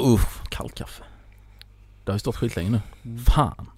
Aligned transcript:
Uff, 0.00 0.42
kallt 0.50 0.74
kaffe. 0.74 1.02
Det 2.04 2.10
har 2.12 2.14
ju 2.14 2.18
stått 2.20 2.36
skitlänge 2.36 2.70
nu. 2.70 2.80
Mm. 3.04 3.24
Fan. 3.24 3.70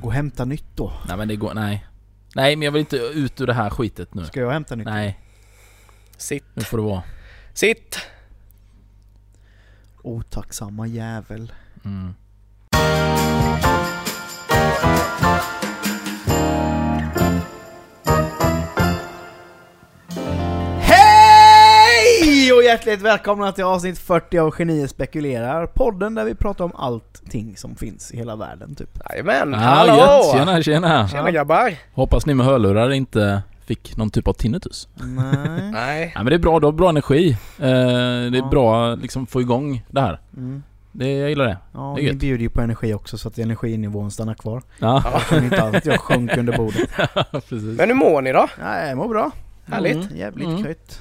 Gå 0.00 0.06
och 0.06 0.12
hämta 0.12 0.44
nytt 0.44 0.64
då. 0.74 0.92
Nej 1.08 1.16
men 1.16 1.28
det 1.28 1.36
går, 1.36 1.54
nej. 1.54 1.86
Nej 2.34 2.56
men 2.56 2.64
jag 2.64 2.72
vill 2.72 2.80
inte 2.80 2.96
ut 2.96 3.40
ur 3.40 3.46
det 3.46 3.54
här 3.54 3.70
skitet 3.70 4.14
nu. 4.14 4.24
Ska 4.26 4.40
jag 4.40 4.50
hämta 4.50 4.74
nytt? 4.74 4.86
Nej, 4.86 5.20
Sitt. 6.16 6.44
nu 6.54 6.62
får 6.62 6.76
det 6.78 6.84
vara. 6.84 7.02
Sitt! 7.54 7.98
Otacksamma 10.02 10.86
jävel. 10.86 11.52
Mm. 11.84 12.14
Och 22.64 22.68
hjärtligt 22.70 23.02
välkomna 23.02 23.52
till 23.52 23.64
avsnitt 23.64 23.98
40 23.98 24.38
av 24.38 24.50
Genier 24.58 24.86
spekulerar. 24.86 25.66
Podden 25.66 26.14
där 26.14 26.24
vi 26.24 26.34
pratar 26.34 26.64
om 26.64 26.72
allting 26.74 27.56
som 27.56 27.76
finns 27.76 28.12
i 28.12 28.16
hela 28.16 28.36
världen 28.36 28.74
typ. 28.74 28.98
Jajamän, 29.10 29.54
Ah, 29.54 29.58
hallå! 29.58 29.94
gött. 29.96 30.32
Tjena, 30.38 30.62
tjena. 30.62 31.08
Tjena 31.08 31.30
grabbar! 31.30 31.74
Hoppas 31.94 32.26
ni 32.26 32.34
med 32.34 32.46
hörlurar 32.46 32.90
inte 32.90 33.42
fick 33.66 33.96
någon 33.96 34.10
typ 34.10 34.28
av 34.28 34.32
tinnitus. 34.32 34.88
Nej. 34.94 35.70
Nej. 35.72 35.72
Nej 35.72 36.12
men 36.14 36.26
det 36.26 36.34
är 36.34 36.38
bra, 36.38 36.60
du 36.60 36.66
har 36.66 36.72
bra 36.72 36.88
energi. 36.88 37.30
Eh, 37.30 37.36
det 37.58 37.68
är 37.68 38.34
Ja. 38.36 38.48
bra 38.50 38.94
liksom 38.94 39.26
få 39.26 39.40
igång 39.40 39.84
det 39.90 40.00
här. 40.00 40.20
Mm. 40.36 40.62
Det, 40.92 41.12
jag 41.12 41.28
gillar 41.28 41.44
det. 41.46 41.58
Ja, 41.72 41.94
Det 41.96 42.02
ni 42.02 42.18
bjuder 42.18 42.42
ju 42.42 42.48
på 42.50 42.60
energi 42.60 42.94
också 42.94 43.18
så 43.18 43.28
att 43.28 43.38
energinivån 43.38 44.10
stannar 44.10 44.34
kvar. 44.34 44.62
Ja, 44.78 45.02
Jag 45.30 45.42
inte 45.74 45.88
jag 45.90 46.00
sjönk 46.00 46.36
under 46.36 46.56
bordet. 46.56 46.88
precis. 47.32 47.62
Men 47.78 47.88
hur 47.88 47.94
mår 47.94 48.22
ni 48.22 48.32
då? 48.32 48.48
Nej, 48.62 48.88
jag 48.88 48.96
mår 48.98 49.08
bra. 49.08 49.30
Härligt. 49.66 49.94
Mm. 49.96 50.16
Jävligt 50.16 50.48
Mm. 50.48 50.62
krött. 50.62 51.00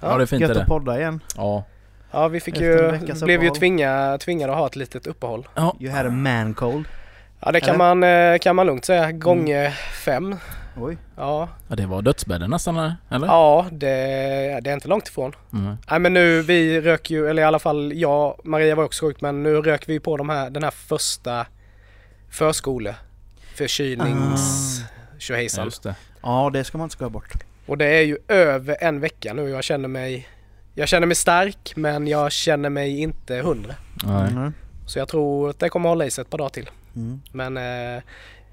Ja 0.00 0.16
det 0.16 0.22
är 0.24 0.26
fint 0.26 0.42
är 0.42 0.48
Gött 0.48 0.56
att 0.56 0.66
podda 0.66 0.98
igen. 1.00 1.20
Ja. 1.36 1.64
Ja 2.10 2.28
vi 2.28 2.40
fick 2.40 2.60
ju, 2.60 2.98
blev 3.22 3.44
ju 3.44 3.50
tvinga, 3.50 4.18
tvingade 4.20 4.52
att 4.52 4.58
ha 4.58 4.66
ett 4.66 4.76
litet 4.76 5.06
uppehåll. 5.06 5.48
You 5.80 5.92
had 5.92 6.06
a 6.06 6.10
man 6.10 6.54
cold. 6.54 6.86
Ja 7.40 7.52
det 7.52 7.60
kan 7.60 7.68
Eller? 7.68 7.94
man, 7.94 8.32
eh, 8.32 8.38
kan 8.38 8.56
man 8.56 8.66
lugnt 8.66 8.84
säga, 8.84 9.12
gånger 9.12 9.70
fem. 10.04 10.36
Oj. 10.76 10.96
Ja, 11.16 11.48
ja, 11.68 11.76
det 11.76 11.86
var 11.86 12.02
dödsbädden 12.02 12.50
nästan 12.50 12.76
eller? 13.10 13.26
ja 13.26 13.66
det, 13.72 13.86
det 14.62 14.70
är 14.70 14.74
inte 14.74 14.88
långt 14.88 15.08
ifrån. 15.08 15.32
Mm. 15.52 15.76
Nej 15.90 15.98
men 16.00 16.14
nu, 16.14 16.42
vi 16.42 16.80
rök 16.80 17.10
ju, 17.10 17.28
eller 17.28 17.42
i 17.42 17.44
alla 17.44 17.58
fall 17.58 17.92
jag, 17.94 18.40
Maria 18.44 18.74
var 18.74 18.84
också 18.84 19.06
sjuk 19.06 19.20
men 19.20 19.42
nu 19.42 19.54
rök 19.62 19.88
vi 19.88 20.00
på 20.00 20.16
de 20.16 20.28
här, 20.28 20.50
den 20.50 20.62
här 20.62 20.70
första 20.70 21.46
förskole 22.30 22.94
förkylnings 23.54 24.78
Ja, 24.80 25.18
tjohejsan. 25.18 25.64
just 25.64 25.82
det. 25.82 25.94
Ja, 26.22 26.50
det 26.52 26.64
ska 26.64 26.78
man 26.78 26.84
inte 26.84 26.92
skoja 26.92 27.08
bort. 27.10 27.34
Och 27.70 27.78
det 27.78 27.86
är 27.86 28.02
ju 28.02 28.18
över 28.28 28.76
en 28.80 29.00
vecka 29.00 29.32
nu. 29.32 29.48
Jag 29.48 29.64
känner 29.64 29.88
mig 29.88 30.28
Jag 30.74 30.88
känner 30.88 31.06
mig 31.06 31.16
stark 31.16 31.72
men 31.76 32.06
jag 32.06 32.32
känner 32.32 32.70
mig 32.70 33.00
inte 33.00 33.36
hundra. 33.36 33.74
Nej. 34.04 34.30
Mm. 34.30 34.52
Så 34.86 34.98
jag 34.98 35.08
tror 35.08 35.50
att 35.50 35.58
det 35.58 35.68
kommer 35.68 35.88
hålla 35.88 36.04
i 36.06 36.10
sig 36.10 36.22
ett 36.22 36.30
par 36.30 36.38
dagar 36.38 36.48
till. 36.48 36.70
Mm. 36.96 37.20
Men 37.32 37.56
eh, 37.56 38.02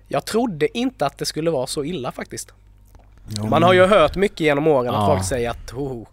jag 0.07 0.25
trodde 0.25 0.77
inte 0.77 1.05
att 1.05 1.17
det 1.17 1.25
skulle 1.25 1.51
vara 1.51 1.67
så 1.67 1.83
illa 1.83 2.11
faktiskt. 2.11 2.53
Ja, 3.35 3.43
Man 3.45 3.63
har 3.63 3.73
ju 3.73 3.85
hört 3.85 4.15
mycket 4.15 4.39
genom 4.39 4.67
åren 4.67 4.87
att 4.95 5.01
Ja. 5.01 5.15
folk 5.15 5.27
säger 5.27 5.49
att 5.49 5.69
ho, 5.69 6.05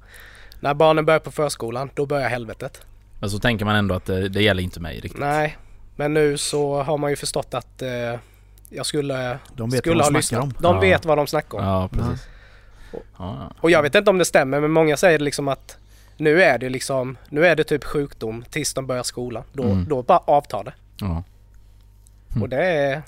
när 0.61 0.75
barnen 0.75 1.05
börjar 1.05 1.21
på 1.21 1.31
förskolan 1.31 1.91
då 1.95 2.07
börjar 2.07 2.29
helvetet. 2.29 2.83
Men 3.21 3.31
så 3.31 3.39
tänker 3.39 3.65
man 3.65 3.77
ändå 3.77 3.95
att 3.95 4.05
det, 4.05 4.29
det 4.29 4.43
gäller 4.43 4.63
inte 4.63 4.81
mig 4.81 5.01
riktigt. 5.01 5.21
Nej, 5.21 5.57
men 5.97 6.15
nu 6.15 6.37
så 6.39 6.83
har 6.83 6.99
man 6.99 7.11
ju 7.11 7.17
förstått 7.17 7.55
att 7.55 7.83
eh, 7.83 7.89
jag 8.69 8.87
skulle, 8.87 9.39
De 9.55 9.71
vet 9.71 9.79
skulle 9.79 9.95
vad 9.95 10.05
ha 10.05 10.11
de 10.11 10.17
lyssnat. 10.17 10.43
snackar 10.43 10.57
om. 10.57 10.63
De 10.63 10.75
Ja. 10.75 10.81
vet 10.81 11.05
vad 11.05 11.19
de 11.19 11.27
snackar 11.27 11.59
om. 11.59 11.65
Ja, 11.65 11.89
precis. 11.93 12.29
Ja. 13.19 13.51
Och 13.61 13.71
jag 13.71 13.83
vet 13.83 13.95
inte 13.95 14.11
om 14.11 14.19
det 14.19 14.25
stämmer 14.25 14.61
men 14.61 14.71
många 14.71 14.97
säger 14.97 15.19
liksom 15.19 15.49
att 15.49 15.77
nu 16.17 16.43
är 16.43 16.59
det 16.59 16.69
liksom, 16.69 17.17
nu 17.29 17.47
är 17.47 17.57
det 17.57 17.65
typ 17.65 17.85
sjukdom 17.85 18.45
tills 18.51 18.75
de 18.75 18.87
börjar 18.87 19.03
skolan. 19.03 19.43
Då, 19.53 19.63
Mm. 19.63 19.85
då 19.89 20.03
bara 20.03 20.19
avtar 20.19 20.65
det. 20.65 20.73
ja. 21.01 21.23
Mm. 22.31 22.43
Och 22.43 22.49
det 22.49 22.65
är, 22.65 23.03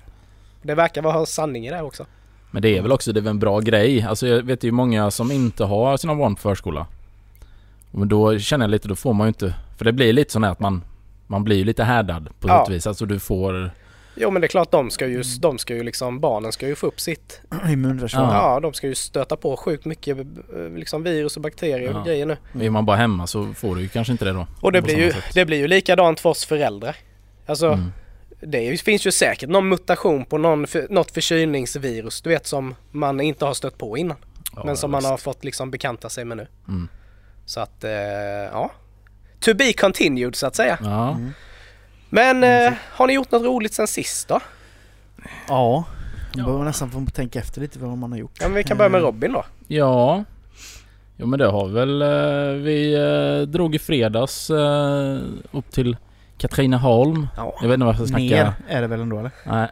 det 0.62 0.74
verkar 0.74 1.02
vara 1.02 1.26
sanning 1.26 1.66
i 1.66 1.70
det 1.70 1.82
också. 1.82 2.06
Men 2.50 2.62
det 2.62 2.78
är 2.78 2.82
väl 2.82 2.92
också 2.92 3.12
det 3.12 3.20
är 3.20 3.30
en 3.30 3.38
bra 3.38 3.60
grej. 3.60 4.02
Alltså 4.02 4.26
jag 4.26 4.42
vet 4.42 4.64
ju 4.64 4.70
många 4.72 5.10
som 5.10 5.30
inte 5.32 5.64
har 5.64 5.96
sina 5.96 6.14
barn 6.14 6.34
på 6.34 6.40
förskola. 6.40 6.86
Men 7.90 8.08
då 8.08 8.38
känner 8.38 8.64
jag 8.64 8.70
lite, 8.70 8.88
då 8.88 8.94
får 8.96 9.12
man 9.12 9.26
ju 9.26 9.28
inte... 9.28 9.54
För 9.76 9.84
det 9.84 9.92
blir 9.92 10.12
lite 10.12 10.32
sån 10.32 10.44
här 10.44 10.50
att 10.50 10.60
man... 10.60 10.82
Man 11.26 11.44
blir 11.44 11.64
lite 11.64 11.84
härdad 11.84 12.28
på 12.40 12.48
Ja. 12.48 12.58
sätt 12.58 12.68
och 12.68 12.74
vis. 12.74 12.86
Alltså 12.86 13.06
du 13.06 13.18
får... 13.18 13.70
Jo 14.16 14.30
men 14.30 14.42
det 14.42 14.46
är 14.46 14.48
klart 14.48 14.70
de 14.70 14.90
ska 14.90 15.06
ju, 15.06 15.22
de 15.40 15.58
ska 15.58 15.74
ju 15.74 15.82
liksom, 15.82 16.20
barnen 16.20 16.52
ska 16.52 16.66
ju 16.68 16.74
få 16.74 16.86
upp 16.86 17.00
sitt. 17.00 17.40
Immunförsvar. 17.68 18.22
Ja, 18.22 18.54
Ja. 18.54 18.60
de 18.60 18.72
ska 18.72 18.86
ju 18.86 18.94
stöta 18.94 19.36
på 19.36 19.56
sjukt 19.56 19.84
mycket 19.84 20.18
eh, 20.18 20.24
liksom 20.76 21.02
virus 21.02 21.36
och 21.36 21.42
bakterier 21.42 21.90
Ja. 21.92 21.98
och 22.00 22.06
grejer 22.06 22.26
nu. 22.26 22.36
Är 22.66 22.70
man 22.70 22.86
bara 22.86 22.96
hemma 22.96 23.26
så 23.26 23.52
får 23.54 23.74
du 23.76 23.82
ju 23.82 23.88
kanske 23.88 24.12
inte 24.12 24.24
det 24.24 24.32
då. 24.32 24.46
Och 24.60 24.72
det 24.72 24.82
blir, 24.82 24.96
ju, 24.98 25.12
sätt. 25.12 25.24
det 25.34 25.44
blir 25.44 25.58
ju 25.58 25.68
likadant 25.68 26.20
för 26.20 26.30
oss 26.30 26.44
föräldrar. 26.44 26.96
Alltså 27.46 27.66
Mm. 27.66 27.92
det 28.40 28.80
finns 28.82 29.06
ju 29.06 29.12
säkert 29.12 29.48
någon 29.48 29.68
mutation 29.68 30.24
på 30.24 30.38
någon, 30.38 30.66
något 30.90 31.10
förkylningsvirus 31.10 32.22
du 32.22 32.30
vet 32.30 32.46
som 32.46 32.74
man 32.90 33.20
inte 33.20 33.44
har 33.44 33.54
stött 33.54 33.78
på 33.78 33.98
innan. 33.98 34.16
Ja, 34.56 34.62
men 34.64 34.76
som 34.76 34.90
man 34.90 35.04
har 35.04 35.16
fått 35.16 35.44
liksom 35.44 35.70
bekanta 35.70 36.08
sig 36.08 36.24
med 36.24 36.36
nu. 36.36 36.46
Mm. 36.68 36.88
Så 37.46 37.60
att, 37.60 37.84
eh, 37.84 37.90
ja. 38.52 38.70
To 39.40 39.54
be 39.54 39.72
continued 39.72 40.34
så 40.36 40.46
att 40.46 40.56
säga. 40.56 40.78
Ja. 40.82 41.10
Mm. 41.10 41.30
Men 42.10 42.44
eh, 42.44 42.72
har 42.90 43.06
ni 43.06 43.12
gjort 43.12 43.30
något 43.30 43.42
roligt 43.42 43.74
sen 43.74 43.86
sist 43.86 44.28
då? 44.28 44.40
Ja. 45.48 45.84
Man 46.36 46.44
behöver 46.44 46.64
nästan 46.64 46.90
få 46.90 47.06
tänka 47.06 47.38
efter 47.38 47.60
lite 47.60 47.78
vad 47.78 47.98
man 47.98 48.12
har 48.12 48.18
gjort. 48.18 48.38
Ja 48.40 48.48
men 48.48 48.54
vi 48.56 48.64
kan 48.64 48.76
börja 48.78 48.88
med 48.88 49.00
Eh, 49.00 49.04
Robin 49.04 49.32
då. 49.32 49.44
Ja. 49.68 50.24
Jo 51.16 51.26
men 51.26 51.38
det 51.38 51.46
har 51.46 51.68
väl... 51.68 52.02
eh, 52.02 52.62
Vi 52.64 52.94
eh, 52.94 53.48
drog 53.48 53.74
i 53.74 53.78
fredags 53.78 54.50
upp 55.52 55.70
till 55.70 55.96
Katrineholm. 56.38 57.26
Ja. 57.36 57.54
Jag 57.60 57.68
vet 57.68 57.74
inte 57.74 57.86
varför 57.86 58.00
jag 58.00 58.08
snackar... 58.08 58.24
Ner 58.44 58.52
är 58.68 58.80
det 58.80 58.86
väl 58.86 59.00
ändå 59.00 59.18
eller? 59.18 59.30
Nej. 59.46 59.68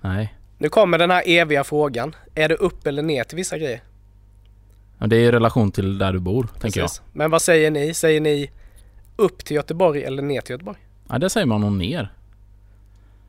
Nej. 0.00 0.34
Nu 0.58 0.68
kommer 0.68 0.98
den 0.98 1.10
här 1.10 1.22
eviga 1.26 1.64
frågan. 1.64 2.14
Är 2.34 2.48
det 2.48 2.54
upp 2.54 2.86
eller 2.86 3.02
ner 3.02 3.24
till 3.24 3.36
vissa 3.36 3.58
grejer? 3.58 3.80
Men 4.98 5.08
det 5.10 5.16
är 5.16 5.20
i 5.20 5.32
relation 5.32 5.72
till 5.72 5.98
där 5.98 6.12
du 6.12 6.18
bor, 6.18 6.42
tänker 6.60 6.80
jag. 6.80 6.88
Precis. 6.88 7.02
Men 7.12 7.30
vad 7.30 7.42
säger 7.42 7.70
ni? 7.70 7.94
Säger 7.94 8.20
ni 8.20 8.50
upp 9.16 9.44
till 9.44 9.56
Göteborg 9.56 10.04
eller 10.04 10.22
ner 10.22 10.40
till 10.40 10.52
Göteborg? 10.52 10.78
Ja, 11.08 11.18
det 11.18 11.30
säger 11.30 11.46
man 11.46 11.60
nog 11.60 11.72
ner. 11.72 12.12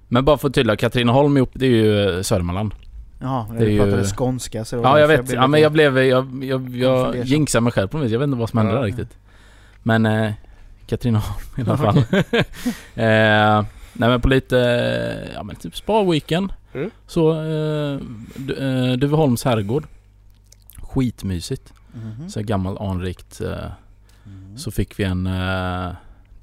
Men 0.07 0.25
bara 0.25 0.37
för 0.37 0.47
att 0.47 0.53
tydliggöra, 0.53 0.77
Katrineholm 0.77 1.37
upp, 1.37 1.49
det 1.53 1.65
är 1.65 1.69
ju 1.69 2.09
eh, 2.17 2.21
Södermanland. 2.21 2.73
Ja, 3.21 3.47
Det 3.51 3.55
är 3.57 3.65
du 3.65 3.71
ju- 3.71 3.79
pratade 3.79 4.03
skånska 4.05 4.65
så 4.65 4.75
Ja, 4.75 4.99
jag 4.99 5.07
vet. 5.07 5.25
blev 5.25 5.35
ja, 5.41 5.47
men 5.47 5.61
jag 5.61 5.71
blev... 5.71 5.97
Jag, 5.99 6.43
jag, 6.43 6.75
jag 6.75 7.15
jinxade 7.25 7.61
mig 7.61 7.71
själv 7.73 7.87
på 7.87 7.97
något 7.97 8.05
vis. 8.05 8.11
Jag 8.11 8.19
vet 8.19 8.27
inte 8.27 8.37
vad 8.39 8.49
som 8.49 8.57
hände 8.57 8.73
Ja. 8.73 8.77
där 8.79 8.85
riktigt. 8.85 9.17
Men 9.83 10.05
eh, 10.05 10.33
Katrineholm 10.87 11.33
i 11.57 11.61
alla 11.61 11.77
fall. 11.77 11.97
eh, 12.95 13.65
nej 13.93 14.09
men 14.09 14.21
på 14.21 14.27
lite, 14.27 14.57
ja 15.35 15.43
men 15.43 15.55
typ 15.55 15.75
spa-weekend. 15.75 16.53
Mm. 16.73 16.89
Så, 17.07 17.31
eh, 17.31 17.99
Du- 18.35 18.89
eh, 18.91 18.97
Duveholms 18.97 19.43
herrgård. 19.45 19.83
Skitmysigt. 20.81 21.73
Mhm. 21.93 22.29
Så 22.29 22.41
gammalt 22.41 22.81
anrikt. 22.81 23.41
Eh, 23.41 23.49
Mm. 24.27 24.57
Så 24.57 24.71
fick 24.71 24.99
vi 24.99 25.03
en... 25.03 25.27
Eh, 25.27 25.89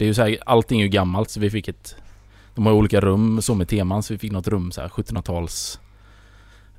det 0.02 0.06
är 0.06 0.08
ju 0.08 0.14
så 0.14 0.22
här, 0.22 0.38
allting 0.46 0.80
är 0.80 0.84
ju 0.84 0.88
gammalt 0.88 1.30
så 1.30 1.40
vi 1.40 1.50
fick 1.50 1.68
ett... 1.68 1.96
De 2.54 2.66
har 2.66 2.72
ju 2.72 2.78
olika 2.78 3.00
rum 3.00 3.42
så 3.42 3.54
med 3.54 3.68
teman 3.68 4.02
så 4.02 4.14
vi 4.14 4.18
fick 4.18 4.32
något 4.32 4.48
rum 4.48 4.72
så 4.72 4.80
här 4.80 4.88
1700-tals... 4.88 5.80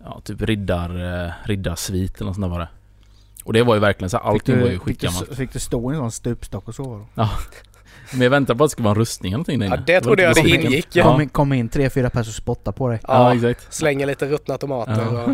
Ja 0.03 0.21
typ 0.23 0.41
riddar... 0.41 1.23
Eh, 1.25 1.31
riddarsvit 1.45 2.15
eller 2.15 2.25
något 2.25 2.35
sånt 2.35 2.45
där 2.45 2.49
var 2.51 2.59
det. 2.59 2.67
Och 3.43 3.53
det 3.53 3.63
var 3.63 3.73
ju 3.75 3.79
verkligen 3.81 4.09
så 4.09 4.17
här, 4.17 4.23
allting 4.23 4.55
du, 4.55 4.61
var 4.61 4.67
ju 4.69 4.73
fick 4.73 4.85
du, 4.85 4.91
skitgammalt. 4.93 5.35
fick 5.37 5.53
du 5.53 5.59
stå 5.59 5.91
i 5.91 5.95
en 5.95 6.01
sån 6.01 6.11
stupstock 6.11 6.67
och 6.67 6.75
sova 6.75 7.05
då? 7.15 7.29
Men 8.11 8.21
jag 8.21 8.29
väntade 8.29 8.57
på 8.57 8.63
att 8.63 8.67
det 8.69 8.71
skulle 8.71 8.83
vara 8.83 8.95
en 8.95 8.99
rustning 8.99 9.31
eller 9.33 9.37
någonting 9.37 9.59
där 9.59 9.67
Ja, 9.67 9.73
inne. 9.75 9.83
det 9.85 9.93
var 9.93 10.01
trodde 10.01 10.23
jag 10.23 10.35
det 10.35 10.49
ingick. 10.49 10.87
Ja. 10.93 11.03
Kom, 11.03 11.21
in, 11.21 11.29
kom 11.29 11.53
in 11.53 11.69
tre, 11.69 11.89
fyra 11.89 12.09
personer 12.09 12.27
och 12.29 12.33
spotta 12.33 12.71
på 12.71 12.89
dig. 12.89 12.99
Ja, 13.07 13.35
Ja. 13.35 13.49
exakt. 13.49 13.73
Slänger 13.73 14.05
lite 14.07 14.25
ruttna 14.25 14.57
tomater 14.57 15.05
Ja. 15.13 15.23
och... 15.23 15.29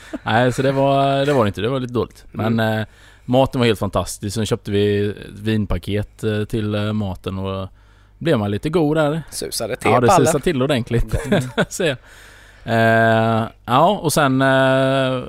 Nej 0.24 0.52
så 0.52 0.62
det 0.62 0.72
var 0.72 1.26
det 1.26 1.32
var 1.32 1.44
det 1.44 1.48
inte, 1.48 1.60
det 1.60 1.68
var 1.68 1.80
lite 1.80 1.92
dåligt. 1.94 2.24
Men 2.32 2.60
Mm. 2.60 2.86
Maten 3.28 3.58
var 3.58 3.66
helt 3.66 3.78
fantastisk. 3.78 4.34
Sen 4.34 4.46
köpte 4.46 4.70
vi 4.70 5.14
vinpaket 5.42 6.24
eh, 6.24 6.44
till 6.44 6.74
eh, 6.74 6.92
maten 6.92 7.38
och 7.38 7.68
blev 8.18 8.38
man 8.38 8.50
lite 8.50 8.68
god 8.70 8.96
där. 8.96 9.22
Susade 9.30 9.76
till 9.76 9.90
Ja 9.90 10.00
det 10.00 10.06
pallen. 10.06 10.26
susade 10.26 10.44
till 10.44 10.62
ordentligt. 10.62 11.14
Ser 11.68 11.86
jag. 11.86 11.96
Eh, 12.64 13.44
ja 13.64 13.88
och 14.02 14.12
sen 14.12 14.42
eh, 14.42 15.22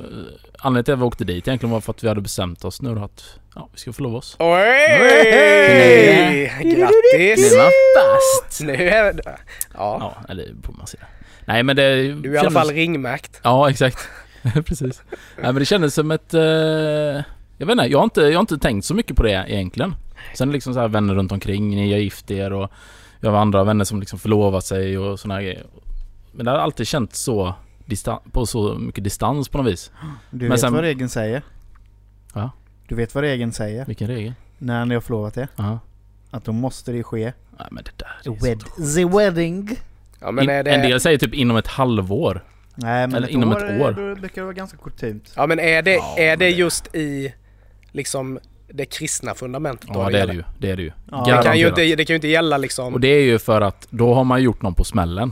Anledningen 0.62 0.84
till 0.86 0.94
att 0.94 1.00
vi 1.00 1.04
åkte 1.04 1.24
dit 1.24 1.48
egentligen 1.48 1.72
var 1.74 1.82
för 1.82 1.92
att 1.92 2.04
vi 2.04 2.08
hade 2.08 2.22
bestämt 2.22 2.66
oss 2.66 2.82
nu 2.82 2.96
då 2.96 3.04
att 3.04 3.24
ja, 3.56 3.70
vi 3.74 3.80
ska 3.80 3.94
förlova 3.94 4.18
oss. 4.18 4.36
Oj! 4.40 6.52
Grattis! 6.64 7.54
Fast! 7.96 8.62
Nu 8.62 8.74
är 8.90 9.14
det... 9.14 9.22
Ja, 9.26 9.36
Ja, 9.74 10.14
eller 10.30 10.46
på 10.62 10.72
man 10.72 10.88
säger. 10.88 11.08
Nej 11.46 11.64
men 11.64 11.76
det 11.76 12.14
du 12.14 12.30
är 12.32 12.36
i 12.36 12.38
alla 12.38 12.52
fall 12.52 12.70
ringmärkt. 12.70 13.40
Ja 13.44 13.70
exakt. 13.70 13.98
Precis. 14.66 15.02
Nej 15.36 15.46
men 15.46 15.56
det 15.56 15.66
kändes 15.66 15.94
som 15.94 16.12
ett... 16.12 16.34
Eh, 16.34 17.22
jag 17.60 17.66
vet 17.66 17.72
inte, 17.74 17.84
jag 17.86 17.98
har 18.00 18.04
inte, 18.04 18.22
jag 18.22 18.34
har 18.34 18.40
inte 18.40 18.58
tänkt 18.58 18.86
så 18.86 18.94
mycket 18.96 19.16
på 19.18 19.24
det 19.24 19.46
egentligen. 19.48 19.96
Sen 20.36 20.52
liksom 20.52 20.74
så 20.74 20.80
här 20.80 20.88
vänner 20.88 21.16
runt 21.16 21.32
omkring, 21.32 21.70
ni 21.70 21.92
har 21.92 22.00
gift 22.00 22.32
er 22.32 22.54
och 22.54 22.72
jag 23.20 23.32
har 23.32 23.38
andra 23.38 23.64
vänner 23.64 23.86
som 23.86 24.00
liksom 24.00 24.20
förlovat 24.20 24.66
sig 24.66 24.98
och 24.98 25.20
såna 25.20 25.34
här 25.34 25.42
grejer. 25.42 25.66
Men 26.32 26.46
det 26.46 26.52
har 26.52 26.58
alltid 26.58 26.88
känts 26.88 27.20
så 27.20 27.56
på 28.32 28.46
så 28.46 28.74
mycket 28.76 29.04
distans 29.04 29.50
på 29.50 29.58
något 29.58 29.68
vis. 29.74 29.92
Du 30.32 30.38
Men 30.40 30.50
vet 30.52 30.60
sen- 30.60 30.74
vad 30.74 30.82
regeln 30.82 31.10
säger? 31.10 31.42
Ja. 32.34 32.52
Du 32.88 32.96
vet 32.96 33.16
vad 33.16 33.24
regeln 33.24 33.52
säger? 33.52 33.86
Vilken 33.86 34.08
regel? 34.08 34.34
när 34.58 34.86
ni 34.86 34.94
har 34.94 35.02
förlovat 35.02 35.38
er, 35.38 35.48
Ja. 35.56 35.80
att 36.32 36.46
då 36.46 36.52
måste 36.52 36.92
det 36.92 37.04
ske 37.04 37.34
Nej 37.58 37.68
men 37.72 37.84
det 37.84 37.92
där 37.96 38.18
the, 38.24 38.30
är 38.30 38.34
wed 38.56 38.64
the 38.96 39.06
wedding. 39.18 39.70
Ja 40.20 40.32
men 40.32 40.50
är 40.50 40.58
En 40.68 40.82
det... 40.82 40.88
del 40.88 41.00
säger 41.00 41.18
typ 41.18 41.34
inom 41.34 41.58
ett 41.58 41.68
halvår. 41.68 42.44
Nej 42.76 43.08
men 43.08 43.16
Eller 43.16 43.28
ett 43.28 43.34
inom 43.34 43.50
år, 43.52 43.70
ett 43.70 43.82
år. 43.82 43.92
Då 43.92 44.16
brukar 44.22 44.42
det 44.42 44.46
vara 44.46 44.54
ganska 44.54 44.78
kutymt. 44.78 45.34
Ja 45.36 45.48
men 45.48 45.60
är 45.60 45.82
det, 45.82 45.94
Ja, 45.94 46.16
är 46.18 46.30
men 46.30 46.40
det 46.40 46.46
det- 46.46 46.50
just 46.52 46.96
i 46.96 47.34
liksom 47.92 48.40
det 48.74 48.86
kristna 48.86 49.34
fundamentet 49.34 49.90
då 49.94 50.00
Ja 50.00 50.10
det 50.10 50.20
är 50.20 50.28
det 50.28 50.34
ju. 50.34 50.44
Det 50.58 50.72
är 50.72 50.76
det 50.78 50.84
ju. 50.84 50.92
Ja. 51.12 51.26
Det 51.26 51.44
kan 51.44 51.60
ju 51.60 51.68
inte, 51.68 51.82
det 51.96 52.06
kan 52.06 52.14
ju 52.14 52.16
inte 52.16 52.28
gälla 52.28 52.58
liksom... 52.58 52.94
Och 52.94 53.00
det 53.00 53.08
är 53.08 53.22
ju 53.22 53.40
för 53.40 53.62
att 53.62 53.88
då 53.90 54.14
har 54.14 54.24
man 54.24 54.44
gjort 54.44 54.62
någon 54.62 54.74
på 54.74 54.84
smällen. 54.84 55.32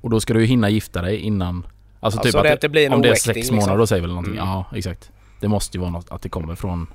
Och 0.00 0.10
då 0.10 0.20
ska 0.20 0.34
du 0.34 0.40
ju 0.40 0.46
hinna 0.46 0.68
gifta 0.70 1.02
dig 1.02 1.16
innan... 1.16 1.66
Alltså 2.00 2.18
Ja, 2.18 2.22
typ 2.22 2.32
så 2.32 2.38
att 2.38 2.44
det 2.44 2.52
inte 2.52 2.68
blir 2.68 2.86
en 2.86 2.92
om 2.92 3.02
det 3.02 3.08
är 3.08 3.14
sex 3.14 3.36
liksom. 3.36 3.56
månader 3.56 3.78
då 3.78 3.86
säger 3.86 4.02
väl 4.02 4.10
någonting. 4.10 4.34
Mm. 4.34 4.46
Ja 4.46 4.64
exakt. 4.74 5.10
Det 5.40 5.48
måste 5.48 5.76
ju 5.76 5.80
vara 5.80 5.90
något 5.90 6.10
att 6.10 6.22
det 6.22 6.28
kommer 6.28 6.54
från... 6.54 6.86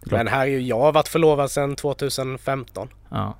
Men 0.00 0.28
här 0.28 0.40
är 0.40 0.46
ju, 0.46 0.60
jag 0.60 0.80
har 0.80 0.92
varit 0.92 1.08
förlovad 1.08 1.50
sedan 1.50 1.76
2015. 1.76 2.88
Ja. 3.10 3.36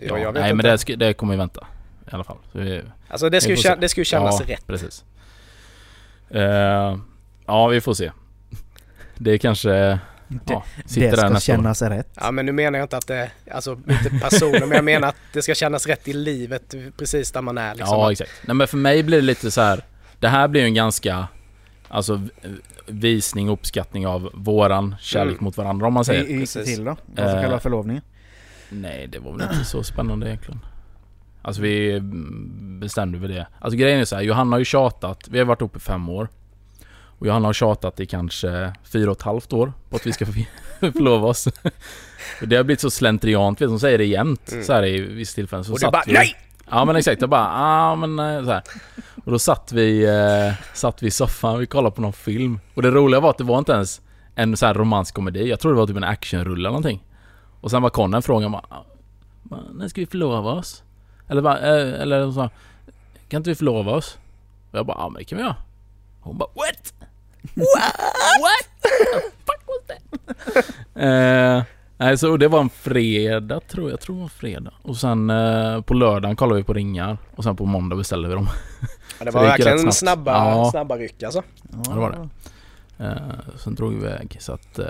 Ja, 0.00 0.18
jag 0.18 0.32
vet 0.32 0.42
Nej 0.42 0.50
inte. 0.50 0.54
men 0.54 0.72
det, 0.72 0.78
ska, 0.78 0.96
det 0.96 1.12
kommer 1.12 1.32
ju 1.34 1.38
vänta. 1.38 1.66
I 2.06 2.14
alla 2.14 2.24
fall. 2.24 2.36
Så 2.52 2.58
vi, 2.58 2.82
Alltså 3.08 3.30
det 3.30 3.40
ska, 3.40 3.54
ju, 3.54 3.76
det 3.80 3.88
ska 3.88 4.00
ju 4.00 4.04
kännas 4.04 4.40
ja, 4.40 4.54
rätt. 4.54 4.66
precis. 4.66 5.04
Eh, 6.30 6.96
ja 7.46 7.66
vi 7.66 7.80
får 7.80 7.94
se. 7.94 8.10
Det 9.22 9.38
kanske... 9.38 9.98
Ja, 10.46 10.64
sitter 10.86 11.10
det 11.10 11.16
ska 11.16 11.28
nästa 11.28 11.52
år. 11.52 11.56
kännas 11.56 11.82
rätt. 11.82 12.08
Ja 12.20 12.30
men 12.30 12.46
nu 12.46 12.52
menar 12.52 12.78
jag 12.78 12.84
inte 12.84 12.96
att 12.96 13.06
det, 13.06 13.30
alltså 13.50 13.72
inte 13.72 14.10
personen, 14.22 14.60
men 14.68 14.70
jag 14.72 14.84
menar 14.84 15.08
att 15.08 15.16
det 15.32 15.42
ska 15.42 15.54
kännas 15.54 15.86
rätt 15.86 16.08
i 16.08 16.12
livet 16.12 16.74
precis 16.98 17.32
där 17.32 17.42
man 17.42 17.58
är 17.58 17.74
liksom. 17.74 17.96
Ja, 17.98 18.12
exakt. 18.12 18.30
Nej 18.46 18.54
men 18.56 18.68
för 18.68 18.76
mig 18.76 19.02
blir 19.02 19.16
det 19.18 19.22
lite 19.26 19.50
så 19.50 19.60
här. 19.60 19.84
Det 20.18 20.28
här 20.28 20.48
blir 20.48 20.60
ju 20.60 20.66
en 20.66 20.74
ganska... 20.74 21.28
Alltså 21.88 22.20
visning 22.86 23.48
och 23.48 23.52
uppskattning 23.52 24.06
av 24.06 24.30
våran 24.34 24.94
kärlek 25.00 25.32
Mm. 25.32 25.44
mot 25.44 25.56
varandra 25.56 25.86
om 25.86 25.94
man 25.94 26.04
säger. 26.04 26.26
hur 26.26 26.40
gick 26.40 26.54
det 26.54 26.64
till 26.64 26.84
då? 26.84 26.90
Alltså 26.90 27.36
Eh, 27.36 27.42
själva 27.42 27.60
förlovningen? 27.60 28.02
Nej, 28.68 29.06
det 29.12 29.18
var 29.18 29.32
väl 29.32 29.42
inte 29.42 29.64
så 29.64 29.82
spännande 29.82 30.26
egentligen. 30.26 30.60
Alltså 31.42 31.62
vi 31.62 31.92
mm, 31.96 32.80
bestämde 32.80 33.18
väl 33.18 33.30
det. 33.30 33.46
Alltså 33.60 33.76
grejen 33.78 34.00
är 34.00 34.04
så 34.04 34.16
här, 34.16 34.22
Johanna 34.22 34.54
har 34.54 34.58
ju 34.58 34.64
tjatat. 34.64 35.28
Vi 35.28 35.38
har 35.38 35.46
varit 35.46 35.62
uppe 35.62 35.76
i 35.78 35.80
fem 35.80 36.08
år. 36.08 36.28
Och 37.22 37.28
Johanna 37.28 37.48
har 37.48 37.52
tjatat 37.52 38.00
i 38.00 38.06
kanske 38.06 38.72
fyra 38.84 39.10
och 39.10 39.16
ett 39.16 39.22
halvt 39.22 39.52
år 39.52 39.72
på 39.90 39.96
att 39.96 40.06
vi 40.06 40.12
ska 40.12 40.26
förlova 40.80 41.26
oss. 41.28 41.46
Och 42.40 42.48
det 42.48 42.56
har 42.56 42.64
blivit 42.64 42.80
så 42.80 42.90
slentriant, 42.90 43.60
vet 43.60 43.68
hon 43.70 43.80
säger 43.80 43.98
det 43.98 44.04
jämt 44.04 44.52
Mm. 44.52 44.64
så 44.64 44.72
här 44.72 44.84
i 44.86 45.00
vissa 45.00 45.34
tillfällen. 45.34 45.64
Så 45.64 45.72
Och 45.72 45.78
du 45.80 45.90
bara 45.90 46.02
vi, 46.06 46.12
NEJ! 46.12 46.34
Ja 46.70 46.84
men 46.84 46.96
exakt, 46.96 47.20
jag 47.20 47.30
bara 47.30 47.48
ah 47.52 47.96
men 47.96 48.18
eh, 48.18 48.44
så 48.44 48.50
här. 48.50 48.62
Och 49.24 49.32
då 49.32 49.38
satt 49.38 49.72
vi, 49.72 50.04
eh, 50.04 50.54
satt 50.74 51.02
vi 51.02 51.06
i 51.06 51.10
soffan, 51.10 51.58
vi 51.58 51.66
kollade 51.66 51.94
på 51.96 52.02
någon 52.02 52.12
film. 52.12 52.60
Och 52.74 52.82
det 52.82 52.90
roliga 52.90 53.20
var 53.20 53.30
att 53.30 53.38
det 53.38 53.44
var 53.44 53.58
inte 53.58 53.72
ens 53.72 54.00
en 54.34 54.56
så 54.56 54.66
här 54.66 54.74
romantisk 54.74 55.14
komedi. 55.14 55.48
Jag 55.48 55.60
tror 55.60 55.72
det 55.72 55.78
var 55.78 55.86
typ 55.86 55.96
en 55.96 56.04
actionrulle 56.04 56.60
eller 56.60 56.68
någonting. 56.68 57.04
Och 57.60 57.70
sen 57.70 57.82
var 57.82 57.90
Conan 57.90 58.22
frågan 58.22 58.52
bara, 58.52 58.64
när 59.72 59.88
ska 59.88 60.00
vi 60.00 60.06
förlova 60.06 60.52
oss? 60.52 60.82
Eller 61.28 61.42
bara, 61.42 61.58
eh, 61.58 62.00
eller 62.02 62.30
sa, 62.30 62.50
kan 63.28 63.38
inte 63.38 63.50
vi 63.50 63.56
förlova 63.56 63.92
oss? 63.92 64.18
Och 64.70 64.78
jag 64.78 64.86
bara, 64.86 64.96
ja 64.98 65.08
men 65.08 65.18
det 65.18 65.24
kan 65.24 65.38
vi 65.38 65.44
göra. 65.44 65.56
Hon 66.20 66.38
bara, 66.38 66.48
what? 66.54 66.91
What? 67.54 67.94
What? 68.42 68.92
Fuck 69.46 69.62
was 69.66 69.82
that? 69.86 70.66
eh, 70.94 71.64
nej 71.96 72.18
så 72.18 72.36
det 72.36 72.48
var 72.48 72.60
en 72.60 72.68
fredag 72.70 73.60
tror 73.60 73.84
jag, 73.86 73.92
jag 73.92 74.00
tror 74.00 74.14
det 74.16 74.18
var 74.20 74.24
en 74.26 74.30
fredag. 74.30 74.72
Och 74.82 74.96
sen 74.96 75.30
eh, 75.30 75.80
på 75.80 75.94
lördagen 75.94 76.36
kollade 76.36 76.60
vi 76.60 76.64
på 76.64 76.72
ringar. 76.72 77.18
Och 77.36 77.44
sen 77.44 77.56
på 77.56 77.64
måndag 77.66 77.96
beställde 77.96 78.28
vi 78.28 78.34
dem. 78.34 78.48
Ja, 79.18 79.24
det 79.24 79.30
var 79.30 79.42
det 79.42 79.48
verkligen 79.48 79.78
snabbt. 79.78 79.96
snabba, 79.96 80.32
Ja. 80.32 80.70
snabba 80.70 80.96
ryck 80.96 81.22
alltså. 81.22 81.42
det 81.62 81.94
var 82.00 82.10
det. 82.10 82.28
Eh, 83.04 83.16
sen 83.56 83.74
drog 83.74 83.90
vi 83.92 83.96
iväg 83.96 84.36
så 84.40 84.52
att... 84.52 84.78
Eh, 84.78 84.86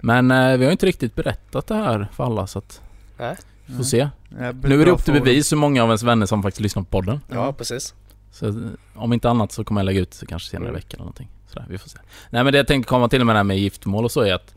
men 0.00 0.30
eh, 0.30 0.56
vi 0.56 0.64
har 0.64 0.72
inte 0.72 0.86
riktigt 0.86 1.14
berättat 1.14 1.66
det 1.66 1.74
här 1.74 2.08
för 2.12 2.24
alla 2.24 2.46
så 2.46 2.58
att... 2.58 2.80
Nej. 3.18 3.36
Vi 3.66 3.76
får 3.76 3.84
se. 3.84 4.08
Ja, 4.38 4.52
Nu 4.52 4.82
är 4.82 4.84
det 4.84 4.90
upp 4.90 5.04
till 5.04 5.14
bevis 5.14 5.52
hur 5.52 5.56
många 5.56 5.82
av 5.82 5.88
ens 5.88 6.02
vänner 6.02 6.26
som 6.26 6.42
faktiskt 6.42 6.60
lyssnar 6.60 6.82
på 6.82 6.88
podden. 6.88 7.20
Ja, 7.28 7.34
Ja. 7.36 7.52
precis. 7.52 7.94
Så 8.32 8.48
eh, 8.48 8.54
om 8.94 9.12
inte 9.12 9.30
annat 9.30 9.52
så 9.52 9.64
kommer 9.64 9.80
jag 9.80 9.86
lägga 9.86 10.00
ut 10.00 10.16
det 10.20 10.26
kanske 10.26 10.50
senare 10.50 10.66
i 10.66 10.68
Mm. 10.68 10.74
veckan 10.74 10.90
eller 10.94 11.04
någonting. 11.04 11.28
Sådär, 11.50 11.66
vi 11.68 11.78
får 11.78 11.88
se. 11.88 11.98
Nej 12.30 12.44
men 12.44 12.52
det 12.52 12.58
jag 12.58 12.66
tänkte 12.66 12.88
komma 12.88 13.08
till 13.08 13.24
med 13.24 13.34
det 13.34 13.38
här 13.38 13.44
med 13.44 13.58
giftmål 13.58 14.04
och 14.04 14.10
så 14.10 14.20
är 14.20 14.34
att 14.34 14.54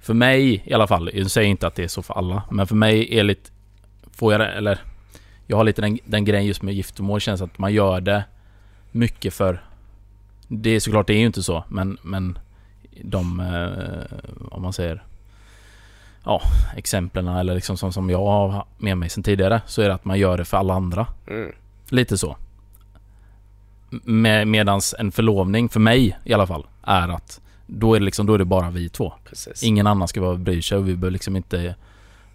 För 0.00 0.14
mig 0.14 0.62
i 0.66 0.74
alla 0.74 0.86
fall, 0.86 1.10
jag 1.14 1.30
säger 1.30 1.48
inte 1.48 1.66
att 1.66 1.74
det 1.74 1.84
är 1.84 1.88
så 1.88 2.02
för 2.02 2.14
alla, 2.14 2.42
men 2.50 2.66
för 2.66 2.74
mig 2.74 3.18
är 3.18 3.24
lite 3.24 3.50
Får 4.12 4.32
jag 4.32 4.56
eller 4.56 4.78
Jag 5.46 5.56
har 5.56 5.64
lite 5.64 5.82
den, 5.82 5.98
den 6.04 6.24
grejen 6.24 6.46
just 6.46 6.62
med 6.62 6.74
giftermål, 6.74 7.20
känns 7.20 7.42
att 7.42 7.58
man 7.58 7.72
gör 7.72 8.00
det 8.00 8.24
Mycket 8.90 9.34
för 9.34 9.62
Det 10.48 10.70
är 10.70 10.80
såklart, 10.80 11.06
det 11.06 11.12
är 11.14 11.18
ju 11.18 11.26
inte 11.26 11.42
så, 11.42 11.64
men, 11.68 11.98
men 12.02 12.38
De, 13.02 13.40
eh, 13.40 14.18
om 14.50 14.62
man 14.62 14.72
säger 14.72 15.02
Ja, 16.24 16.42
exemplen 16.76 17.28
eller 17.28 17.54
liksom 17.54 17.76
som, 17.76 17.92
som 17.92 18.10
jag 18.10 18.24
har 18.24 18.64
med 18.78 18.98
mig 18.98 19.08
sedan 19.08 19.22
tidigare, 19.22 19.60
så 19.66 19.82
är 19.82 19.88
det 19.88 19.94
att 19.94 20.04
man 20.04 20.18
gör 20.18 20.38
det 20.38 20.44
för 20.44 20.56
alla 20.56 20.74
andra. 20.74 21.06
Mm. 21.26 21.52
Lite 21.88 22.18
så. 22.18 22.36
Med, 24.04 24.48
medans 24.48 24.94
en 24.98 25.12
förlovning, 25.12 25.68
för 25.68 25.80
mig 25.80 26.18
i 26.24 26.32
alla 26.32 26.46
fall, 26.46 26.66
är 26.82 27.08
att 27.08 27.40
då 27.66 27.94
är 27.94 28.00
det 28.00 28.04
liksom, 28.04 28.26
då 28.26 28.34
är 28.34 28.38
det 28.38 28.44
bara 28.44 28.70
vi 28.70 28.88
två. 28.88 29.12
Precis. 29.24 29.62
Ingen 29.62 29.86
annan 29.86 30.08
ska 30.08 30.20
vara 30.20 30.36
bry 30.36 30.62
sig 30.62 30.78
och 30.78 30.88
vi 30.88 30.94
behöver 30.96 31.10
liksom 31.12 31.36
inte 31.36 31.74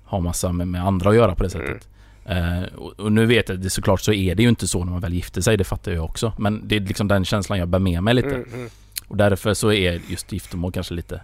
ha 0.06 0.20
massa 0.20 0.52
med, 0.52 0.68
med 0.68 0.86
andra 0.86 1.10
att 1.10 1.16
göra 1.16 1.36
på 1.36 1.44
det 1.44 1.50
sättet. 1.50 1.88
Eh, 2.26 2.62
och, 2.76 3.00
och 3.00 3.12
nu 3.12 3.26
vet 3.26 3.50
jag, 3.50 3.60
det 3.60 3.70
såklart 3.70 4.02
så 4.02 4.14
är 4.14 4.36
det 4.36 4.44
ju 4.44 4.50
inte 4.50 4.68
så 4.68 4.84
när 4.84 4.92
man 4.92 5.02
väl 5.02 5.14
gifter 5.14 5.42
sig, 5.42 5.58
det 5.58 5.64
fattar 5.64 5.92
jag 5.92 6.06
också. 6.06 6.34
Men 6.40 6.68
det 6.68 6.76
är 6.76 6.80
liksom 6.80 7.08
den 7.08 7.26
känslan 7.26 7.60
jag 7.60 7.68
bär 7.68 7.80
med 7.80 8.04
mig 8.04 8.14
lite. 8.14 8.28
Mm, 8.36 8.54
mm. 8.54 8.70
Och 9.08 9.18
därför 9.18 9.54
så 9.54 9.72
är 9.72 10.02
just 10.08 10.32
giftermål 10.32 10.72
kanske 10.72 10.94
lite, 10.94 11.22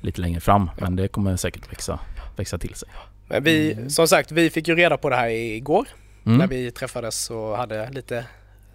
lite 0.00 0.20
längre 0.20 0.40
fram. 0.40 0.70
Men 0.80 0.96
det 0.96 1.08
kommer 1.08 1.36
säkert 1.36 1.72
växa, 1.72 1.98
växa 2.36 2.58
till 2.58 2.74
sig. 2.74 2.88
Men 3.28 3.44
vi, 3.44 3.76
som 3.90 4.08
sagt, 4.08 4.32
vi 4.32 4.50
fick 4.50 4.68
ju 4.68 4.74
reda 4.74 4.96
på 4.96 5.10
det 5.10 5.16
här 5.16 5.28
igår 5.28 5.86
när 6.22 6.34
Mm. 6.34 6.48
vi 6.48 6.70
träffades 6.70 7.30
och 7.30 7.56
hade 7.56 7.90
lite, 7.90 8.24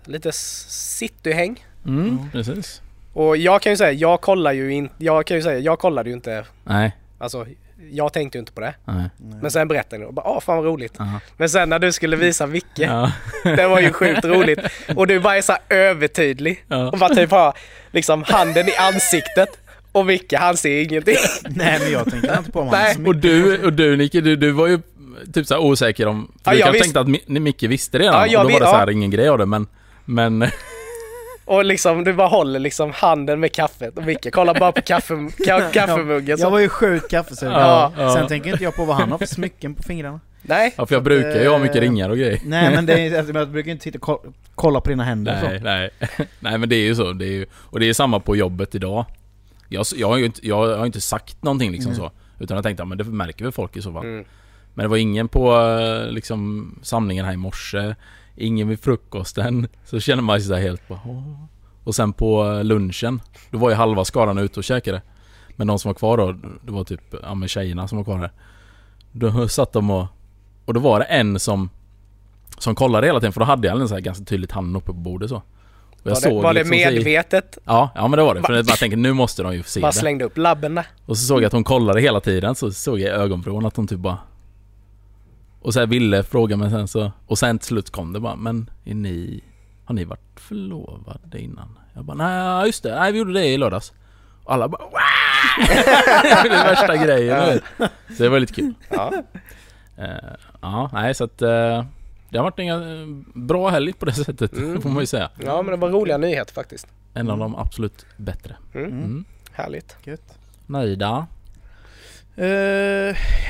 lite 0.08 0.32
cityhäng. 0.32 1.66
Mm, 1.86 2.20
precis. 2.32 2.82
Och 3.14 3.38
jag 3.38 3.62
kan 3.62 3.72
ju 3.72 3.78
säga, 3.78 3.92
jag 3.92 4.22
kollar 4.22 4.52
ju 4.52 4.74
inte, 4.74 4.94
jag 4.98 5.26
kan 5.26 5.38
ju 5.38 5.44
säga, 5.44 5.60
jag 5.60 5.80
kollade 5.80 6.10
ju 6.10 6.16
inte, 6.16 6.46
Nej, 6.64 6.92
alltså 7.18 7.46
jag 7.92 8.14
tänkte 8.14 8.38
ju 8.38 8.40
inte 8.40 8.52
på 8.52 8.62
det. 8.62 8.76
nej. 8.86 9.10
Men 9.42 9.52
sen 9.52 9.68
berättade 9.68 9.98
ni 10.02 10.06
och 10.10 10.14
bara, 10.14 10.28
åh 10.28 10.40
fan 10.40 10.58
vad 10.58 10.66
roligt. 10.66 11.00
Aha. 11.00 11.20
Men 11.38 11.50
sen 11.50 11.70
när 11.70 11.80
du 11.80 11.92
skulle 11.92 12.16
visa 12.16 12.48
Micke, 12.48 12.66
Ja. 12.76 13.12
det 13.44 13.68
var 13.68 13.80
ju 13.80 13.94
sjukt 13.94 14.26
roligt. 14.26 14.60
Och 14.96 15.08
du 15.08 15.20
bara 15.20 15.38
är 15.38 15.42
så 15.42 15.56
övertydlig. 15.70 16.64
Ja. 16.68 16.92
Och 16.92 16.98
bara 16.98 17.16
typ 17.16 17.32
har 17.32 17.54
liksom 17.92 18.24
handen 18.28 18.68
i 18.70 18.76
ansiktet. 18.76 19.50
Och 19.92 20.06
Micke 20.06 20.34
han 20.34 20.58
ser 20.58 20.82
ingenting. 20.84 21.16
Nej 21.50 21.80
men 21.80 21.92
jag 21.92 22.12
tänker 22.12 22.38
inte 22.38 22.52
på 22.52 22.60
om 22.60 22.68
Nej. 22.68 22.98
Och 23.06 23.16
du, 23.16 23.66
och 23.66 23.74
du 23.74 23.98
Nicke, 23.98 24.22
du, 24.22 24.36
du 24.36 24.52
var 24.52 24.68
ju 24.68 24.80
typ 25.34 25.48
såhär 25.48 25.62
osäker 25.62 26.08
om... 26.08 26.32
För 26.44 26.52
Ja, 26.52 26.54
du 26.54 26.60
jag 26.60 26.66
kanske 26.66 26.72
visste- 26.84 26.94
tänkte 27.00 27.00
att 27.00 27.30
Mi- 27.30 27.40
Micke 27.40 27.64
visste 27.64 28.00
redan 28.00 28.14
Ja, 28.14 28.28
jag 28.28 28.46
och 28.46 28.52
då 28.52 28.54
var 28.54 28.60
det 28.60 28.72
så 28.72 28.76
här 28.78 28.90
ingen 28.90 29.12
grej 29.12 29.30
av 29.30 29.38
det 29.38 29.46
men... 29.46 29.68
Men... 30.06 30.46
Och 31.46 31.66
liksom 31.66 32.04
du 32.04 32.14
bara 32.14 32.28
håller 32.28 32.60
liksom 32.60 32.92
handen 32.92 33.40
med 33.40 33.52
kaffet. 33.52 33.98
Och 33.98 34.04
Micke 34.04 34.32
kollar 34.32 34.60
bara 34.60 34.72
på 34.72 34.82
kaffe, 34.82 35.30
ka, 35.46 35.62
kaffemuggen. 35.74 36.28
Jag 36.28 36.40
Så. 36.40 36.50
var 36.50 36.60
ju 36.60 36.70
sjukt 36.70 37.10
kaffesugare. 37.12 37.62
Ja, 37.62 37.92
ja. 37.98 38.14
Sen 38.14 38.28
tänker 38.28 38.52
inte 38.52 38.64
jag 38.64 38.76
på 38.76 38.86
vad 38.86 38.96
han 38.96 39.12
har 39.12 39.18
för 39.18 39.26
smycken 39.26 39.76
på 39.76 39.84
fingrarna. 39.84 40.20
Nej. 40.42 40.74
Ja, 40.78 40.86
för 40.86 40.96
jag 40.96 41.00
att, 41.00 41.04
brukar 41.04 41.42
ju 41.42 41.48
ha 41.50 41.58
mycket 41.58 41.76
ringar 41.76 42.10
och 42.10 42.18
grejer. 42.18 42.40
Nej 42.46 42.76
men 42.76 42.86
det 42.86 42.94
är, 43.00 43.18
alltså, 43.18 43.34
jag 43.34 43.50
brukar 43.50 43.72
inte 43.72 43.84
sitta 43.84 43.98
och 43.98 44.02
ko- 44.02 44.34
kolla 44.56 44.82
på 44.82 44.90
dina 44.90 45.04
händer 45.04 45.40
Nej, 45.44 45.60
så. 45.60 45.64
nej. 45.66 45.90
nej 46.40 46.58
men 46.58 46.70
det 46.70 46.76
är 46.76 46.86
ju 46.86 46.96
så. 46.96 47.14
Det 47.14 47.26
är 47.26 47.32
ju, 47.32 47.46
och 47.54 47.80
det 47.80 47.90
är 47.90 47.94
samma 47.94 48.20
på 48.20 48.36
jobbet 48.36 48.76
idag. 48.76 49.06
Jag, 49.70 49.86
jag, 49.96 50.08
har 50.08 50.18
ju 50.18 50.26
inte, 50.26 50.48
jag 50.48 50.78
har 50.78 50.86
inte 50.86 51.02
sagt 51.02 51.44
någonting 51.44 51.72
liksom 51.72 51.92
Nej. 51.92 52.00
så. 52.00 52.12
Utan 52.40 52.56
jag 52.56 52.64
tänkte, 52.64 52.82
ja 52.82 52.86
men 52.86 52.98
det 52.98 53.04
märker 53.04 53.44
väl 53.44 53.52
folk 53.52 53.78
i 53.78 53.82
så 53.82 53.94
fall. 53.94 54.06
Mm. 54.06 54.26
Men 54.74 54.84
det 54.84 54.90
var 54.90 54.98
ingen 54.98 55.28
på 55.28 55.62
eh, 55.62 56.12
liksom 56.12 56.70
samlingen 56.84 57.26
här 57.26 57.34
i 57.34 57.38
morse. 57.38 57.96
Ingen 58.36 58.68
vid 58.68 58.80
frukosten. 58.80 59.68
Så 59.86 60.00
känner 60.00 60.24
man 60.24 60.40
sig 60.40 60.48
så 60.48 60.54
här 60.54 60.62
helt 60.62 60.88
bara 60.88 61.00
"Åh." 61.06 61.44
Och 61.84 61.96
sen 61.96 62.14
på 62.14 62.62
lunchen. 62.64 63.22
Då 63.52 63.58
var 63.58 63.70
ju 63.70 63.76
halva 63.76 64.06
skaran 64.06 64.38
ute 64.38 64.60
och 64.60 64.64
käkade. 64.64 65.02
Men 65.56 65.68
de 65.68 65.80
som 65.80 65.90
var 65.90 65.94
kvar 65.94 66.18
då, 66.18 66.32
det 66.66 66.72
var 66.72 66.84
typ, 66.84 67.02
ja 67.24 67.34
men 67.34 67.48
tjejerna 67.50 67.88
som 67.88 67.98
var 67.98 68.04
kvar 68.06 68.18
här. 68.18 68.32
Då 69.12 69.48
satt 69.48 69.74
de 69.74 69.90
och... 69.92 70.06
Och 70.66 70.74
då 70.74 70.80
var 70.80 71.00
det 71.00 71.06
en 71.06 71.40
som... 71.40 71.70
Som 72.58 72.76
kollade 72.76 73.08
hela 73.08 73.20
tiden, 73.20 73.34
för 73.34 73.40
då 73.40 73.46
hade 73.46 73.68
jag 73.68 73.82
en 73.82 73.88
så 73.88 73.94
här 73.94 74.02
ganska 74.02 74.26
tydligt 74.26 74.52
handen 74.52 74.76
uppe 74.76 74.86
på 74.86 74.94
bordet 74.94 75.30
så. 75.30 75.36
Och 75.36 75.44
jag 76.04 76.12
Var 76.16 76.22
det, 76.30 76.36
var 76.36 76.54
det 76.54 76.60
liksom 76.60 76.78
så 76.78 76.90
i- 76.90 76.96
medvetet? 76.96 77.58
Ja, 77.66 77.90
ja 77.96 78.08
men 78.08 78.18
det 78.18 78.24
var 78.24 78.36
det. 78.36 78.42
För 78.44 78.54
jag 78.54 78.66
bara 78.66 78.76
tänkte 78.76 78.96
nu 78.98 79.14
måste 79.14 79.44
de 79.44 79.54
ju 79.56 79.64
se 79.64 79.80
det. 79.80 79.92
slängde 79.92 80.26
upp 80.26 80.38
labben 80.38 80.76
där. 80.76 80.86
Och 81.06 81.18
så 81.18 81.26
såg 81.26 81.42
jag 81.42 81.46
att 81.48 81.54
hon 81.54 81.64
kollade 81.64 82.02
hela 82.02 82.20
tiden, 82.20 82.56
så 82.56 82.72
såg 82.72 83.00
jag 83.00 83.08
i 83.10 83.12
ögonvrån 83.12 83.66
att 83.66 83.76
hon 83.76 83.88
typ 83.88 84.00
bara... 84.00 84.18
Och 85.66 85.74
så 85.74 85.80
här 85.80 85.88
ville 85.88 86.24
fråga 86.24 86.58
men 86.58 86.70
sen 86.70 86.88
så... 86.88 87.12
Och 87.28 87.40
sen 87.40 87.60
till 87.60 87.68
slut 87.68 87.90
kom 87.90 88.14
det 88.14 88.20
bara, 88.20 88.36
men 88.36 88.70
är 88.86 88.96
ni... 88.96 89.44
Har 89.86 89.96
ni 89.96 90.06
varit 90.06 90.40
förlovade 90.40 91.40
innan? 91.42 91.80
Jag 91.94 92.06
bara, 92.06 92.18
nej 92.18 92.66
just 92.66 92.84
det, 92.84 92.96
nej 93.00 93.12
vi 93.12 93.18
gjorde 93.20 93.34
det 93.34 93.46
i 93.46 93.58
lördags. 93.58 93.94
Och 94.44 94.54
alla 94.54 94.68
bara 94.68 94.82
"Wah!" 94.84 95.68
Det 96.44 96.50
är 96.50 96.66
värsta 96.70 96.98
grejen. 97.06 97.60
Så 98.18 98.24
det 98.24 98.30
var 98.30 98.40
lite 98.40 98.54
kul. 98.54 98.74
Ja. 98.90 99.14
Eh, 99.98 100.08
ja, 100.62 100.90
nej 100.94 101.14
så 101.16 101.24
att... 101.24 101.42
eh, 101.42 101.86
det 102.30 102.38
har 102.38 102.44
varit 102.44 102.60
en 102.60 103.02
eh, 103.02 103.42
bra 103.42 103.70
helg 103.70 103.94
på 103.94 104.06
det 104.06 104.14
sättet, 104.26 104.54
Mm. 104.54 104.82
får 104.82 104.90
man 104.90 105.00
ju 105.04 105.08
säga. 105.08 105.30
ja 105.46 105.62
men 105.62 105.72
det 105.72 105.78
var 105.78 105.90
roliga 105.90 106.18
nyheter 106.18 106.54
faktiskt. 106.54 106.88
En 107.14 107.30
av 107.30 107.38
de 107.38 107.56
absolut 107.56 108.06
bättre. 108.18 108.56
Mm. 108.74 108.90
Mm. 108.90 109.26
Härligt. 109.52 109.96
Gött. 110.04 110.38
Nöjda. 110.66 111.28
Eh, 112.36 112.46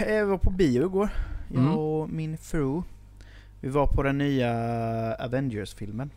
jag 0.09 0.25
var 0.25 0.37
på 0.37 0.49
bio 0.51 0.81
igår. 0.85 1.09
Jag 1.53 1.59
Mm. 1.61 1.73
och 1.77 2.09
min 2.09 2.37
fru. 2.37 2.81
Vi 3.61 3.69
var 3.69 3.87
på 3.87 4.03
den 4.03 4.17
nya 4.17 4.51
Avengers-filmen. 5.19 6.09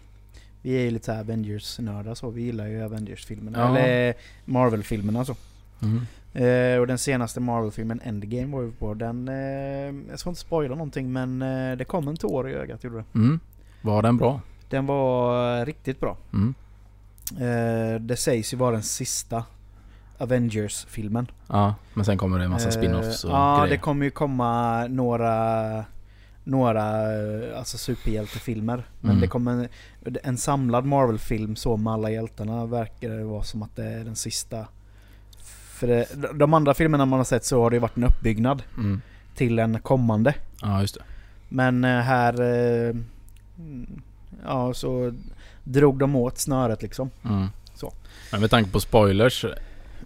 Vi 0.62 0.70
är 0.76 0.80
ju 0.82 0.90
lite 0.90 1.20
Avengers-nördar 1.20 2.14
så. 2.14 2.30
Vi 2.30 2.42
gillar 2.42 2.66
ju 2.66 2.82
Avengers-filmerna. 2.84 3.58
Ja. 3.58 3.68
Eller 3.78 4.14
Marvel-filmerna 4.44 5.24
så. 5.24 5.36
Mm. 5.82 6.06
Eh, 6.32 6.80
och 6.80 6.86
den 6.86 6.98
senaste 6.98 7.40
Marvel-filmen 7.40 8.00
Endgame 8.04 8.56
var 8.56 8.62
vi 8.62 8.70
på. 8.72 8.94
Den, 8.94 9.28
eh, 9.28 10.10
jag 10.10 10.18
ska 10.18 10.30
inte 10.30 10.40
spoila 10.40 10.74
någonting 10.74 11.12
men 11.12 11.42
eh, 11.42 11.76
det 11.76 11.84
kom 11.84 12.08
en 12.08 12.16
tår 12.16 12.50
i 12.50 12.54
ögat 12.54 12.84
gjorde 12.84 12.96
det. 12.96 13.04
Mm. 13.14 13.40
Var 13.82 14.02
den 14.02 14.16
bra? 14.16 14.40
Den 14.70 14.86
var 14.86 15.66
riktigt 15.66 16.00
bra. 16.00 16.16
Mm. 16.32 16.54
Eh, 17.40 18.00
det 18.00 18.16
sägs 18.16 18.52
ju 18.52 18.56
vara 18.56 18.72
den 18.72 18.82
sista 18.82 19.44
Avengers-filmen. 20.18 21.30
Ja, 21.48 21.74
men 21.94 22.04
sen 22.04 22.18
kommer 22.18 22.38
det 22.38 22.44
en 22.44 22.50
massa 22.50 22.68
Eh, 22.68 22.74
spin-offs 22.74 23.24
och 23.24 23.30
Ja, 23.30 23.56
grejer. 23.60 23.70
det 23.76 23.78
kommer 23.82 24.04
ju 24.04 24.10
komma 24.10 24.86
några 24.86 25.84
några 26.44 26.82
alltså 27.58 27.78
superhjältefilmer. 27.78 28.86
Men 29.00 29.10
Mm. 29.10 29.20
det 29.20 29.26
kommer 29.28 29.52
en, 29.52 29.68
en 30.22 30.36
samlad 30.38 30.84
Marvel-film 30.84 31.56
så 31.56 31.76
med 31.76 31.92
alla 31.92 32.10
hjältarna 32.10 32.66
verkar 32.66 33.08
det 33.10 33.24
vara 33.24 33.42
som 33.42 33.62
att 33.62 33.76
det 33.76 33.84
är 33.84 34.04
den 34.04 34.16
sista. 34.16 34.66
För 35.72 35.86
det, 35.86 36.06
de 36.34 36.54
andra 36.54 36.74
filmerna 36.74 37.06
man 37.06 37.18
har 37.18 37.24
sett 37.24 37.44
så 37.44 37.62
har 37.62 37.70
det 37.70 37.78
varit 37.78 37.96
en 37.96 38.04
uppbyggnad 38.04 38.62
Mm. 38.76 39.00
till 39.34 39.58
en 39.58 39.80
kommande. 39.80 40.34
Ja, 40.62 40.80
just 40.80 40.94
det. 40.94 41.00
Men 41.48 41.84
eh, 41.84 42.00
här... 42.00 42.40
eh, 42.88 42.94
Ja, 44.44 44.74
så 44.74 45.12
drog 45.64 45.98
de 45.98 46.16
åt 46.16 46.38
snöret 46.38 46.82
liksom. 46.82 47.10
Mm. 47.24 47.46
Så. 47.74 47.92
Men 48.32 48.40
med 48.40 48.50
tanke 48.50 48.70
på 48.70 48.80
spoilers. 48.80 49.44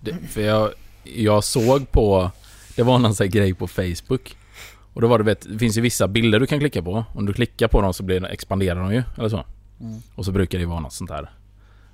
Det, 0.03 0.15
för 0.29 0.41
jag, 0.41 0.71
jag 1.05 1.45
såg 1.45 1.91
på... 1.91 2.31
Det 2.77 2.83
var 2.83 2.99
någon 2.99 3.15
sån 3.15 3.31
grej 3.31 3.55
på 3.55 3.69
Facebook. 3.69 4.37
Och 4.93 5.01
då 5.01 5.09
var 5.09 5.19
det, 5.19 5.25
vet, 5.25 5.47
det 5.53 5.59
finns 5.59 5.79
ju 5.79 5.81
vissa 5.81 6.09
bilder 6.09 6.41
du 6.41 6.47
kan 6.47 6.59
klicka 6.59 6.83
på. 6.83 7.05
Om 7.15 7.27
du 7.27 7.33
klickar 7.33 7.69
på 7.69 7.81
dem 7.81 7.95
så 7.95 8.03
blir, 8.03 8.25
expanderar 8.25 8.81
de 8.81 8.95
ju. 8.95 9.03
Eller 9.19 9.29
så. 9.29 9.45
Mm. 9.81 10.01
Och 10.15 10.25
så 10.25 10.33
brukar 10.33 10.59
det 10.59 10.67
vara 10.67 10.81
något 10.81 10.93
sånt 10.93 11.11
här. 11.11 11.31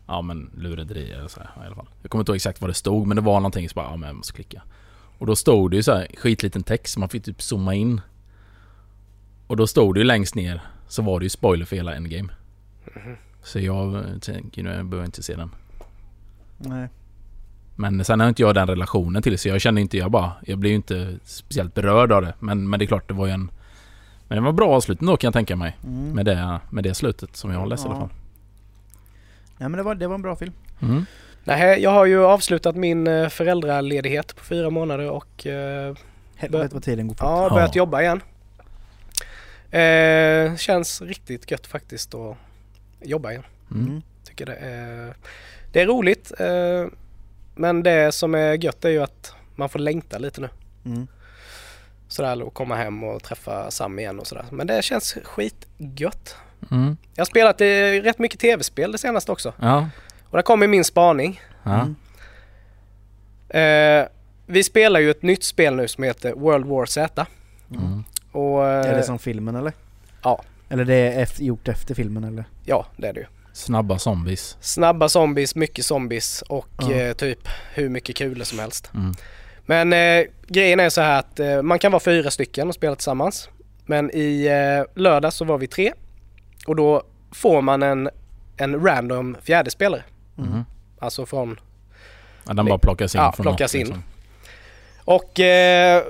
Ja 0.07 0.23
men 0.23 0.51
lurendrejeri 0.57 1.13
eller 1.13 1.29
så 1.29 1.41
här, 1.41 1.65
i 1.65 1.67
alla 1.67 1.77
fall. 1.77 1.89
Jag 2.03 2.11
kommer 2.11 2.23
inte 2.23 2.33
ihåg 2.33 2.37
exakt 2.37 2.61
vad 2.61 2.71
det 2.71 2.75
stod 2.75 3.07
men 3.07 3.17
det 3.17 3.23
var 3.23 3.41
någonting 3.41 3.69
så 3.69 3.75
bara, 3.75 3.87
ja 3.87 3.97
men 3.97 4.07
jag 4.07 4.17
måste 4.17 4.33
klicka. 4.33 4.63
Och 5.19 5.27
då 5.27 5.37
stod 5.37 5.71
det 5.71 5.77
ju 5.77 5.83
så 5.83 5.95
här 5.95 6.07
skitliten 6.17 6.63
text 6.63 6.95
så 6.95 7.01
man 7.01 7.09
fick 7.09 7.25
typ 7.25 7.43
zooma 7.43 7.75
in. 7.75 8.01
Och 9.47 9.57
då 9.57 9.67
stod 9.67 9.95
det 9.95 9.99
ju 9.99 10.05
längst 10.05 10.35
ner 10.35 10.63
så 10.89 11.03
var 11.03 11.21
det 11.21 11.25
ju 11.25 11.31
spoiler 11.31 11.65
för 11.65 11.77
hela 11.77 11.95
endgame. 11.95 12.33
Så 13.43 13.59
jag 13.59 13.95
eh, 13.95 14.19
tänker 14.21 14.63
nu, 14.63 14.71
jag 14.71 14.87
behöver 14.87 15.07
inte 15.07 15.23
se 15.23 15.37
den. 15.37 15.51
Nej. 16.59 16.89
Men 17.81 18.05
sen 18.05 18.21
har 18.21 18.29
inte 18.29 18.43
jag 18.43 18.55
den 18.55 18.67
relationen 18.67 19.23
till 19.23 19.33
det 19.33 19.39
så 19.39 19.49
jag 19.49 19.61
känner 19.61 19.81
inte, 19.83 19.97
jag 19.97 20.11
bara, 20.11 20.33
jag 20.47 20.59
blir 20.59 20.71
ju 20.71 20.77
inte 20.77 21.19
speciellt 21.25 21.75
berörd 21.75 22.13
av 22.13 22.23
det. 22.23 22.35
Men, 22.39 22.71
men 22.71 22.79
det 22.79 22.85
är 22.85 22.87
klart 22.87 23.09
det 23.09 23.15
var 23.15 23.27
ju 23.27 23.33
en... 23.33 23.51
Men 24.29 24.39
det 24.39 24.45
var 24.45 24.53
bra 24.53 24.69
avslutning 24.77 25.07
då 25.11 25.17
kan 25.17 25.29
jag 25.29 25.35
tänka 25.35 25.57
mig. 25.57 25.77
Mm. 25.85 26.11
Med 26.13 26.25
det, 26.25 26.61
med 26.71 26.85
det 26.85 26.95
slutet 26.95 27.37
som 27.37 27.51
jag 27.53 27.59
har 27.59 27.67
läst 27.67 27.85
i 27.85 27.89
alla 27.89 27.95
Ja. 27.97 28.01
fall. 28.01 28.11
Nej 29.59 29.69
men 29.69 29.73
det 29.73 29.83
var, 29.83 29.95
det 29.95 30.07
var 30.07 30.15
en 30.15 30.23
bra 30.23 30.37
film. 30.37 30.53
Mm. 30.83 31.05
Nej, 31.45 31.83
jag 31.83 31.91
har 31.91 32.05
ju 32.07 32.25
avslutat 32.25 32.77
min 32.77 33.07
eh, 33.07 33.29
föräldraledighet 33.29 34.37
på 34.37 34.45
fyra 34.45 34.71
månader 34.71 35.11
och 35.11 35.47
eh, 35.47 35.95
Helvete 36.37 36.75
vad 36.75 36.83
tiden 36.83 37.09
går 37.09 37.15
fort. 37.15 37.21
ja, 37.23 37.43
Ja. 37.49 37.55
börjat 37.55 37.77
jobba 37.77 38.01
igen. 38.03 38.21
Eh, 39.71 40.57
känns 40.57 41.03
riktigt 41.03 41.51
gött 41.51 41.67
faktiskt 41.67 42.15
att 42.15 42.37
jobba 43.03 43.31
igen. 43.31 43.43
Mm. 43.71 43.87
Mm. 43.87 44.03
Tycker 44.25 44.47
det 44.47 44.55
är, 44.57 45.15
det 45.73 45.81
är 45.81 45.87
roligt. 45.87 46.33
Eh, 46.39 46.87
men 47.59 47.83
det 47.83 48.13
som 48.13 48.35
är 48.35 48.65
gött 48.65 48.85
är 48.85 48.89
ju 48.89 49.03
att 49.03 49.35
man 49.57 49.69
får 49.69 49.79
längta 49.79 50.19
lite 50.19 50.41
nu. 50.41 50.49
Mm. 50.85 51.07
Sådär 52.09 52.43
och 52.43 52.55
komma 52.55 52.77
hem 52.77 53.05
och 53.05 53.23
träffa 53.23 53.71
Sam 53.71 53.99
igen 53.99 54.19
och 54.21 54.27
sådär. 54.27 54.45
Men 54.51 54.67
det 54.67 54.83
känns 54.83 55.19
skitgött. 55.25 56.37
Mm. 56.71 56.97
Jag 57.15 57.21
har 57.21 57.27
spelat 57.27 57.61
eh, 57.61 58.03
rätt 58.03 58.19
mycket 58.19 58.41
tv-spel 58.41 58.93
det 58.93 58.99
senaste 58.99 59.33
också. 59.33 59.53
Ja. 59.61 59.89
Och 60.25 60.37
där 60.37 60.43
kommer 60.43 60.67
min 60.67 60.85
spaning. 60.85 61.41
Ja. 61.63 61.81
Mm. 61.81 61.95
Eh, 64.03 64.09
vi 64.47 64.63
spelar 64.65 65.01
ju 65.01 65.11
ett 65.11 65.23
nytt 65.23 65.45
spel 65.45 65.77
nu 65.77 65.89
som 65.89 66.05
heter 66.05 66.33
World 66.33 66.67
War 66.67 66.87
Z. 66.87 67.27
Mm. 67.71 68.05
Och, 68.33 68.67
eh, 68.67 68.91
Är 68.91 68.97
det 68.97 69.03
som 69.03 69.19
filmen 69.19 69.57
eller? 69.57 69.73
Ja. 70.23 70.43
Eller 70.69 70.85
det 70.85 70.95
är 70.95 71.23
efter, 71.23 71.45
gjort 71.45 71.69
efter 71.69 71.95
filmen 71.95 72.25
eller? 72.25 72.45
Ja, 72.65 72.87
det 72.97 73.09
är 73.09 73.13
det 73.13 73.21
ju. 73.21 73.27
Snabba 73.59 73.99
zombies. 73.99 74.57
Snabba 74.61 75.09
zombies, 75.09 75.55
mycket 75.55 75.85
zombies 75.85 76.43
och 76.43 76.69
Ja. 76.81 76.93
eh, 76.93 77.13
typ 77.13 77.49
hur 77.75 77.89
mycket 77.89 78.17
kulor 78.17 78.45
som 78.45 78.59
helst. 78.59 78.91
Mm. 78.95 79.15
Men 79.67 79.93
eh, 79.93 80.27
grejen 80.47 80.81
är 80.81 80.91
så 80.91 81.01
här 81.01 81.19
att 81.19 81.41
eh, 81.41 81.63
man 81.63 81.79
kan 81.79 81.93
vara 81.93 82.01
fyra 82.01 82.31
stycken 82.31 82.69
och 82.69 82.75
spela 82.75 82.95
tillsammans. 82.95 83.49
Men 83.87 84.11
i 84.15 84.47
eh, 84.47 85.01
lördag 85.03 85.33
så 85.33 85.45
var 85.45 85.59
vi 85.59 85.67
tre. 85.67 85.93
Och 86.67 86.77
då 86.77 87.03
får 87.33 87.63
man 87.63 87.83
en, 87.83 88.11
en 88.57 88.85
random 88.87 89.37
fjärde 89.43 89.71
spelare. 89.71 90.03
Mm. 90.39 90.65
Alltså 90.99 91.27
från... 91.27 91.61
Ja, 92.47 92.55
den 92.55 92.67
bara 92.67 92.79
plockas 92.79 93.15
in 93.15 93.21
Ja, 93.21 93.33
från 93.33 93.45
plockas 93.45 93.75
något, 93.75 93.81
in. 93.81 93.87
Liksom. 93.87 94.03
Och 95.05 95.41
eh, 95.41 96.03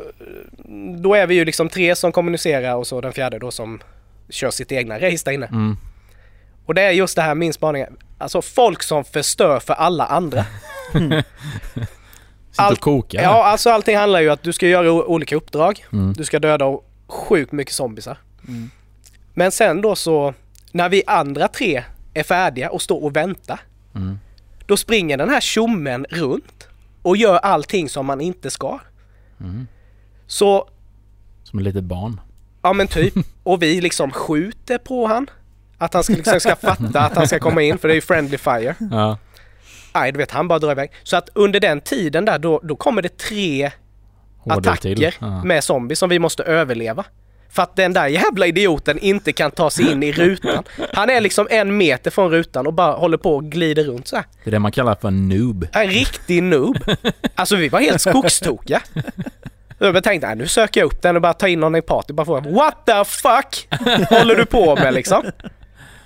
då 0.99 1.15
är 1.15 1.27
vi 1.27 1.35
ju 1.35 1.45
liksom 1.45 1.69
tre 1.69 1.97
som 1.97 2.13
kommunicerar 2.13 2.75
och 2.75 2.87
så 2.87 3.01
den 3.01 3.13
fjärde 3.13 3.39
då 3.39 3.51
som 3.51 3.81
kör 4.29 4.51
sitt 4.51 4.73
egna 4.73 4.95
race 4.99 5.23
där 5.25 5.33
inne. 5.33 5.47
Mm. 5.47 5.77
Och 6.69 6.75
det 6.75 6.83
är 6.83 6.91
just 6.91 7.17
det 7.17 7.23
här 7.23 7.35
min 7.35 7.53
spaning 7.53 7.83
är. 7.83 7.93
Alltså 8.19 8.43
folk 8.43 8.83
som 8.83 9.05
förstör 9.05 9.61
för 9.61 9.75
alla 9.75 10.07
andra. 10.07 10.45
Sitter 10.93 11.25
Allt- 12.57 12.73
och 12.79 12.81
kokar. 12.85 13.23
Ja, 13.23 13.45
alltså 13.45 13.71
allting 13.71 13.97
handlar 13.97 14.21
ju 14.21 14.31
att 14.31 14.43
du 14.43 14.53
ska 14.53 14.67
göra 14.69 14.93
olika 14.93 15.37
uppdrag. 15.37 15.85
Mm. 15.93 16.13
Du 16.13 16.25
ska 16.25 16.39
döda 16.39 16.79
sjukt 17.09 17.53
mycket 17.53 17.75
zombisar. 17.75 18.19
Mm. 18.49 18.71
Men 19.35 19.53
sen 19.53 19.81
då 19.83 19.97
så, 19.97 20.35
när 20.73 20.89
vi 20.89 21.03
andra 21.07 21.49
tre 21.49 21.85
är 22.15 22.23
färdiga 22.23 22.71
och 22.71 22.83
står 22.83 23.05
och 23.05 23.17
väntar. 23.17 23.61
Mm. 23.95 24.19
Då 24.67 24.77
springer 24.77 25.17
den 25.17 25.29
här 25.31 25.41
tjommen 25.41 26.07
runt 26.11 26.69
och 27.03 27.17
gör 27.17 27.37
allting 27.39 27.89
som 27.89 28.07
man 28.07 28.21
inte 28.21 28.51
ska. 28.51 28.79
Mm. 29.41 29.67
Så, 30.27 30.69
Som 31.45 31.59
ett 31.59 31.65
litet 31.65 31.85
barn. 31.85 32.21
ja 32.63 32.73
men 32.73 32.87
typ. 32.87 33.15
Och 33.43 33.63
vi 33.63 33.81
liksom 33.81 34.11
skjuter 34.11 34.79
på 34.79 35.07
han. 35.07 35.31
Att 35.79 35.95
han 35.95 36.05
ska, 36.05 36.13
liksom 36.13 36.41
ska 36.41 36.57
fatta 36.63 37.01
att 37.01 37.17
han 37.17 37.27
ska 37.27 37.39
komma 37.39 37.63
in 37.63 37.79
för 37.79 37.89
det 37.89 37.93
är 37.93 37.97
ju 37.97 38.01
friendly 38.01 38.39
fire. 38.39 38.75
Ja. 38.91 39.19
Nej, 39.95 40.13
du 40.13 40.19
vet 40.19 40.31
han 40.31 40.49
bara 40.49 40.59
drar 40.59 40.71
iväg. 40.73 40.93
Så 41.03 41.17
att 41.17 41.29
under 41.35 41.61
den 41.61 41.81
tiden 41.81 42.25
där 42.25 42.39
då, 42.39 42.61
då 42.65 42.77
kommer 42.77 43.03
det 43.03 43.19
tre 43.19 43.71
Hårdare 44.39 44.73
attacker. 44.73 45.15
Ja. 45.19 45.45
med 45.45 45.65
zombies 45.65 45.99
som 45.99 46.11
vi 46.11 46.19
måste 46.19 46.43
överleva. 46.43 47.05
För 47.51 47.63
att 47.63 47.77
den 47.77 47.93
där 47.93 48.07
jävla 48.07 48.47
idioten 48.47 48.99
inte 48.99 49.33
kan 49.33 49.51
ta 49.51 49.71
sig 49.71 49.93
in 49.93 50.03
i 50.03 50.13
rutan. 50.13 50.65
Han 50.93 51.11
är 51.11 51.21
liksom 51.21 51.47
en 51.51 51.77
meter 51.77 52.11
från 52.11 52.31
rutan 52.31 52.67
och 52.67 52.73
bara 52.73 52.93
håller 52.93 53.17
på 53.17 53.35
och 53.37 53.45
glider 53.45 53.85
runt 53.85 54.09
så 54.09 54.17
här. 54.17 54.25
Det 54.45 54.51
är 54.51 54.53
det 54.53 54.59
man 54.59 54.73
kallar 54.73 54.95
för 54.95 55.09
en 55.09 55.29
noob. 55.29 55.67
En 55.73 55.87
riktig 55.87 56.43
noob. 56.43 56.77
Alltså 57.35 57.57
vi 57.57 57.69
var 57.69 57.81
helt 57.81 58.01
skogstokiga. 58.01 58.83
Jag 59.79 60.05
tänkte, 60.05 60.35
nu 60.35 60.47
söker 60.47 60.81
jag 60.81 60.87
upp 60.87 61.03
den 61.03 61.17
och 61.17 61.23
bara 61.23 61.33
ta 61.33 61.49
in 61.49 61.61
någon 61.61 61.77
i 61.77 61.83
party. 61.83 62.13
Bara 62.13 62.27
få 62.27 62.41
What 62.41 62.87
the 62.87 63.05
fuck 63.05 63.69
håller 64.11 64.35
du 64.35 64.47
på 64.47 64.77
med 64.77 64.95
liksom? 64.95 65.23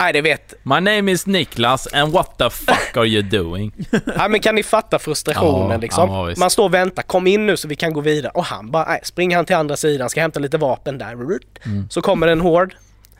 Nej, 0.02 0.12
det 0.12 0.20
vet. 0.20 0.54
My 0.62 0.80
name 0.80 1.12
is 1.12 1.26
Niklas 1.26 1.86
and 1.92 2.12
what 2.12 2.38
the 2.38 2.50
fuck 2.50 2.96
are 2.96 3.06
you 3.06 3.22
doing? 3.22 3.72
Nej, 4.16 4.28
men 4.28 4.40
kan 4.40 4.54
ni 4.54 4.62
fatta 4.62 4.98
frustrationen 4.98 5.70
Ja, 5.70 5.76
liksom? 5.76 6.10
ja. 6.10 6.34
Man 6.38 6.50
står 6.50 6.64
och 6.64 6.74
väntar, 6.74 7.02
kom 7.02 7.26
in 7.26 7.46
nu 7.46 7.56
så 7.56 7.68
vi 7.68 7.76
kan 7.76 7.92
gå 7.92 8.00
vidare. 8.00 8.32
Och 8.34 8.44
han 8.44 8.70
bara, 8.70 8.84
nej, 8.84 9.00
springer 9.02 9.36
han 9.36 9.46
till 9.46 9.56
andra 9.56 9.76
sidan, 9.76 10.10
ska 10.10 10.20
hämta 10.20 10.40
lite 10.40 10.58
vapen 10.58 10.98
där. 10.98 11.12
Mm. 11.12 11.88
Så 11.90 12.02
kommer 12.02 12.28
en 12.28 12.40
hord. 12.40 12.74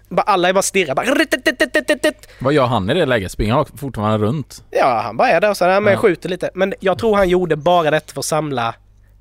Bara, 0.09 0.23
alla 0.23 0.49
är 0.49 0.53
bara 0.53 0.63
stirrar, 0.63 0.95
bara... 0.95 1.07
Vad 2.39 2.53
gör 2.53 2.67
han 2.67 2.91
i 2.91 2.95
det 2.95 3.07
läget? 3.07 3.33
Springer 3.33 3.55
han 3.55 3.67
fortfarande 3.77 4.27
runt? 4.27 4.65
Ja, 4.71 5.01
han 5.05 5.17
bara 5.17 5.29
är 5.29 5.41
där 5.41 5.51
och 5.51 5.57
så 5.57 5.65
här, 5.65 5.81
men 5.81 5.93
Ja. 5.93 5.99
skjuter 5.99 6.29
lite. 6.29 6.51
Men 6.55 6.75
jag 6.81 6.99
tror 6.99 7.17
han 7.17 7.29
gjorde 7.29 7.57
bara 7.57 7.91
detta 7.91 8.13
för 8.13 8.21
att 8.21 8.25
samla 8.25 8.75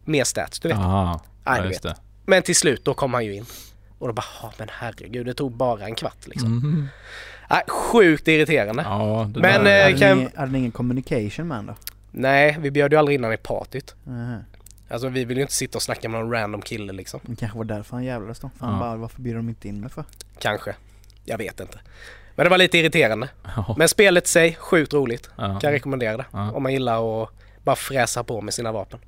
mer 0.05 0.23
stats, 0.23 0.59
du 0.59 0.67
vet. 0.67 0.77
Aha. 0.77 1.21
Nej, 1.45 1.57
Ja, 1.57 1.63
du 1.63 1.69
vet. 1.69 1.83
det. 1.83 1.95
Men 2.25 2.43
till 2.43 2.55
slut, 2.55 2.85
då 2.85 2.93
kom 2.93 3.13
han 3.13 3.25
ju 3.25 3.35
in. 3.35 3.45
Och 3.99 4.07
då 4.07 4.13
bara, 4.13 4.25
ja 4.41 4.51
men 4.57 4.67
herregud, 4.71 5.25
det 5.25 5.33
tog 5.33 5.51
bara 5.51 5.85
en 5.85 5.95
kvart 5.95 6.17
liksom. 6.27 6.55
Mhm. 6.55 6.87
Nej, 7.51 7.63
sjukt 7.67 8.27
irriterande. 8.27 8.83
Ja, 8.83 9.29
det 9.33 9.39
Men, 9.39 9.63
där. 9.63 9.87
eh, 9.89 9.93
Hade, 9.93 10.15
ni, 10.15 10.27
hade 10.35 10.51
ni 10.51 10.57
ingen 10.59 10.71
communication 10.71 11.47
med 11.47 11.57
honom 11.57 11.75
Nej, 12.11 12.57
vi 12.59 12.71
bjöd 12.71 12.91
ju 12.91 12.99
aldrig 12.99 13.15
in 13.15 13.23
honom 13.23 13.33
i 13.33 13.37
partyt. 13.37 13.95
då? 14.03 14.11
Nähä. 14.11 14.43
Alltså 14.89 15.07
vi 15.07 15.25
vill 15.25 15.37
ju 15.37 15.41
inte 15.41 15.53
sitta 15.53 15.77
och 15.77 15.81
snacka 15.81 16.09
med 16.09 16.21
någon 16.21 16.31
random 16.31 16.61
kille 16.61 16.93
liksom. 16.93 17.19
Det 17.23 17.35
kanske 17.35 17.57
var 17.57 17.65
därför 17.65 17.95
han 17.95 18.03
jävlades 18.03 18.39
då. 18.39 18.49
Fan 18.59 18.73
Ja. 18.73 18.79
bara, 18.79 18.95
varför 18.95 19.21
bjuder 19.21 19.37
de 19.37 19.49
inte 19.49 19.67
in 19.67 19.81
mig 19.81 19.89
för? 19.89 20.03
Kanske. 20.39 20.75
Jag 21.25 21.37
vet 21.37 21.59
inte. 21.59 21.79
Men 22.35 22.43
det 22.45 22.49
var 22.49 22.57
lite 22.57 22.77
irriterande. 22.77 23.29
Ja. 23.55 23.75
Men 23.77 23.87
spelet 23.89 24.25
i 24.25 24.27
sig, 24.27 24.55
sjukt 24.55 24.93
roligt. 24.93 25.29
Ja. 25.35 25.43
Kan 25.43 25.59
jag 25.61 25.71
rekommendera 25.73 26.17
det. 26.17 26.25
Ja. 26.31 26.51
Om 26.51 26.63
man 26.63 26.73
gillar 26.73 27.23
att 27.23 27.29
bara 27.63 27.75
fräsa 27.75 28.23
på 28.23 28.41
med 28.41 28.53
sina 28.53 28.71
vapen. 28.71 28.99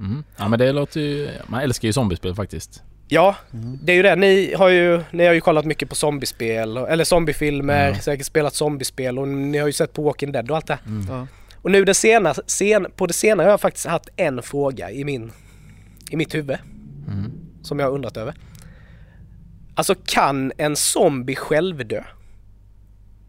Mm. 0.00 0.24
ja 0.36 0.48
men 0.48 0.58
det 0.58 0.72
låter 0.72 1.00
ju... 1.00 1.28
Man 1.46 1.60
älskar 1.60 1.88
ju 1.88 1.92
zombiespel 1.92 2.34
faktiskt. 2.34 2.82
Ja, 3.08 3.36
Mm. 3.52 3.78
det 3.82 3.92
är 3.92 3.96
ju 3.96 4.02
det. 4.02 4.16
Ni 4.16 4.54
har 4.54 4.68
ju, 4.68 5.02
ni 5.10 5.26
har 5.26 5.34
ju 5.34 5.40
kollat 5.40 5.64
mycket 5.64 5.88
på 5.88 5.94
zombiespel, 5.94 6.76
eller 6.76 7.04
zombiefilmer, 7.04 7.88
Ja. 7.88 7.94
säkert 8.00 8.26
spelat 8.26 8.54
zombiespel 8.54 9.18
och 9.18 9.28
ni 9.28 9.58
har 9.58 9.66
ju 9.66 9.72
sett 9.72 9.92
på 9.92 10.02
Walking 10.02 10.32
Dead 10.32 10.50
och 10.50 10.56
allt 10.56 10.66
det. 10.66 10.78
Mm. 10.86 11.06
Ja. 11.08 11.26
Och 11.62 11.70
nu 11.70 11.84
det 11.84 11.94
sena, 11.94 12.34
sen, 12.46 12.86
på 12.96 13.06
det 13.06 13.12
senare 13.12 13.44
har 13.44 13.50
jag 13.50 13.60
faktiskt 13.60 13.86
haft 13.86 14.08
en 14.16 14.42
fråga 14.42 14.90
i 14.90 15.04
min 15.04 15.32
i 16.10 16.16
mitt 16.16 16.34
huvud 16.34 16.56
Mm. 17.08 17.32
som 17.62 17.78
jag 17.78 17.86
har 17.86 17.92
undrat 17.92 18.16
över. 18.16 18.34
Alltså 19.74 19.94
kan 20.04 20.52
en 20.56 20.76
zombie 20.76 21.34
själv 21.36 21.86
dö? 21.88 22.02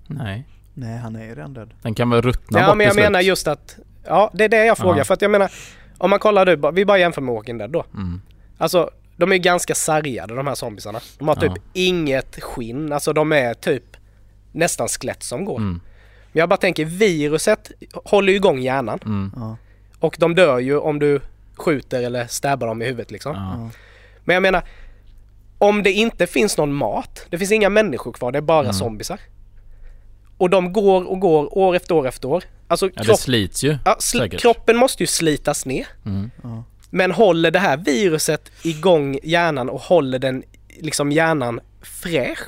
Nej. 0.08 0.46
Nej, 0.74 0.98
han 0.98 1.16
är 1.16 1.24
ju 1.26 1.30
redan 1.36 1.54
död. 1.54 1.74
Den 1.82 1.94
kan 1.96 2.10
väl 2.10 2.22
ruttna 2.22 2.60
Ja 2.60 2.68
bort 2.68 2.78
men 2.78 2.88
jag 2.88 2.96
menar 2.96 3.22
just 3.22 3.48
att, 3.48 3.78
ja 4.06 4.32
det 4.34 4.44
är 4.44 4.50
det 4.50 4.66
jag 4.66 4.78
frågar 4.78 4.98
Ja. 4.98 5.04
för 5.04 5.14
att 5.14 5.22
jag 5.22 5.32
menar 5.32 5.52
om 5.98 6.10
man 6.10 6.20
kollar 6.20 6.46
nu, 6.46 6.72
vi 6.74 6.86
bara 6.86 6.98
jämför 6.98 7.22
med 7.22 7.34
Walking 7.36 7.58
Dead 7.58 7.72
då. 7.72 7.86
Mm. 7.94 8.22
Alltså 8.58 8.90
de 9.18 9.32
är 9.32 9.38
ganska 9.38 9.76
sargade 9.76 10.36
de 10.36 10.48
här 10.48 10.56
zombiesarna. 10.56 11.00
De 11.20 11.28
har 11.28 11.36
typ 11.36 11.52
Ja. 11.56 11.62
inget 11.74 12.44
skinn, 12.44 12.94
alltså 12.94 13.14
de 13.14 13.32
är 13.32 13.54
typ 13.54 13.84
nästan 14.52 14.88
skelett 14.88 15.24
som 15.24 15.46
går. 15.46 15.58
Mm. 15.58 15.82
Men 16.32 16.40
jag 16.40 16.50
bara 16.50 16.58
tänker 16.58 16.86
viruset 16.86 17.72
håller 18.06 18.30
ju 18.32 18.36
igång 18.36 18.60
hjärnan 18.60 19.00
Mm. 19.06 19.32
Ja. 19.36 19.58
och 20.00 20.16
de 20.20 20.36
dör 20.36 20.60
ju 20.60 20.78
om 20.78 21.00
du 21.00 21.22
skjuter 21.56 22.04
eller 22.04 22.28
stabbar 22.28 22.68
dem 22.68 22.82
i 22.82 22.86
huvudet 22.86 23.12
liksom. 23.12 23.36
Ja. 23.36 23.70
Men 24.26 24.34
jag 24.34 24.42
menar, 24.44 24.64
om 25.58 25.84
det 25.84 25.92
inte 25.92 26.28
finns 26.28 26.58
någon 26.58 26.74
mat, 26.74 27.26
det 27.30 27.38
finns 27.38 27.52
inga 27.52 27.70
människor 27.70 28.12
kvar, 28.12 28.32
det 28.32 28.38
är 28.38 28.42
bara 28.42 28.60
Mm. 28.60 28.74
zombisar. 28.74 29.20
Och 30.38 30.50
de 30.50 30.74
går 30.74 31.08
och 31.10 31.20
går 31.20 31.58
år 31.58 31.76
efter 31.76 31.96
år 31.96 32.08
efter 32.08 32.28
år. 32.28 32.44
Alltså 32.68 32.86
Ja, 32.86 32.92
det 32.98 33.04
kropp, 33.06 33.20
slits 33.20 33.64
ju. 33.64 33.78
ja, 33.86 33.96
sl- 34.00 34.20
säkert. 34.20 34.42
kroppen 34.42 34.78
måste 34.78 35.04
ju 35.04 35.08
slitas 35.08 35.66
ner. 35.66 35.88
Mm. 36.06 36.32
Ja. 36.90 36.98
Men 36.98 37.12
håller 37.12 37.52
det 37.52 37.60
här 37.60 37.78
viruset 37.78 38.52
igång 38.64 39.20
hjärnan 39.24 39.70
och 39.70 39.82
håller 39.82 40.20
den 40.20 40.44
liksom 40.80 41.12
hjärnan 41.12 41.60
fräsch? 41.82 42.40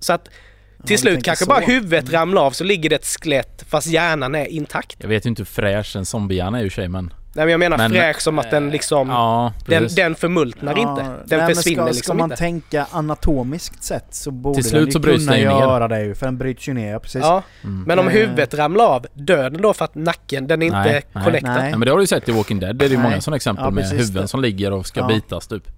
Så 0.00 0.12
att 0.12 0.24
till 0.24 0.96
du 0.96 0.98
slut 0.98 1.24
kanske 1.24 1.44
så. 1.44 1.48
bara 1.48 1.60
huvudet 1.60 2.12
ramlar 2.12 2.42
av 2.42 2.50
så 2.50 2.64
ligger 2.64 2.90
det 2.90 2.96
ett 2.96 3.06
skelett 3.06 3.64
fast 3.68 3.86
hjärnan 3.86 4.34
är 4.34 4.46
intakt. 4.46 4.96
Jag 5.00 5.08
vet 5.08 5.26
ju 5.26 5.28
inte 5.30 5.40
hur 5.40 5.46
fräsch 5.46 5.96
en 5.96 6.04
zombiehjärna 6.04 6.60
är 6.60 6.64
i 6.64 6.68
och 6.68 6.72
för 6.72 6.82
sig 6.82 6.88
men... 6.88 7.14
Nej 7.38 7.46
men 7.46 7.50
jag 7.52 7.58
menar 7.58 7.76
Men, 7.78 7.90
fräsch 7.90 8.20
som 8.20 8.38
att 8.38 8.50
den 8.50 8.70
liksom, 8.70 9.08
Ja, 9.08 9.52
den, 9.66 9.88
den 9.96 10.14
förmultnar 10.14 10.72
Ja, 10.76 10.90
inte. 10.90 11.02
nej, 11.02 11.18
Den 11.26 11.38
men 11.38 11.54
försvinner 11.54 11.82
ska, 11.82 11.86
liksom 11.86 12.02
Ska 12.02 12.14
man 12.14 12.24
inte. 12.24 12.36
tänka 12.36 12.86
anatomiskt 12.90 13.82
sett 13.84 14.14
så 14.14 14.30
borde 14.30 14.54
Till 14.54 14.62
den 14.64 14.70
slut 14.70 14.88
ju 14.88 14.92
så 14.92 14.98
bryts 14.98 15.18
kunna 15.24 15.32
den 15.32 15.40
ju 15.40 15.48
ner. 15.48 15.60
göra 15.60 15.88
det 15.88 16.04
ju, 16.04 16.14
för 16.14 16.26
den 16.26 16.38
bryts 16.38 16.68
ju 16.68 16.74
ner, 16.74 16.98
precis. 16.98 17.20
Ja, 17.22 17.42
Mm. 17.64 17.82
men 17.82 17.98
om 17.98 18.06
Eh. 18.08 18.12
huvudet 18.12 18.54
ramlar 18.54 18.84
av, 18.84 19.06
dör 19.14 19.50
den 19.50 19.62
då 19.62 19.72
för 19.74 19.84
att 19.84 19.94
nacken, 19.94 20.46
den 20.46 20.62
är 20.62 20.66
inte 20.66 20.78
Nej, 20.78 21.02
nej. 21.12 21.24
connectad? 21.24 21.52
Nej. 21.52 21.62
Nej 21.62 21.70
men 21.70 21.80
det 21.80 21.90
har 21.90 21.96
du 21.96 22.02
ju 22.02 22.06
sett 22.06 22.28
i 22.28 22.32
Walking 22.32 22.60
Dead. 22.60 22.76
Det 22.76 22.84
är 22.84 22.88
ju 22.88 22.96
Nej. 22.96 23.02
många 23.04 23.20
sådana 23.20 23.36
exempel 23.36 23.64
Ja, 23.64 23.70
med 23.70 23.84
huvuden 23.90 24.22
det. 24.22 24.28
som 24.28 24.40
ligger 24.40 24.72
och 24.72 24.86
ska 24.86 25.00
Ja. 25.00 25.06
bitas 25.06 25.46
typ. 25.46 25.68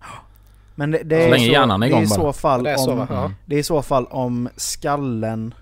Men 0.75 0.91
det, 0.91 0.99
det 1.05 1.21
Så 1.21 1.27
är 1.27 1.31
länge 1.31 1.47
så, 1.47 1.53
hjärnan 1.53 1.83
är 1.83 1.87
det 1.87 1.91
igång 1.91 2.03
i 2.03 2.07
så 2.07 2.33
fall 2.33 2.63
Det 2.65 2.71
är 2.71 2.77
så 2.77 2.93
om? 2.93 3.07
Ja. 3.11 3.19
Mm. 3.21 3.35
Det 3.47 3.55
är 3.55 3.59
i 3.59 3.63
så 3.63 3.83
fall 3.83 4.07
om 4.07 4.49
skallen... 4.57 5.55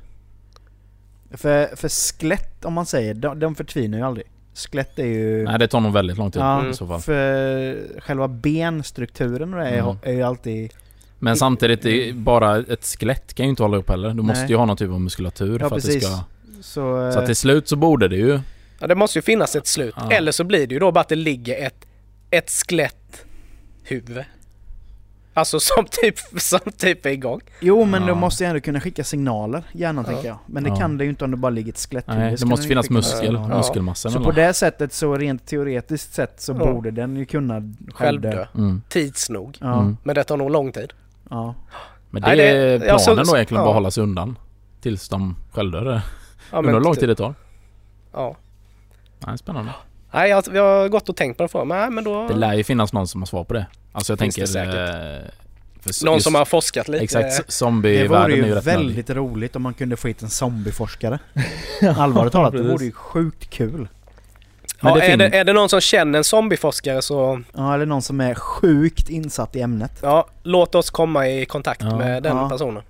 För, 1.30 1.76
för 1.76 1.88
skelett 1.88 2.64
om 2.64 2.72
man 2.72 2.86
säger, 2.86 3.14
de, 3.14 3.40
de 3.40 3.54
förtvinar 3.54 3.98
ju 3.98 4.04
aldrig. 4.04 4.26
Skelett 4.58 4.98
är 4.98 5.04
ju... 5.06 5.44
Nej 5.44 5.58
det 5.58 5.68
tar 5.68 5.80
nog 5.80 5.92
väldigt 5.92 6.18
lång 6.18 6.30
tid 6.30 6.42
ja, 6.42 6.68
i 6.70 6.74
så 6.74 6.86
fall. 6.86 7.00
för 7.00 8.00
själva 8.00 8.28
benstrukturen 8.28 9.54
och 9.54 9.60
det 9.60 9.68
är, 9.68 9.78
Mm. 9.82 9.96
är 10.02 10.12
ju 10.12 10.22
alltid... 10.22 10.72
Men 11.18 11.36
samtidigt, 11.36 11.82
det 11.82 12.08
är 12.08 12.12
bara 12.12 12.56
ett 12.58 12.84
skelett 12.98 13.34
kan 13.34 13.46
ju 13.46 13.50
inte 13.50 13.62
hålla 13.62 13.76
upp 13.76 13.88
heller. 13.90 14.08
Du 14.14 14.22
måste 14.22 14.40
Nej. 14.42 14.50
ju 14.50 14.56
ha 14.56 14.64
någon 14.64 14.76
typ 14.76 14.90
av 14.90 15.00
muskulatur 15.00 15.52
Ja, 15.52 15.68
för 15.68 15.76
att 15.76 15.82
precis. 15.82 15.94
det 15.94 16.00
ska... 16.00 16.18
Så, 16.62 17.12
Så 17.12 17.18
att 17.18 17.26
till 17.26 17.36
slut 17.36 17.68
så 17.68 17.76
borde 17.76 18.08
det 18.08 18.16
ju... 18.16 18.40
Ja, 18.80 18.86
det 18.86 18.94
måste 18.94 19.18
ju 19.18 19.22
finnas 19.22 19.56
ett 19.56 19.66
slut. 19.66 19.94
Ja. 19.96 20.10
Eller 20.10 20.32
så 20.32 20.44
blir 20.44 20.66
det 20.66 20.74
ju 20.74 20.78
då 20.78 20.92
bara 20.92 21.00
att 21.00 21.08
det 21.08 21.14
ligger 21.14 21.66
ett, 21.66 21.86
ett 22.30 22.50
skelett 22.50 23.24
huvud. 23.82 24.24
Alltså 25.38 25.60
som 25.60 25.84
typ, 25.90 26.18
som 26.40 26.60
typ 26.76 27.06
är 27.06 27.10
igång. 27.10 27.40
Jo 27.60 27.84
men 27.84 28.02
Ja. 28.02 28.08
de 28.08 28.18
måste 28.18 28.44
ju 28.44 28.48
ändå 28.48 28.60
kunna 28.60 28.80
skicka 28.80 29.04
signaler, 29.04 29.62
hjärnan 29.72 30.04
Ja. 30.06 30.12
tänker 30.12 30.28
jag. 30.28 30.38
Men 30.46 30.62
det 30.64 30.68
Ja. 30.70 30.76
kan 30.76 30.98
det 30.98 31.04
ju 31.04 31.10
inte 31.10 31.24
om 31.24 31.30
det 31.30 31.36
bara 31.36 31.50
ligger 31.50 31.72
ett 31.72 31.78
skeletthuvud. 31.78 32.20
Nej, 32.20 32.36
det 32.38 32.44
måste 32.46 32.68
finnas 32.68 32.90
muskel. 32.90 33.34
Ja. 33.34 33.48
muskelmassa 33.56 34.10
Så 34.10 34.20
på 34.24 34.30
det 34.30 34.54
sättet 34.54 34.92
så 34.92 35.16
rent 35.16 35.46
teoretiskt 35.46 36.14
sett 36.14 36.40
så 36.40 36.52
Ja. 36.52 36.58
borde 36.58 36.90
den 36.90 37.16
ju 37.16 37.24
kunna 37.24 37.62
Självdö. 37.94 38.46
Mm. 38.54 38.82
Tids 38.88 39.30
nog. 39.30 39.56
Ja, 39.60 39.80
Mm. 39.80 39.96
Men 40.02 40.14
det 40.14 40.24
tar 40.24 40.36
nog 40.36 40.50
lång 40.50 40.72
tid. 40.72 40.92
ja. 41.30 41.54
Men 42.10 42.22
Nej, 42.22 42.36
det 42.36 42.42
det- 42.42 42.50
är 42.50 42.72
ja, 42.72 42.78
planen 42.98 43.26
så- 43.26 43.32
då 43.32 43.36
egentligen, 43.36 43.60
ja. 43.60 43.64
bara 43.66 43.74
hålla 43.74 43.90
sig 43.90 44.02
undan. 44.02 44.38
Tills 44.80 45.08
de 45.08 45.36
självdör. 45.52 46.00
Ja, 46.52 46.58
Undrar 46.58 46.72
hur 46.72 46.80
lång 46.80 46.94
tid 46.94 47.08
det 47.08 47.14
tar. 47.14 47.34
Ja. 48.12 48.36
Nej, 49.26 49.38
spännande. 49.38 49.70
Nej, 50.12 50.30
jag, 50.30 50.44
vi 50.50 50.58
har 50.58 50.88
gått 50.88 51.08
och 51.08 51.16
tänkt 51.16 51.36
på 51.36 51.42
den 51.42 51.48
frågan. 51.48 51.68
Nej, 51.68 51.90
men 51.90 52.04
då... 52.04 52.28
Det 52.28 52.34
lär 52.34 52.54
ju 52.54 52.64
finnas 52.64 52.92
någon 52.92 53.08
som 53.08 53.20
har 53.22 53.26
svar 53.26 53.44
på 53.44 53.54
det. 53.54 53.66
Alltså 53.92 54.12
jag 54.12 54.18
Finns 54.18 54.34
tänker... 54.34 54.42
det 54.66 54.72
säkert. 54.72 55.24
eh, 55.24 55.30
för 55.82 56.04
Någon 56.04 56.14
just- 56.14 56.24
som 56.24 56.34
har 56.34 56.44
forskat 56.44 56.88
lite. 56.88 57.04
Exakt, 57.04 57.22
Det 57.30 57.36
vore 57.42 57.44
zombievärlden 57.52 58.32
är 58.32 58.36
ju 58.36 58.46
ju 58.46 58.54
rätt 58.54 58.64
nördig. 58.66 58.78
väldigt 58.78 59.10
roligt 59.10 59.56
om 59.56 59.62
man 59.62 59.74
kunde 59.74 59.96
få 59.96 60.08
hit 60.08 60.22
en 60.22 60.30
zombieforskare. 60.30 61.18
Allvarligt 61.96 62.32
talat, 62.32 62.52
det 62.52 62.62
vore 62.62 62.84
ju 62.84 62.92
sjukt 62.92 63.50
kul. 63.50 63.88
Men 64.80 64.92
Ja, 64.92 64.94
det 64.94 65.06
är, 65.06 65.16
det, 65.16 65.36
är 65.38 65.44
det 65.44 65.52
någon 65.52 65.68
som 65.68 65.80
känner 65.80 66.18
en 66.18 66.24
zombieforskare 66.24 67.02
så 67.02 67.42
Ja, 67.54 67.74
eller 67.74 67.86
någon 67.86 68.02
som 68.02 68.20
är 68.20 68.34
sjukt 68.34 69.08
insatt 69.10 69.56
i 69.56 69.60
ämnet. 69.60 69.92
ja, 70.02 70.26
låt 70.42 70.74
oss 70.74 70.90
komma 70.90 71.28
i 71.28 71.46
kontakt 71.46 71.82
Ja. 71.82 71.96
med 71.98 72.22
den 72.22 72.36
Ja. 72.36 72.48
personen. 72.48 72.82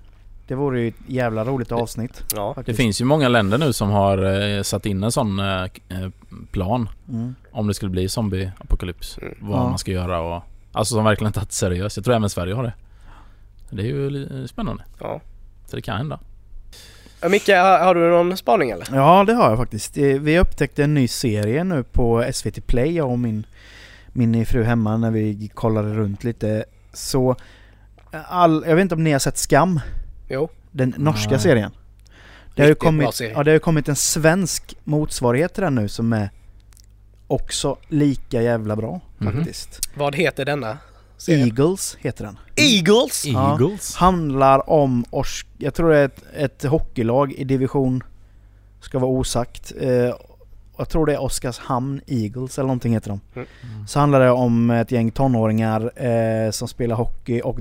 Det 0.49 0.55
vore 0.55 0.81
ju 0.81 0.87
ett 0.87 0.95
jävla 1.07 1.45
roligt 1.45 1.71
avsnitt. 1.71 2.23
Ja. 2.35 2.55
Det 2.65 2.73
finns 2.73 3.01
ju 3.01 3.05
många 3.05 3.27
länder 3.27 3.57
nu 3.57 3.73
som 3.73 3.89
har 3.89 4.41
eh, 4.57 4.61
satt 4.61 4.85
in 4.85 5.03
en 5.03 5.11
sån 5.11 5.39
eh, 5.39 5.63
eh, 5.63 6.09
plan. 6.51 6.89
Mm. 7.09 7.35
Om 7.51 7.67
det 7.67 7.73
skulle 7.73 7.91
bli 7.91 8.09
zombieapokalyps. 8.09 9.17
Mm. 9.17 9.33
Vad 9.41 9.59
Ja. 9.59 9.69
man 9.69 9.77
ska 9.77 9.91
göra 9.91 10.19
och... 10.19 10.43
Alltså 10.71 10.95
som 10.95 11.03
verkligen 11.03 11.33
tagit 11.33 11.51
seriöst. 11.51 11.97
Jag 11.97 12.03
tror 12.05 12.15
även 12.15 12.29
Sverige 12.29 12.53
har 12.53 12.63
det. 12.63 12.73
Det 13.69 13.81
är 13.81 13.85
ju 13.85 14.47
spännande. 14.47 14.83
Ja. 14.99 15.21
Så 15.67 15.75
det 15.75 15.81
kan 15.81 15.97
hända. 15.97 16.19
Micke, 17.29 17.49
har, 17.49 17.95
du 17.95 18.09
någon 18.09 18.37
spaning 18.37 18.69
eller? 18.69 18.87
Ja, 18.93 19.23
det 19.27 19.33
har 19.33 19.49
jag 19.49 19.57
faktiskt. 19.57 19.97
Eh, 19.97 20.03
Vi 20.03 20.39
upptäckte 20.39 20.83
en 20.83 20.93
ny 20.93 21.07
serie 21.07 21.63
nu 21.63 21.83
på 21.83 22.25
SVT 22.33 22.67
Play, 22.67 22.95
jag 22.95 23.09
och 23.11 23.19
min, 23.19 23.45
min 24.07 24.45
fru 24.45 24.63
hemma, 24.63 24.97
när 24.97 25.11
vi 25.11 25.51
kollade 25.53 25.93
runt 25.93 26.23
lite. 26.23 26.65
Så, 26.93 27.35
all, 28.27 28.63
jag 28.67 28.75
vet 28.75 28.81
inte 28.81 28.95
om 28.95 29.03
ni 29.03 29.11
har 29.11 29.19
sett 29.19 29.37
Skam? 29.37 29.79
Jo. 30.29 30.49
Den 30.71 30.93
norska 30.97 31.29
Nej. 31.31 31.39
serien. 31.39 31.71
Det 32.55 32.61
har, 32.61 32.69
ju 32.69 32.75
kommit, 32.75 33.15
serie. 33.15 33.31
ja, 33.31 33.43
det 33.43 33.51
har 33.51 33.53
ju 33.53 33.59
kommit 33.59 33.89
en 33.89 33.95
svensk 33.95 34.75
motsvarighet 34.83 35.53
till 35.53 35.63
den 35.63 35.75
nu 35.75 35.87
som 35.87 36.13
är 36.13 36.29
också 37.27 37.77
lika 37.87 38.41
jävla 38.41 38.75
bra 38.75 39.01
Mhm. 39.17 39.33
faktiskt. 39.33 39.79
Vad 39.95 40.15
heter 40.15 40.45
denna 40.45 40.77
serie? 41.17 41.43
Eagles 41.45 41.97
heter 41.99 42.25
den. 42.25 42.37
Eagles! 42.55 43.25
Ja. 43.25 43.51
Eagles? 43.51 43.95
Handlar 43.95 44.69
om, 44.69 45.05
Ors- 45.11 45.45
jag 45.57 45.73
tror 45.73 45.89
det 45.89 45.97
är 45.97 46.05
ett, 46.05 46.23
ett 46.35 46.63
hockeylag 46.63 47.33
i 47.33 47.43
division, 47.43 48.03
ska 48.81 48.99
vara 48.99 49.11
osagt. 49.11 49.73
Eh, 49.81 50.13
jag 50.77 50.89
tror 50.89 51.05
det 51.05 51.13
är 51.13 51.21
Oskarshamn 51.21 52.01
Eagles 52.07 52.57
eller 52.57 52.67
någonting 52.67 52.93
heter 52.93 53.09
de. 53.09 53.19
Mm. 53.35 53.47
Så 53.87 53.99
handlar 53.99 54.19
det 54.19 54.31
om 54.31 54.69
ett 54.69 54.91
gäng 54.91 55.11
tonåringar 55.11 56.03
eh, 56.05 56.51
som 56.51 56.67
spelar 56.67 56.95
hockey 56.95 57.41
och 57.41 57.57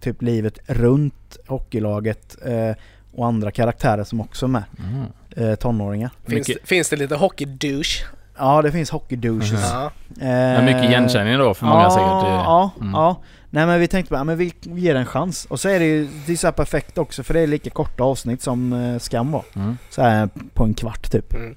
typ 0.00 0.22
livet 0.22 0.58
runt 0.66 1.14
hockeylaget 1.48 2.36
eh, 2.44 2.72
och 3.14 3.26
andra 3.26 3.50
karaktärer 3.50 4.04
som 4.04 4.20
också 4.20 4.46
är 4.46 4.50
med. 4.50 4.62
Mm. 4.78 5.04
Eh, 5.50 5.54
tonåringar. 5.56 6.10
Finns, 6.26 6.48
Mycket- 6.48 6.68
finns 6.68 6.88
det 6.88 6.96
lite 6.96 7.14
hockey-douche? 7.16 8.04
Ja, 8.38 8.62
det 8.62 8.72
finns 8.72 8.90
hockey 8.90 9.16
douches. 9.16 9.52
Mhm. 9.52 9.60
Ja. 9.62 9.90
Men 10.20 10.64
mycket 10.64 10.84
igenkänning 10.84 11.38
då 11.38 11.54
för 11.54 11.66
många 11.66 11.82
ja, 11.82 11.90
säkert. 11.90 12.06
Det- 12.30 12.42
Ja, 12.44 12.70
Mm. 12.80 12.92
ja. 12.92 13.22
Nej 13.50 13.66
men 13.66 13.80
vi 13.80 13.88
tänkte 13.88 14.10
bara, 14.12 14.24
men 14.24 14.38
vi 14.38 14.52
ger 14.62 14.94
en 14.94 15.06
chans. 15.06 15.44
Och 15.44 15.60
så 15.60 15.68
är 15.68 15.78
det 15.78 15.84
ju, 15.84 16.08
det 16.26 16.32
är 16.32 16.36
så 16.36 16.46
här 16.46 16.52
perfekt 16.52 16.98
också 16.98 17.22
för 17.22 17.34
det 17.34 17.40
är 17.40 17.46
lika 17.46 17.70
korta 17.70 18.04
avsnitt 18.04 18.42
som 18.42 18.72
eh, 18.72 18.98
Skam 18.98 19.32
var. 19.32 19.44
Mm. 19.56 19.78
Så 19.90 20.02
här 20.02 20.28
på 20.54 20.64
en 20.64 20.74
kvart 20.74 21.10
typ. 21.10 21.34
Mm. 21.34 21.56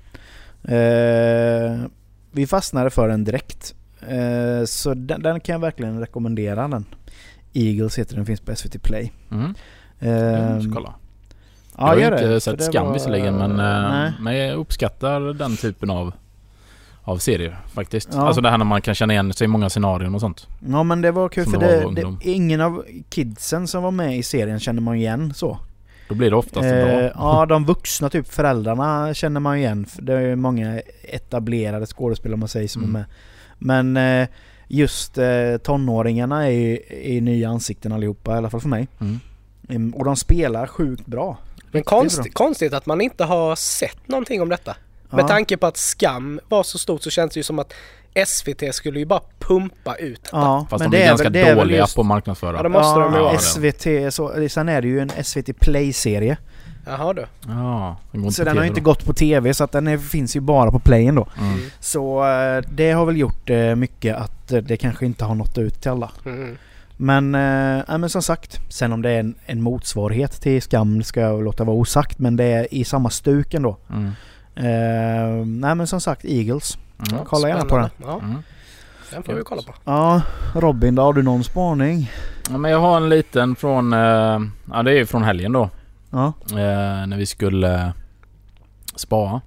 Eh, 0.63 1.80
vi 2.32 2.47
fastnade 2.47 2.89
för 2.89 3.08
den 3.08 3.23
direkt. 3.23 3.75
Eh, 4.08 4.65
så 4.65 4.93
den, 4.93 5.21
den 5.21 5.39
kan 5.39 5.54
jag 5.54 5.60
verkligen 5.60 5.99
rekommendera 5.99 6.67
den. 6.67 6.86
Eagles 7.54 7.99
heter 7.99 8.15
den, 8.15 8.25
finns 8.25 8.41
på 8.41 8.56
SVT 8.56 8.80
Play. 8.84 9.12
Eh, 10.00 10.10
Jag 10.12 10.64
ska 10.64 10.72
kolla. 10.74 10.94
ja, 11.78 11.84
jag 11.84 11.86
har 11.88 11.96
gör 11.98 12.12
inte 12.12 12.28
det, 12.28 12.42
sett 12.42 12.64
Skam 12.64 12.94
visserligen 12.94 13.36
men, 13.36 13.52
eh, 13.52 13.90
Nej. 13.92 14.12
men 14.22 14.38
jag 14.38 14.56
uppskattar 14.58 15.34
den 15.34 15.58
typen 15.58 15.90
av, 15.90 16.12
av 17.04 17.18
serier 17.18 17.58
faktiskt. 17.74 18.10
Ja. 18.14 18.28
Alltså 18.28 18.42
det 18.42 18.50
här 18.50 18.58
när 18.58 18.66
man 18.66 18.82
kan 18.82 18.96
känna 18.96 19.14
igen 19.14 19.34
sig 19.34 19.46
i 19.46 19.48
många 19.48 19.70
scenarion 19.70 20.16
och 20.16 20.22
sånt. 20.22 20.48
Ja 20.68 20.84
men 20.84 21.02
det 21.02 21.12
var 21.12 21.30
kul 21.30 21.44
Som 21.44 21.54
för 21.54 21.60
det 21.60 22.02
det, 22.02 22.18
ingen 22.32 22.62
av 22.62 22.84
kidsen 23.10 23.68
som 23.68 23.84
var 23.84 23.92
med 23.92 24.18
i 24.18 24.24
serien 24.24 24.60
känner 24.60 24.82
man 24.82 24.96
igen 24.96 25.34
så. 25.34 25.58
Då 26.10 26.16
blir 26.16 26.30
det 26.30 26.36
oftast 26.36 26.66
Eh, 26.66 26.86
bra. 26.86 27.02
ja, 27.16 27.46
de 27.50 27.66
vuxna, 27.66 28.10
typ 28.10 28.28
föräldrarna 28.28 29.14
känner 29.14 29.40
man 29.40 29.58
igen. 29.58 29.86
Det 30.00 30.14
är 30.14 30.20
ju 30.22 30.36
många 30.36 30.82
etablerade 31.04 31.86
skådespelare 31.86 32.38
man 32.38 32.50
säger 32.50 32.68
som 32.68 32.84
Mm. 32.84 32.96
är 32.96 33.00
med. 33.00 33.06
Men 33.62 34.22
eh, 34.22 34.28
just 34.68 35.18
eh, 35.18 35.58
tonåringarna 35.64 36.46
är 36.48 36.52
ju 36.52 36.80
är 36.90 37.22
nya 37.22 37.50
ansikten 37.50 37.92
allihopa, 37.92 38.34
i 38.36 38.38
alla 38.38 38.50
fall 38.50 38.62
för 38.62 38.70
mig. 38.70 38.88
Mm. 39.00 39.20
Mm, 39.70 39.94
och 39.94 40.06
de 40.06 40.16
spelar 40.16 40.68
sjukt 40.68 41.06
bra. 41.06 41.38
Men 41.72 41.84
konst, 41.84 42.34
konstigt 42.34 42.74
att 42.74 42.86
man 42.86 43.02
inte 43.02 43.24
har 43.24 43.56
sett 43.56 44.08
någonting 44.08 44.42
om 44.42 44.50
detta. 44.50 44.76
Med 45.10 45.24
Ja. 45.24 45.28
tanke 45.28 45.58
på 45.58 45.68
att 45.68 45.78
Skam 45.78 46.40
var 46.50 46.64
så 46.64 46.78
stort 46.78 47.04
så 47.04 47.10
känns 47.10 47.34
det 47.34 47.40
ju 47.40 47.44
som 47.44 47.60
att 47.60 47.74
SVT 48.28 48.74
skulle 48.76 49.00
ju 49.00 49.06
bara 49.06 49.22
pumpa 49.40 49.96
ut 49.96 50.24
detta. 50.24 50.38
Ja, 50.38 50.68
Fast 50.70 50.82
men 50.84 50.92
de 50.92 50.98
det 50.98 51.04
är 51.04 51.08
ganska 51.08 51.30
väl, 51.30 51.46
det 51.46 51.54
dåliga 51.56 51.78
just, 51.78 51.96
på 51.96 52.02
att 52.02 52.08
marknadsföra. 52.08 52.58
Ja, 52.58 52.64
de 52.64 52.72
måste 52.72 53.00
de 53.00 53.12
ju 53.14 53.18
ja, 53.20 53.24
vara. 53.24 53.34
det. 53.34 53.40
SVT, 53.40 54.14
så, 54.14 54.48
sen 54.50 54.70
är 54.70 54.82
det 54.82 54.88
ju 54.88 55.00
en 55.00 55.12
SVT 55.24 55.60
Play-serie. 55.60 56.38
Jaha 56.86 57.14
du. 57.14 57.26
Ja, 57.48 57.98
den 58.12 58.32
Så 58.32 58.44
den 58.44 58.58
har 58.58 58.64
ju 58.64 58.70
inte 58.70 58.82
gått 58.82 59.06
på 59.06 59.14
TV 59.14 59.54
så 59.54 59.64
att 59.64 59.72
den 59.72 59.88
är, 59.88 59.98
finns 59.98 60.36
ju 60.36 60.40
bara 60.40 60.72
på 60.72 60.80
playen 60.80 61.16
då. 61.16 61.28
Mm. 61.40 61.60
Så 61.80 62.26
eh, 62.32 62.64
det 62.72 62.92
har 62.92 63.06
väl 63.06 63.18
gjort 63.18 63.50
eh, 63.50 63.76
mycket 63.76 64.16
att 64.16 64.52
eh, 64.52 64.58
det 64.62 64.78
kanske 64.78 65.06
inte 65.06 65.26
har 65.26 65.36
nått 65.36 65.58
ut 65.58 65.82
till 65.82 65.92
alla. 65.92 66.12
Mm. 66.26 66.58
Men, 67.02 67.36
eh, 67.36 67.98
men 67.98 68.10
som 68.10 68.22
sagt, 68.22 68.60
sen 68.70 68.94
om 68.94 69.02
det 69.02 69.10
är 69.10 69.20
en, 69.20 69.36
en 69.46 69.62
motsvarighet 69.62 70.42
till 70.42 70.62
Skam 70.62 71.04
ska 71.04 71.20
jag 71.22 71.44
låta 71.44 71.64
vara 71.64 71.76
osagt 71.78 72.20
men 72.20 72.36
det 72.36 72.44
är 72.44 72.74
i 72.74 72.84
samma 72.84 73.10
stuk 73.10 73.54
ändå. 73.54 73.78
Mm. 73.90 74.06
Eh, 74.56 75.46
nej 75.46 75.76
men 75.76 75.88
som 75.88 76.02
sagt 76.02 76.26
Eagles. 76.26 76.78
Mm. 77.12 77.26
Kolla 77.26 77.48
gärna 77.48 77.66
på 77.66 77.78
den. 77.78 77.90
Ja, 78.04 78.20
Mm. 78.24 78.38
den 79.12 79.24
får 79.24 79.34
vi 79.34 79.44
kolla 79.44 79.62
på. 79.62 79.74
Ja, 79.84 80.22
Robin 80.56 80.96
då, 80.96 81.02
har 81.02 81.14
du 81.14 81.24
någon 81.24 81.44
spaning? 81.44 82.12
Ja, 82.50 82.58
men 82.58 82.72
jag 82.72 82.80
har 82.80 82.98
en 82.98 83.10
liten 83.10 83.56
från, 83.56 83.94
eh, 83.94 84.00
ja 84.72 84.84
det 84.84 84.92
är 84.92 84.96
ju 84.96 85.06
från 85.06 85.24
helgen 85.24 85.52
då. 85.52 85.70
Ja. 86.12 86.34
Eh, 86.52 87.08
när 87.08 87.18
vi 87.18 87.26
skulle 87.26 87.76
eh, 87.84 87.90
spa. 88.96 89.42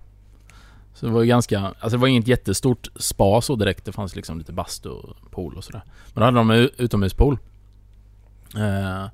Så 1.03 1.07
det 1.07 1.12
var 1.12 1.21
ju 1.23 1.27
ganska, 1.29 1.61
alltså 1.61 1.88
det 1.91 1.97
var 1.97 2.09
inget 2.09 2.29
jättestort 2.29 2.88
spa 2.97 3.41
så 3.41 3.57
direkt. 3.57 3.85
Det 3.85 3.93
fanns 3.93 4.17
liksom 4.17 4.38
lite 4.38 4.53
bastu 4.53 4.88
och 4.88 5.31
pool 5.31 5.55
och 5.57 5.65
sådär. 5.65 5.83
Men 6.15 6.21
då 6.21 6.25
hade 6.25 6.37
de 6.38 6.69
utomhuspool. 6.83 7.38
Eh, 8.57 9.05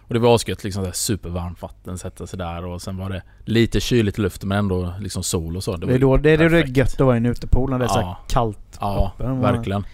och 0.00 0.14
det 0.14 0.20
var 0.20 0.34
asgött 0.34 0.64
liksom 0.64 0.84
så 0.84 0.92
supervarmt 0.92 1.62
vatten, 1.62 1.98
sätta 1.98 2.26
sig 2.26 2.38
där 2.38 2.64
och 2.64 2.82
sen 2.82 2.96
var 2.96 3.10
det 3.10 3.22
lite 3.44 3.80
kyligt 3.80 4.18
i 4.18 4.22
luften 4.22 4.48
men 4.48 4.58
ändå 4.58 4.94
liksom 5.00 5.22
sol 5.22 5.56
och 5.56 5.64
så. 5.64 5.76
Det, 5.76 5.86
var 5.86 5.92
är 5.94 5.98
då 5.98 6.16
det 6.16 6.30
är 6.30 6.50
det 6.50 6.78
gött 6.78 6.92
att 6.92 7.00
vara 7.00 7.16
i 7.16 7.18
en 7.18 7.26
utepool 7.26 7.70
när 7.70 7.78
det 7.78 7.84
är 7.84 7.88
så 7.88 7.98
Ja. 8.00 8.18
kallt 8.28 8.78
Ja, 8.80 9.12
uppe. 9.14 9.28
verkligen. 9.32 9.84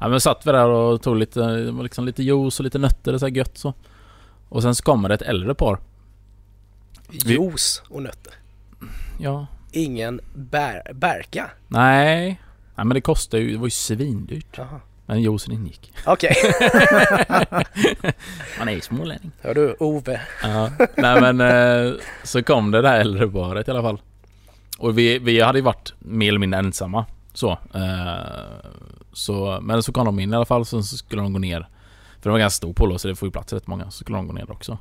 Ja 0.00 0.08
men 0.08 0.20
satt 0.20 0.46
vi 0.46 0.52
där 0.52 0.68
och 0.68 1.02
tog 1.02 1.16
lite, 1.16 1.40
det 1.40 1.82
liksom 1.82 2.04
lite 2.04 2.22
juice 2.22 2.60
och 2.60 2.64
lite 2.64 2.78
nötter 2.78 3.12
och 3.12 3.20
så 3.20 3.26
här 3.26 3.32
gött 3.36 3.58
så. 3.58 3.74
Och 4.48 4.62
sen 4.62 4.74
så 4.74 4.82
kommer 4.84 5.08
det 5.08 5.14
ett 5.14 5.22
äldre 5.22 5.54
par. 5.54 5.78
Juice 7.10 7.82
och 7.88 8.02
nötter. 8.02 8.32
Ja. 9.20 9.46
Ingen 9.74 10.20
bär, 10.34 10.92
bärka. 10.94 11.50
Nej. 11.68 12.40
Nej 12.74 12.86
men 12.86 12.88
det 12.88 13.00
kostar 13.00 13.38
ju, 13.38 13.52
det 13.52 13.58
var 13.58 13.66
ju 13.66 13.70
svindyrt. 13.70 14.58
Jaha. 14.58 14.80
Men 15.06 15.22
juicen 15.22 15.52
ingick. 15.52 15.92
Okej. 16.06 16.36
Man 18.58 18.68
är 18.68 18.72
ju 18.72 18.80
smålänning. 18.80 19.30
Hör 19.40 19.54
du 19.54 19.76
Ove? 19.80 20.20
Ja. 20.42 20.70
Nej 20.96 21.20
men 21.20 21.40
eh, 21.40 21.92
så 22.22 22.42
kom 22.42 22.70
det 22.70 22.82
där 22.82 23.00
äldre 23.00 23.28
paret 23.28 23.68
i 23.68 23.70
alla 23.70 23.82
fall. 23.82 24.00
Och 24.78 24.98
vi, 24.98 25.18
vi 25.18 25.40
hade 25.40 25.58
ju 25.58 25.62
varit 25.62 25.94
mer 25.98 26.28
eller 26.28 26.38
mindre 26.38 26.58
ensamma. 26.58 27.06
Så. 27.32 27.50
Eh, 27.74 28.14
så 29.12 29.58
men 29.62 29.82
så 29.82 29.92
kom 29.92 30.06
de 30.06 30.18
in 30.18 30.32
i 30.32 30.36
alla 30.36 30.44
fall 30.44 30.66
så, 30.66 30.82
skulle 30.82 31.22
de 31.22 31.32
gå 31.32 31.38
ner. 31.38 31.68
För 32.20 32.30
det 32.30 32.32
var 32.32 32.38
ganska 32.38 32.56
stor 32.56 32.72
pool 32.72 32.98
så 32.98 33.08
det 33.08 33.14
får 33.14 33.26
ju 33.26 33.32
plats 33.32 33.52
rätt 33.52 33.66
många. 33.66 33.84
Så 33.84 33.98
skulle 33.98 34.18
de 34.18 34.26
gå 34.26 34.32
ner 34.32 34.50
också. 34.50 34.78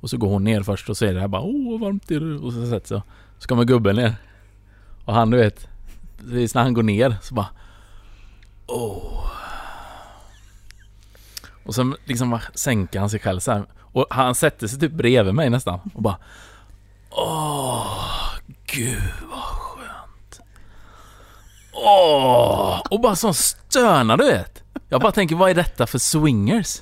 Och 0.00 0.10
så 0.10 0.16
går 0.16 0.28
hon 0.28 0.44
ner 0.44 0.62
först 0.62 0.90
och 0.90 0.96
säger 0.96 1.14
det 1.14 1.20
här 1.20 1.28
bara 1.28 1.42
Åh 1.42 1.70
vad 1.70 1.80
varmt 1.80 2.10
är 2.10 2.20
det? 2.20 2.38
Och 2.38 2.52
så 2.52 2.66
sätter 2.66 2.88
sig. 2.88 3.02
Så 3.38 3.48
kommer 3.48 3.64
gubben 3.64 3.96
ner. 3.96 4.16
Och 5.04 5.14
han 5.14 5.30
du 5.30 5.36
vet. 5.36 5.68
Precis 6.18 6.54
när 6.54 6.62
han 6.62 6.74
går 6.74 6.82
ner 6.82 7.16
så 7.22 7.34
bara 7.34 7.48
Åh. 8.66 9.30
Och 11.64 11.74
sen 11.74 11.96
liksom 12.04 12.30
bara 12.30 12.42
sänker 12.54 13.00
han 13.00 13.10
sig 13.10 13.20
själv 13.20 13.40
så 13.40 13.52
här. 13.52 13.64
Och 13.80 14.06
han 14.10 14.34
sätter 14.34 14.66
sig 14.66 14.78
typ 14.78 14.92
bredvid 14.92 15.34
mig 15.34 15.50
nästan 15.50 15.80
och 15.94 16.02
bara 16.02 16.16
Åh, 17.10 18.04
gud 18.66 19.12
vad 19.30 19.42
skönt. 19.42 20.40
Åh, 21.72 22.80
och 22.90 23.00
bara 23.00 23.16
sån 23.16 23.34
stöna 23.34 24.16
du 24.16 24.24
vet. 24.24 24.62
Jag 24.88 25.00
bara 25.00 25.12
tänker, 25.12 25.36
vad 25.36 25.50
är 25.50 25.54
detta 25.54 25.86
för 25.86 25.98
swingers? 25.98 26.80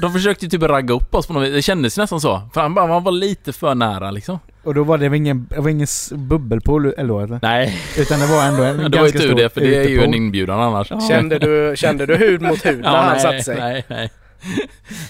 De 0.00 0.12
försökte 0.12 0.44
ju 0.46 0.50
typ 0.50 0.62
ragga 0.62 0.94
upp 0.94 1.14
oss 1.14 1.26
på 1.26 1.32
något 1.32 1.42
vis. 1.42 1.52
Det 1.52 1.62
kändes 1.62 1.96
nästan 1.96 2.20
så. 2.20 2.48
För 2.54 2.60
han 2.60 2.74
bara, 2.74 2.86
man 2.86 3.04
var 3.04 3.12
lite 3.12 3.52
för 3.52 3.74
nära 3.74 4.10
liksom. 4.10 4.38
Och 4.64 4.74
då 4.74 4.84
var 4.84 4.98
det 4.98 5.16
ingen, 5.16 5.46
det 5.50 5.60
var 5.60 5.70
ingen 5.70 5.86
bubbelpool 6.12 6.86
eller 6.86 7.08
då 7.08 7.20
eller? 7.20 7.38
Nej, 7.42 7.78
Utan 7.98 8.20
det 8.20 8.26
var 8.26 8.44
ändå 8.44 8.62
en 8.62 8.76
det 8.90 8.98
var 8.98 9.06
ju 9.06 9.12
ganska 9.12 9.18
tur 9.18 9.26
stor 9.26 9.36
det 9.36 9.48
för 9.48 9.60
det 9.60 9.76
är 9.76 9.88
ju 9.88 10.02
en 10.02 10.14
inbjudan 10.14 10.60
annars. 10.60 10.90
Ja. 10.90 11.00
Kände 11.08 11.38
du, 11.38 11.76
kände 11.76 12.06
du 12.06 12.16
hud 12.16 12.42
mot 12.42 12.66
hud 12.66 12.80
när 12.82 12.96
han 12.96 13.12
nej, 13.12 13.20
satte 13.20 13.42
sig? 13.42 13.56
Nej, 13.56 13.84
nej. 13.88 14.10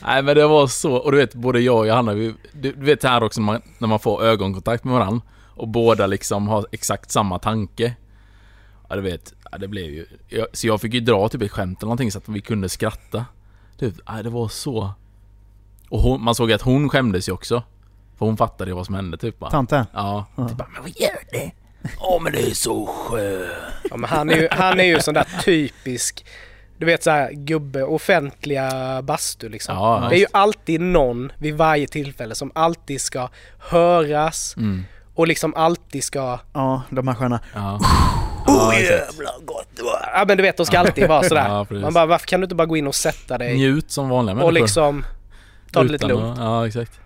Nej 0.02 0.22
men 0.22 0.36
det 0.36 0.46
var 0.46 0.66
så, 0.66 0.94
och 0.94 1.12
du 1.12 1.18
vet 1.18 1.34
både 1.34 1.60
jag 1.60 1.78
och 1.78 1.86
Johanna, 1.86 2.14
vi, 2.14 2.34
du, 2.52 2.72
du 2.72 2.84
vet 2.84 3.02
här 3.02 3.22
också 3.22 3.40
när 3.40 3.46
man, 3.46 3.62
när 3.78 3.88
man 3.88 3.98
får 3.98 4.24
ögonkontakt 4.24 4.84
med 4.84 4.94
varandra 4.94 5.20
och 5.48 5.68
båda 5.68 6.06
liksom 6.06 6.48
har 6.48 6.66
exakt 6.72 7.10
samma 7.10 7.38
tanke. 7.38 7.94
Ja 8.88 8.96
du 8.96 9.02
vet, 9.02 9.34
ja, 9.50 9.58
det 9.58 9.68
blev 9.68 9.84
ju... 9.84 10.06
Jag, 10.28 10.46
så 10.52 10.66
jag 10.66 10.80
fick 10.80 10.94
ju 10.94 11.00
dra 11.00 11.28
typ 11.28 11.42
ett 11.42 11.50
skämt 11.50 11.78
eller 11.78 11.86
någonting 11.86 12.12
så 12.12 12.18
att 12.18 12.28
vi 12.28 12.40
kunde 12.40 12.68
skratta. 12.68 13.24
Typ, 13.78 13.94
nej, 14.08 14.22
det 14.22 14.30
var 14.30 14.48
så... 14.48 14.90
Och 15.88 16.00
hon, 16.00 16.22
man 16.22 16.34
såg 16.34 16.52
att 16.52 16.62
hon 16.62 16.88
skämdes 16.88 17.28
ju 17.28 17.32
också. 17.32 17.62
För 18.22 18.26
hon 18.26 18.36
fattade 18.36 18.70
ju 18.70 18.74
vad 18.74 18.86
som 18.86 18.94
hände 18.94 19.16
typ 19.16 19.38
bara. 19.38 19.50
Tante? 19.50 19.86
Ja. 19.92 20.26
Ja. 20.36 20.48
Typ 20.48 20.56
bara, 20.56 20.68
men 20.74 20.82
vad 20.82 20.90
gör 20.96 21.18
det? 21.32 21.50
Åh 22.00 22.22
men 22.22 22.32
det 22.32 22.38
är 22.50 22.54
så 22.54 22.86
skönt. 22.86 23.48
Ja, 23.90 23.96
men 23.96 24.10
han 24.10 24.30
är 24.30 24.34
ju, 24.36 24.48
han 24.50 24.80
är 24.80 24.84
ju 24.84 25.00
sån 25.00 25.14
där 25.14 25.26
typisk, 25.44 26.26
du 26.78 26.86
vet 26.86 27.02
så 27.02 27.10
här 27.10 27.32
gubbe, 27.32 27.82
offentliga 27.84 29.02
bastu 29.02 29.48
liksom. 29.48 29.76
Ja, 29.76 30.06
det 30.10 30.16
är 30.16 30.18
ju 30.20 30.26
alltid 30.32 30.80
någon 30.80 31.32
vid 31.38 31.54
varje 31.56 31.86
tillfälle 31.86 32.34
som 32.34 32.52
alltid 32.54 33.00
ska 33.00 33.28
höras 33.58 34.54
Mm. 34.56 34.84
och 35.14 35.26
liksom 35.26 35.54
alltid 35.54 36.04
ska 36.04 36.38
Ja, 36.52 36.82
de 36.90 37.08
här 37.08 37.14
sköna. 37.14 37.40
Ja. 37.54 37.74
Oh 37.74 37.82
Ja, 38.46 38.72
exakt. 38.74 39.12
jävlar 39.14 39.32
gott 39.44 39.68
det 39.76 39.82
var. 39.82 40.10
Ja 40.14 40.24
men 40.28 40.36
du 40.36 40.42
vet, 40.42 40.56
de 40.56 40.66
ska 40.66 40.78
alltid 40.78 41.08
vara 41.08 41.22
sådär. 41.22 41.48
Ja. 41.48 41.66
Man 41.80 41.94
bara, 41.94 42.06
varför 42.06 42.26
kan 42.26 42.40
du 42.40 42.44
inte 42.44 42.54
bara 42.54 42.66
gå 42.66 42.76
in 42.76 42.86
och 42.86 42.94
sätta 42.94 43.38
dig 43.38 43.56
Njut 43.56 43.90
som 43.90 44.08
vanliga 44.08 44.34
människor. 44.34 44.46
och 44.48 44.52
liksom 44.52 45.04
ta 45.72 45.82
det 45.82 45.92
lite 45.92 46.06
lugnt? 46.06 46.38
Ja, 46.38 46.66
exakt. 46.66 47.00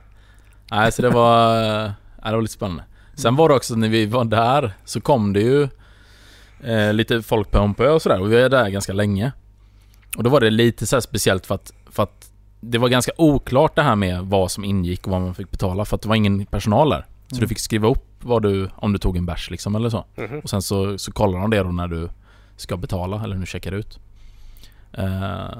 Nej, 0.71 0.93
så 0.93 1.03
det 1.03 1.11
var... 1.11 1.63
eh, 1.85 1.91
Ja, 2.23 2.31
det 2.31 2.37
var 2.37 2.43
lite 2.43 2.55
spännande. 2.55 2.85
Sen 3.15 3.37
var 3.37 3.49
det 3.49 3.55
också 3.55 3.75
när 3.75 3.89
vi 3.89 4.07
var 4.07 4.25
där 4.25 4.73
så 4.85 5.01
kom 5.01 5.33
det 5.33 5.41
ju 5.41 5.69
eh, 6.65 6.93
lite 6.93 7.23
folk 7.23 7.51
på 7.51 7.75
Pö 7.77 7.91
och 7.91 8.03
sådär 8.03 8.21
och 8.21 8.33
vi 8.33 8.43
var 8.43 8.49
där 8.49 8.69
ganska 8.69 8.93
länge. 8.93 9.33
Och 10.17 10.23
då 10.23 10.31
var 10.31 10.41
det 10.41 10.51
lite 10.51 10.87
så 10.87 11.01
speciellt 11.01 11.47
för 11.47 11.55
att, 11.55 11.73
för 11.91 12.03
att 12.03 12.31
det 12.61 12.79
var 12.79 12.89
ganska 12.89 13.13
oklart 13.17 13.77
det 13.77 13.83
här 13.83 13.97
med 13.97 14.23
vad 14.23 14.51
som 14.51 14.65
ingick 14.65 15.07
och 15.07 15.13
vad 15.13 15.21
man 15.21 15.35
fick 15.35 15.51
betala 15.51 15.85
för 15.85 15.97
att 15.97 16.03
det 16.03 16.09
var 16.09 16.17
ingen 16.17 16.47
personal 16.47 16.91
där. 16.91 17.07
Så 17.29 17.35
Mm. 17.37 17.41
du 17.41 17.49
fick 17.49 17.59
skriva 17.59 17.89
upp 17.89 18.05
vad 18.21 18.43
du, 18.43 18.71
om 18.77 18.93
du 18.93 18.99
tog 18.99 19.17
en 19.17 19.27
bärs 19.27 19.51
liksom 19.51 19.75
eller 19.77 19.91
så. 19.91 20.05
Mhm. 20.17 20.39
Och 20.41 20.51
sen 20.51 20.63
så, 20.63 20.99
så 20.99 21.13
kollar 21.13 21.41
de 21.41 21.51
det 21.51 21.63
då 21.63 21.69
när 21.73 21.89
du 21.89 22.09
ska 22.57 22.77
betala 22.77 23.17
eller 23.25 23.35
när 23.35 23.41
du 23.41 23.47
checkar 23.47 23.73
ut. 23.73 23.99
Eh, 24.93 25.59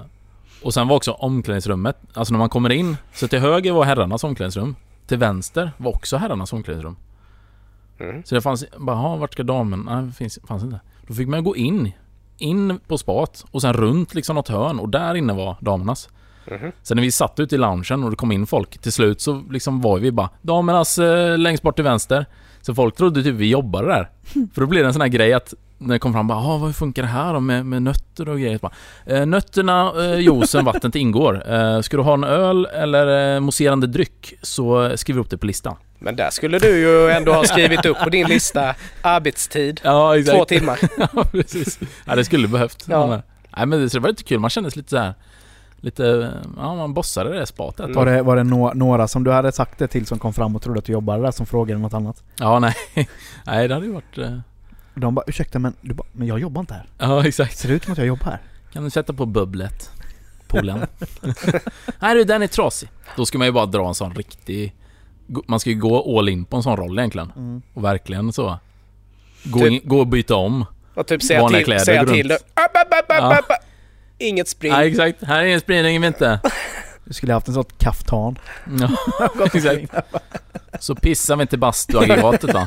och 0.63 0.75
sen 0.75 0.89
var 0.89 0.97
också 0.97 1.13
omklädningsrummet, 1.13 1.97
alltså 2.15 2.33
när 2.35 2.39
man 2.39 2.49
kommer 2.49 2.73
in, 2.73 2.97
så 3.15 3.29
till 3.29 3.39
höger 3.39 3.73
var 3.73 3.85
herrarnas 3.85 4.25
omklädningsrum. 4.25 4.77
Till 5.07 5.19
vänster 5.19 5.73
var 5.77 5.91
också 5.95 6.17
herrarnas 6.17 6.53
omklädningsrum. 6.53 6.97
Mm. 7.99 8.23
Så 8.25 8.35
det 8.35 8.41
fanns, 8.41 8.65
bara, 8.79 8.97
"Jaha, 8.97 9.17
vart 9.17 9.33
ska 9.33 9.43
damen? 9.43 9.89
Nej, 9.91 10.13
finns, 10.13 10.39
fanns 10.49 10.63
inte. 10.63 10.81
Då 11.07 11.15
fick 11.15 11.29
man 11.29 11.45
gå 11.45 11.57
in, 11.57 11.93
in 12.39 12.81
på 12.87 12.99
spat 12.99 13.45
och 13.51 13.61
sen 13.63 13.73
runt 13.73 14.15
liksom 14.15 14.37
något 14.37 14.49
hörn 14.49 14.79
och 14.79 14.89
där 14.89 15.15
inne 15.15 15.33
var 15.33 15.57
damernas. 15.61 16.09
Mhm. 16.51 16.73
Sen 16.83 16.97
när 16.97 17.03
vi 17.03 17.13
satt 17.13 17.41
ute 17.41 17.55
i 17.55 17.59
loungen 17.59 18.05
och 18.05 18.11
det 18.11 18.17
kom 18.17 18.33
in 18.33 18.47
folk, 18.47 18.79
till 18.79 18.93
slut 18.93 19.21
så 19.21 19.43
liksom 19.51 19.81
var 19.81 19.99
vi 19.99 20.13
bara 20.13 20.31
damernas 20.43 20.99
eh, 20.99 21.39
längst 21.39 21.63
bort 21.63 21.75
till 21.75 21.85
vänster. 21.85 22.27
Så 22.61 22.75
folk 22.75 22.97
trodde 22.97 23.23
typ 23.23 23.35
vi 23.35 23.51
jobbade 23.51 23.89
där. 23.89 24.11
För 24.55 24.61
då 24.61 24.67
blev 24.67 24.83
det 24.83 24.87
en 24.89 24.93
sån 24.93 25.03
här 25.03 25.09
grej 25.09 25.33
att 25.33 25.55
när 25.79 25.95
det 25.95 25.99
kom 25.99 26.13
fram 26.13 26.27
bara, 26.27 26.39
"Jaha, 26.39 26.59
vad 26.59 26.77
funkar 26.77 27.03
det 27.03 27.09
här 27.09 27.35
då 27.35 27.41
med, 27.41 27.67
med 27.67 27.83
nötter 27.83 28.29
och 28.29 28.41
grejer? 28.41 28.59
Bara, 28.59 28.73
eh, 29.07 29.27
nötterna, 29.27 29.93
eh, 29.97 30.21
juicen, 30.21 30.65
vattnet 30.73 30.95
ingår. 30.95 31.53
Eh, 31.55 31.81
ska 31.81 31.97
du 31.97 32.03
ha 32.03 32.15
en 32.15 32.25
öl 32.25 32.67
eller 32.67 33.35
eh, 33.35 33.41
mousserande 33.41 33.87
dryck 33.87 34.35
så 34.43 34.85
eh, 34.85 34.95
skriv 34.97 35.19
upp 35.19 35.31
det 35.31 35.39
på 35.39 35.47
listan. 35.47 35.77
Men 35.99 36.17
där 36.17 36.31
skulle 36.31 36.59
du 36.59 36.79
ju 36.79 37.11
ändå 37.11 37.33
ha 37.33 37.45
skrivit 37.45 37.87
upp 37.87 37.99
på 37.99 38.11
din 38.11 38.27
lista 38.29 38.75
arbetstid. 39.03 39.81
Ja, 39.85 40.15
Två 40.31 40.45
timmar. 40.45 40.79
ja, 40.99 41.25
precis. 41.33 41.79
Ja, 42.07 42.17
det 42.17 42.25
skulle 42.25 42.49
behövt. 42.49 42.85
Ja. 42.89 43.07
Men, 43.07 43.23
Nej, 43.57 43.67
men 43.67 43.89
det, 43.89 43.99
var 43.99 44.09
lite 44.09 44.25
kul. 44.25 44.39
Man 44.41 44.51
kändes 44.51 44.77
lite 44.77 44.91
så 44.91 44.97
här 44.99 45.15
Lite, 45.81 46.33
ja 46.57 46.75
man 46.75 46.95
bossade 46.95 47.39
det 47.39 47.47
spat 47.47 47.81
ett 47.81 47.87
Mm. 47.87 47.95
Var 47.97 48.07
det, 48.07 48.23
var 48.23 48.37
det 48.37 48.43
nå- 48.45 48.73
några 48.75 49.09
som 49.09 49.25
du 49.25 49.33
hade 49.33 49.53
sagt 49.53 49.79
det 49.79 49.89
till 49.89 50.07
som 50.07 50.19
kom 50.19 50.33
fram 50.33 50.57
och 50.57 50.63
trodde 50.63 50.79
att 50.79 50.85
du 50.85 50.93
jobbade 50.93 51.23
där 51.23 51.31
som 51.31 51.47
frågade 51.47 51.81
något 51.81 51.95
annat? 51.95 52.23
Ja, 52.37 52.59
nej. 52.59 52.75
Nej, 53.47 53.69
det 53.69 53.75
hade 53.75 53.87
ju 53.87 53.93
varit... 53.93 54.19
De 54.97 55.15
bara 55.15 55.25
ursäkta 55.27 55.59
men, 55.59 55.75
du 55.81 55.95
bara, 55.95 56.07
men 56.13 56.27
jag 56.29 56.39
jobbar 56.39 56.61
inte 56.61 56.75
här. 56.75 56.87
Ja, 56.99 57.27
exakt. 57.27 57.59
Ser 57.59 57.69
det 57.69 57.75
ut 57.75 57.85
som 57.85 57.93
att 57.93 57.99
jag 57.99 58.07
jobbar 58.07 58.25
här? 58.25 58.41
Kan 58.73 58.85
du 58.85 58.91
sätta 58.91 59.13
på 59.13 59.27
bubblet? 59.27 59.91
Poolen. 60.47 60.87
nej 61.99 62.15
du, 62.15 62.25
den 62.25 62.43
är 62.43 62.47
trasig. 62.47 62.89
Då 63.17 63.27
ska 63.27 63.39
man 63.39 63.47
ju 63.47 63.53
bara 63.53 63.67
dra 63.67 63.89
en 63.89 63.95
sån 63.95 64.15
riktig... 64.15 64.75
Man 65.47 65.61
ska 65.61 65.71
ju 65.71 65.77
gå 65.77 66.19
all 66.19 66.29
in 66.29 66.45
på 66.45 66.57
en 66.57 66.63
sån 66.63 66.77
roll 66.77 66.99
egentligen. 66.99 67.33
Mm. 67.37 67.63
Och 67.75 67.85
verkligen 67.85 68.33
så. 68.33 68.59
Gå, 69.45 69.59
Typ- 69.59 69.73
in, 69.73 69.81
gå 69.85 69.99
och 69.99 70.07
byta 70.07 70.35
om. 70.35 70.65
Och 70.95 71.07
typ 71.07 71.23
säga 71.23 71.43
Vanliga 71.43 71.59
till, 71.59 71.65
kläder, 71.65 71.85
säga 71.85 72.07
till. 72.07 72.33
Upp, 72.33 72.39
upp, 72.39 72.99
upp, 72.99 73.07
Ja. 73.09 73.43
Inget 74.19 74.49
spring. 74.49 74.73
Nej, 74.73 74.89
exakt. 74.91 75.25
Här 75.25 75.41
är 75.41 75.45
ingen 75.45 75.61
spridning 75.61 76.05
i 76.05 76.07
inte. 76.07 76.41
Du 77.05 77.15
skulle 77.15 77.33
haft 77.33 77.49
en 77.49 77.55
sån 77.55 77.65
kaftan. 77.79 78.39
Ja, 78.81 78.89
exakt. 79.55 79.95
Så 80.81 80.95
pissar 80.95 81.37
vi 81.37 81.43
inte 81.43 81.59
bastuaggregatet 81.59 82.55
va? 82.55 82.67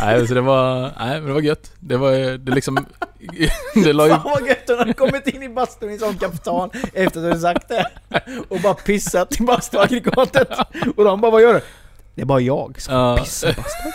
Nej, 0.00 0.28
så 0.28 0.34
det 0.34 0.40
var, 0.40 0.80
nej, 0.98 1.18
men 1.20 1.26
det 1.26 1.32
var 1.32 1.40
gött. 1.40 1.72
Det 1.80 1.96
var 1.96 2.38
det 2.38 2.52
liksom, 2.52 2.86
det 3.74 3.92
la 3.92 4.04
ju, 4.06 4.10
Fan 4.10 4.22
vad 4.24 4.48
gött 4.48 4.64
hon 4.68 4.78
hade 4.78 4.92
kommit 4.92 5.26
in 5.26 5.42
i 5.42 5.48
bastun 5.48 5.90
i 5.90 5.98
sån 5.98 6.14
kapitan 6.18 6.70
efter 6.94 7.26
att 7.28 7.34
du 7.34 7.40
sagt 7.40 7.68
det. 7.68 7.90
Och 8.48 8.60
bara 8.60 8.74
pissat 8.74 9.40
i 9.40 9.42
bastuaggregatet. 9.42 10.48
Och 10.96 11.04
de 11.04 11.20
bara, 11.20 11.30
vad 11.30 11.42
gör 11.42 11.54
du? 11.54 11.60
Det 12.14 12.22
är 12.22 12.26
bara 12.26 12.40
jag 12.40 12.80
som 12.80 12.94
Ja. 12.94 13.16
pissar 13.16 13.48
i 13.50 13.52
bastun. 13.54 13.92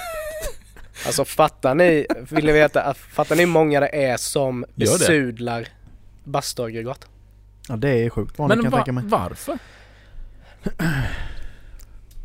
Alltså 1.05 1.25
fattar 1.25 1.75
ni, 1.75 2.07
vill 2.29 2.45
ni 2.45 2.51
veta, 2.51 2.93
fattar 2.93 3.35
ni 3.35 3.41
hur 3.41 3.49
många 3.51 3.79
det 3.79 4.03
är 4.05 4.17
som 4.17 4.65
besudlar 4.75 5.67
bastuaggregat? 6.23 7.05
Ja 7.67 7.75
det 7.75 7.89
är 7.89 8.09
sjukt 8.09 8.39
vanligt 8.39 8.55
men 8.57 8.63
kan 8.63 8.71
jag 8.71 8.71
va, 8.71 8.85
tänka 8.85 8.91
mig. 8.91 9.03
varför? 9.07 9.57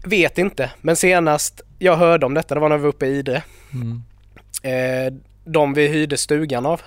Vet 0.05 0.39
inte, 0.39 0.71
men 0.81 0.97
senast 0.97 1.61
jag 1.79 1.97
hörde 1.97 2.27
om 2.27 2.35
detta, 2.35 2.55
det 2.55 2.61
var 2.61 2.69
när 2.69 2.77
vi 2.77 2.83
var 2.83 2.89
uppe 2.89 3.07
i 3.07 3.19
Idre. 3.19 3.43
Mm. 3.73 4.03
Eh, 4.63 5.15
de 5.45 5.75
vi 5.75 5.89
hyrde 5.89 6.17
stugan 6.17 6.67
av, 6.67 6.81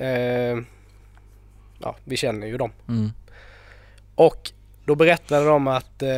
eh, 0.00 0.58
ja 1.78 1.96
vi 2.04 2.16
känner 2.16 2.46
ju 2.46 2.56
dem. 2.56 2.70
Mm. 2.88 3.10
Och 4.14 4.52
då 4.84 4.94
berättade 4.94 5.46
de 5.46 5.68
att 5.68 6.02
eh, 6.02 6.08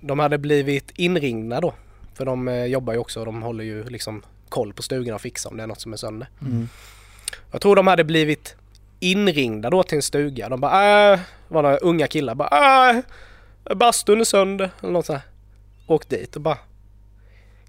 de 0.00 0.18
hade 0.18 0.38
blivit 0.38 0.90
inringda 0.96 1.60
då. 1.60 1.74
För 2.14 2.24
de 2.24 2.48
eh, 2.48 2.64
jobbar 2.64 2.92
ju 2.92 2.98
också 2.98 3.20
och 3.20 3.26
de 3.26 3.42
håller 3.42 3.64
ju 3.64 3.84
liksom 3.84 4.22
koll 4.48 4.72
på 4.72 4.82
stugan 4.82 5.14
och 5.14 5.20
fixar 5.20 5.50
om 5.50 5.56
det 5.56 5.62
är 5.62 5.66
något 5.66 5.80
som 5.80 5.92
är 5.92 5.96
sönder. 5.96 6.28
Mm. 6.40 6.68
Jag 7.50 7.60
tror 7.60 7.76
de 7.76 7.86
hade 7.86 8.04
blivit 8.04 8.56
inringda 9.00 9.70
då 9.70 9.82
till 9.82 9.96
en 9.96 10.02
stuga. 10.02 10.48
De 10.48 10.60
bara 10.60 11.12
äh, 11.12 11.20
var 11.48 11.62
några 11.62 11.76
unga 11.76 12.06
killar 12.06 12.34
bara 12.34 12.90
äh, 12.90 13.76
bastun 13.76 14.20
är 14.20 14.24
sönder 14.24 14.70
eller 14.82 14.92
något 14.92 15.06
sånt 15.06 15.18
här. 15.18 15.28
Åkt 15.86 16.08
dit 16.08 16.36
och 16.36 16.42
bara 16.42 16.58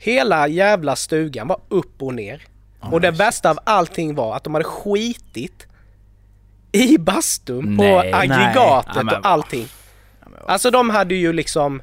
Hela 0.02 0.48
jävla 0.48 0.96
stugan 0.96 1.48
var 1.48 1.62
upp 1.70 2.02
och 2.02 2.14
ner. 2.14 2.42
och 2.80 3.02
det 3.02 3.12
värsta 3.12 3.50
av 3.50 3.60
allting 3.64 4.16
var 4.16 4.36
att 4.36 4.44
de 4.44 4.54
hade 4.54 4.66
skitit 4.66 5.68
i 6.72 6.98
bastun 6.98 7.78
på 7.78 7.84
Nej. 7.84 8.14
aggregatet 8.14 9.06
Nej. 9.06 9.16
Och 9.16 9.26
allting. 9.26 9.68
Alltså 10.48 10.72
de 10.72 10.90
hade 10.90 11.16
ju 11.16 11.34
liksom 11.34 11.82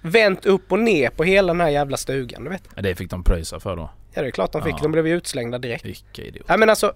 vänt 0.00 0.46
upp 0.46 0.72
och 0.72 0.78
ner 0.78 1.10
på 1.10 1.24
hela 1.24 1.52
den 1.52 1.60
här 1.60 1.68
jävla 1.68 1.96
stugan. 1.96 2.44
Du 2.44 2.50
vet. 2.50 2.62
Ja, 2.76 2.82
Det 2.82 2.94
fick 2.94 3.10
de 3.10 3.24
pröjsa 3.24 3.60
för 3.60 3.76
då. 3.76 3.90
Ja 4.14 4.22
det 4.22 4.28
är 4.28 4.30
klart 4.32 4.52
de 4.52 4.62
fick. 4.62 4.74
Ja. 4.74 4.78
De 4.82 4.92
blev 4.92 5.06
ju 5.06 5.16
utslängda 5.16 5.58
direkt. 5.58 5.84
Vilka 5.84 6.22
idioter. 6.22 6.52
Ja 6.52 6.56
men 6.56 6.70
alltså, 6.70 6.92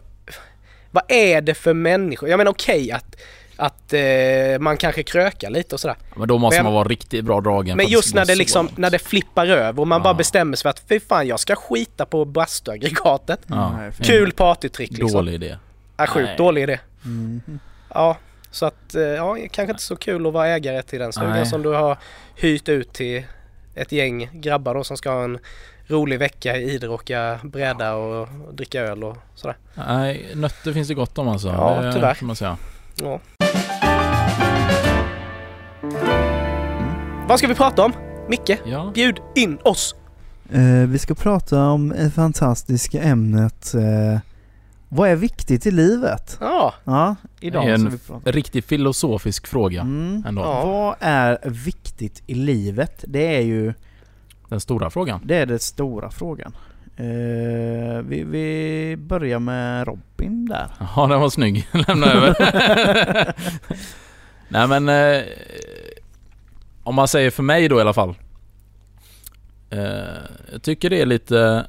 vad 0.90 1.02
är 1.08 1.40
det 1.40 1.54
för 1.54 1.74
människor? 1.74 2.28
Jag 2.28 2.38
menar 2.38 2.50
okej 2.50 2.92
att, 2.92 3.16
att 3.60 3.92
eh, 3.92 4.58
man 4.60 4.76
kanske 4.76 5.02
krökar 5.02 5.50
lite 5.50 5.74
och 5.74 5.80
sådär. 5.80 5.96
Men 6.16 6.28
då 6.28 6.38
måste 6.38 6.58
Men- 6.58 6.64
man 6.64 6.74
vara 6.74 6.88
riktigt 6.88 7.24
bra 7.24 7.40
dragen 7.40 7.76
Men 7.76 7.86
just 7.86 8.14
när 8.14 8.24
det 8.24 8.34
liksom, 8.34 8.66
långt. 8.66 8.78
när 8.78 8.90
det 8.90 8.98
flippar 8.98 9.46
över 9.46 9.80
och 9.80 9.88
man 9.88 10.00
Ja. 10.00 10.04
bara 10.04 10.14
bestämmer 10.14 10.56
sig 10.56 10.62
för 10.62 10.68
att 10.70 10.82
fy 10.88 11.00
fan 11.00 11.26
jag 11.26 11.40
ska 11.40 11.56
skita 11.56 12.06
på 12.06 12.24
bastuaggregatet. 12.24 13.40
Ja. 13.46 13.78
Kul 14.02 14.32
partytrick 14.32 14.90
liksom. 14.90 15.12
Dålig 15.12 15.34
idé. 15.34 15.56
Ja, 15.96 16.06
sjukt 16.06 16.26
Nej. 16.26 16.36
dålig 16.36 16.62
idé. 16.62 16.78
Mm. 17.04 17.40
Ja, 17.94 18.16
så 18.50 18.66
att 18.66 18.94
eh, 18.94 19.02
ja, 19.02 19.36
kanske 19.50 19.70
inte 19.70 19.82
så 19.82 19.96
kul 19.96 20.26
att 20.26 20.32
vara 20.32 20.48
ägare 20.48 20.82
till 20.82 20.98
den 20.98 21.12
stugan 21.12 21.46
som 21.46 21.62
du 21.62 21.68
har 21.68 21.98
hyrt 22.36 22.68
ut 22.68 22.92
till 22.92 23.22
ett 23.74 23.92
gäng 23.92 24.28
grabbar 24.32 24.74
då 24.74 24.84
som 24.84 24.96
ska 24.96 25.10
ha 25.10 25.24
en 25.24 25.38
rolig 25.86 26.18
vecka 26.18 26.56
i 26.56 26.70
Idre 26.70 26.98
bräda 27.42 27.94
och 27.94 28.28
dricka 28.52 28.80
öl 28.80 29.04
och 29.04 29.16
sådär. 29.34 29.56
Nej, 29.74 30.26
nötter 30.34 30.72
finns 30.72 30.88
det 30.88 30.94
gott 30.94 31.18
om 31.18 31.28
alltså. 31.28 31.48
Ja, 31.48 31.80
det 31.82 31.92
tyvärr. 31.92 32.14
Kan 32.14 32.26
man 32.26 32.36
säga. 32.36 32.56
Ja. 33.02 33.20
Vad 37.30 37.38
ska 37.38 37.48
vi 37.48 37.54
prata 37.54 37.84
om? 37.84 37.92
Micke, 38.28 38.60
Ja. 38.64 38.90
bjud 38.94 39.20
in 39.34 39.58
oss! 39.62 39.94
Eh, 40.52 40.88
vi 40.88 40.98
ska 40.98 41.14
prata 41.14 41.64
om 41.64 41.88
det 41.88 42.10
fantastiska 42.10 43.02
ämnet 43.02 43.74
eh, 43.74 44.20
Vad 44.88 45.10
är 45.10 45.16
viktigt 45.16 45.66
i 45.66 45.70
livet? 45.70 46.38
Ja, 46.40 46.74
Ja, 46.84 47.16
idag 47.40 47.66
Det 47.66 47.70
är 47.70 47.74
en 47.74 47.98
Riktigt 48.24 48.64
filosofisk 48.64 49.46
fråga 49.46 49.80
mm. 49.80 50.24
ändå. 50.26 50.42
Ja. 50.42 50.64
Vad 50.66 50.94
är 51.00 51.38
viktigt 51.44 52.22
i 52.26 52.34
livet? 52.34 53.04
Det 53.08 53.36
är 53.36 53.40
ju 53.40 53.74
Den 54.48 54.60
stora 54.60 54.90
frågan. 54.90 55.20
Det 55.24 55.36
är 55.36 55.46
den 55.46 55.58
stora 55.58 56.10
frågan. 56.10 56.56
Eh, 56.96 57.04
vi, 58.02 58.24
vi 58.24 58.96
börjar 58.98 59.38
med 59.38 59.86
Robin 59.86 60.46
där. 60.46 60.70
Ja, 60.96 61.06
den 61.06 61.20
var 61.20 61.30
snygg. 61.30 61.68
Lämna 61.88 62.06
över. 62.06 62.34
Nej 64.48 64.80
men... 64.80 64.88
Om 66.90 66.96
man 66.96 67.08
säger 67.08 67.30
för 67.30 67.42
mig 67.42 67.68
då 67.68 67.78
i 67.78 67.80
alla 67.80 67.92
fall. 67.92 68.14
Eh, 69.70 69.80
jag 70.52 70.62
tycker 70.62 70.90
det 70.90 71.00
är 71.00 71.06
lite... 71.06 71.66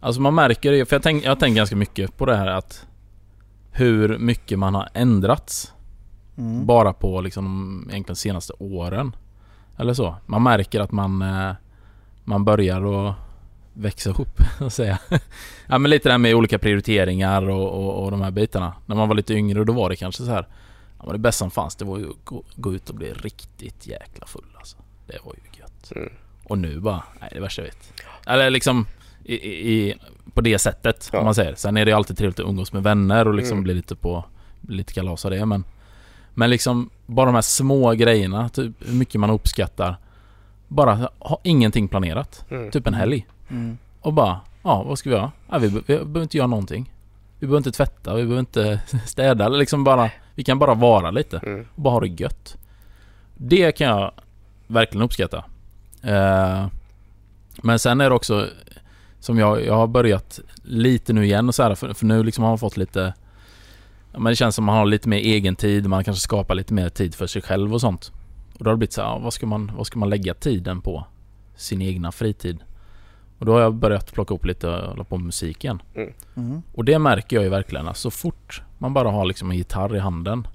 Alltså 0.00 0.20
man 0.20 0.34
märker 0.34 0.72
det, 0.72 0.86
för 0.86 0.96
jag, 0.96 1.02
tänk, 1.02 1.24
jag 1.24 1.30
har 1.30 1.36
tänkt 1.36 1.56
ganska 1.56 1.76
mycket 1.76 2.16
på 2.16 2.26
det 2.26 2.36
här 2.36 2.46
att 2.46 2.86
hur 3.72 4.18
mycket 4.18 4.58
man 4.58 4.74
har 4.74 4.88
ändrats 4.94 5.72
Mm. 6.38 6.66
bara 6.66 6.92
på 6.92 7.20
liksom 7.20 7.44
de 7.44 7.90
egentligen 7.90 8.16
senaste 8.16 8.52
åren. 8.58 9.16
Eller 9.78 9.94
så. 9.94 10.16
Man 10.26 10.42
märker 10.42 10.80
att 10.80 10.92
man, 10.92 11.22
eh, 11.22 11.52
man 12.24 12.44
börjar 12.44 13.08
att 13.08 13.14
växa 13.72 14.10
upp, 14.10 14.40
så 14.58 14.64
att 14.64 14.72
säga. 14.72 14.98
ja 15.66 15.78
men 15.78 15.90
lite 15.90 16.08
det 16.08 16.12
här 16.12 16.18
med 16.18 16.34
olika 16.34 16.58
prioriteringar 16.58 17.48
och, 17.48 17.70
och, 17.70 18.04
och 18.04 18.10
de 18.10 18.20
här 18.20 18.30
bitarna. 18.30 18.72
När 18.86 18.96
man 18.96 19.08
var 19.08 19.14
lite 19.16 19.34
yngre 19.34 19.64
då 19.64 19.72
var 19.72 19.90
det 19.90 19.96
kanske 19.96 20.22
så 20.22 20.30
här. 20.30 20.46
Ja 21.06 21.12
det 21.12 21.18
bästa 21.18 21.38
som 21.38 21.50
fanns 21.50 21.76
det 21.76 21.84
var 21.84 21.98
ju 21.98 22.10
att 22.10 22.24
gå, 22.24 22.42
gå 22.56 22.74
ut 22.74 22.88
och 22.88 22.94
bli 22.94 23.12
riktigt 23.12 23.86
jäkla 23.86 24.26
full 24.26 24.44
alltså. 24.58 24.76
Det 25.06 25.18
var 25.24 25.34
ju 25.34 25.60
gött. 25.60 25.92
Mm. 25.96 26.12
Och 26.44 26.58
nu 26.58 26.80
bara, 26.80 27.02
nej 27.20 27.28
det 27.32 27.36
är 27.36 27.40
värsta 27.42 27.62
jag 27.62 27.66
vet. 27.66 27.92
Eller 28.26 28.50
liksom 28.50 28.86
i, 29.24 29.34
i, 29.34 29.94
på 30.34 30.40
det 30.40 30.58
sättet 30.58 31.10
Ja. 31.12 31.18
om 31.18 31.24
man 31.24 31.34
säger. 31.34 31.54
Sen 31.54 31.76
är 31.76 31.84
det 31.84 31.92
alltid 31.92 32.18
trevligt 32.18 32.40
att 32.40 32.46
umgås 32.46 32.72
med 32.72 32.82
vänner 32.82 33.28
och 33.28 33.34
liksom 33.34 33.52
Mm. 33.52 33.64
bli 33.64 33.74
lite 33.74 33.96
på, 33.96 34.24
lite 34.68 34.92
kalas 34.92 35.24
av 35.24 35.30
det 35.30 35.46
men 35.46 35.64
Men 36.34 36.50
liksom 36.50 36.90
bara 37.06 37.26
de 37.26 37.34
här 37.34 37.42
små 37.42 37.92
grejerna, 37.92 38.48
typ 38.48 38.72
hur 38.86 38.94
mycket 38.94 39.20
man 39.20 39.30
uppskattar 39.30 39.96
Bara 40.68 41.10
ha 41.18 41.40
ingenting 41.42 41.88
planerat. 41.88 42.44
Mm. 42.50 42.70
Typ 42.70 42.86
en 42.86 42.94
helg. 42.94 43.26
Mm. 43.48 43.78
Och 44.00 44.12
bara, 44.12 44.40
ja 44.62 44.82
vad 44.82 44.98
ska 44.98 45.10
vi 45.10 45.16
göra? 45.16 45.32
Ja, 45.50 45.58
vi, 45.58 45.68
vi 45.68 45.80
behöver 45.80 46.22
inte 46.22 46.36
göra 46.36 46.46
någonting. 46.46 46.92
Vi 47.38 47.46
behöver 47.46 47.58
inte 47.58 47.72
tvätta, 47.72 48.14
vi 48.14 48.22
behöver 48.22 48.40
inte 48.40 48.80
städa 49.06 49.48
liksom 49.48 49.84
bara 49.84 50.10
Vi 50.34 50.44
kan 50.44 50.58
bara 50.58 50.74
vara 50.74 51.10
lite 51.10 51.38
Mm. 51.38 51.66
och 51.74 51.82
bara 51.82 51.90
ha 51.94 52.00
det 52.00 52.06
gött. 52.22 52.56
Det 53.34 53.72
kan 53.72 53.86
jag 53.86 54.12
verkligen 54.66 55.02
uppskatta. 55.04 55.44
Eh, 56.02 56.66
men 57.62 57.78
sen 57.78 58.00
är 58.00 58.08
det 58.10 58.16
också 58.16 58.46
som 59.20 59.38
jag, 59.38 59.64
jag 59.66 59.74
har 59.74 59.86
börjat 59.86 60.40
lite 60.62 61.12
nu 61.12 61.24
igen 61.24 61.48
och 61.48 61.54
så 61.54 61.62
här, 61.62 61.74
för, 61.74 61.94
för 61.94 62.06
nu 62.06 62.22
liksom 62.22 62.44
har 62.44 62.50
man 62.50 62.58
fått 62.58 62.76
lite 62.76 63.14
men 64.12 64.24
det 64.24 64.36
känns 64.36 64.54
som 64.54 64.64
man 64.64 64.76
har 64.76 64.86
lite 64.86 65.08
mer 65.08 65.18
egen 65.18 65.56
tid, 65.56 65.86
man 65.88 66.04
kanske 66.04 66.20
skapar 66.22 66.54
lite 66.54 66.74
mer 66.74 66.88
tid 66.88 67.14
för 67.14 67.26
sig 67.26 67.42
själv 67.42 67.74
och 67.74 67.80
sånt. 67.80 68.12
Och 68.58 68.64
då 68.64 68.70
har 68.70 68.74
det 68.74 68.78
blivit 68.78 68.92
så 68.92 69.02
här, 69.02 69.18
vad 69.18 69.32
ska 69.32 69.46
man, 69.46 69.72
vad 69.76 69.86
ska 69.86 69.98
man 69.98 70.10
lägga 70.10 70.34
tiden 70.34 70.80
på? 70.80 71.04
Sin 71.56 71.82
egna 71.82 72.12
fritid. 72.12 72.58
Och 73.38 73.46
då 73.46 73.52
har 73.52 73.60
jag 73.60 73.74
börjat 73.74 74.12
plocka 74.12 74.34
upp 74.34 74.44
lite 74.44 74.68
och 74.68 74.88
hålla 74.90 75.04
på 75.04 75.16
med 75.16 75.26
musik 75.26 75.64
igen. 75.64 75.82
Mm. 76.36 76.62
Och 76.74 76.84
det 76.84 76.98
märker 76.98 77.36
jag 77.36 77.42
ju 77.44 77.48
verkligen. 77.50 77.88
Alltså, 77.88 78.10
så 78.10 78.16
fort 78.16 78.62
man 78.78 78.94
bara 78.94 79.10
har 79.10 79.24
liksom 79.24 79.50
en 79.50 79.56
gitarr 79.56 79.96
i 79.96 79.98
handen. 79.98 80.46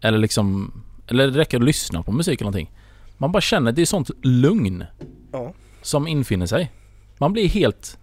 Eller 0.00 0.18
liksom... 0.18 0.72
Eller 1.06 1.26
det 1.30 1.38
räcker 1.38 1.56
att 1.58 1.64
lyssna 1.64 2.02
på 2.02 2.12
musik 2.12 2.40
eller 2.40 2.44
någonting. 2.50 2.70
Man 3.18 3.32
bara 3.32 3.40
känner 3.40 3.70
att 3.70 3.76
det 3.76 3.82
är 3.82 3.86
sånt 3.86 4.10
lugn. 4.22 4.84
Ja. 5.32 5.52
Som 5.82 6.06
infinner 6.08 6.46
sig. 6.46 6.72
Man 7.18 7.32
blir 7.32 7.48
helt... 7.48 7.98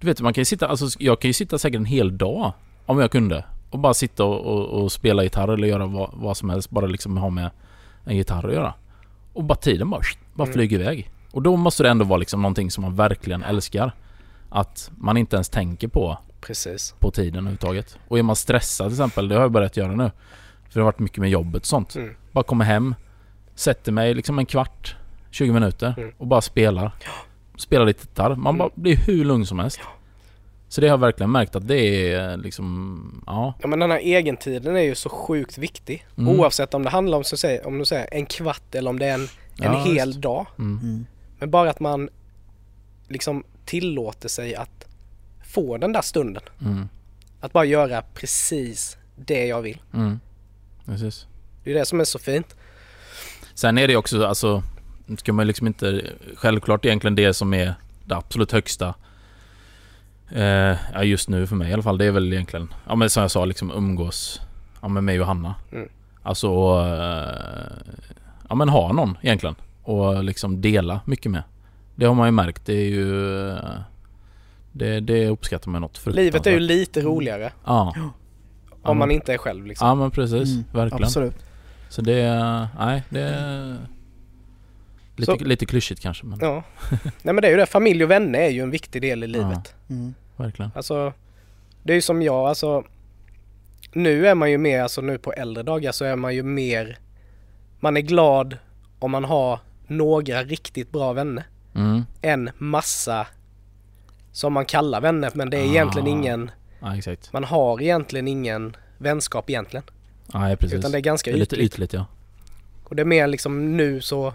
Du 0.00 0.06
vet, 0.06 0.20
man 0.20 0.32
kan 0.34 0.40
ju 0.40 0.44
sitta... 0.44 0.68
Alltså 0.68 0.86
jag 0.98 1.20
kan 1.20 1.28
ju 1.28 1.32
sitta 1.32 1.58
säkert 1.58 1.78
en 1.78 1.84
hel 1.84 2.18
dag. 2.18 2.52
Om 2.86 2.98
jag 2.98 3.10
kunde. 3.10 3.44
Och 3.70 3.78
bara 3.78 3.94
sitta 3.94 4.24
och, 4.24 4.40
och, 4.40 4.82
och 4.82 4.92
spela 4.92 5.22
gitarr 5.22 5.48
eller 5.48 5.68
göra 5.68 5.86
vad, 5.86 6.10
vad 6.12 6.36
som 6.36 6.50
helst. 6.50 6.70
Bara 6.70 6.86
liksom 6.86 7.16
ha 7.16 7.30
med 7.30 7.50
en 8.04 8.16
gitarr 8.16 8.46
att 8.48 8.54
göra. 8.54 8.74
Och 9.32 9.44
bara 9.44 9.58
tiden 9.58 9.90
bara, 9.90 10.02
bara 10.34 10.44
Mm. 10.44 10.54
flyger 10.54 10.80
iväg. 10.80 11.10
Och 11.32 11.42
då 11.42 11.56
måste 11.56 11.82
det 11.82 11.88
ändå 11.90 12.04
vara 12.04 12.16
liksom 12.18 12.42
någonting 12.42 12.70
som 12.70 12.82
man 12.82 12.94
verkligen 12.96 13.42
älskar. 13.42 13.92
Att 14.50 14.90
man 14.96 15.16
inte 15.16 15.36
ens 15.36 15.48
tänker 15.48 15.88
på 15.88 16.18
Precis. 16.40 16.94
på 16.98 17.10
tiden 17.10 17.34
överhuvudtaget. 17.38 17.98
Och 18.08 18.18
är 18.18 18.22
man 18.22 18.36
stressad 18.36 18.86
till 18.86 18.94
exempel, 18.94 19.28
det 19.28 19.34
har 19.34 19.42
jag 19.42 19.52
börjat 19.52 19.76
göra 19.76 19.92
nu. 19.94 20.10
För 20.68 20.74
det 20.74 20.80
har 20.80 20.84
varit 20.84 20.98
mycket 20.98 21.18
med 21.18 21.30
jobbet 21.30 21.62
och 21.62 21.66
sånt. 21.66 21.94
Mm. 21.96 22.14
Bara 22.32 22.44
kommer 22.44 22.64
hem, 22.64 22.94
sätter 23.54 23.92
mig 23.92 24.14
liksom 24.14 24.38
en 24.38 24.46
kvart, 24.46 24.96
20 25.30 25.52
minuter 25.52 25.94
Mm. 25.98 26.12
och 26.18 26.26
bara 26.26 26.40
spelar. 26.40 26.90
Spelar 27.56 27.86
lite 27.86 28.00
gitarr. 28.02 28.28
Man 28.34 28.46
Mm. 28.54 28.58
bara 28.58 28.70
blir 28.74 28.96
hur 28.96 29.24
lugn 29.24 29.46
som 29.46 29.58
helst. 29.58 29.80
Så 30.68 30.80
det 30.80 30.86
har 30.86 30.92
jag 30.92 30.98
verkligen 30.98 31.30
märkt 31.32 31.56
att 31.56 31.68
det 31.68 32.12
är 32.12 32.36
liksom, 32.36 33.22
ja. 33.26 33.54
Ja 33.62 33.68
men 33.68 33.78
den 33.78 33.90
här 33.90 33.98
egentiden 33.98 34.76
är 34.76 34.80
ju 34.80 34.94
så 34.94 35.08
sjukt 35.08 35.58
viktig. 35.58 36.06
Mm. 36.18 36.40
Oavsett 36.40 36.74
om 36.74 36.82
det 36.82 36.90
handlar 36.90 37.18
om, 37.18 37.24
så 37.24 37.34
att 37.34 37.38
säga, 37.40 37.66
om 37.66 37.78
du 37.78 37.84
säger, 37.84 38.08
en 38.14 38.26
kvart 38.26 38.74
eller 38.74 38.90
om 38.90 38.98
det 38.98 39.06
är 39.06 39.14
en, 39.14 39.20
en 39.20 39.28
Ja, 39.72 39.84
hel 39.84 40.06
just. 40.08 40.20
dag. 40.20 40.46
Men 41.38 41.50
bara 41.50 41.70
att 41.70 41.80
man 41.80 42.08
liksom 43.08 43.44
tillåter 43.64 44.28
sig 44.28 44.54
att 44.54 44.86
få 45.46 45.76
den 45.78 45.92
där 45.92 46.02
stunden. 46.02 46.42
Mm. 46.60 46.88
Att 47.40 47.52
bara 47.52 47.64
göra 47.64 48.02
precis 48.14 48.96
det 49.16 49.46
jag 49.46 49.62
vill. 49.62 49.82
Mm. 49.94 50.20
Precis. 50.84 51.26
Det 51.64 51.70
är 51.70 51.74
det 51.74 51.84
som 51.84 52.00
är 52.00 52.04
så 52.04 52.18
fint. 52.18 52.56
Sen 53.54 53.78
är 53.78 53.88
det 53.88 53.96
också 53.96 54.26
alltså 54.26 54.62
ska 55.18 55.32
man 55.32 55.46
liksom 55.46 55.66
inte... 55.66 56.12
Självklart 56.34 56.84
egentligen 56.84 57.14
det 57.14 57.34
som 57.34 57.54
är 57.54 57.74
det 58.04 58.16
absolut 58.16 58.52
högsta 58.52 58.94
eh, 60.30 61.02
just 61.02 61.28
nu 61.28 61.46
för 61.46 61.56
mig 61.56 61.70
i 61.70 61.72
alla 61.72 61.82
fall, 61.82 61.98
det 61.98 62.04
är 62.04 62.10
väl 62.10 62.32
egentligen 62.32 62.74
Ja 62.86 62.94
men 62.94 63.10
som 63.10 63.20
jag 63.20 63.30
sa 63.30 63.44
liksom 63.44 63.70
umgås 63.70 64.40
Ja 64.82 64.88
med 64.88 65.04
mig 65.04 65.20
och 65.20 65.26
Hanna. 65.26 65.54
Mm. 65.72 65.88
Alltså 66.22 66.48
eh, 66.48 67.94
Ja 68.48 68.54
men 68.54 68.68
ha 68.68 68.92
någon 68.92 69.18
egentligen. 69.22 69.54
Och 69.88 70.24
liksom 70.24 70.60
dela 70.60 71.00
mycket 71.04 71.32
med. 71.32 71.42
Det 71.94 72.06
har 72.06 72.14
man 72.14 72.28
ju 72.28 72.32
märkt, 72.32 72.66
det 72.66 72.72
är 72.72 72.88
ju... 72.88 73.14
Det, 74.72 75.00
det 75.00 75.28
uppskattar 75.28 75.70
man 75.70 75.80
något 75.82 76.06
Livet 76.06 76.16
är 76.18 76.22
ju 76.22 76.30
fruktansvärt. 76.30 76.60
lite 76.62 77.00
roligare 77.00 77.52
Ja. 77.64 77.92
Ja, 77.96 78.10
om 78.90 78.98
man 78.98 79.10
inte 79.10 79.32
är 79.34 79.38
själv 79.38 79.66
liksom. 79.66 79.88
Ja 79.88 79.94
men 79.94 80.10
precis, 80.10 80.50
Mm, 80.52 80.64
verkligen. 80.72 81.04
Absolut. 81.04 81.34
Så 81.88 82.02
det 82.02 82.12
är, 82.20 82.68
nej 82.78 83.02
det 83.10 83.20
är 83.20 83.76
lite, 85.16 85.32
Så- 85.38 85.44
lite 85.44 85.66
klyschigt 85.66 86.00
kanske 86.02 86.26
men 86.26 86.38
Ja. 86.42 86.62
Nej 87.22 87.34
men 87.34 87.36
det 87.36 87.46
är 87.46 87.50
ju 87.50 87.56
det, 87.56 87.66
familj 87.66 88.04
och 88.04 88.10
vänner 88.10 88.38
är 88.38 88.48
ju 88.50 88.62
en 88.62 88.70
viktig 88.70 89.02
del 89.02 89.24
i 89.24 89.26
livet. 89.26 89.74
Mm. 89.90 90.14
verkligen. 90.36 90.70
Alltså, 90.74 91.12
det 91.82 91.92
är 91.92 91.94
ju 91.94 92.02
som 92.02 92.22
jag, 92.22 92.48
alltså 92.48 92.84
nu 93.92 94.26
är 94.26 94.34
man 94.34 94.50
ju 94.50 94.58
mer, 94.58 94.82
alltså 94.82 95.00
nu 95.00 95.18
på 95.18 95.32
äldre 95.32 95.62
dagar 95.62 95.92
så 95.92 96.04
är 96.04 96.16
man 96.16 96.34
ju 96.34 96.42
mer, 96.42 96.98
man 97.80 97.96
är 97.96 98.00
glad 98.00 98.56
om 98.98 99.10
man 99.10 99.24
har 99.24 99.60
några 99.88 100.42
riktigt 100.42 100.90
bra 100.92 101.12
vänner 101.12 101.44
Mm. 101.74 102.04
än 102.22 102.50
massa 102.58 103.26
som 104.32 104.52
man 104.52 104.64
kallar 104.64 105.00
vänner 105.00 105.30
men 105.34 105.50
det 105.50 105.56
är 105.56 105.64
egentligen 105.64 106.06
Ah. 106.08 106.10
ingen, 106.10 106.50
Ja 106.80 106.96
exakt. 106.96 107.32
man 107.32 107.44
har 107.44 107.82
egentligen 107.82 108.28
ingen 108.28 108.76
vänskap 108.98 109.50
egentligen. 109.50 109.84
Nej 110.34 110.56
precis. 110.56 110.78
Utan 110.78 110.92
det 110.92 110.98
är 110.98 111.02
ganska 111.02 111.30
det 111.30 111.36
är 111.36 111.38
lite 111.38 111.54
ytligt. 111.56 111.72
ytligt 111.74 111.92
ja. 111.92 112.06
Och 112.84 112.96
det 112.96 113.02
är 113.02 113.06
mer 113.06 113.26
liksom 113.26 113.76
nu 113.76 114.00
så 114.00 114.34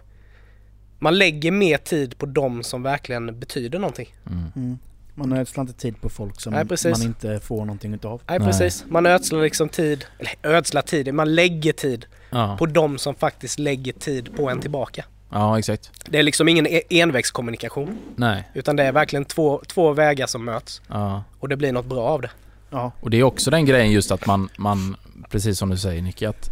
man 0.99 1.17
lägger 1.17 1.51
mer 1.51 1.77
tid 1.77 2.17
på 2.17 2.25
dem 2.25 2.63
som 2.63 2.83
verkligen 2.83 3.39
betyder 3.39 3.79
någonting. 3.79 4.15
Mm. 4.27 4.43
Mm. 4.55 4.77
Man 5.15 5.33
ödslar 5.33 5.61
inte 5.61 5.73
tid 5.73 6.01
på 6.01 6.09
folk 6.09 6.41
som 6.41 6.53
Nej, 6.53 6.65
man 6.91 7.01
inte 7.01 7.39
får 7.39 7.57
någonting 7.65 7.93
utav. 7.93 8.21
Nej, 8.27 8.39
Nej. 8.39 8.47
precis. 8.47 8.85
Man 8.87 9.05
ödslar 9.05 9.41
liksom 9.41 9.69
tid, 9.69 10.05
eller 10.19 10.55
ödslar 10.57 10.81
tid, 10.81 11.13
man 11.13 11.35
lägger 11.35 11.73
tid 11.73 12.05
Ja. 12.29 12.55
på 12.59 12.65
dem 12.65 12.97
som 12.97 13.15
faktiskt 13.15 13.59
lägger 13.59 13.93
tid 13.93 14.35
på 14.35 14.49
en 14.49 14.59
tillbaka. 14.59 15.05
Ja 15.33 15.59
exakt. 15.59 15.91
Det 16.05 16.19
är 16.19 16.23
liksom 16.23 16.47
ingen 16.47 16.67
e- 16.67 16.81
envägskommunikation 16.89 17.97
Nej. 18.15 18.49
utan 18.53 18.75
det 18.75 18.83
är 18.83 18.91
verkligen 18.91 19.25
två, 19.25 19.61
två 19.67 19.93
vägar 19.93 20.27
som 20.27 20.45
möts 20.45 20.81
Ja. 20.87 21.23
och 21.39 21.49
det 21.49 21.57
blir 21.57 21.71
något 21.71 21.85
bra 21.85 22.01
av 22.03 22.21
det. 22.21 22.29
Ja. 22.69 22.91
Och 22.99 23.09
det 23.09 23.17
är 23.19 23.23
också 23.23 23.51
den 23.51 23.65
grejen 23.65 23.91
just 23.91 24.11
att 24.11 24.25
man, 24.25 24.49
man 24.57 24.95
precis 25.29 25.57
som 25.59 25.69
du 25.69 25.77
säger 25.77 26.01
Nicky, 26.01 26.25
att 26.25 26.49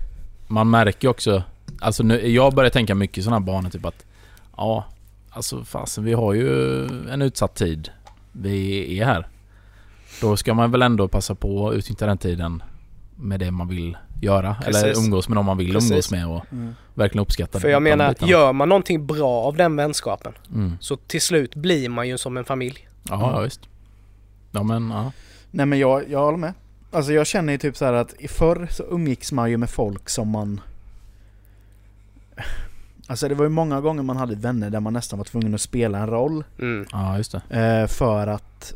man 0.48 0.70
märker 0.70 1.08
också 1.08 1.44
Alltså 1.80 2.04
nu, 2.04 2.28
jag 2.28 2.54
börjar 2.54 2.70
tänka 2.70 2.96
mycket 2.96 3.18
i 3.18 3.22
sådana 3.24 3.40
här 3.40 3.46
banor 3.46 3.70
typ 3.70 3.86
att 3.86 4.06
Ja, 4.58 4.86
alltså 5.30 5.64
fasen 5.64 6.04
vi 6.04 6.14
har 6.14 6.34
ju 6.34 6.84
en 7.10 7.22
utsatt 7.22 7.56
tid 7.56 7.90
Vi 8.32 9.00
är 9.00 9.06
här 9.06 9.28
Då 10.22 10.38
ska 10.38 10.54
man 10.54 10.72
väl 10.72 10.82
ändå 10.82 11.08
passa 11.08 11.36
på 11.36 11.70
att 11.70 11.76
utnyttja 11.76 12.06
den 12.06 12.18
tiden 12.18 12.64
med 13.16 13.40
det 13.40 13.52
man 13.52 13.68
vill 13.68 13.98
göra. 14.22 14.56
Eller 14.66 14.82
Precis. 14.84 15.06
umgås 15.06 15.30
med 15.30 15.38
de 15.38 15.46
man 15.46 15.58
vill 15.58 15.74
Precis. 15.74 15.92
umgås 15.92 16.12
med 16.12 16.28
och 16.28 16.46
Mm. 16.52 16.76
verkligen 16.94 17.22
uppskatta 17.22 17.60
För 17.60 17.68
jag 17.70 17.82
menar, 17.82 18.10
bitarna. 18.10 18.32
gör 18.32 18.54
man 18.54 18.70
någonting 18.70 19.06
bra 19.08 19.30
av 19.44 19.56
den 19.56 19.76
vänskapen 19.76 20.34
Mm. 20.54 20.78
så 20.80 20.96
till 20.98 21.22
slut 21.22 21.56
blir 21.56 21.90
man 21.90 22.08
ju 22.08 22.18
som 22.18 22.38
en 22.38 22.46
familj. 22.46 22.88
Ja, 23.10 23.32
ja, 23.36 23.40
visst. 23.42 23.62
Ja 24.52 24.64
men 24.64 24.90
ja. 24.90 25.12
Nej 25.52 25.66
men 25.66 25.80
jag, 25.80 26.10
jag 26.10 26.20
håller 26.20 26.38
med. 26.38 26.54
Alltså 26.92 27.14
jag 27.14 27.28
känner 27.28 27.54
ju 27.54 27.60
typ 27.60 27.78
så 27.78 27.86
här 27.86 27.94
att 27.94 28.14
i 28.20 28.28
förr 28.28 28.68
så 28.72 28.84
umgicks 28.84 29.32
man 29.32 29.50
ju 29.50 29.58
med 29.58 29.70
folk 29.70 30.10
som 30.10 30.30
man... 30.30 30.62
Alltså 33.08 33.28
det 33.28 33.36
var 33.36 33.44
ju 33.46 33.50
många 33.50 33.82
gånger 33.82 34.04
man 34.04 34.18
hade 34.18 34.36
vänner 34.36 34.70
där 34.70 34.80
man 34.80 34.94
nästan 34.94 35.20
var 35.20 35.24
tvungen 35.26 35.54
att 35.56 35.62
spela 35.62 35.98
en 36.00 36.08
roll. 36.08 36.44
Mm. 36.60 36.86
Ja 36.92 37.18
just 37.18 37.32
det. 37.50 37.60
Eh, 37.82 37.88
för 37.88 38.28
att... 38.28 38.74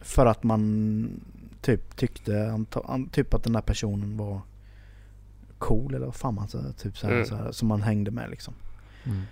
För 0.00 0.26
att 0.26 0.42
man 0.42 1.08
typ 1.62 1.96
tyckte 1.96 2.64
typ 3.12 3.34
att 3.34 3.42
den 3.44 3.52
där 3.52 3.60
personen 3.60 4.16
var 4.16 4.40
cool 5.58 5.94
eller 5.94 6.06
vad 6.06 6.14
fan 6.14 6.34
man 6.34 6.48
sa. 6.48 6.58
Typ 6.78 6.98
så 6.98 7.06
här, 7.06 7.14
Mm. 7.14 7.26
så 7.26 7.34
här, 7.36 7.52
som 7.52 7.68
man 7.68 7.82
hängde 7.82 8.10
med 8.10 8.30
liksom. 8.30 8.54
Mm. 9.04 9.22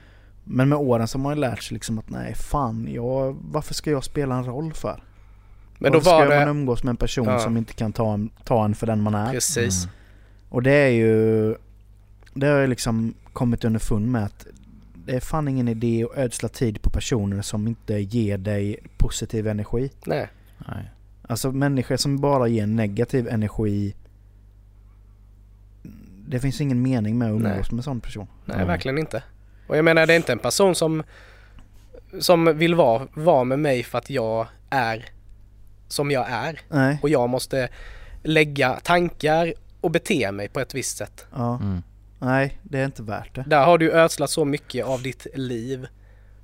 Men 0.45 0.69
med 0.69 0.79
åren 0.79 1.09
så 1.09 1.19
har 1.19 1.23
man 1.23 1.35
ju 1.35 1.41
lärt 1.41 1.63
sig 1.63 1.75
liksom 1.75 1.99
att 1.99 2.11
nej 2.11 2.35
fan, 2.35 2.89
jag, 2.93 3.37
varför 3.51 3.75
ska 3.75 3.91
jag 3.91 4.05
spela 4.05 4.35
en 4.37 4.45
roll 4.45 4.73
för? 4.73 5.03
Men 5.79 5.93
då 5.93 5.99
varför 5.99 6.11
var 6.11 6.27
ska 6.27 6.37
man 6.37 6.45
det... 6.47 6.51
umgås 6.51 6.83
med 6.85 6.91
en 6.91 6.97
person 6.97 7.27
Ja. 7.27 7.39
som 7.39 7.57
inte 7.57 7.73
kan 7.75 7.93
ta 7.93 8.15
en, 8.15 8.31
ta 8.45 8.65
en 8.65 8.75
för 8.75 8.87
den 8.87 9.01
man 9.03 9.15
är? 9.15 9.33
Precis. 9.33 9.85
Mm. 9.85 9.95
Och 10.49 10.63
det 10.63 10.73
är 10.73 10.89
ju... 10.91 11.55
Det 12.35 12.47
har 12.47 12.59
jag 12.59 12.69
liksom 12.69 13.15
kommit 13.33 13.65
underfund 13.65 14.07
med 14.13 14.25
att 14.25 14.47
det 14.95 15.17
är 15.17 15.21
fan 15.21 15.49
ingen 15.49 15.69
idé 15.69 16.05
att 16.11 16.19
ödsla 16.19 16.49
tid 16.49 16.83
på 16.83 16.91
personer 16.91 17.43
som 17.43 17.69
inte 17.69 17.95
ger 17.95 18.39
dig 18.39 18.79
positiv 18.97 19.47
energi. 19.47 19.91
Nej. 20.05 20.29
Nej. 20.69 20.91
Alltså 21.31 21.53
människor 21.53 21.97
som 21.97 22.19
bara 22.21 22.49
ger 22.49 22.67
negativ 22.67 23.29
energi. 23.29 23.95
Det 26.29 26.41
finns 26.41 26.61
ingen 26.61 26.83
mening 26.83 27.19
med 27.19 27.29
att 27.29 27.33
umgås 27.33 27.43
Nej. 27.53 27.65
med 27.71 27.79
en 27.79 27.83
sån 27.83 28.01
person. 28.01 28.27
Nej, 28.45 28.55
Mm. 28.57 28.69
verkligen 28.69 28.99
inte. 28.99 29.23
Och 29.67 29.77
jag 29.77 29.85
menar, 29.85 30.07
det 30.07 30.13
är 30.15 30.17
inte 30.17 30.33
en 30.33 30.39
person 30.39 30.75
som, 30.75 31.03
som 32.21 32.59
vill 32.59 32.75
vara, 32.75 33.07
vara 33.15 33.45
med 33.45 33.59
mig 33.59 33.83
för 33.83 33.99
att 33.99 34.11
jag 34.11 34.47
är 34.71 35.05
som 35.89 36.11
jag 36.11 36.31
är. 36.31 36.61
Nej. 36.69 36.99
Och 37.03 37.09
jag 37.09 37.29
måste 37.31 37.69
lägga 38.23 38.81
tankar 38.81 39.55
och 39.81 39.91
bete 39.91 40.33
mig 40.33 40.49
på 40.49 40.61
ett 40.61 40.75
visst 40.75 40.97
sätt. 40.97 41.27
Ja. 41.33 41.59
Mm. 41.63 41.83
Nej, 42.19 42.59
det 42.63 42.79
är 42.81 42.85
inte 42.85 43.03
värt 43.03 43.35
det. 43.35 43.45
Där 43.47 43.65
har 43.65 43.79
du 43.79 43.93
ödslat 43.93 44.31
så 44.31 44.45
mycket 44.45 44.85
av 44.87 45.03
ditt 45.03 45.27
liv 45.35 45.87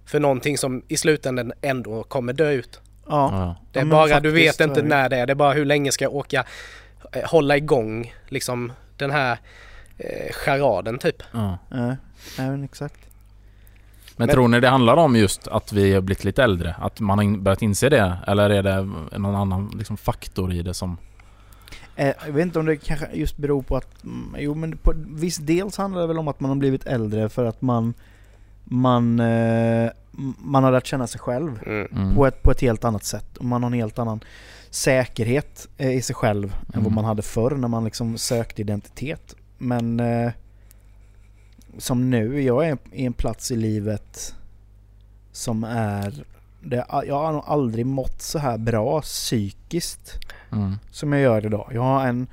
för 0.05 0.21
någonting 0.21 0.59
som 0.59 0.83
i 0.89 0.97
slutändan 0.97 1.53
ändå 1.63 2.03
kommer 2.03 2.33
dö 2.33 2.51
ut. 2.51 2.81
Ja. 3.09 3.31
Ja. 3.33 3.57
Det 3.73 3.79
är 3.81 3.85
Ja, 3.85 3.91
bara, 3.91 4.21
du 4.21 4.31
vet 4.31 4.61
inte 4.61 4.81
det. 4.83 4.89
när 4.89 5.09
det 5.09 5.17
är. 5.17 5.27
Det 5.27 5.33
är 5.33 5.35
bara 5.35 5.53
hur 5.53 5.65
länge 5.65 5.93
ska 5.93 6.05
jag 6.05 6.15
orka 6.15 6.45
eh, 7.13 7.25
hålla 7.31 7.57
igång 7.57 8.15
liksom 8.29 8.73
den 8.97 9.11
här 9.11 9.39
eh, 9.99 10.33
charaden 10.33 10.99
typ. 10.99 11.23
Ja. 11.33 11.59
Nej 11.71 11.97
men 12.51 12.65
exakt. 12.65 13.01
Men, 14.17 14.27
Men- 14.27 14.35
tror 14.35 14.49
ni 14.49 14.61
det 14.61 14.69
handlar 14.69 14.97
om 14.97 15.17
just 15.17 15.49
att 15.49 15.73
vi 15.73 15.93
har 15.95 16.01
blivit 16.01 16.25
lite 16.25 16.43
äldre? 16.45 16.75
Att 16.79 17.01
man 17.01 17.19
har 17.19 17.39
börjat 17.39 17.63
inse 17.63 17.89
det? 17.89 18.17
Eller 18.27 18.51
är 18.51 18.63
det 18.63 18.83
någon 19.19 19.35
annan 19.35 19.73
liksom, 19.79 19.97
faktor 19.97 20.53
i 20.53 20.63
det 20.63 20.75
som... 20.75 20.97
Eh, 21.97 22.15
jag 22.27 22.33
vet 22.33 22.43
inte 22.43 22.59
om 22.59 22.67
det 22.67 22.77
kanske 22.77 23.07
just 23.13 23.37
beror 23.37 23.63
på 23.63 23.77
att... 23.77 24.05
mm, 24.05 24.37
Jo 24.39 24.55
men 24.55 24.79
på 24.79 24.93
viss 24.97 25.37
dels 25.37 25.77
handlar 25.77 26.01
det 26.01 26.07
väl 26.07 26.19
om 26.19 26.29
att 26.29 26.41
man 26.41 26.49
har 26.51 26.57
blivit 26.57 26.87
äldre 26.87 27.29
för 27.29 27.45
att 27.45 27.63
man... 27.63 27.95
Man, 28.69 29.21
eh, 29.21 29.91
man 30.39 30.65
har 30.65 30.73
lärt 30.73 30.87
känna 30.87 31.07
sig 31.07 31.21
själv 31.21 31.63
Mm. 31.67 31.87
Mm. 31.93 32.15
på, 32.15 32.27
ett, 32.27 32.43
på 32.43 32.51
ett 32.51 32.61
helt 32.61 32.85
annat 32.85 33.05
sätt. 33.05 33.37
Och 33.37 33.45
man 33.45 33.63
har 33.63 33.71
en 33.71 33.75
helt 33.75 33.99
annan 33.99 34.21
säkerhet 34.71 35.69
eh, 35.77 35.91
i 35.91 36.03
sig 36.03 36.15
själv 36.17 36.45
än 36.53 36.67
vad 36.75 36.81
Mm. 36.83 36.95
man 36.95 37.05
hade 37.05 37.23
förr 37.23 37.51
när 37.51 37.69
man 37.69 37.85
liksom 37.85 38.19
sökte 38.19 38.61
identitet. 38.63 39.35
Men 39.59 40.01
eh, 40.01 40.33
som 41.79 42.11
nu, 42.11 42.43
jag 42.43 42.67
är 42.69 42.79
i 42.93 43.07
en 43.07 43.13
plats 43.13 43.51
i 43.51 43.57
livet 43.57 44.35
som 45.33 45.65
är... 45.65 46.25
Det, 46.61 46.87
jag 47.07 47.19
har 47.19 47.33
nog 47.33 47.43
aldrig 47.47 47.87
mått 47.87 48.23
så 48.23 48.39
här 48.39 48.59
bra 48.59 49.01
psykiskt 49.03 50.19
Mm. 50.53 50.75
som 50.91 51.13
jag 51.13 51.23
gör 51.23 51.47
idag. 51.47 51.71
Jag 51.75 51.83
har 51.83 52.07
en, 52.07 52.27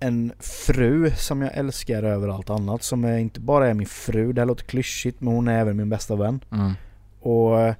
en 0.00 0.32
fru 0.38 1.10
som 1.10 1.42
jag 1.42 1.54
älskar 1.54 2.02
över 2.02 2.28
allt 2.28 2.50
annat. 2.50 2.82
Som 2.82 3.04
är 3.04 3.18
inte 3.18 3.40
bara 3.40 3.68
är 3.68 3.74
min 3.74 3.86
fru, 3.86 4.32
det 4.32 4.40
här 4.40 4.46
låter 4.46 4.64
klyschigt 4.64 5.20
men 5.20 5.34
hon 5.34 5.48
är 5.48 5.60
även 5.60 5.76
min 5.76 5.88
bästa 5.88 6.16
vän. 6.16 6.40
Mm. 6.52 6.72
Och 7.20 7.60
eh, 7.60 7.74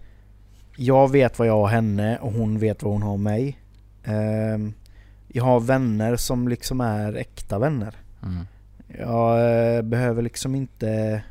jag 0.77 1.11
vet 1.11 1.39
vad 1.39 1.49
jag 1.49 1.55
har 1.55 1.69
henne 1.69 2.19
och 2.19 2.33
hon 2.33 2.59
vet 2.59 2.83
vad 2.83 2.93
hon 2.93 3.03
har 3.03 3.17
mig. 3.17 3.59
Ehm, 4.05 4.75
jag 5.29 5.45
har 5.45 5.61
vänner 5.61 6.17
som 6.17 6.49
liksom 6.49 6.81
är 6.81 7.15
äkta 7.15 7.59
vänner. 7.59 7.95
Mm. 8.23 8.47
Jag 8.99 9.77
eh, 9.77 9.83
behöver 9.83 10.23
liksom 10.23 10.55
inte 10.55 11.23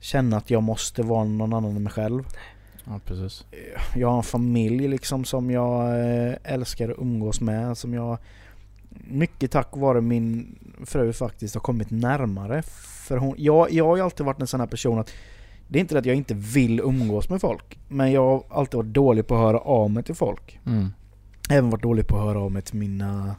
känna 0.00 0.36
att 0.36 0.50
jag 0.50 0.62
måste 0.62 1.02
vara 1.02 1.24
någon 1.24 1.52
annan 1.52 1.76
än 1.76 1.82
mig 1.82 1.92
själv. 1.92 2.24
Ja, 2.84 3.00
precis. 3.04 3.46
Jag 3.94 4.08
har 4.08 4.16
en 4.16 4.22
familj 4.22 4.88
liksom 4.88 5.24
som 5.24 5.50
jag 5.50 6.00
eh, 6.00 6.34
älskar 6.44 6.88
att 6.88 6.98
umgås 6.98 7.40
med. 7.40 7.78
Som 7.78 7.94
jag 7.94 8.18
mycket 9.04 9.50
tack 9.50 9.76
vare 9.76 10.00
min 10.00 10.58
fru 10.86 11.12
faktiskt 11.12 11.54
har 11.54 11.60
kommit 11.60 11.90
närmare. 11.90 12.62
För 13.08 13.16
hon, 13.16 13.34
jag, 13.38 13.72
jag 13.72 13.84
har 13.86 13.96
ju 13.96 14.02
alltid 14.02 14.26
varit 14.26 14.40
en 14.40 14.46
sån 14.46 14.60
här 14.60 14.66
person 14.66 14.98
att 14.98 15.10
det 15.68 15.78
är 15.78 15.80
inte 15.80 15.94
det 15.94 15.98
att 15.98 16.06
jag 16.06 16.16
inte 16.16 16.34
vill 16.34 16.80
umgås 16.80 17.28
med 17.30 17.40
folk. 17.40 17.78
Men 17.88 18.12
jag 18.12 18.22
har 18.22 18.44
alltid 18.50 18.76
varit 18.76 18.94
dålig 18.94 19.26
på 19.26 19.34
att 19.34 19.40
höra 19.40 19.58
av 19.58 19.90
mig 19.90 20.02
till 20.02 20.14
folk. 20.14 20.60
Mm. 20.66 20.88
Även 21.50 21.70
varit 21.70 21.82
dålig 21.82 22.06
på 22.06 22.16
att 22.16 22.24
höra 22.24 22.40
av 22.40 22.52
mig 22.52 22.62
till 22.62 22.76
mina 22.76 23.34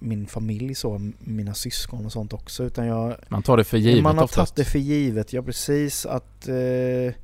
min 0.00 0.26
familj 0.26 0.74
så, 0.74 1.10
mina 1.18 1.54
syskon 1.54 2.06
och 2.06 2.12
sånt 2.12 2.32
också. 2.32 2.64
Utan 2.64 2.86
jag, 2.86 3.16
Man 3.28 3.42
tar 3.42 3.56
det 3.56 3.64
för 3.64 3.78
givet 3.78 4.02
man 4.02 4.18
har 4.18 4.24
oftast. 4.24 4.54
tagit 4.54 4.66
det 4.66 4.72
för 4.72 4.78
givet, 4.78 5.32
ja 5.32 5.42
precis 5.42 6.06
att... 6.06 6.48
Eh, 6.48 7.14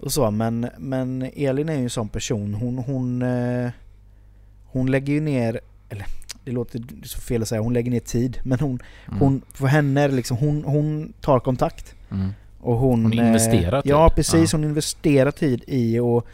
och 0.00 0.12
så, 0.12 0.30
men, 0.30 0.68
men 0.78 1.22
Elin 1.22 1.68
är 1.68 1.74
ju 1.76 1.82
en 1.82 1.90
sån 1.90 2.08
person. 2.08 2.54
Hon, 2.54 2.78
hon, 2.78 3.22
eh, 3.22 3.70
hon 4.66 4.90
lägger 4.90 5.12
ju 5.12 5.20
ner... 5.20 5.60
Eller 5.92 6.06
det 6.44 6.52
låter 6.52 6.82
så 7.04 7.18
fel 7.20 7.42
att 7.42 7.48
säga, 7.48 7.60
hon 7.60 7.72
lägger 7.72 7.90
ner 7.90 8.00
tid. 8.00 8.38
Men 8.42 8.60
hon, 8.60 8.78
Mm. 9.08 9.20
hon 9.20 9.42
för 9.54 9.66
henne 9.66 10.08
liksom, 10.08 10.36
hon, 10.36 10.64
hon 10.64 11.12
tar 11.20 11.40
kontakt. 11.40 11.94
Mm. 12.10 12.28
Och 12.60 12.76
hon, 12.76 13.02
Hon 13.02 13.12
investerar 13.12 13.76
eh, 13.78 13.82
tid. 13.82 13.90
Ja 13.92 14.10
precis, 14.16 14.52
Ja. 14.52 14.58
hon 14.58 14.64
investerar 14.64 15.30
tid 15.30 15.64
i 15.66 15.98
att 15.98 16.24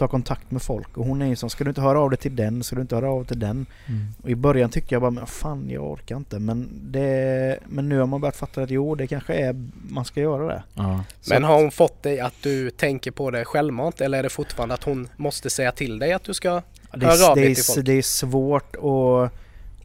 ta 0.00 0.08
kontakt 0.08 0.50
med 0.50 0.62
folk. 0.62 0.96
Och 0.96 1.06
hon 1.06 1.22
är 1.22 1.26
ju 1.26 1.36
som, 1.36 1.50
ska 1.50 1.64
du 1.64 1.70
inte 1.70 1.80
höra 1.80 2.00
av 2.00 2.10
dig 2.10 2.18
till 2.18 2.36
den, 2.36 2.62
ska 2.62 2.76
du 2.76 2.82
inte 2.82 2.94
höra 2.94 3.10
av 3.10 3.18
dig 3.18 3.26
till 3.26 3.38
den. 3.38 3.66
Mm. 3.86 4.06
Och 4.22 4.30
i 4.30 4.34
början 4.34 4.70
tyckte 4.70 4.94
jag 4.94 5.02
bara, 5.02 5.10
men 5.10 5.26
fan 5.26 5.70
jag 5.70 5.90
orkar 5.90 6.16
inte. 6.16 6.38
Men, 6.38 6.68
det, 6.82 7.58
men 7.66 7.88
nu 7.88 7.98
har 7.98 8.06
man 8.06 8.20
börjat 8.20 8.36
fatta 8.36 8.62
att 8.62 8.70
jo, 8.70 8.94
det 8.94 9.06
kanske 9.06 9.34
är, 9.34 9.68
man 9.88 10.04
ska 10.04 10.20
göra 10.20 10.46
det. 10.46 10.62
Ja. 10.74 11.04
Men 11.28 11.44
har 11.44 11.60
hon 11.62 11.70
fått 11.70 12.02
dig 12.02 12.20
att 12.20 12.42
du 12.42 12.70
tänker 12.70 13.10
på 13.10 13.30
det 13.30 13.44
självmant 13.44 14.00
eller 14.00 14.18
är 14.18 14.22
det 14.22 14.28
fortfarande 14.28 14.74
att 14.74 14.84
hon 14.84 15.08
måste 15.16 15.50
säga 15.50 15.72
till 15.72 15.98
dig 15.98 16.12
att 16.12 16.24
du 16.24 16.34
ska... 16.34 16.62
det, 16.92 17.06
hör 17.06 17.24
är, 17.24 17.30
av 17.30 17.36
det, 17.36 17.42
dig 17.42 17.54
till 17.54 17.64
folk. 17.64 17.86
det 17.86 17.92
är 17.92 18.02
svårt 18.02 18.76
att, 18.76 19.32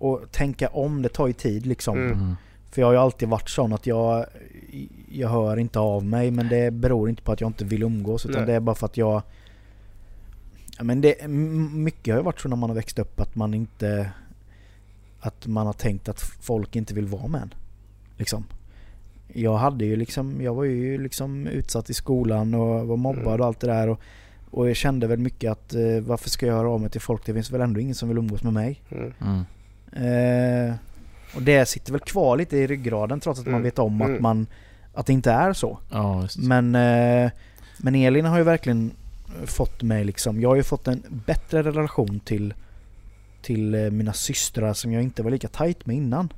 att 0.06 0.32
tänka 0.32 0.68
om, 0.68 1.02
det 1.02 1.10
tar 1.10 1.28
ju 1.28 1.34
tid 1.34 1.66
liksom. 1.66 1.98
Mm. 1.98 2.12
Mm. 2.12 2.36
För 2.72 2.82
jag 2.82 2.88
har 2.88 2.94
ju 2.94 3.00
alltid 3.00 3.30
varit 3.30 3.50
sån 3.50 3.74
att 3.74 3.88
jag, 3.88 4.26
jag 5.12 5.30
hör 5.30 5.58
inte 5.58 5.80
av 5.80 6.06
mig 6.06 6.32
men 6.32 6.48
det 6.48 6.72
beror 6.72 7.10
inte 7.10 7.22
på 7.22 7.32
att 7.32 7.42
jag 7.42 7.50
inte 7.50 7.66
vill 7.66 7.84
umgås 7.84 8.26
utan 8.26 8.42
Nej. 8.42 8.48
det 8.48 8.54
är 8.54 8.60
bara 8.60 8.76
för 8.76 8.86
att 8.86 8.98
jag... 8.98 9.22
Ja, 10.78 10.84
men 10.84 11.02
det, 11.02 11.28
mycket 11.74 12.14
har 12.14 12.20
ju 12.20 12.24
varit 12.24 12.40
så 12.42 12.50
när 12.50 12.56
man 12.56 12.70
har 12.70 12.76
växt 12.76 13.00
upp 13.00 13.20
att 13.20 13.36
man 13.36 13.54
inte... 13.54 14.10
Att 15.20 15.48
man 15.48 15.66
har 15.66 15.74
tänkt 15.74 16.10
att 16.10 16.22
folk 16.22 16.76
inte 16.76 16.94
vill 16.94 17.08
vara 17.08 17.28
med 17.28 17.42
en. 17.42 17.54
Liksom. 18.18 18.46
Jag 19.34 19.58
hade 19.58 19.86
ju 19.86 19.96
liksom, 19.96 20.42
jag 20.42 20.54
var 20.56 20.64
ju 20.64 20.98
liksom 21.04 21.48
utsatt 21.48 21.90
i 21.90 21.94
skolan 21.94 22.54
och 22.54 22.88
var 22.88 22.98
mobbad 22.98 23.22
Mm. 23.28 23.40
och 23.42 23.46
allt 23.48 23.60
det 23.60 23.68
där 23.68 23.88
och, 23.90 24.00
och 24.52 24.70
jag 24.70 24.76
kände 24.76 25.08
väl 25.08 25.20
mycket 25.20 25.52
att 25.52 25.74
eh, 25.74 26.00
varför 26.02 26.30
ska 26.30 26.46
jag 26.46 26.54
höra 26.56 26.70
av 26.70 26.82
mig 26.82 26.90
till 26.90 27.02
folk? 27.02 27.26
Det 27.26 27.34
finns 27.34 27.52
väl 27.52 27.62
ändå 27.62 27.80
ingen 27.80 27.96
som 27.96 28.10
vill 28.10 28.18
umgås 28.18 28.44
med 28.44 28.54
mig. 28.54 28.82
Mm. 28.92 29.14
Mm. 29.22 30.70
Eh, 30.70 30.76
och 31.36 31.42
det 31.42 31.66
sitter 31.66 31.92
väl 31.92 32.02
kvar 32.02 32.38
lite 32.38 32.58
i 32.58 32.68
ryggraden 32.68 33.20
trots 33.20 33.40
att 33.40 33.46
man 33.46 33.54
Mm. 33.54 33.64
vet 33.64 33.80
om 33.80 34.02
att 34.02 34.20
man 34.20 34.48
att 34.94 35.06
det 35.06 35.14
inte 35.14 35.32
är 35.32 35.54
så. 35.54 35.80
Ja, 35.92 36.22
just. 36.22 36.38
Men, 36.38 36.76
eh, 36.76 37.32
men 37.78 37.96
Elin 37.96 38.26
har 38.26 38.38
ju 38.38 38.44
verkligen 38.44 38.92
fått 39.46 39.84
mig 39.84 40.04
liksom, 40.04 40.42
jag 40.42 40.50
har 40.50 40.56
ju 40.56 40.64
fått 40.64 40.88
en 40.88 41.04
bättre 41.26 41.64
relation 41.64 42.20
till, 42.20 42.54
till 43.42 43.76
eh, 43.76 43.92
mina 43.92 44.14
systrar 44.14 44.74
som 44.74 44.92
jag 44.92 45.04
inte 45.04 45.24
var 45.24 45.32
lika 45.32 45.48
tight 45.48 45.86
med 45.86 45.96
innan. 45.96 46.34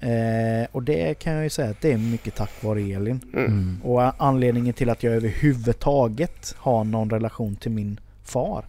Eh, 0.00 0.66
och 0.72 0.82
det 0.82 1.14
kan 1.18 1.32
jag 1.32 1.42
ju 1.44 1.50
säga 1.50 1.70
att 1.70 1.80
det 1.80 1.92
är 1.92 1.98
mycket 1.98 2.34
tack 2.34 2.50
vare 2.62 2.80
Elin. 2.80 3.20
Mm. 3.32 3.46
Mm. 3.46 3.80
Och 3.84 4.22
anledningen 4.24 4.74
till 4.74 4.90
att 4.90 5.02
jag 5.02 5.14
överhuvudtaget 5.14 6.54
har 6.58 6.84
någon 6.84 7.10
relation 7.10 7.56
till 7.56 7.70
min 7.70 8.00
far 8.24 8.64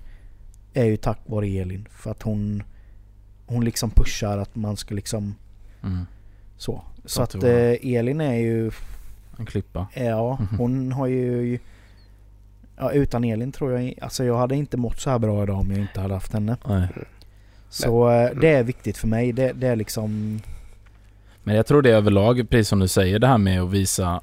är 0.73 0.85
ju 0.85 0.97
tack 0.97 1.19
vare 1.25 1.47
Elin. 1.47 1.87
För 1.91 2.11
att 2.11 2.21
hon, 2.21 2.63
hon 3.45 3.65
liksom 3.65 3.89
pushar 3.89 4.37
att 4.37 4.55
man 4.55 4.77
ska 4.77 4.95
liksom 4.95 5.35
Mm. 5.83 6.05
så. 6.57 6.81
Så 7.05 7.21
att 7.21 7.35
eh, 7.43 7.93
Elin 7.95 8.21
är 8.21 8.33
ju, 8.35 8.71
En 9.39 9.45
klippa. 9.45 9.87
ja 9.93 10.37
Mhm. 10.39 10.57
hon 10.57 10.91
har 10.91 11.07
ju 11.07 11.59
Ja 12.77 12.91
utan 12.91 13.23
Elin 13.23 13.51
tror 13.51 13.71
jag, 13.79 13.93
alltså 14.01 14.23
jag 14.23 14.37
hade 14.37 14.55
inte 14.55 14.77
mått 14.77 14.99
så 14.99 15.09
här 15.09 15.19
bra 15.19 15.43
idag 15.43 15.59
om 15.59 15.71
jag 15.71 15.79
inte 15.79 16.01
hade 16.01 16.13
haft 16.13 16.33
henne. 16.33 16.57
Nej. 16.67 16.87
Så 17.69 18.09
eh, 18.11 18.29
det 18.41 18.49
är 18.49 18.63
viktigt 18.63 18.97
för 18.97 19.07
mig. 19.07 19.31
Det, 19.33 19.51
det 19.53 19.67
är 19.67 19.75
liksom, 19.75 20.39
Men 21.43 21.55
jag 21.55 21.65
tror 21.65 21.81
det 21.81 21.89
är 21.91 21.95
överlag, 21.95 22.49
precis 22.49 22.67
som 22.67 22.79
du 22.79 22.87
säger, 22.87 23.19
det 23.19 23.27
här 23.27 23.37
med 23.37 23.61
att 23.61 23.71
visa 23.71 24.21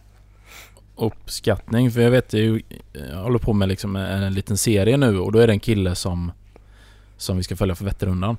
uppskattning. 0.96 1.90
För 1.90 2.00
jag 2.00 2.10
vet 2.10 2.32
ju, 2.32 2.62
jag 3.10 3.16
håller 3.22 3.38
på 3.38 3.52
med 3.52 3.68
liksom 3.68 3.96
en, 3.96 4.22
en 4.22 4.34
liten 4.34 4.56
serie 4.56 4.96
nu 4.96 5.18
och 5.18 5.32
då 5.32 5.38
är 5.38 5.46
det 5.46 5.52
en 5.52 5.60
kille 5.60 5.94
som 5.94 6.32
som 7.16 7.36
vi 7.36 7.42
ska 7.42 7.56
följa 7.56 7.74
för 7.74 7.84
Vätternrundan. 7.84 8.36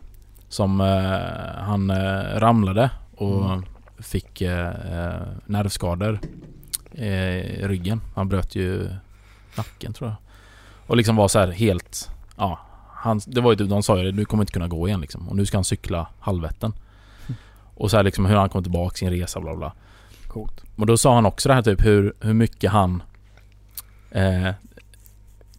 Som 0.50 0.82
eh, 0.82 1.64
han 1.64 1.90
eh, 1.90 2.40
ramlade 2.40 2.90
och 3.16 3.46
Mm. 3.46 3.66
fick 4.00 4.42
eh, 4.42 4.68
eh, 4.68 5.22
nervskador 5.46 6.20
eh, 6.92 7.38
i 7.38 7.68
ryggen. 7.68 8.02
Han 8.16 8.30
bröt 8.30 8.56
ju 8.56 8.88
nacken 9.58 9.94
tror 9.94 10.10
jag. 10.10 10.18
Och 10.88 10.98
liksom 10.98 11.16
var 11.16 11.28
så 11.28 11.40
här 11.40 11.48
helt, 11.48 12.10
ja. 12.38 12.60
Han, 12.94 13.22
det 13.26 13.42
var 13.42 13.52
ju 13.52 13.58
typ, 13.58 13.70
de 13.70 13.84
sa 13.84 13.98
ju 13.98 14.04
det, 14.04 14.12
du 14.12 14.26
kommer 14.26 14.44
inte 14.44 14.54
kunna 14.54 14.68
gå 14.68 14.88
igen 14.88 15.02
liksom. 15.02 15.30
Och 15.30 15.36
nu 15.36 15.46
ska 15.46 15.58
han 15.58 15.64
cykla 15.64 16.08
halvvätten. 16.20 16.74
Och 17.76 17.92
så 17.92 17.98
här 17.98 18.04
liksom 18.04 18.26
hur 18.26 18.36
han 18.36 18.50
kom 18.50 18.64
tillbaka 18.64 18.96
sin 18.96 19.10
resa 19.10 19.40
bla 19.40 19.56
bla. 19.56 19.74
coolt. 20.28 20.64
Och 20.76 20.86
då 20.86 20.98
sa 20.98 21.16
han 21.16 21.26
också 21.26 21.50
det 21.50 21.56
här 21.56 21.62
typ 21.62 21.86
hur, 21.86 22.14
hur 22.20 22.34
mycket 22.34 22.72
han... 22.72 23.04
Eh, 24.12 24.52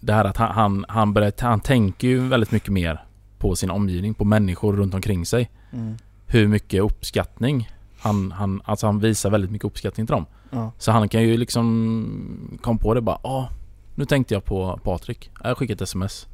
det 0.00 0.12
här 0.12 0.24
att 0.24 0.36
han, 0.36 0.50
han, 0.50 0.84
han, 0.88 1.12
började, 1.12 1.46
han 1.46 1.60
tänker 1.60 2.08
ju 2.08 2.28
väldigt 2.28 2.50
mycket 2.50 2.68
mer 2.68 3.04
på 3.38 3.56
sin 3.56 3.70
omgivning, 3.70 4.14
på 4.14 4.24
människor 4.24 4.76
runt 4.76 4.94
omkring 4.94 5.26
sig. 5.26 5.50
Mm. 5.72 5.96
Hur 6.26 6.48
mycket 6.48 6.82
uppskattning 6.82 7.70
han, 7.98 8.32
han, 8.32 8.62
alltså 8.64 8.86
han 8.86 8.98
visar 8.98 9.30
väldigt 9.30 9.50
mycket 9.50 9.66
uppskattning 9.66 10.06
till 10.06 10.14
dem. 10.14 10.26
Ja. 10.50 10.72
Så 10.78 10.92
han 10.92 11.08
kan 11.08 11.22
ju 11.22 11.36
liksom 11.36 12.58
kom 12.62 12.78
på 12.78 12.94
det 12.94 13.00
bara, 13.00 13.18
ja 13.22 13.48
nu 13.96 14.04
tänkte 14.04 14.34
jag 14.34 14.44
på 14.44 14.80
Patrik. 14.84 15.30
Jag 15.44 15.58
skickade 15.58 15.74
ett 15.76 15.80
sms. 15.82 16.26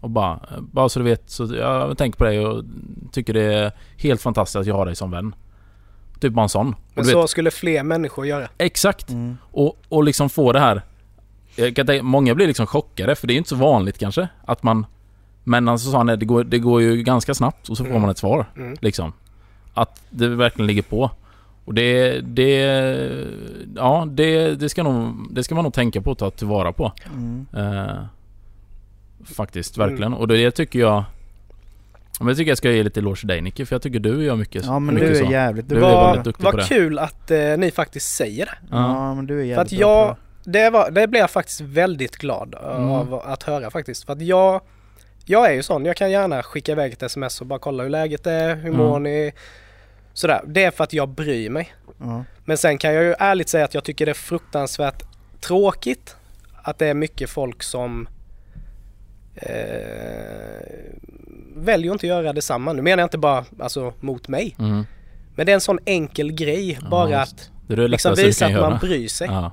Och 0.00 0.10
bara, 0.10 0.40
bara 0.60 0.88
så 0.88 0.98
du 0.98 1.04
vet, 1.04 1.30
så 1.30 1.54
jag 1.54 1.98
tänker 1.98 2.18
på 2.18 2.24
dig 2.24 2.46
och 2.46 2.64
tycker 3.12 3.32
det 3.34 3.42
är 3.54 3.72
helt 3.96 4.22
fantastiskt 4.22 4.56
att 4.56 4.66
jag 4.66 4.74
har 4.74 4.86
dig 4.86 4.96
som 4.96 5.10
vän. 5.10 5.34
Typ 6.20 6.32
bara 6.32 6.42
en 6.42 6.48
sån. 6.48 6.68
Och 6.68 6.74
Men 6.94 7.04
så 7.04 7.20
vet, 7.20 7.30
skulle 7.30 7.50
fler 7.50 7.82
människor 7.82 8.26
göra. 8.26 8.48
exakt! 8.58 9.10
Mm. 9.10 9.36
Och, 9.50 9.76
och 9.88 10.04
liksom 10.04 10.30
få 10.30 10.52
det 10.52 10.60
här 10.60 10.82
jag 11.56 11.76
kan 11.76 11.86
tänka, 11.86 12.02
Många 12.02 12.34
blir 12.34 12.46
liksom 12.46 12.66
chockade 12.66 13.14
för 13.14 13.26
det 13.26 13.32
är 13.32 13.34
ju 13.34 13.38
inte 13.38 13.48
så 13.50 13.56
vanligt 13.56 13.98
kanske 13.98 14.28
att 14.44 14.62
man 14.62 14.86
Men 15.44 15.68
alltså 15.68 15.90
sa 15.90 15.96
han 15.96 16.06
det 16.06 16.16
går, 16.16 16.44
det 16.44 16.58
går 16.58 16.82
ju 16.82 17.02
ganska 17.02 17.34
snabbt 17.34 17.68
och 17.68 17.76
så 17.76 17.84
får 17.84 17.90
Mm. 17.90 18.02
man 18.02 18.10
ett 18.10 18.18
svar 18.18 18.46
Mm. 18.56 18.76
liksom 18.80 19.12
Att 19.74 20.02
det 20.10 20.28
verkligen 20.28 20.66
ligger 20.66 20.82
på 20.82 21.10
Och 21.64 21.74
det, 21.74 22.20
det 22.20 22.56
Ja 23.76 24.08
det, 24.10 24.54
det 24.54 24.68
ska 24.68 24.82
nog 24.82 25.14
Det 25.34 25.44
ska 25.44 25.54
man 25.54 25.64
nog 25.64 25.72
tänka 25.74 26.00
på 26.00 26.10
att 26.10 26.18
ta 26.18 26.30
tillvara 26.30 26.72
på 26.72 26.92
Mm. 27.14 27.46
eh, 27.56 27.96
Faktiskt, 29.36 29.78
verkligen. 29.78 30.14
Och 30.14 30.28
det 30.28 30.50
tycker 30.50 30.78
jag 30.78 31.04
men 32.20 32.28
jag 32.28 32.36
tycker 32.36 32.50
jag 32.50 32.58
ska 32.58 32.70
ge 32.70 32.82
lite 32.82 33.00
eloge 33.00 33.18
till 33.18 33.28
dig 33.28 33.40
Nicke, 33.40 33.66
för 33.66 33.74
jag 33.74 33.82
tycker 33.82 33.98
du 34.00 34.24
gör 34.24 34.36
mycket 34.36 34.64
Ja 34.64 34.78
men 34.78 34.94
mycket 34.94 35.10
du 35.10 35.18
är 35.20 35.24
så. 35.24 35.30
jävligt 35.32 35.68
Du 35.68 35.74
duktig. 35.74 35.88
är 35.90 35.94
Vad, 35.94 36.06
väldigt 36.06 36.24
duktig 36.24 36.44
på 36.50 36.56
vad 36.56 36.66
kul 36.66 36.98
att 36.98 37.30
eh, 37.30 37.56
ni 37.58 37.70
faktiskt 37.70 38.16
säger 38.16 38.46
det. 38.46 38.52
Ja. 38.70 38.76
Ja 38.76 39.14
men 39.14 39.26
du 39.26 39.34
är 39.34 39.38
För 39.42 39.44
jävligt 39.46 39.72
att 39.72 39.78
bra 39.78 40.06
jag, 40.06 40.16
det, 40.44 40.70
var, 40.70 40.90
det 40.90 41.06
blev 41.08 41.20
jag 41.20 41.30
faktiskt 41.30 41.60
väldigt 41.60 42.16
glad 42.16 42.54
Mm. 42.76 42.90
av 42.90 43.14
att 43.14 43.42
höra 43.42 43.70
faktiskt. 43.70 44.04
För 44.06 44.12
att 44.12 44.22
jag, 44.22 44.60
jag 45.24 45.50
är 45.50 45.54
ju 45.54 45.62
sån, 45.62 45.84
jag 45.84 45.96
kan 45.96 46.10
gärna 46.10 46.42
skicka 46.42 46.72
iväg 46.72 46.92
ett 46.92 47.02
sms 47.02 47.40
och 47.40 47.46
bara 47.46 47.58
kolla 47.58 47.82
hur 47.82 47.90
läget 47.90 48.26
är, 48.26 48.56
hur 48.56 48.68
Mm. 48.74 48.76
mår 48.86 48.98
ni? 48.98 49.32
Sådär. 50.14 50.40
Det 50.46 50.64
är 50.64 50.70
för 50.70 50.84
att 50.84 50.92
jag 50.92 51.08
bryr 51.08 51.50
mig. 51.50 51.74
Ja. 51.98 52.24
Men 52.44 52.58
sen 52.58 52.78
kan 52.78 52.94
jag 52.94 53.04
ju 53.04 53.14
ärligt 53.18 53.48
säga 53.48 53.64
att 53.64 53.74
jag 53.74 53.84
tycker 53.84 54.06
det 54.06 54.12
är 54.12 54.14
fruktansvärt 54.14 55.02
tråkigt 55.40 56.16
att 56.62 56.78
det 56.78 56.86
är 56.86 56.94
mycket 56.94 57.30
folk 57.30 57.62
som 57.62 58.08
eh, 59.34 59.52
väljer 61.56 61.90
att 61.90 61.94
inte 61.94 62.06
göra 62.06 62.32
detsamma. 62.32 62.72
Nu 62.72 62.82
menar 62.82 63.00
jag 63.00 63.06
inte 63.06 63.18
bara 63.18 63.44
alltså, 63.60 63.92
mot 64.00 64.28
mig. 64.28 64.56
Mm. 64.58 64.84
Men 65.34 65.46
det 65.46 65.52
är 65.52 65.54
en 65.54 65.60
sån 65.60 65.78
enkel 65.84 66.32
grej. 66.32 66.78
Ja, 66.82 66.88
bara 66.88 67.20
att 67.22 67.50
Det 67.66 67.88
liksom 67.88 68.14
visa 68.14 68.46
att 68.46 68.52
man 68.52 68.78
bryr 68.78 69.08
sig. 69.08 69.26
Ja. 69.30 69.52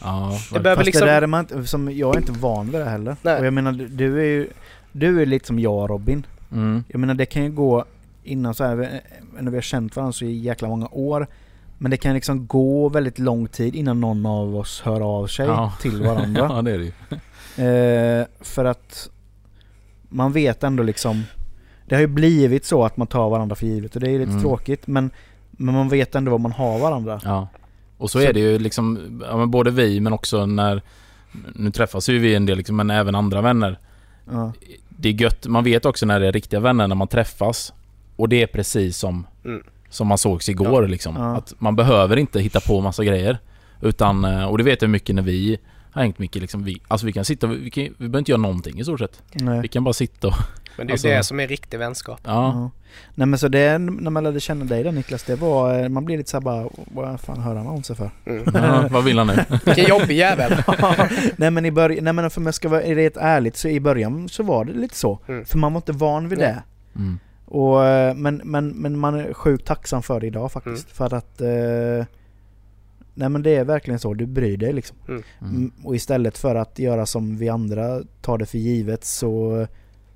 Ja, 0.00 0.38
Det 0.52 0.60
behöver 0.60 0.76
Fast 0.80 0.86
liksom... 0.86 1.06
det 1.06 1.12
där 1.12 1.22
är 1.22 1.26
man 1.26 1.40
inte, 1.40 1.66
som, 1.66 1.92
jag 1.96 2.14
är 2.16 2.20
inte 2.20 2.32
van 2.32 2.70
vid 2.70 2.80
det 2.80 2.84
heller. 2.90 3.16
Nej. 3.22 3.38
Och 3.38 3.46
jag 3.46 3.52
menar 3.52 3.72
du- 3.72 3.88
du 3.88 4.20
är 4.20 4.24
ju, 4.24 4.48
du 4.92 5.22
är 5.22 5.26
lite 5.26 5.46
som 5.46 5.58
jag 5.58 5.90
Robin. 5.90 6.26
Mm. 6.52 6.84
Jag 6.88 6.98
menar 6.98 7.14
det 7.14 7.26
kan 7.26 7.44
ju 7.44 7.50
gå 7.50 7.84
innan 8.24 8.54
så 8.54 8.64
här, 8.64 9.00
när 9.40 9.50
vi 9.50 9.56
har 9.56 9.62
känt 9.62 9.96
varandra 9.96 10.12
så 10.12 10.24
i 10.24 10.32
jäkla 10.38 10.68
många 10.68 10.88
år. 10.92 11.26
Men 11.78 11.90
det 11.90 11.96
kan 11.96 12.14
liksom 12.14 12.46
gå 12.46 12.88
väldigt 12.88 13.18
lång 13.18 13.46
tid 13.48 13.74
innan 13.74 14.00
någon 14.00 14.26
av 14.26 14.56
oss 14.56 14.80
hör 14.84 15.00
av 15.00 15.26
sig 15.26 15.46
Ja. 15.46 15.72
till 15.80 16.02
varandra. 16.02 16.46
ja, 16.50 16.62
det 16.62 16.70
är 16.72 16.78
det. 16.78 18.20
Eh, 18.20 18.26
för 18.40 18.64
att 18.64 19.08
man 20.08 20.32
vet 20.32 20.62
ändå 20.62 20.82
liksom 20.82 21.22
Det 21.88 21.94
har 21.94 22.00
ju 22.00 22.06
blivit 22.06 22.64
så 22.64 22.84
att 22.84 22.96
man 22.96 23.06
tar 23.06 23.30
varandra 23.30 23.56
för 23.56 23.66
givet 23.66 23.94
och 23.94 24.00
det 24.00 24.10
är 24.10 24.18
lite 24.18 24.30
Mm. 24.30 24.42
tråkigt 24.42 24.86
men 24.86 25.10
Men 25.50 25.74
man 25.74 25.88
vet 25.88 26.14
ändå 26.14 26.30
vad 26.30 26.40
man 26.40 26.52
har 26.52 26.78
varandra. 26.78 27.20
Ja. 27.24 27.48
Och 27.98 28.10
så, 28.10 28.18
Så- 28.18 28.24
är 28.24 28.32
det 28.32 28.40
ju 28.40 28.58
liksom, 28.58 29.22
ja, 29.30 29.36
men 29.36 29.50
både 29.50 29.70
vi 29.70 30.00
men 30.00 30.12
också 30.12 30.46
när 30.46 30.82
Nu 31.54 31.70
träffas 31.70 32.08
ju 32.08 32.18
vi 32.18 32.34
en 32.34 32.46
del 32.46 32.56
liksom, 32.58 32.76
men 32.76 32.90
även 32.90 33.14
andra 33.14 33.40
vänner. 33.40 33.78
Ja. 34.32 34.52
Det 34.88 35.08
är 35.08 35.12
gött, 35.12 35.46
man 35.46 35.64
vet 35.64 35.84
också 35.84 36.06
när 36.06 36.20
det 36.20 36.26
är 36.28 36.32
riktiga 36.32 36.60
vänner 36.60 36.88
när 36.88 36.94
man 36.96 37.08
träffas. 37.08 37.72
Och 38.16 38.28
det 38.28 38.42
är 38.42 38.46
precis 38.46 38.98
som 38.98 39.26
Mm. 39.44 39.62
Som 39.90 40.06
man 40.06 40.18
sågs 40.18 40.48
igår 40.48 40.88
liksom. 40.88 41.16
Ja. 41.16 41.36
Att 41.36 41.52
man 41.58 41.76
behöver 41.76 42.16
inte 42.16 42.40
hitta 42.40 42.60
på 42.60 42.80
massa 42.80 43.04
grejer. 43.04 43.38
Utan, 43.80 44.24
eh, 44.24 44.44
och 44.44 44.58
det 44.58 44.64
vet 44.64 44.82
jag 44.82 44.90
mycket 44.90 45.14
när 45.14 45.22
vi 45.22 45.58
har 45.90 46.02
hängt 46.02 46.18
mycket 46.18 46.42
liksom. 46.42 46.64
Vi, 46.64 46.80
alltså 46.88 47.06
vi 47.06 47.12
kan 47.12 47.24
sitta, 47.24 47.46
vi, 47.46 47.70
kan, 47.70 47.84
vi 47.84 47.90
behöver 47.98 48.18
inte 48.18 48.30
göra 48.30 48.40
någonting 48.40 48.80
i 48.80 48.84
stort 48.84 48.98
sett. 49.00 49.22
Vi 49.32 49.44
Nej. 49.44 49.68
kan 49.68 49.84
bara 49.84 49.92
sitta 49.92 50.28
och, 50.28 50.34
Men 50.76 50.86
det 50.86 50.90
är 50.90 50.92
Alltså- 50.92 51.08
ju 51.08 51.14
det 51.14 51.22
som 51.24 51.40
är 51.40 51.48
riktig 51.48 51.78
vänskap. 51.78 52.20
ja. 52.24 52.32
Ja. 52.32 52.70
Nej 53.14 53.26
men 53.26 53.38
så 53.38 53.48
det, 53.48 53.78
när 53.78 54.10
man 54.10 54.24
lärde 54.24 54.40
känna 54.40 54.64
dig 54.64 54.82
då 54.84 54.90
Niklas, 54.90 55.22
det 55.24 55.36
var, 55.36 55.82
eh, 55.82 55.88
man 55.88 56.04
blir 56.04 56.16
lite 56.18 56.30
såhär 56.30 56.42
bara, 56.42 56.68
vad 56.86 57.20
fan 57.20 57.40
hör 57.40 57.54
han 57.54 57.66
av 57.66 57.82
sig 57.82 57.96
för? 57.96 58.10
Mm. 58.26 58.44
ja. 58.54 58.88
Vad 58.90 59.04
vill 59.04 59.18
han 59.18 59.26
nu? 59.26 59.44
Vilken 59.64 59.84
jobbig 59.88 60.16
jävel. 60.16 60.62
nej 61.36 61.50
men 61.50 61.64
i 61.66 61.70
början, 61.70 62.04
nej 62.04 62.12
men 62.12 62.30
för 62.30 62.40
mig 62.40 62.52
ska 62.52 62.68
vara 62.68 62.80
rätt 62.82 63.16
ärligt 63.16 63.56
så 63.56 63.68
i 63.68 63.80
början 63.80 64.28
så 64.28 64.42
var 64.42 64.64
det 64.64 64.72
lite 64.72 64.96
så. 64.96 65.18
Mm. 65.28 65.44
För 65.44 65.58
man 65.58 65.72
var 65.72 65.78
inte 65.78 65.92
van 65.92 66.28
vid 66.28 66.38
Nej. 66.38 66.48
det. 66.48 66.62
Mm. 67.00 67.18
Och, 67.54 67.84
eh, 67.84 68.14
men, 68.14 68.40
men, 68.44 68.68
men 68.68 68.98
man 68.98 69.14
är 69.14 69.32
sjukt 69.34 69.66
tacksam 69.66 70.02
för 70.02 70.20
det 70.20 70.26
idag 70.26 70.52
faktiskt. 70.52 70.86
Mm. 70.86 70.94
För 70.94 71.16
att... 71.16 71.40
Eh, 71.40 72.06
nej 73.14 73.28
men 73.28 73.42
det 73.42 73.50
är 73.50 73.64
verkligen 73.64 74.00
så, 74.00 74.14
du 74.14 74.26
bryr 74.26 74.56
dig 74.56 74.72
liksom. 74.72 74.96
Mm. 75.08 75.22
Mm, 75.40 75.72
Och 75.84 75.96
istället 75.96 76.38
för 76.38 76.54
att 76.54 76.78
göra 76.78 77.06
som 77.06 77.36
vi 77.36 77.48
andra 77.48 78.02
tar 78.22 78.38
det 78.38 78.46
för 78.46 78.58
givet 78.58 79.04
så, 79.04 79.66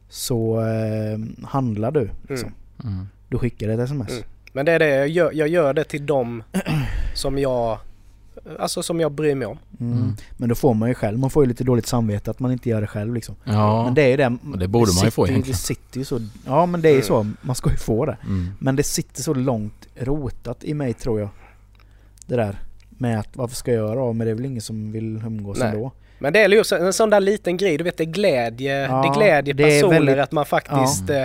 så 0.09 0.61
eh, 0.61 1.47
handlar 1.47 1.91
du. 1.91 2.11
Liksom. 2.29 2.55
Mm. 2.85 3.09
Du 3.29 3.39
skickar 3.39 3.69
ett 3.69 3.81
sms. 3.81 4.11
Mm. 4.11 4.25
Men 4.53 4.67
det 4.67 4.73
är 4.73 4.79
det, 4.79 4.89
jag 4.97 5.09
gör, 5.09 5.33
jag 5.33 5.49
gör 5.49 5.75
det 5.75 5.85
till 5.85 6.07
dem 6.07 6.43
som 7.15 7.39
jag, 7.39 7.79
alltså 8.59 8.83
som 8.83 9.01
jag 9.01 9.13
bryr 9.13 9.35
mig 9.35 9.47
om. 9.47 9.59
Mm. 9.81 9.93
Mm. 9.99 10.15
Men 10.37 10.49
då 10.49 10.55
får 10.55 10.75
man 10.75 10.89
ju 10.89 10.95
själv, 10.95 11.19
man 11.19 11.31
får 11.31 11.45
ju 11.45 11.49
lite 11.49 11.65
dåligt 11.65 11.87
samvete 11.87 12.31
att 12.31 12.39
man 12.41 12.53
inte 12.53 12.69
gör 12.69 12.81
det 12.81 12.87
själv 12.87 13.15
liksom. 13.15 13.35
Ja, 13.45 13.85
Men 13.85 13.95
det 13.95 14.03
är 14.03 14.09
ju 14.09 14.17
det. 14.17 14.37
Och 14.53 14.59
det 14.59 14.69
borde 14.69 14.93
man 14.93 15.05
ju 15.05 15.11
få 15.11 15.27
egentligen. 15.27 15.53
Det 15.53 15.59
sitter 15.63 15.99
ju 15.99 16.05
så, 16.05 16.21
ja 16.47 16.67
men 16.67 16.81
det 16.83 16.89
är 16.89 16.93
ju 16.93 16.97
Mm. 16.97 17.07
så, 17.07 17.27
man 17.41 17.55
ska 17.57 17.71
ju 17.71 17.77
få 17.77 18.07
det. 18.07 18.17
Mm. 18.25 18.51
Men 18.59 18.77
det 18.77 18.83
sitter 18.83 19.23
så 19.23 19.35
långt 19.35 19.87
rotat 19.97 20.65
i 20.65 20.75
mig 20.75 20.93
tror 20.95 21.21
jag. 21.21 21.29
Det 22.27 22.37
där 22.37 22.59
med 22.89 23.19
att 23.21 23.29
varför 23.37 23.57
ska 23.57 23.73
jag 23.73 23.89
göra 23.89 24.01
av 24.03 24.17
men 24.17 24.25
det 24.27 24.31
är 24.31 24.35
väl 24.35 24.45
ingen 24.45 24.63
som 24.63 24.93
vill 24.93 25.17
umgås 25.27 25.59
Nej. 25.59 25.69
ändå. 25.69 25.93
Men 26.19 26.33
det 26.33 26.41
är 26.41 26.49
ju 26.49 26.65
en 26.87 26.93
sån 26.93 27.11
där 27.11 27.21
liten 27.21 27.57
grej, 27.57 27.79
du 27.79 27.85
vet 27.85 27.97
det 27.97 28.05
glädje, 28.05 28.73
Ja, 28.89 29.03
det 29.03 29.19
glädjer 29.19 29.55
det 29.55 29.63
är 29.65 29.81
personer 29.83 29.93
väldigt- 29.99 30.19
att 30.19 30.33
man 30.33 30.47
faktiskt 30.47 31.11
eh, 31.11 31.25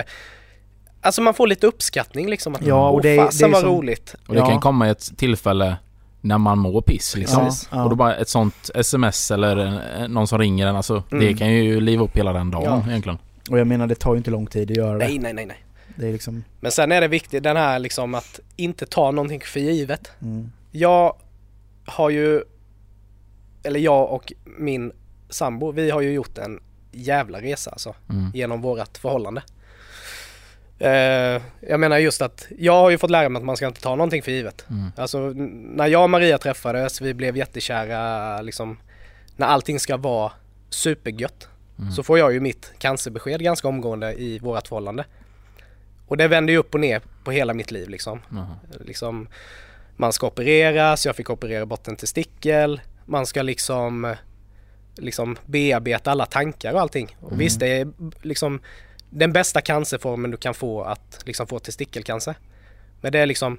Alltså 1.00 1.22
man 1.22 1.34
får 1.34 1.46
lite 1.46 1.66
uppskattning 1.66 2.28
liksom. 2.30 2.54
Att, 2.54 2.66
Ja, 2.66 2.90
och 2.90 3.02
det 3.02 3.08
är- 3.08 3.24
fasen 3.24 3.38
det 3.50 3.50
är 3.50 3.52
vad 3.52 3.60
som- 3.62 3.76
roligt. 3.78 4.14
Och 4.26 4.34
det 4.34 4.40
Ja. 4.40 4.48
kan 4.48 4.60
komma 4.60 4.86
i 4.88 4.90
ett 4.90 5.16
tillfälle 5.16 5.76
när 6.24 6.38
man 6.38 6.58
mår 6.58 6.80
piss 6.82 7.16
liksom. 7.16 7.44
Ja, 7.44 7.52
ja. 7.70 7.84
Och 7.84 7.90
då 7.90 7.96
bara 7.96 8.16
ett 8.16 8.28
sånt 8.28 8.70
sms 8.74 9.30
eller 9.30 10.08
någon 10.08 10.26
som 10.26 10.38
ringer 10.38 10.66
en, 10.66 10.76
alltså 10.76 11.02
Mm. 11.12 11.24
det 11.26 11.34
kan 11.34 11.52
ju 11.52 11.80
liva 11.80 12.04
upp 12.04 12.16
hela 12.16 12.32
den 12.32 12.50
dagen 12.50 12.64
Ja. 12.64 12.88
egentligen. 12.90 13.18
Och 13.50 13.58
jag 13.58 13.66
menar 13.66 13.86
det 13.86 13.94
tar 13.94 14.14
ju 14.14 14.18
inte 14.18 14.30
lång 14.30 14.46
tid 14.46 14.70
att 14.70 14.76
göra 14.76 14.98
det. 14.98 15.04
Nej, 15.04 15.18
nej, 15.18 15.32
nej, 15.32 15.46
nej. 15.46 15.64
Det 15.96 16.08
är 16.08 16.12
liksom... 16.12 16.44
Men 16.60 16.72
sen 16.72 16.92
är 16.92 17.00
det 17.00 17.08
viktigt 17.08 17.42
den 17.42 17.56
här 17.56 17.78
liksom 17.78 18.14
att 18.14 18.40
inte 18.56 18.86
ta 18.86 19.10
någonting 19.10 19.40
för 19.40 19.60
givet. 19.60 20.10
Mm. 20.22 20.50
Jag 20.70 21.16
har 21.86 22.10
ju, 22.10 22.42
eller 23.62 23.80
jag 23.80 24.10
och 24.12 24.32
min 24.58 24.92
sambo, 25.28 25.72
vi 25.72 25.90
har 25.90 26.00
ju 26.00 26.12
gjort 26.12 26.38
en 26.38 26.60
jävla 26.92 27.40
resa 27.40 27.70
alltså. 27.70 27.94
Mm. 28.10 28.30
genom 28.34 28.60
vårat 28.62 28.98
förhållande. 28.98 29.42
Eh, 30.84 31.42
jag 31.60 31.80
menar 31.80 31.98
just 31.98 32.22
att 32.22 32.46
jag 32.58 32.72
har 32.72 32.90
ju 32.90 32.98
fått 32.98 33.10
lära 33.10 33.28
mig 33.28 33.40
att 33.40 33.44
man 33.46 33.56
ska 33.56 33.66
inte 33.66 33.80
ta 33.80 33.90
någonting 33.96 34.22
för 34.22 34.30
givet. 34.30 34.64
Mm. 34.70 34.92
Alltså 34.96 35.18
när 35.76 35.86
jag 35.86 36.02
och 36.02 36.10
Maria 36.10 36.38
träffades, 36.38 37.00
vi 37.00 37.14
blev 37.14 37.36
jättekära 37.36 38.42
liksom. 38.42 38.78
När 39.36 39.46
allting 39.46 39.80
ska 39.80 39.96
vara 39.96 40.32
supergött. 40.70 41.48
Mm. 41.78 41.92
Så 41.92 42.02
får 42.02 42.18
jag 42.18 42.32
ju 42.32 42.40
mitt 42.40 42.72
cancerbesked 42.78 43.42
ganska 43.42 43.68
omgående 43.68 44.12
i 44.12 44.38
vårat 44.38 44.68
förhållande. 44.68 45.04
Och 46.06 46.16
det 46.16 46.28
vände 46.28 46.52
ju 46.52 46.58
upp 46.58 46.74
och 46.74 46.80
ner 46.80 47.02
på 47.24 47.30
hela 47.30 47.54
mitt 47.54 47.70
liv 47.70 47.88
liksom. 47.88 48.20
Jaha. 48.30 48.56
liksom 48.80 49.28
man 49.96 50.12
ska 50.12 50.26
opereras, 50.26 51.06
jag 51.06 51.16
fick 51.16 51.30
operera 51.30 51.66
bort 51.66 51.88
en 51.88 51.96
testikel. 51.96 52.80
Man 53.06 53.26
ska 53.26 53.42
liksom 53.42 54.14
liksom 54.96 55.36
bearbeta 55.46 56.10
alla 56.10 56.26
tankar 56.26 56.72
och 56.72 56.80
allting. 56.80 57.16
Och 57.20 57.28
Mm. 57.28 57.38
visst, 57.38 57.60
det 57.60 57.66
är 57.80 57.88
liksom 58.22 58.60
den 59.14 59.32
bästa 59.32 59.60
cancerformen 59.60 60.30
du 60.30 60.36
kan 60.36 60.54
få 60.54 60.82
att 60.82 61.20
liksom 61.26 61.46
få 61.46 61.58
testikelcancer. 61.58 62.34
Men 63.00 63.12
det 63.12 63.18
är 63.18 63.26
liksom 63.26 63.58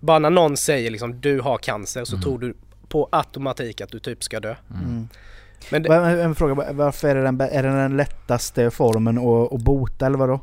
bara 0.00 0.18
när 0.18 0.30
någon 0.30 0.56
säger 0.56 0.90
liksom 0.90 1.20
du 1.20 1.40
har 1.40 1.58
cancer 1.58 2.04
så 2.04 2.14
Mm. 2.16 2.22
tror 2.22 2.38
du 2.38 2.54
på 2.88 3.08
automatik 3.12 3.80
att 3.80 3.90
du 3.90 3.98
typ 3.98 4.24
ska 4.24 4.40
dö. 4.40 4.54
Mm. 4.70 5.08
Men 5.70 5.82
det, 5.82 5.94
En 6.22 6.34
fråga, 6.34 6.72
varför 6.72 7.08
är 7.08 7.14
det 7.14 7.22
den, 7.22 7.40
är 7.40 7.62
det 7.62 7.68
den 7.68 7.96
lättaste 7.96 8.70
formen 8.70 9.18
att, 9.18 9.52
att 9.52 9.60
bota 9.60 10.06
eller 10.06 10.18
vadå? 10.18 10.40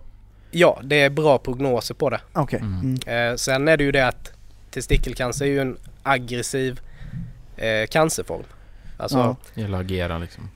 ja, 0.52 0.80
det 0.84 1.02
är 1.02 1.10
bra 1.10 1.38
prognoser 1.38 1.96
på 1.96 2.10
det. 2.10 2.22
Okej. 2.34 2.60
Mm. 2.60 2.98
Mm. 3.08 3.32
Eh, 3.32 3.36
sen 3.36 3.68
är 3.68 3.78
det 3.78 3.84
ju 3.84 3.92
det 3.92 4.08
att 4.08 4.34
testikelcancer 4.72 5.46
är 5.46 5.50
ju 5.50 5.60
en 5.60 5.78
aggressiv 6.04 6.82
eh, 7.58 7.88
cancerform. 7.90 8.44
Alltså, 9.02 9.18
Ja. 9.18 9.36
ja. 9.54 9.62
Gäller 9.62 9.78
att 9.78 9.82
agera 9.86 10.18
liksom. 10.18 10.50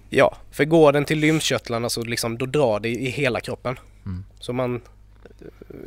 för 0.51 0.65
går 0.65 0.91
den 0.91 1.05
till 1.05 1.19
lymfkörtlarna 1.19 1.89
så 1.89 2.01
liksom, 2.03 2.37
då 2.37 2.45
drar 2.45 2.79
det 2.79 2.89
i 2.89 3.09
hela 3.09 3.39
kroppen. 3.39 3.79
Mm. 4.05 4.25
Så 4.39 4.53
man, 4.53 4.81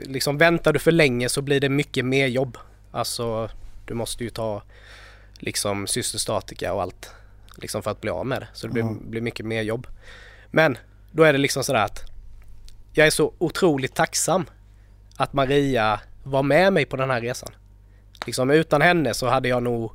liksom 0.03 0.39
väntar 0.39 0.73
du 0.73 0.79
för 0.79 0.93
länge 0.93 1.29
så 1.29 1.43
blir 1.43 1.61
det 1.61 1.69
mycket 1.69 2.05
mer 2.05 2.27
jobb. 2.27 2.59
Alltså, 2.91 3.51
du 3.87 3.95
måste 3.95 4.25
ju 4.25 4.31
ta 4.31 4.63
liksom 5.39 5.87
cystostatika 5.87 6.73
och 6.75 6.83
allt 6.83 7.11
liksom 7.57 7.83
för 7.83 7.91
att 7.91 8.01
bli 8.01 8.11
av 8.11 8.27
med 8.27 8.41
det. 8.43 8.49
Så 8.53 8.67
det 8.67 8.73
blir, 8.73 8.83
Ja. 8.83 8.95
blir 9.01 9.21
mycket 9.21 9.47
mer 9.47 9.63
jobb. 9.63 9.87
Men 10.51 10.79
då 11.13 11.23
är 11.23 11.33
det 11.33 11.39
liksom 11.39 11.65
sådär 11.65 11.85
att 11.85 12.03
jag 12.93 13.07
är 13.07 13.11
så 13.11 13.33
otroligt 13.39 13.95
tacksam 13.95 14.45
att 15.17 15.33
Maria 15.33 16.01
var 16.23 16.43
med 16.43 16.73
mig 16.73 16.85
på 16.85 16.97
den 16.97 17.11
här 17.11 17.21
resan. 17.21 17.51
Liksom 18.27 18.51
utan 18.51 18.83
henne 18.83 19.15
så 19.15 19.27
hade 19.29 19.49
jag 19.49 19.63
nog 19.63 19.93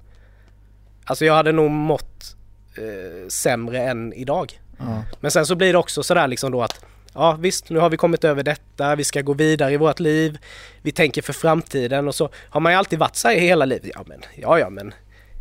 Alltså 1.06 1.26
jag 1.26 1.34
hade 1.34 1.52
nog 1.52 1.72
mått 1.72 2.36
eh, 2.78 3.28
sämre 3.28 3.80
än 3.80 4.14
idag. 4.14 4.60
Ja. 4.78 5.04
Men 5.20 5.32
sen 5.32 5.46
så 5.46 5.56
blir 5.56 5.74
det 5.74 5.80
också 5.80 6.04
sådär 6.04 6.28
liksom 6.28 6.52
då 6.52 6.62
att 6.62 6.86
Ja 7.14 7.38
visst, 7.40 7.70
nu 7.70 7.80
har 7.80 7.90
vi 7.90 7.98
kommit 7.98 8.24
över 8.24 8.44
detta, 8.44 8.96
vi 8.96 9.04
ska 9.04 9.22
gå 9.22 9.34
vidare 9.34 9.74
i 9.74 9.78
vårt 9.78 10.00
liv. 10.00 10.38
Vi 10.82 10.92
tänker 10.92 11.22
för 11.22 11.34
framtiden 11.34 12.08
och 12.08 12.16
så 12.16 12.30
har 12.50 12.62
man 12.62 12.72
ju 12.72 12.78
alltid 12.78 13.00
varit 13.00 13.16
så 13.16 13.28
här 13.28 13.36
i 13.36 13.40
hela 13.40 13.66
livet. 13.66 13.92
Ja 13.96 14.04
men, 14.06 14.22
ja 14.36 14.60
ja 14.60 14.70
men, 14.70 14.94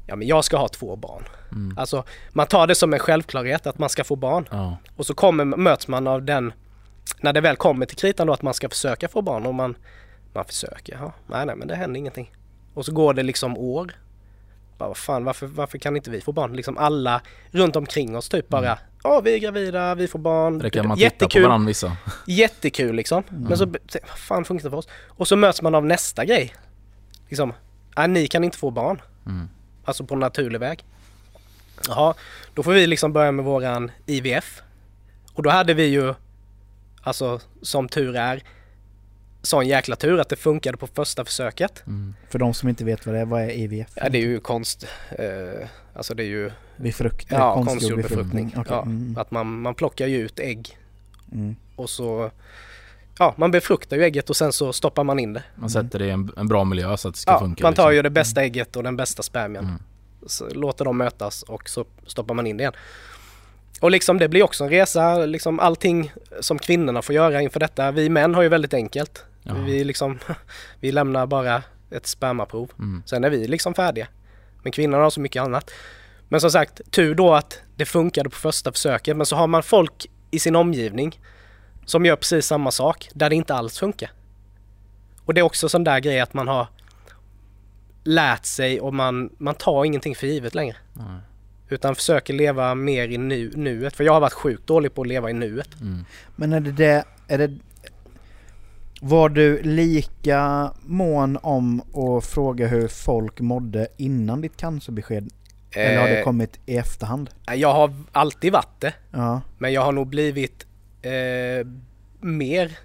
ja 0.07 0.17
men 0.17 0.29
jag 0.29 0.45
ska 0.45 0.57
ha 0.57 0.69
två 0.69 0.97
barn. 0.97 1.25
Mm. 1.53 1.79
Alltså 1.79 2.05
man 2.31 2.47
tar 2.47 2.67
det 2.67 2.75
som 2.75 2.93
en 2.93 2.99
självklarhet 2.99 3.67
att 3.67 3.79
man 3.79 3.89
ska 3.89 4.05
få 4.05 4.17
barn. 4.17 4.49
Ja. 4.51 4.77
Och 4.97 5.07
så 5.07 5.15
kommer, 5.15 5.45
möts 5.45 5.89
man 5.89 6.07
av 6.07 6.23
den, 6.23 6.53
när 7.21 7.33
det 7.33 7.41
väl 7.41 7.57
kommer 7.57 7.87
till 7.87 7.97
kritan 7.97 8.27
då 8.27 8.33
att 8.33 8.43
man 8.43 8.55
ska 8.55 8.69
försöka 8.69 9.09
få 9.09 9.23
barn 9.23 9.47
och 9.47 9.55
man, 9.55 9.77
man 10.33 10.45
försöker, 10.45 10.95
ja, 10.95 11.13
nej 11.27 11.47
nej 11.47 11.57
men 11.57 11.69
det 11.69 11.75
händer 11.75 11.99
ingenting. 11.99 12.33
Och 12.75 12.85
så 12.85 12.93
går 12.93 13.15
det 13.15 13.23
liksom 13.23 13.59
år. 13.59 13.93
Bara, 14.83 14.89
vad 14.89 14.97
fan, 14.97 15.25
varför, 15.25 15.47
varför 15.47 15.79
kan 15.79 15.97
inte 15.97 16.11
vi 16.11 16.21
få 16.21 16.33
barn? 16.33 16.57
Liksom 16.57 16.79
alla 16.79 17.21
runt 17.51 17.77
omkring 17.77 18.17
oss 18.17 18.29
typ 18.29 18.49
bara, 18.49 18.79
ja 19.03 19.21
vi 19.21 19.35
är 19.35 19.39
gravida, 19.39 19.95
vi 19.95 20.09
får 20.09 20.19
barn. 20.19 20.59
Det 20.59 20.71
kan 20.71 20.89
man 20.89 20.97
titta 20.97 21.11
på 21.11 21.15
Jättekul, 21.15 21.43
varandra 21.43 21.69
vissa. 21.69 21.97
jättekul 22.27 22.97
liksom. 22.97 23.23
Men 23.29 23.59
så, 23.59 23.67
vad 23.67 24.19
fan 24.19 24.45
funkar 24.45 24.65
det 24.65 24.71
för 24.71 24.77
oss? 24.77 24.89
Och 25.09 25.29
så 25.29 25.37
möts 25.37 25.63
man 25.63 25.75
av 25.75 25.87
nästa 25.87 26.25
grej. 26.25 26.55
Liksom, 27.29 27.53
nej 27.97 28.09
ni 28.09 28.27
kan 28.27 28.45
inte 28.45 28.59
få 28.59 28.71
barn. 28.71 29.03
Mm. 29.27 29.49
Alltså 29.85 30.05
på 30.05 30.17
naturlig 30.17 30.61
väg. 30.61 30.85
Jaha, 31.89 32.15
då 32.55 32.63
får 32.63 32.73
vi 32.73 32.87
liksom 32.87 33.13
börja 33.13 33.33
med 33.33 33.45
våran 33.45 33.91
IVF. 34.07 34.63
Och 35.33 35.43
då 35.43 35.51
hade 35.51 35.75
vi 35.75 35.85
ju, 35.85 36.15
alltså 37.03 37.41
som 37.63 37.89
tur 37.89 38.17
är, 38.17 38.43
sån 39.43 39.67
jäkla 39.67 39.97
tur 39.97 40.21
att 40.21 40.29
det 40.29 40.37
funkade 40.37 40.77
på 40.79 40.87
första 40.87 41.25
försöket. 41.25 41.83
Mm. 41.87 42.15
För 42.31 42.39
de 42.39 42.55
som 42.55 42.69
inte 42.69 42.85
vet 42.85 43.07
vad 43.07 43.15
det 43.15 43.21
är, 43.21 43.25
vad 43.25 43.43
är 43.43 43.51
IVF? 43.51 43.89
Ja 43.95 44.09
det 44.09 44.19
är 44.19 44.23
ju 44.23 44.41
konst, 44.41 44.87
eh, 45.11 45.69
alltså 45.95 46.15
det 46.15 46.23
är 46.23 46.27
ju 46.27 46.51
Befrukt, 46.77 47.27
ja, 47.31 47.55
konstgjord 47.55 47.69
konstgjord 47.73 48.03
befruktning. 48.03 48.55
Okej. 48.57 48.73
Ja, 48.77 48.83
Mm. 48.83 49.15
Att 49.19 49.31
man, 49.31 49.61
man 49.61 49.75
plockar 49.75 50.07
ju 50.07 50.17
ut 50.19 50.39
ägg 50.41 50.79
Mm. 51.33 51.57
och 51.77 51.91
så, 51.91 52.31
ja 53.19 53.35
man 53.37 53.51
befruktar 53.51 53.97
ju 53.97 54.03
ägget 54.05 54.31
och 54.31 54.37
sen 54.37 54.53
så 54.53 54.73
stoppar 54.73 55.05
man 55.05 55.19
in 55.19 55.33
det. 55.33 55.43
Man 55.55 55.71
sätter 55.71 55.99
det 55.99 56.07
i 56.07 56.11
en, 56.11 56.31
en 56.37 56.49
bra 56.49 56.65
miljö 56.65 56.97
så 56.97 57.09
att 57.09 57.15
det 57.15 57.21
ska 57.21 57.33
Ja, 57.33 57.39
funka. 57.39 57.65
man 57.65 57.75
tar 57.75 57.83
liksom. 57.83 57.95
ju 57.97 58.03
det 58.03 58.11
bästa 58.11 58.43
ägget 58.43 58.77
och 58.77 58.83
den 58.83 58.97
bästa 58.97 59.23
spermien. 59.23 59.65
Mm. 59.65 59.79
så 60.27 60.49
låter 60.49 60.85
dem 60.85 60.97
mötas 60.99 61.43
och 61.43 61.69
så 61.69 61.85
stoppar 62.07 62.35
man 62.35 62.47
in 62.47 62.57
det 62.57 62.63
igen. 62.63 62.73
Och 63.81 63.91
liksom 63.91 64.19
det 64.19 64.29
blir 64.29 64.43
också 64.43 64.65
en 64.65 64.71
resa, 64.71 65.27
liksom 65.27 65.61
allting 65.61 66.13
som 66.41 66.59
kvinnorna 66.59 67.03
får 67.03 67.15
göra 67.15 67.43
inför 67.43 67.61
detta. 67.61 67.91
Vi 67.91 68.09
män 68.09 68.35
har 68.35 68.43
ju 68.43 68.49
väldigt 68.49 68.75
enkelt. 68.75 69.25
Ja. 69.43 69.55
Vi 69.55 69.85
liksom, 69.85 70.19
vi 70.81 70.93
lämnar 70.93 71.27
bara 71.27 71.63
ett 71.91 72.07
spermaprov. 72.07 72.71
Mm. 72.79 73.03
Sen 73.07 73.25
är 73.25 73.31
vi 73.31 73.47
liksom 73.47 73.75
färdiga. 73.75 74.09
Men 74.63 74.73
kvinnorna 74.73 75.03
har 75.03 75.11
så 75.11 75.21
mycket 75.21 75.43
annat. 75.43 75.71
Men 76.29 76.41
som 76.41 76.51
sagt, 76.51 76.81
tur 76.91 77.15
då 77.15 77.35
att 77.35 77.61
det 77.77 77.85
funkade 77.85 78.31
på 78.31 78.37
första 78.37 78.73
försöket. 78.73 79.17
Men 79.17 79.27
så 79.27 79.37
har 79.37 79.47
man 79.47 79.63
folk 79.63 80.07
i 80.31 80.39
sin 80.39 80.57
omgivning 80.57 81.21
som 81.85 82.07
gör 82.07 82.17
precis 82.17 82.47
samma 82.47 82.71
sak 82.71 83.09
där 83.15 83.31
det 83.31 83.37
inte 83.37 83.55
alls 83.55 83.79
funkar. 83.79 84.11
Och 85.25 85.35
det 85.35 85.41
är 85.41 85.43
också 85.43 85.69
sån 85.69 85.85
där 85.85 86.01
grej 86.01 86.21
att 86.21 86.35
man 86.35 86.49
har 86.49 86.67
lärt 88.05 88.45
sig 88.45 88.81
och 88.81 88.95
man, 88.95 89.31
man 89.39 89.55
tar 89.55 89.85
ingenting 89.85 90.15
för 90.15 90.27
givet 90.27 90.55
längre. 90.55 90.77
Nej. 90.93 91.21
Utan 91.69 91.95
försöker 91.95 92.35
leva 92.35 92.75
mer 92.75 93.09
i 93.09 93.19
nu, 93.19 93.51
nuet. 93.55 93.97
För 93.97 94.05
jag 94.05 94.13
har 94.13 94.21
varit 94.21 94.33
sjukt 94.33 94.67
dålig 94.67 94.95
på 94.95 95.03
att 95.03 95.09
leva 95.09 95.31
i 95.31 95.33
nuet. 95.33 95.81
Mm. 95.81 96.05
Men 96.37 96.53
är 96.53 96.61
det 96.61 96.73
det, 96.73 97.05
är 97.29 97.39
det... 97.39 97.59
Var 99.05 99.29
du 99.29 99.63
lika 99.63 100.73
mån 100.83 101.39
om 101.43 101.81
att 101.81 102.25
fråga 102.27 102.67
hur 102.67 102.89
folk 102.89 103.41
mådde 103.41 103.89
innan 103.97 104.41
ditt 104.41 104.57
cancerbesked? 104.57 105.31
Eller 105.71 106.01
har 106.01 106.09
det 106.09 106.19
Eh, 106.19 106.25
kommit 106.25 106.61
i 106.67 106.77
efterhand? 106.77 107.31
Jag 107.57 107.73
har 107.75 107.95
alltid 108.13 108.53
varit 108.53 108.81
det. 108.81 108.95
Ja. 109.11 109.41
Men 109.59 109.73
jag 109.73 109.83
har 109.85 109.93
nog 109.93 110.07
blivit 110.07 110.67
eh, 111.03 111.67
mer, 112.21 112.79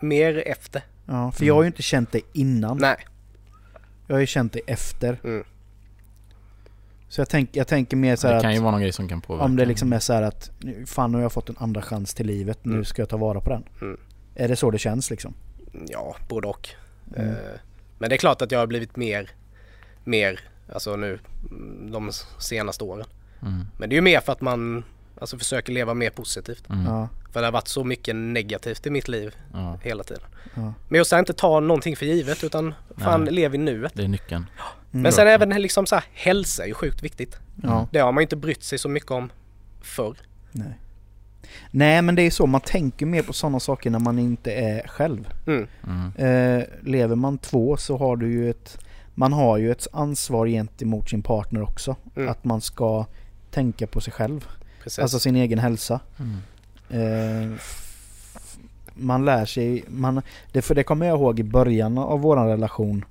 mer 0.00 0.42
efter. 0.48 0.82
Ja, 1.06 1.32
för 1.32 1.44
jag 1.44 1.54
har 1.54 1.62
ju 1.62 1.66
inte 1.66 1.82
känt 1.82 2.12
det 2.12 2.20
innan. 2.32 2.78
Nej. 2.78 2.96
Jag 4.06 4.14
har 4.14 4.20
ju 4.20 4.26
känt 4.26 4.52
det 4.52 4.60
efter. 4.66 5.20
Mm. 5.24 5.44
Så 7.08 7.20
jag, 7.20 7.28
tänk, 7.28 7.56
jag 7.56 7.66
tänker 7.66 7.96
mer 7.96 8.16
så 8.16 8.28
här 8.28 8.34
Det 8.34 8.40
kan 8.40 8.50
ju 8.52 8.56
att 8.56 8.62
vara 8.62 8.72
någon 8.72 8.80
grej 8.80 8.92
som 8.92 9.08
kan 9.08 9.20
påverka. 9.20 9.44
om 9.44 9.56
det 9.56 9.64
liksom 9.64 9.92
är 9.92 9.98
så 9.98 10.12
här 10.12 10.22
att 10.22 10.50
nu- 10.58 10.86
fan 10.86 11.12
nu 11.12 11.18
har 11.18 11.22
jag 11.22 11.32
fått 11.32 11.48
en 11.48 11.56
andra 11.58 11.82
chans 11.82 12.14
till 12.14 12.26
livet, 12.26 12.64
nu 12.64 12.72
Mm. 12.72 12.84
ska 12.84 13.02
jag 13.02 13.08
ta 13.08 13.16
vara 13.16 13.40
på 13.40 13.50
den. 13.50 13.64
Är 14.38 14.48
det 14.48 14.56
så 14.56 14.70
det 14.70 14.78
känns 14.78 15.10
liksom? 15.10 15.34
Ja, 15.88 16.16
både 16.28 16.48
och. 16.48 16.68
Mm. 17.16 17.30
Eh, 17.30 17.36
Men 17.98 18.08
det 18.10 18.16
är 18.16 18.18
klart 18.18 18.42
att 18.42 18.50
jag 18.52 18.58
har 18.58 18.66
blivit 18.66 18.96
mer, 18.96 19.30
mer, 20.04 20.40
alltså 20.72 20.96
nu 20.96 21.18
mm, 21.50 21.90
de 21.92 22.10
senaste 22.38 22.84
åren. 22.84 23.06
Mm. 23.42 23.66
Men 23.78 23.88
det 23.88 23.94
är 23.94 23.96
ju 23.96 24.02
mer 24.02 24.20
för 24.20 24.32
att 24.32 24.40
man 24.40 24.84
alltså, 25.20 25.38
försöker 25.38 25.72
leva 25.72 25.94
mer 25.94 26.10
positivt. 26.10 26.68
Mm. 26.70 26.84
Ja, 26.84 27.08
För 27.32 27.40
det 27.40 27.46
har 27.46 27.52
varit 27.52 27.68
så 27.68 27.84
mycket 27.84 28.16
negativt 28.16 28.86
i 28.86 28.90
mitt 28.90 29.08
liv 29.08 29.36
Ja, 29.52 29.78
hela 29.82 30.02
tiden. 30.04 30.22
ja. 30.54 30.72
Men 30.88 30.98
just 30.98 31.12
att 31.12 31.18
inte 31.18 31.32
ta 31.32 31.60
någonting 31.60 31.96
för 31.96 32.06
givet 32.06 32.44
utan 32.44 32.74
fan 32.96 33.24
Nej. 33.24 33.32
lev 33.32 33.54
i 33.54 33.58
nuet. 33.58 33.92
det 33.94 34.02
är 34.04 34.08
nyckeln. 34.08 34.46
Mm. 34.92 35.02
Men 35.02 35.12
sen 35.12 35.28
även 35.28 35.62
liksom 35.62 35.86
så 35.86 35.94
här, 35.94 36.04
hälsa 36.12 36.62
är 36.62 36.66
ju 36.66 36.74
sjukt 36.74 37.02
viktigt. 37.02 37.38
Ja, 37.62 37.88
Det 37.92 37.98
har 37.98 38.12
man 38.12 38.20
ju 38.20 38.24
inte 38.24 38.36
brytt 38.36 38.62
sig 38.62 38.78
så 38.78 38.88
mycket 38.88 39.10
om 39.10 39.30
förr. 39.80 40.16
nej. 40.52 40.78
Nej 41.70 42.02
men 42.02 42.14
det 42.14 42.22
är 42.22 42.30
så, 42.30 42.46
man 42.46 42.60
tänker 42.60 43.06
mer 43.06 43.22
på 43.22 43.32
sådana 43.32 43.60
saker 43.60 43.90
när 43.90 43.98
man 43.98 44.18
inte 44.18 44.52
är 44.52 44.88
själv. 44.88 45.28
Mm. 45.46 45.66
Mm. 45.86 46.12
Eh, 46.16 46.64
lever 46.82 47.16
man 47.16 47.38
två 47.38 47.76
så 47.76 47.96
har 47.96 48.16
du 48.16 48.32
ju 48.32 48.50
ett 48.50 48.78
Man 49.14 49.32
har 49.32 49.58
ju 49.58 49.70
ett 49.72 49.86
ansvar 49.92 50.46
gentemot 50.46 51.10
sin 51.10 51.22
partner 51.22 51.62
också. 51.62 51.96
Mm. 52.16 52.28
Att 52.28 52.44
man 52.44 52.60
ska 52.60 53.06
tänka 53.50 53.86
på 53.86 54.00
sig 54.00 54.12
själv. 54.12 54.48
Precis. 54.82 54.98
Alltså 54.98 55.18
sin 55.18 55.36
egen 55.36 55.58
hälsa. 55.58 56.00
Mm. 56.18 56.38
Eh, 56.90 57.58
man 58.94 59.24
lär 59.24 59.44
sig, 59.44 59.84
man, 59.88 60.22
det, 60.52 60.62
för 60.62 60.74
det 60.74 60.82
kommer 60.82 61.06
jag 61.06 61.18
ihåg 61.18 61.40
i 61.40 61.42
början 61.42 61.98
av 61.98 62.20
våran 62.20 62.46
relation. 62.48 63.04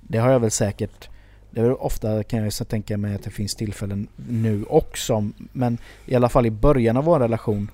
Det 0.00 0.18
har 0.18 0.30
jag 0.30 0.40
väl 0.40 0.50
säkert, 0.50 1.08
det 1.54 1.60
är 1.60 1.64
väl 1.64 1.72
ofta 1.74 2.22
kan 2.24 2.42
jag 2.44 2.52
så 2.52 2.64
tänka 2.64 2.96
mig 2.98 3.14
att 3.14 3.22
det 3.22 3.30
finns 3.30 3.54
tillfällen 3.54 4.08
nu 4.28 4.64
också. 4.64 5.28
Men 5.52 5.78
i 6.06 6.14
alla 6.14 6.28
fall 6.28 6.46
i 6.46 6.50
början 6.50 6.96
av 6.96 7.04
vår 7.04 7.20
relation. 7.20 7.70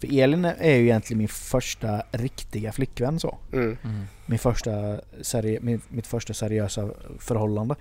För 0.00 0.18
Elin 0.20 0.44
är 0.44 0.74
ju 0.76 0.82
egentligen 0.84 1.18
min 1.18 1.28
första 1.28 2.02
riktiga 2.12 2.72
flickvän 2.72 3.20
så. 3.20 3.38
Mm. 3.52 3.76
Mm. 3.84 4.02
Min 4.26 4.38
första 4.38 4.70
seri- 5.22 5.58
min, 5.62 5.80
mitt 5.88 6.06
första 6.06 6.34
seriösa 6.34 6.90
förhållande. 7.18 7.74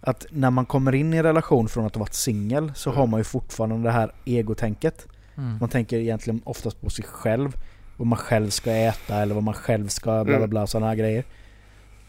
Att 0.00 0.26
när 0.30 0.50
man 0.50 0.66
kommer 0.66 0.94
in 0.94 1.14
i 1.14 1.16
en 1.16 1.22
relation 1.22 1.68
från 1.68 1.86
att 1.86 1.94
ha 1.94 2.00
varit 2.00 2.14
singel 2.14 2.72
så 2.74 2.90
Mm. 2.90 2.98
har 3.00 3.06
man 3.06 3.20
ju 3.20 3.24
fortfarande 3.24 3.88
det 3.88 3.90
här 3.92 4.12
egotänket. 4.24 5.06
Mm. 5.36 5.56
Man 5.60 5.68
tänker 5.68 5.96
egentligen 5.98 6.40
oftast 6.44 6.80
på 6.80 6.90
sig 6.90 7.04
själv. 7.04 7.56
Vad 7.96 8.06
man 8.06 8.18
själv 8.18 8.50
ska 8.50 8.72
äta 8.72 9.16
eller 9.22 9.34
vad 9.34 9.44
man 9.44 9.54
själv 9.54 9.88
ska 9.88 10.10
bla 10.10 10.24
bla 10.24 10.36
Mm. 10.36 10.50
bla 10.50 10.66
sådana 10.66 10.86
här 10.86 10.94
grejer. 10.96 11.24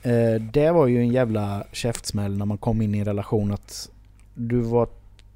Eh, 0.04 0.42
det 0.42 0.72
var 0.72 0.88
ju 0.88 1.00
en 1.00 1.10
jävla 1.10 1.64
käftsmäll 1.72 2.38
när 2.38 2.46
man 2.46 2.58
kom 2.58 2.82
in 2.82 2.96
i 2.96 3.00
en 3.00 3.06
relation 3.06 3.52
att 3.52 3.90
du 4.34 4.60
var 4.60 4.88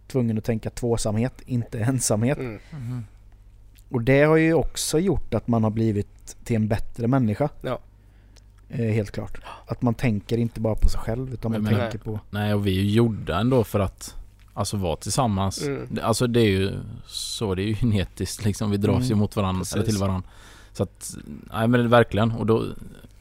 tvungen 0.08 0.38
att 0.38 0.44
tänka 0.44 0.70
tvåsamhet, 0.70 1.34
inte 1.46 1.80
ensamhet. 1.80 2.38
Mm. 2.38 2.60
Mm. 2.72 3.04
Och 3.90 4.02
det 4.02 4.24
har 4.24 4.36
ju 4.38 4.54
också 4.54 5.00
gjort 5.00 5.34
att 5.34 5.48
man 5.48 5.64
har 5.64 5.72
blivit 5.72 6.38
till 6.44 6.56
en 6.56 6.68
bättre 6.68 7.08
människa. 7.08 7.50
Ja. 7.62 7.80
Eh, 8.70 8.86
helt 8.94 9.12
klart. 9.12 9.38
Att 9.68 9.82
man 9.82 9.94
tänker 9.94 10.38
inte 10.38 10.60
bara 10.60 10.76
på 10.76 10.90
sig 10.90 11.00
själv 11.00 11.34
utan 11.34 11.52
man 11.52 11.62
Men- 11.64 11.76
tänker 11.76 11.98
på... 11.98 12.20
Nej, 12.30 12.54
och 12.54 12.68
vi 12.68 12.80
är 12.80 12.84
ju 12.84 12.92
gjorda 12.92 13.40
ändå 13.40 13.64
för 13.64 13.80
att 13.80 14.14
Alltså 14.54 14.78
vara 14.78 14.96
tillsammans. 14.96 15.62
Mm. 15.64 15.88
Det- 15.90 16.02
Alltså 16.02 16.28
det 16.28 16.40
är 16.42 16.50
ju 16.50 16.72
så, 17.08 17.56
det 17.56 17.62
är 17.62 17.66
ju 17.68 17.76
genetiskt 17.82 18.46
liksom. 18.46 18.72
Vi 18.72 18.78
dras 18.78 19.04
ju 19.04 19.08
Mm. 19.08 19.20
mot 19.20 19.36
varandra, 19.36 19.60
Precis. 19.60 19.76
eller 19.76 19.86
till 19.86 19.98
varandra. 19.98 20.30
Så 20.74 20.84
att, 20.84 21.16
nej 21.54 21.68
men 21.68 21.90
verkligen. 21.90 22.32
Och 22.32 22.46
då, 22.46 22.66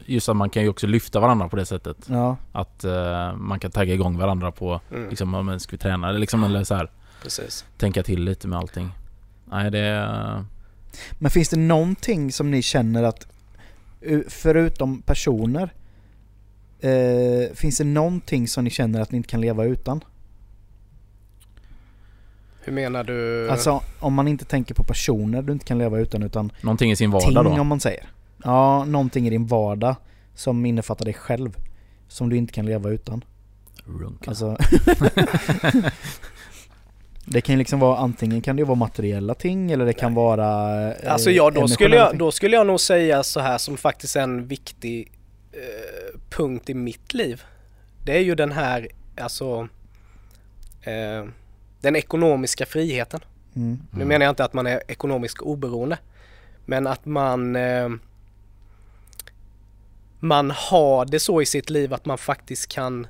just 0.06 0.28
att 0.28 0.36
man 0.36 0.50
kan 0.50 0.62
ju 0.62 0.68
också 0.68 0.86
lyfta 0.86 1.20
varandra 1.20 1.48
på 1.48 1.56
det 1.56 1.66
sättet. 1.66 1.96
Ja, 2.06 2.36
Att 2.52 2.84
eh, 2.84 3.36
man 3.36 3.60
kan 3.60 3.70
tagga 3.70 3.94
igång 3.94 4.18
varandra 4.18 4.52
på, 4.52 4.80
Mm. 4.92 5.08
liksom, 5.10 5.34
ja, 5.34 5.42
men 5.42 5.60
ska 5.60 5.70
vi 5.70 5.78
träna? 5.78 6.08
Eller 6.08 6.18
liksom, 6.18 6.44
eller 6.44 6.64
så 6.64 6.74
här, 6.74 6.90
Precis. 7.22 7.64
tänka 7.78 8.02
till 8.02 8.24
lite 8.24 8.48
med 8.48 8.58
allting. 8.58 8.90
Nej 9.44 9.70
det 9.70 9.78
är... 9.78 10.44
Men 11.18 11.30
finns 11.30 11.48
det 11.48 11.56
någonting 11.56 12.32
som 12.32 12.50
ni 12.50 12.62
känner 12.62 13.02
att, 13.02 13.26
eh, 14.00 14.18
förutom 14.28 15.02
personer, 15.02 15.70
eh, 16.80 17.54
finns 17.54 17.78
det 17.78 17.84
någonting 17.84 18.48
som 18.48 18.64
ni 18.64 18.70
känner 18.70 19.00
att 19.00 19.10
ni 19.10 19.16
inte 19.16 19.28
kan 19.28 19.40
leva 19.40 19.64
utan? 19.64 20.04
Hur 22.60 22.72
menar 22.72 23.04
du? 23.04 23.50
Alltså 23.50 23.80
om 24.00 24.14
man 24.14 24.28
inte 24.28 24.44
tänker 24.44 24.74
på 24.74 24.84
personer 24.84 25.42
du 25.42 25.52
inte 25.52 25.64
kan 25.64 25.78
leva 25.78 25.98
utan 25.98 26.22
utan 26.22 26.52
Någonting 26.60 26.90
i 26.90 26.96
sin 26.96 27.10
ting 27.10 27.34
vardag 27.34 27.54
då. 27.56 27.60
om 27.60 27.66
man 27.66 27.80
säger. 27.80 28.04
Ja, 28.46 28.84
någonting 28.84 29.26
i 29.26 29.30
din 29.30 29.46
vardag 29.46 29.96
som 30.34 30.66
innefattar 30.66 31.04
dig 31.04 31.14
själv. 31.14 31.56
Som 32.08 32.28
du 32.28 32.36
inte 32.36 32.52
kan 32.52 32.66
leva 32.66 32.90
utan. 32.90 33.24
Runka. 33.84 34.30
Alltså 34.30 34.56
Det 37.24 37.40
kan 37.40 37.52
ju 37.52 37.58
liksom 37.58 37.80
vara 37.80 37.98
antingen 37.98 38.40
kan 38.40 38.56
det 38.56 38.64
vara 38.64 38.74
materiella 38.74 39.34
ting 39.34 39.72
eller 39.72 39.86
det 39.86 39.92
kan 39.92 40.14
vara 40.14 40.72
eh, 40.90 41.12
Alltså 41.12 41.30
ja, 41.30 41.50
då 41.50 41.68
skulle, 41.68 41.96
jag, 41.96 42.18
då 42.18 42.32
skulle 42.32 42.56
jag 42.56 42.66
nog 42.66 42.80
säga 42.80 43.22
så 43.22 43.40
här 43.40 43.58
som 43.58 43.76
faktiskt 43.76 44.16
är 44.16 44.20
en 44.20 44.46
viktig 44.46 45.12
eh, 45.52 46.20
punkt 46.30 46.70
i 46.70 46.74
mitt 46.74 47.14
liv. 47.14 47.42
Det 48.04 48.16
är 48.16 48.20
ju 48.20 48.34
den 48.34 48.52
här, 48.52 48.88
alltså 49.20 49.68
eh, 50.82 51.24
den 51.80 51.96
ekonomiska 51.96 52.66
friheten. 52.66 53.20
Mm. 53.56 53.78
Nu 53.90 54.04
menar 54.04 54.26
jag 54.26 54.32
inte 54.32 54.44
att 54.44 54.52
man 54.52 54.66
är 54.66 54.82
ekonomiskt 54.88 55.40
oberoende. 55.40 55.98
Men 56.64 56.86
att 56.86 57.04
man 57.04 57.56
eh, 57.56 57.88
man 60.20 60.50
har 60.50 61.04
det 61.04 61.20
så 61.20 61.42
i 61.42 61.46
sitt 61.46 61.70
liv 61.70 61.94
att 61.94 62.04
man 62.06 62.18
faktiskt 62.18 62.68
kan 62.68 63.06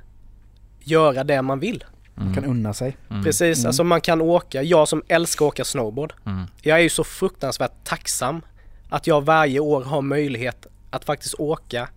göra 0.79 1.23
det 1.23 1.41
man 1.41 1.59
vill. 1.59 1.83
Mm. 2.17 2.33
Kan 2.33 2.45
unna 2.45 2.73
sig. 2.73 2.97
Mm. 3.09 3.23
Precis, 3.23 3.57
Mm. 3.59 3.67
alltså 3.69 3.83
man 3.83 4.01
kan 4.01 4.21
åka, 4.21 4.63
jag 4.63 4.87
som 4.87 5.03
älskar 5.07 5.45
att 5.45 5.49
åka 5.49 5.65
snowboard. 5.65 6.13
Mm. 6.25 6.43
Jag 6.61 6.77
är 6.77 6.81
ju 6.83 6.89
så 6.89 7.03
fruktansvärt 7.03 7.71
tacksam 7.83 8.41
att 8.89 9.07
jag 9.07 9.21
varje 9.25 9.59
år 9.59 9.83
har 9.83 10.01
möjlighet 10.01 10.67
att 10.89 11.05
faktiskt 11.05 11.35
åka 11.35 11.89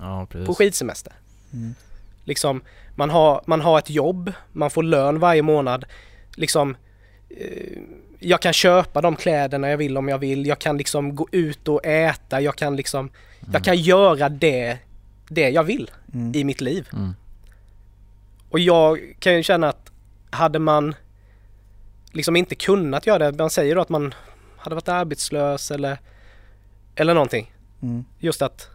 Ja 0.00 0.26
på 0.46 0.54
skidsemester. 0.54 1.12
Mm. 1.52 1.74
Liksom, 2.24 2.60
man 2.94 3.10
har, 3.10 3.42
man 3.46 3.60
har 3.60 3.78
ett 3.78 3.90
jobb, 3.90 4.32
man 4.52 4.70
får 4.70 4.82
lön 4.82 5.18
varje 5.18 5.42
månad. 5.42 5.84
Liksom, 6.34 6.76
eh, 7.30 7.78
jag 8.18 8.42
kan 8.42 8.52
köpa 8.52 9.00
de 9.00 9.16
kläderna 9.16 9.68
jag 9.70 9.76
vill 9.76 9.96
om 9.98 10.08
jag 10.08 10.18
vill. 10.18 10.46
Jag 10.46 10.58
kan 10.58 10.76
liksom 10.76 11.14
gå 11.16 11.28
ut 11.32 11.68
och 11.68 11.86
äta. 11.86 12.40
Jag 12.40 12.56
kan 12.56 12.76
liksom, 12.76 13.10
jag 13.52 13.64
kan 13.64 13.76
göra 13.76 14.28
det, 14.28 14.78
det 15.28 15.48
jag 15.50 15.64
vill 15.64 15.90
Mm. 16.14 16.34
i 16.34 16.44
mitt 16.44 16.60
liv. 16.60 16.88
Mm. 16.92 17.14
Och 18.50 18.58
jag 18.58 19.14
kan 19.18 19.34
ju 19.36 19.42
känna 19.42 19.68
att 19.68 19.92
hade 20.30 20.58
man 20.58 20.94
liksom 22.12 22.36
inte 22.36 22.54
kunnat 22.54 23.06
göra 23.06 23.30
det, 23.30 23.38
man 23.38 23.50
säger 23.50 23.74
då 23.74 23.80
att 23.80 23.88
man 23.88 24.14
hade 24.56 24.74
varit 24.74 24.88
arbetslös 24.88 25.70
eller, 25.70 25.98
eller 26.94 27.14
någonting. 27.14 27.52
Mm. 27.82 28.04
Just 28.18 28.42
att 28.42 28.68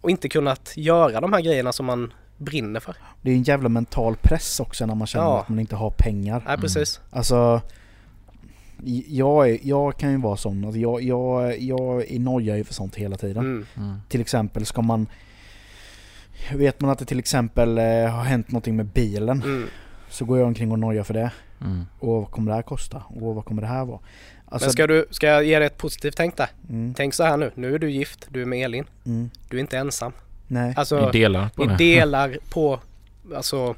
och 0.00 0.10
inte 0.10 0.28
kunnat 0.28 0.72
göra 0.76 1.20
de 1.20 1.32
här 1.32 1.40
grejerna 1.40 1.72
som 1.72 1.86
man 1.86 2.12
brinner 2.36 2.80
för. 2.80 2.96
Det 3.22 3.30
är 3.30 3.34
en 3.34 3.42
jävla 3.42 3.68
mental 3.68 4.16
press 4.16 4.60
också 4.60 4.86
när 4.86 4.94
man 4.94 5.06
känner 5.06 5.24
Ja. 5.26 5.40
att 5.40 5.48
man 5.48 5.58
inte 5.58 5.76
har 5.76 5.90
pengar. 5.90 6.42
Nej 6.46 6.56
precis. 6.58 7.00
Alltså 7.10 7.60
jag, 9.08 9.50
är, 9.50 9.58
jag 9.62 9.96
kan 9.98 10.10
ju 10.10 10.16
vara 10.18 10.36
sån, 10.36 10.64
alltså 10.64 10.80
jag, 10.80 11.02
jag, 11.02 11.60
jag 11.60 12.20
nojar 12.20 12.56
ju 12.56 12.64
för 12.64 12.74
sånt 12.74 12.94
hela 12.96 13.16
tiden. 13.16 13.44
Mm. 13.44 13.66
Mm. 13.76 13.96
Till 14.08 14.20
exempel 14.20 14.66
ska 14.66 14.82
man 14.82 15.06
Vet 16.54 16.80
man 16.80 16.90
att 16.90 16.98
det 16.98 17.04
till 17.04 17.18
exempel 17.18 17.78
eh, 17.78 17.84
har 17.84 18.22
hänt 18.24 18.50
någonting 18.50 18.76
med 18.76 18.86
bilen 18.86 19.42
Mm. 19.42 19.68
så 20.10 20.24
går 20.24 20.38
jag 20.38 20.46
omkring 20.46 20.72
och 20.72 20.78
nojar 20.78 21.02
för 21.02 21.14
det. 21.14 21.30
Mm. 21.60 21.84
Och 21.98 22.12
vad 22.12 22.30
kommer 22.30 22.50
det 22.50 22.54
här 22.54 22.62
kosta? 22.62 23.02
Och 23.08 23.34
vad 23.34 23.44
kommer 23.44 23.62
det 23.62 23.68
här 23.68 23.84
vara? 23.84 23.98
Alltså, 24.48 24.66
Men 24.66 24.72
ska, 24.72 24.86
du, 24.86 25.06
ska 25.10 25.26
jag 25.26 25.44
ge 25.44 25.58
dig 25.58 25.66
ett 25.66 25.78
positivt 25.78 26.16
tänk 26.16 26.36
där? 26.36 26.48
mm, 26.68 26.94
Tänk 26.94 27.14
så 27.14 27.24
här 27.24 27.36
nu, 27.36 27.50
nu 27.54 27.74
är 27.74 27.78
du 27.78 27.90
gift, 27.90 28.26
du 28.30 28.42
är 28.42 28.46
med 28.46 28.64
Elin, 28.64 28.84
mm, 29.06 29.30
du 29.48 29.56
är 29.56 29.60
inte 29.60 29.78
ensam. 29.78 30.12
nej. 30.46 30.74
Alltså, 30.76 31.06
Vi 31.06 31.18
delar 31.18 31.48
på 31.48 31.62
ni 31.64 31.68
det. 31.68 31.76
delar 31.76 32.36
på, 32.50 32.80
alltså, 33.36 33.74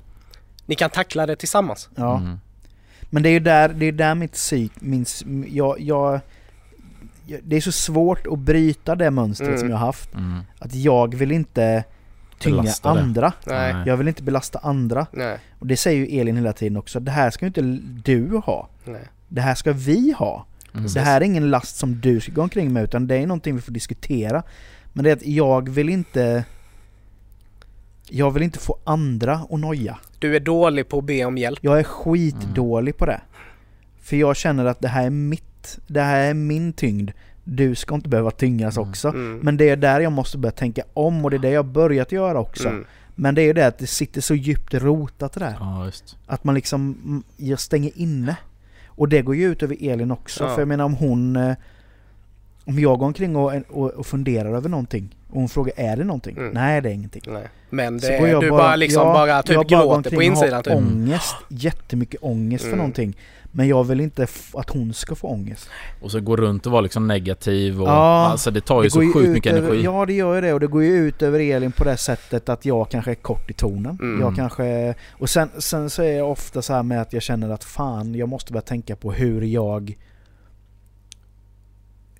ni 0.66 0.74
kan 0.74 0.90
tackla 0.90 1.26
det 1.26 1.36
tillsammans. 1.36 1.88
Ja. 1.94 2.16
Mm. 2.18 2.38
Men 3.10 3.22
det 3.22 3.28
är 3.28 3.32
ju 3.32 3.40
där, 3.40 3.68
det 3.68 3.86
är 3.86 3.92
där 3.92 4.14
mitt 4.14 4.32
psyk, 4.32 4.72
min, 4.80 5.04
jag, 5.48 5.80
jag, 5.80 6.20
det 7.42 7.56
är 7.56 7.60
så 7.60 7.72
svårt 7.72 8.26
att 8.26 8.38
bryta 8.38 8.94
det 8.94 9.10
mönstret 9.10 9.48
Mm. 9.48 9.60
som 9.60 9.70
jag 9.70 9.76
har 9.76 9.86
haft. 9.86 10.14
Mm. 10.14 10.40
Att 10.58 10.74
jag 10.74 11.14
vill 11.14 11.32
inte 11.32 11.84
tynga 12.38 12.72
andra. 12.82 13.32
Nej. 13.46 13.74
Jag 13.86 13.96
vill 13.96 14.08
inte 14.08 14.22
belasta 14.22 14.58
andra. 14.62 15.06
nej, 15.12 15.38
Och 15.58 15.66
det 15.66 15.76
säger 15.76 16.06
ju 16.06 16.20
Elin 16.20 16.36
hela 16.36 16.52
tiden 16.52 16.76
också. 16.76 17.00
Det 17.00 17.10
här 17.10 17.30
ska 17.30 17.44
ju 17.44 17.48
inte 17.48 17.62
du 18.10 18.36
ha. 18.36 18.68
nej. 18.84 19.08
Det 19.28 19.40
här 19.40 19.54
ska 19.54 19.72
vi 19.72 20.14
ha. 20.18 20.46
Mm. 20.74 20.86
Det 20.94 21.00
här 21.00 21.20
är 21.20 21.24
ingen 21.24 21.50
last 21.50 21.76
som 21.76 22.00
du 22.00 22.20
ska 22.20 22.32
gå 22.32 22.42
omkring 22.42 22.72
med 22.72 22.84
utan 22.84 23.06
det 23.06 23.16
är 23.16 23.26
någonting 23.26 23.54
vi 23.56 23.60
får 23.62 23.72
diskutera. 23.72 24.42
Men 24.92 25.04
det 25.04 25.10
är 25.10 25.16
att 25.16 25.26
jag 25.26 25.68
vill 25.68 25.88
inte... 25.88 26.44
Jag 28.10 28.30
vill 28.30 28.42
inte 28.42 28.58
få 28.58 28.78
andra 28.84 29.34
att 29.34 29.60
noja. 29.60 29.98
Du 30.18 30.36
är 30.36 30.40
dålig 30.40 30.88
på 30.88 30.98
att 30.98 31.04
be 31.04 31.24
om 31.24 31.38
hjälp. 31.38 31.58
Jag 31.62 31.78
är 31.78 31.82
skitdålig 31.82 32.96
på 32.96 33.06
det. 33.06 33.20
För 34.00 34.16
jag 34.16 34.36
känner 34.36 34.64
att 34.64 34.80
det 34.80 34.88
här 34.88 35.06
är 35.06 35.10
mitt, 35.10 35.78
det 35.86 36.00
här 36.00 36.30
är 36.30 36.34
min 36.34 36.72
tyngd. 36.72 37.10
Du 37.44 37.74
ska 37.74 37.94
inte 37.94 38.08
behöva 38.08 38.30
tyngas 38.30 38.76
Mm. 38.76 38.88
också. 38.90 39.08
Mm. 39.08 39.38
Men 39.38 39.56
det 39.56 39.68
är 39.68 39.76
där 39.76 40.00
jag 40.00 40.12
måste 40.12 40.38
börja 40.38 40.52
tänka 40.52 40.82
om 40.92 41.24
och 41.24 41.30
det 41.30 41.36
är 41.36 41.38
det 41.38 41.50
jag 41.50 41.62
har 41.62 41.70
börjat 41.72 42.12
göra 42.12 42.40
också. 42.40 42.68
Mm. 42.68 42.84
Men 43.14 43.34
det 43.34 43.42
är 43.42 43.46
ju 43.46 43.52
det 43.52 43.66
att 43.66 43.78
det 43.78 43.86
sitter 43.86 44.20
så 44.20 44.34
djupt 44.34 44.74
rotat 44.74 45.32
det 45.32 45.40
där. 45.40 45.56
Ja 45.60 45.84
just. 45.84 46.16
Att 46.26 46.44
man 46.44 46.54
liksom, 46.54 46.98
mm, 47.04 47.22
jag 47.36 47.60
stänger 47.60 47.90
inne. 47.94 48.36
Och 48.86 49.08
det 49.08 49.22
går 49.22 49.36
ju 49.36 49.52
ut 49.52 49.62
över 49.62 49.76
Elin 49.80 50.10
också. 50.10 50.44
Ja. 50.44 50.54
För 50.54 50.60
jag 50.60 50.68
menar 50.68 50.84
om 50.84 50.94
hon... 50.94 51.54
Om 52.68 52.78
jag 52.78 52.98
går 52.98 53.06
omkring 53.06 53.36
och, 53.36 53.52
och, 53.68 53.90
och 53.90 54.06
funderar 54.06 54.54
över 54.54 54.68
någonting 54.68 55.16
och 55.30 55.40
hon 55.40 55.48
frågar 55.48 55.72
är 55.76 55.96
det 55.96 56.04
någonting? 56.04 56.36
Mm. 56.36 56.52
Nej 56.52 56.80
det 56.80 56.88
är 56.88 56.92
ingenting. 56.92 57.22
Nej. 57.26 57.48
Men 57.70 57.98
det, 57.98 58.16
jag 58.28 58.42
du 58.42 58.50
bara, 58.50 58.76
liksom 58.76 59.02
ja, 59.06 59.12
bara 59.12 59.42
typ 59.42 59.54
jag 59.54 59.66
bara 59.66 59.94
gråter 59.96 60.10
på 60.10 60.22
insidan 60.22 60.52
har 60.54 60.62
typ. 60.62 60.74
ångest, 60.74 61.36
jättemycket 61.48 62.20
ångest 62.22 62.64
för 62.64 62.68
Mm. 62.68 62.78
någonting. 62.78 63.16
Men 63.52 63.68
jag 63.68 63.84
vill 63.84 64.00
inte 64.00 64.26
att 64.54 64.70
hon 64.70 64.94
ska 64.94 65.14
få 65.14 65.28
ångest. 65.28 65.68
Och 66.02 66.10
så 66.10 66.20
gå 66.20 66.36
runt 66.36 66.66
och 66.66 66.72
vara 66.72 66.80
liksom 66.80 67.06
negativ 67.06 67.82
och... 67.82 67.88
Ja, 67.88 68.26
alltså 68.28 68.50
det 68.50 68.60
tar 68.60 68.82
ju 68.82 68.86
Det 68.86 68.90
så 68.90 69.00
sjukt 69.00 69.28
mycket 69.28 69.52
över, 69.52 69.68
energi. 69.68 69.84
Ja 69.84 70.06
det 70.06 70.12
gör 70.12 70.34
ju 70.34 70.40
det 70.40 70.52
och 70.52 70.60
det 70.60 70.66
går 70.66 70.82
ju 70.82 70.96
ut 70.96 71.22
över 71.22 71.40
Elin 71.40 71.72
på 71.72 71.84
det 71.84 71.96
sättet 71.96 72.48
att 72.48 72.64
jag 72.64 72.90
kanske 72.90 73.10
är 73.10 73.14
kort 73.14 73.50
i 73.50 73.52
tonen. 73.52 73.98
Mm. 74.00 74.20
Jag 74.20 74.36
kanske... 74.36 74.94
Och 75.10 75.30
sen, 75.30 75.48
sen 75.58 75.90
så 75.90 76.02
är 76.02 76.12
jag 76.18 76.30
ofta 76.30 76.62
så 76.62 76.72
här 76.72 76.82
med 76.82 77.00
att 77.02 77.12
jag 77.12 77.22
känner 77.22 77.50
att 77.50 77.64
fan 77.64 78.14
jag 78.14 78.28
måste 78.28 78.52
börja 78.52 78.62
tänka 78.62 78.96
på 78.96 79.12
hur 79.12 79.42
jag... 79.42 79.96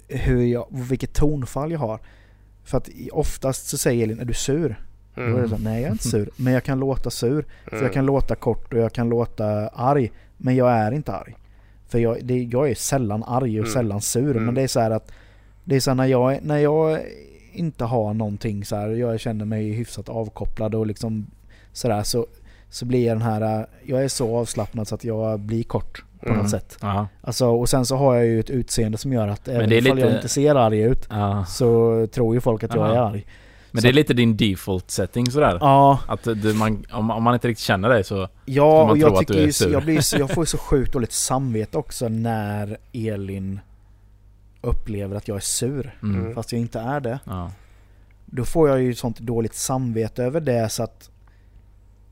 Hur 0.09 0.43
jag... 0.47 0.67
Vilket 0.71 1.13
tonfall 1.13 1.73
jag 1.73 1.79
har. 1.79 1.99
För 2.65 2.79
att 2.79 2.89
oftast 3.13 3.67
så 3.69 3.79
säger 3.79 4.05
Elin 4.05 4.21
är 4.21 4.25
du 4.25 4.35
sur? 4.35 4.81
Då 5.15 5.21
är 5.23 5.27
det 5.27 5.33
Mm. 5.37 5.49
så, 5.51 5.59
nej 5.59 5.81
jag 5.83 5.89
är 5.89 5.93
inte 5.93 6.09
sur. 6.09 6.31
Men 6.37 6.53
jag 6.53 6.65
kan 6.65 6.79
låta 6.81 7.11
sur. 7.11 7.45
För 7.65 7.73
Mm. 7.73 7.85
jag 7.85 7.93
kan 7.93 8.07
låta 8.07 8.35
kort 8.35 8.73
och 8.73 8.79
jag 8.81 8.93
kan 8.93 9.09
låta 9.09 9.69
arg. 9.69 10.13
Men 10.37 10.57
jag 10.57 10.71
är 10.73 10.93
inte 10.93 11.13
arg. 11.13 11.35
För 11.89 11.99
jag, 11.99 12.19
det, 12.25 12.43
jag 12.43 12.71
är 12.71 12.75
sällan 12.75 13.23
arg 13.25 13.61
och 13.61 13.67
Mm. 13.67 13.73
sällan 13.75 14.01
sur. 14.01 14.31
Mm. 14.31 14.45
Men 14.45 14.55
det 14.55 14.63
är 14.63 14.67
så 14.69 14.81
här 14.81 14.91
att... 14.91 15.11
Det 15.65 15.77
är 15.77 15.81
så 15.81 15.95
när 15.95 16.07
jag, 16.07 16.39
när 16.43 16.59
jag 16.59 17.01
inte 17.53 17.85
har 17.85 18.15
någonting 18.15 18.65
så 18.65 18.77
här, 18.77 18.89
jag 18.89 19.21
känner 19.21 19.45
mig 19.45 19.71
hyfsat 19.73 20.09
avkopplad 20.09 20.75
och 20.75 20.87
liksom 20.87 21.27
sådär 21.73 22.03
så, 22.03 22.27
så 22.71 22.85
blir 22.87 23.07
jag 23.07 23.17
den 23.17 23.23
här... 23.23 23.67
Jag 23.85 24.05
är 24.05 24.09
så 24.09 24.37
avslappnad 24.37 24.89
så 24.89 24.95
att 24.95 25.05
jag 25.05 25.41
blir 25.41 25.63
kort 25.63 26.05
på 26.21 26.29
Mm. 26.29 26.39
något 26.39 26.51
sätt. 26.51 26.79
Ja, 26.81 27.09
Alltså, 27.21 27.47
och 27.47 27.69
sen 27.69 27.87
så 27.87 27.97
har 27.97 28.15
jag 28.15 28.27
ju 28.27 28.41
ett 28.41 28.51
utseende 28.51 28.99
som 28.99 29.13
gör 29.13 29.29
att 29.29 29.49
även 29.49 29.69
det 29.69 29.77
är 29.77 29.79
ifall 29.79 29.99
jag 29.99 30.07
lite- 30.07 30.17
inte 30.17 30.29
ser 30.29 30.55
arg 30.55 30.81
ut 30.81 31.07
ja. 31.11 31.45
så 31.45 32.07
tror 32.07 32.35
ju 32.35 32.41
folk 32.41 32.63
att 32.65 32.75
jag 32.75 32.85
Aha. 32.85 32.95
är 32.95 32.99
arg. 33.11 33.27
Men 33.71 33.83
Så- 33.83 33.87
det 33.87 33.91
är 33.91 33.95
lite 33.95 34.15
din 34.15 34.37
default 34.37 34.91
setting 34.91 35.27
sådär. 35.31 35.59
Ja, 35.61 36.01
Att 36.09 36.25
du, 36.25 36.55
man, 36.55 36.85
om, 36.93 37.11
om 37.11 37.23
man 37.23 37.35
inte 37.35 37.49
riktigt 37.49 37.65
känner 37.65 37.89
dig 37.89 38.05
så... 38.05 38.29
Ja, 38.45 38.81
man 38.87 38.91
och 38.91 38.97
tro 38.97 39.01
jag 39.01 39.13
att 39.13 39.19
tycker 39.19 39.35
du 39.35 39.41
är 39.41 39.47
ju, 39.47 39.53
sur. 39.53 39.73
jag, 39.73 39.83
blir, 39.85 40.01
så- 40.01 40.19
jag 40.19 40.31
får 40.31 40.43
ju 40.43 40.47
så 40.47 40.59
sjukt 40.69 40.93
dåligt 40.93 41.13
samvete 41.13 41.79
också 41.79 42.09
när 42.09 42.77
Elin 42.93 43.61
upplever 44.61 45.17
att 45.17 45.29
jag 45.29 45.37
är 45.37 45.41
sur. 45.41 45.97
Mm. 46.03 46.21
Mm. 46.21 46.35
Fast 46.35 46.53
jag 46.53 46.61
inte 46.61 46.81
är 46.81 47.01
det. 47.01 47.19
Ja. 47.25 47.51
Då 48.27 48.45
får 48.45 48.69
jag 48.69 48.83
ju 48.83 48.95
sånt 48.95 49.19
dåligt 49.19 49.55
samvete 49.55 50.25
över 50.25 50.41
det 50.41 50.69
så 50.69 50.83
att 50.83 51.11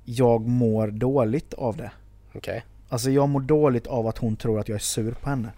jag 0.05 0.47
mår 0.49 0.89
dåligt 0.89 1.55
av 1.55 1.77
det. 1.77 1.91
Okej. 2.35 2.65
Alltså 2.89 3.11
jag 3.11 3.29
mår 3.29 3.41
dåligt 3.41 3.87
av 3.87 4.07
att 4.07 4.19
hon 4.19 4.37
tror 4.37 4.61
att 4.61 4.69
jag 4.69 4.77
är 4.77 4.81
sur 4.81 5.13
på 5.13 5.31
henne. 5.31 5.49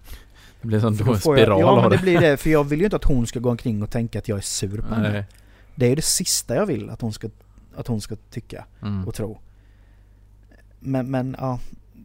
Det 0.61 0.67
blir 0.67 0.85
en 0.87 0.97
sån 0.97 1.07
får 1.07 1.09
jag, 1.15 1.21
spiral 1.21 1.61
ja 1.61 1.81
men 1.81 1.91
det 1.91 1.99
blir 1.99 2.21
det, 2.21 2.37
för 2.37 2.51
jag 2.51 2.65
vill 2.65 2.79
ju 2.79 2.85
inte 2.85 2.97
att 2.97 3.05
hon 3.05 3.27
ska 3.27 3.41
gå 3.41 3.51
omkring 3.51 3.83
och 3.83 3.91
tänka 3.91 4.19
att 4.19 4.29
jag 4.29 4.39
är 4.39 4.43
sur 4.43 4.81
på 4.89 4.95
henne. 4.95 5.11
Nej. 5.13 5.25
Det 5.75 5.85
är 5.87 5.91
ju 5.91 5.95
det 5.97 6.03
sista 6.05 6.55
jag 6.55 6.67
vill 6.67 6.91
att 6.91 7.01
hon 7.01 7.13
ska, 7.13 7.29
att 7.77 7.87
hon 7.87 8.01
ska 8.01 8.17
tycka 8.31 8.65
Mm. 8.83 9.09
och 9.09 9.15
tro. 9.15 9.39
Men, 10.81 11.11
men 11.11 11.37
ja, 11.41 11.59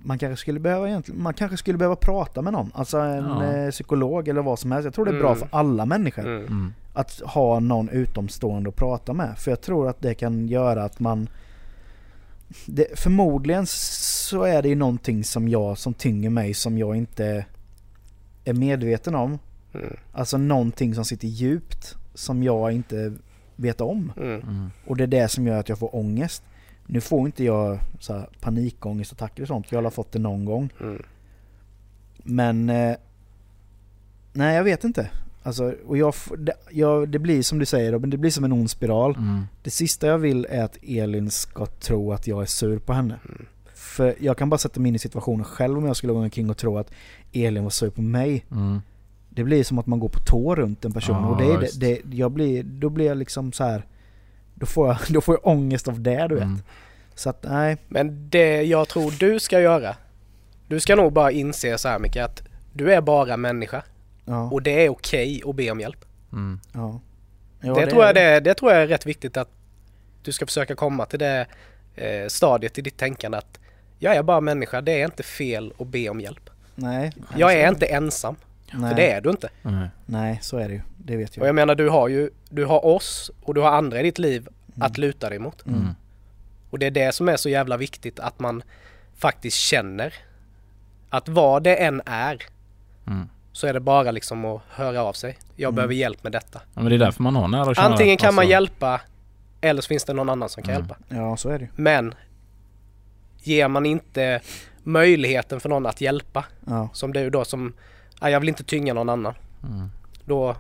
man 0.03 0.19
kanske 0.19 0.41
skulle 0.41 0.59
behöva 0.59 1.01
man 1.07 1.34
kanske 1.34 1.57
skulle 1.57 1.78
behöva 1.78 1.95
prata 1.95 2.41
med 2.41 2.53
någon. 2.53 2.71
Alltså 2.74 2.97
en 2.97 3.24
Ja. 3.26 3.53
eh, 3.53 3.71
psykolog 3.71 4.28
eller 4.28 4.41
vad 4.41 4.59
som 4.59 4.71
helst. 4.71 4.86
Jag 4.86 4.93
tror 4.93 5.05
det 5.05 5.11
är 5.11 5.19
bra 5.19 5.28
Mm. 5.36 5.39
för 5.39 5.47
alla 5.57 5.86
människor 5.86 6.26
Mm. 6.28 6.45
Mm. 6.47 6.74
att 6.93 7.21
ha 7.26 7.59
någon 7.59 7.89
utomstående 7.89 8.69
att 8.69 8.76
prata 8.76 9.13
med. 9.13 9.38
För 9.38 9.51
jag 9.51 9.61
tror 9.61 9.89
att 9.89 10.01
det 10.01 10.13
kan 10.13 10.47
göra 10.47 10.84
att 10.84 10.99
man 10.99 11.30
det, 12.65 12.99
Förmodligen 12.99 13.65
så 14.34 14.44
är 14.44 14.62
det 14.62 14.70
ju 14.70 14.76
någonting 14.76 15.24
som 15.24 15.50
jag, 15.50 15.78
som 15.78 15.94
tynger 15.94 16.30
mig 16.30 16.54
som 16.54 16.78
jag 16.78 16.96
inte 16.96 17.46
är 18.46 18.54
medveten 18.54 19.16
om. 19.16 19.40
Mm. 19.74 19.98
Alltså 20.12 20.38
någonting 20.38 20.96
som 20.96 21.06
sitter 21.06 21.28
djupt 21.28 21.96
som 22.14 22.44
jag 22.44 22.72
inte 22.72 23.14
vet 23.56 23.82
om. 23.82 24.12
Mm. 24.18 24.42
Mm. 24.42 24.70
Och 24.88 24.98
det 24.98 25.04
är 25.04 25.08
det 25.08 25.28
som 25.28 25.48
gör 25.48 25.60
att 25.60 25.70
jag 25.70 25.80
får 25.80 25.96
ångest. 25.96 26.44
Nu 26.86 27.02
får 27.02 27.26
inte 27.26 27.44
jag 27.44 27.80
så 28.00 28.14
här 28.14 28.30
panikångestattacker 28.40 29.42
och 29.42 29.48
sånt. 29.48 29.72
Jag 29.72 29.82
har 29.82 29.90
fått 29.90 30.12
det 30.12 30.20
någon 30.20 30.46
gång. 30.46 30.70
Mm. 30.82 31.04
Men... 32.24 32.70
Eh, 32.70 32.96
nej, 34.34 34.56
jag 34.56 34.64
vet 34.64 34.84
inte. 34.84 35.10
Alltså, 35.44 35.76
och 35.88 35.98
jag, 35.98 36.14
det, 36.38 36.54
jag, 36.70 37.10
det 37.10 37.20
blir 37.20 37.42
som 37.42 37.60
du 37.60 37.66
säger 37.66 37.92
Robin, 37.92 38.10
det 38.10 38.18
blir 38.18 38.32
som 38.32 38.44
en 38.44 38.52
ond 38.52 38.70
spiral. 38.70 39.16
Mm. 39.16 39.44
Det 39.64 39.72
sista 39.72 40.08
jag 40.08 40.18
vill 40.18 40.48
är 40.50 40.64
att 40.64 40.78
Elin 40.82 41.32
ska 41.32 41.66
tro 41.66 42.14
att 42.14 42.28
jag 42.28 42.42
är 42.42 42.46
sur 42.46 42.80
på 42.80 42.94
henne. 42.94 43.20
Mm. 43.26 43.46
För 43.94 44.16
jag 44.20 44.38
kan 44.38 44.50
bara 44.50 44.58
sätta 44.58 44.80
mig 44.80 44.89
in 44.89 44.96
i 44.96 45.00
situationen 45.00 45.46
själv 45.46 45.78
om 45.78 45.86
jag 45.86 45.96
skulle 45.96 46.14
gå 46.14 46.20
omkring 46.20 46.50
och 46.50 46.58
tro 46.58 46.78
att 46.78 46.91
Elin 47.34 47.64
var 47.64 47.70
sur 47.70 47.89
på 47.89 48.02
mig. 48.02 48.46
Mm. 48.52 48.82
Det 49.30 49.44
blir 49.44 49.64
som 49.64 49.80
att 49.80 49.88
man 49.88 50.00
går 50.00 50.10
på 50.10 50.20
tå 50.20 50.56
runt 50.56 50.86
en 50.86 50.91
person. 50.91 51.16
Ja, 51.16 51.28
och 51.28 51.38
det, 51.38 51.80
det, 51.80 52.02
det, 52.04 52.18
jag 52.18 52.32
blir, 52.32 52.64
då 52.64 52.89
blir 52.89 53.06
jag 53.06 53.18
liksom 53.18 53.52
så 53.52 53.64
här. 53.64 53.86
Då 54.54 54.66
får 54.66 54.88
jag, 54.88 54.98
då 55.10 55.22
får 55.22 55.36
jag 55.36 55.48
ångest 55.48 55.88
av 55.88 56.02
det 56.02 56.28
du 56.28 56.36
vet. 56.36 56.44
Mm. 56.44 56.60
Så 57.16 57.30
att 57.30 57.44
nej. 57.44 57.78
Men 57.88 58.30
det 58.30 58.64
jag 58.64 58.88
tror 58.88 59.14
du 59.20 59.39
ska 59.39 59.62
göra. 59.62 59.96
Du 60.68 60.80
ska 60.80 60.96
nog 60.96 61.14
bara 61.14 61.32
inse 61.32 61.78
så 61.78 61.88
här 61.88 62.00
mycket 62.00 62.26
att 62.26 62.44
du 62.74 62.94
är 62.94 63.02
bara 63.02 63.38
människa. 63.38 63.84
Ja. 64.26 64.50
Och 64.52 64.62
det 64.62 64.86
är 64.86 64.89
okej 64.89 65.41
att 65.46 65.56
be 65.56 65.72
om 65.72 65.80
hjälp. 65.80 66.06
Mm. 66.32 66.60
ja. 66.74 67.00
Ja, 67.60 67.74
det, 67.74 67.88
tror 67.88 68.04
jag 68.04 68.16
det, 68.16 68.39
det 68.39 68.54
tror 68.54 68.72
jag 68.72 68.82
är 68.82 68.88
rätt 68.88 69.06
viktigt 69.06 69.38
att 69.38 69.50
du 70.24 70.32
ska 70.32 70.46
försöka 70.46 70.76
komma 70.76 71.06
till 71.06 71.20
det 71.20 71.48
eh, 71.96 72.28
stadiet 72.28 72.78
i 72.78 72.82
ditt 72.82 72.98
tänkande 72.98 73.38
att 73.38 73.60
jag 74.04 74.16
är 74.16 74.24
bara 74.24 74.41
människa, 74.41 74.82
det 74.82 75.01
är 75.01 75.06
inte 75.06 75.24
fel 75.24 75.74
att 75.80 75.88
be 75.88 76.10
om 76.10 76.20
hjälp. 76.22 76.49
Nej. 76.76 77.12
Jag 77.38 77.54
är 77.54 77.70
inte 77.70 77.86
ensam, 77.86 78.36
nej. 78.74 78.89
för 78.89 78.95
det 78.97 79.12
är 79.12 79.22
du 79.22 79.30
inte. 79.30 79.49
Nej. 79.62 79.89
Nej, 80.06 80.39
så 80.41 80.58
är 80.58 80.68
det 80.68 80.74
ju. 80.74 80.82
Det 80.97 81.18
vet 81.18 81.30
Och 81.32 81.38
jag. 81.38 81.47
jag 81.47 81.56
menar 81.56 81.76
du 81.76 81.89
har 81.89 82.08
ju, 82.08 82.30
du 82.49 82.66
har 82.66 82.86
oss 82.86 83.32
och 83.41 83.54
du 83.54 83.62
har 83.62 83.72
andra 83.72 83.99
i 83.99 84.04
ditt 84.04 84.20
liv 84.20 84.47
att 84.80 84.97
luta 84.97 85.30
dig 85.30 85.39
mot. 85.39 85.66
Mm. 85.66 85.80
Mm. 85.82 85.93
Och 86.70 86.80
det 86.80 86.86
är 86.86 86.91
det 86.91 87.12
som 87.16 87.30
är 87.30 87.38
så 87.38 87.49
jävla 87.49 87.78
viktigt 87.78 88.20
att 88.20 88.39
man 88.39 88.64
faktiskt 89.18 89.58
känner 89.58 90.14
att 91.10 91.30
vad 91.30 91.64
det 91.64 91.76
än 91.76 92.01
är 92.06 92.43
Mm. 93.08 93.30
så 93.51 93.68
är 93.68 93.74
det 93.74 93.80
bara 93.80 94.12
liksom 94.12 94.45
att 94.45 94.62
höra 94.70 95.01
av 95.04 95.14
sig. 95.14 95.38
Jag 95.56 95.68
Mm. 95.68 95.76
behöver 95.76 95.93
hjälp 95.93 96.24
med 96.24 96.32
detta. 96.32 96.62
Ja, 96.74 96.82
men 96.82 96.86
det 96.89 96.95
är 96.95 96.99
därför 96.99 97.24
man 97.24 97.36
har 97.36 97.47
nära. 97.47 97.74
Antingen 97.82 98.18
kan 98.18 98.36
man 98.36 98.41
Alltså, 98.41 98.51
hjälpa 98.51 99.01
eller 99.62 99.82
så 99.82 99.88
finns 99.88 100.04
det 100.04 100.14
någon 100.14 100.30
annan 100.30 100.49
som 100.49 100.64
kan 100.64 100.74
Mm. 100.76 100.88
hjälpa. 100.88 101.16
Ja, 101.16 101.38
så 101.38 101.49
är 101.49 101.60
det 101.60 101.64
ju. 101.66 101.70
Men 101.76 102.14
ger 103.44 103.68
man 103.68 103.86
inte 103.86 104.41
möjligheten 104.84 105.60
för 105.60 105.70
någon 105.70 105.86
att 105.86 106.02
hjälpa, 106.02 106.46
Ja. 106.66 106.89
som 106.94 107.14
du 107.14 107.30
då 107.30 107.46
som, 107.46 107.74
"Ah, 108.20 108.30
jag 108.30 108.39
vill 108.39 108.50
inte 108.50 108.64
tynga 108.64 108.94
någon 108.94 109.10
annan. 109.10 109.34
Mm. 109.64 109.89
Då, 110.26 110.56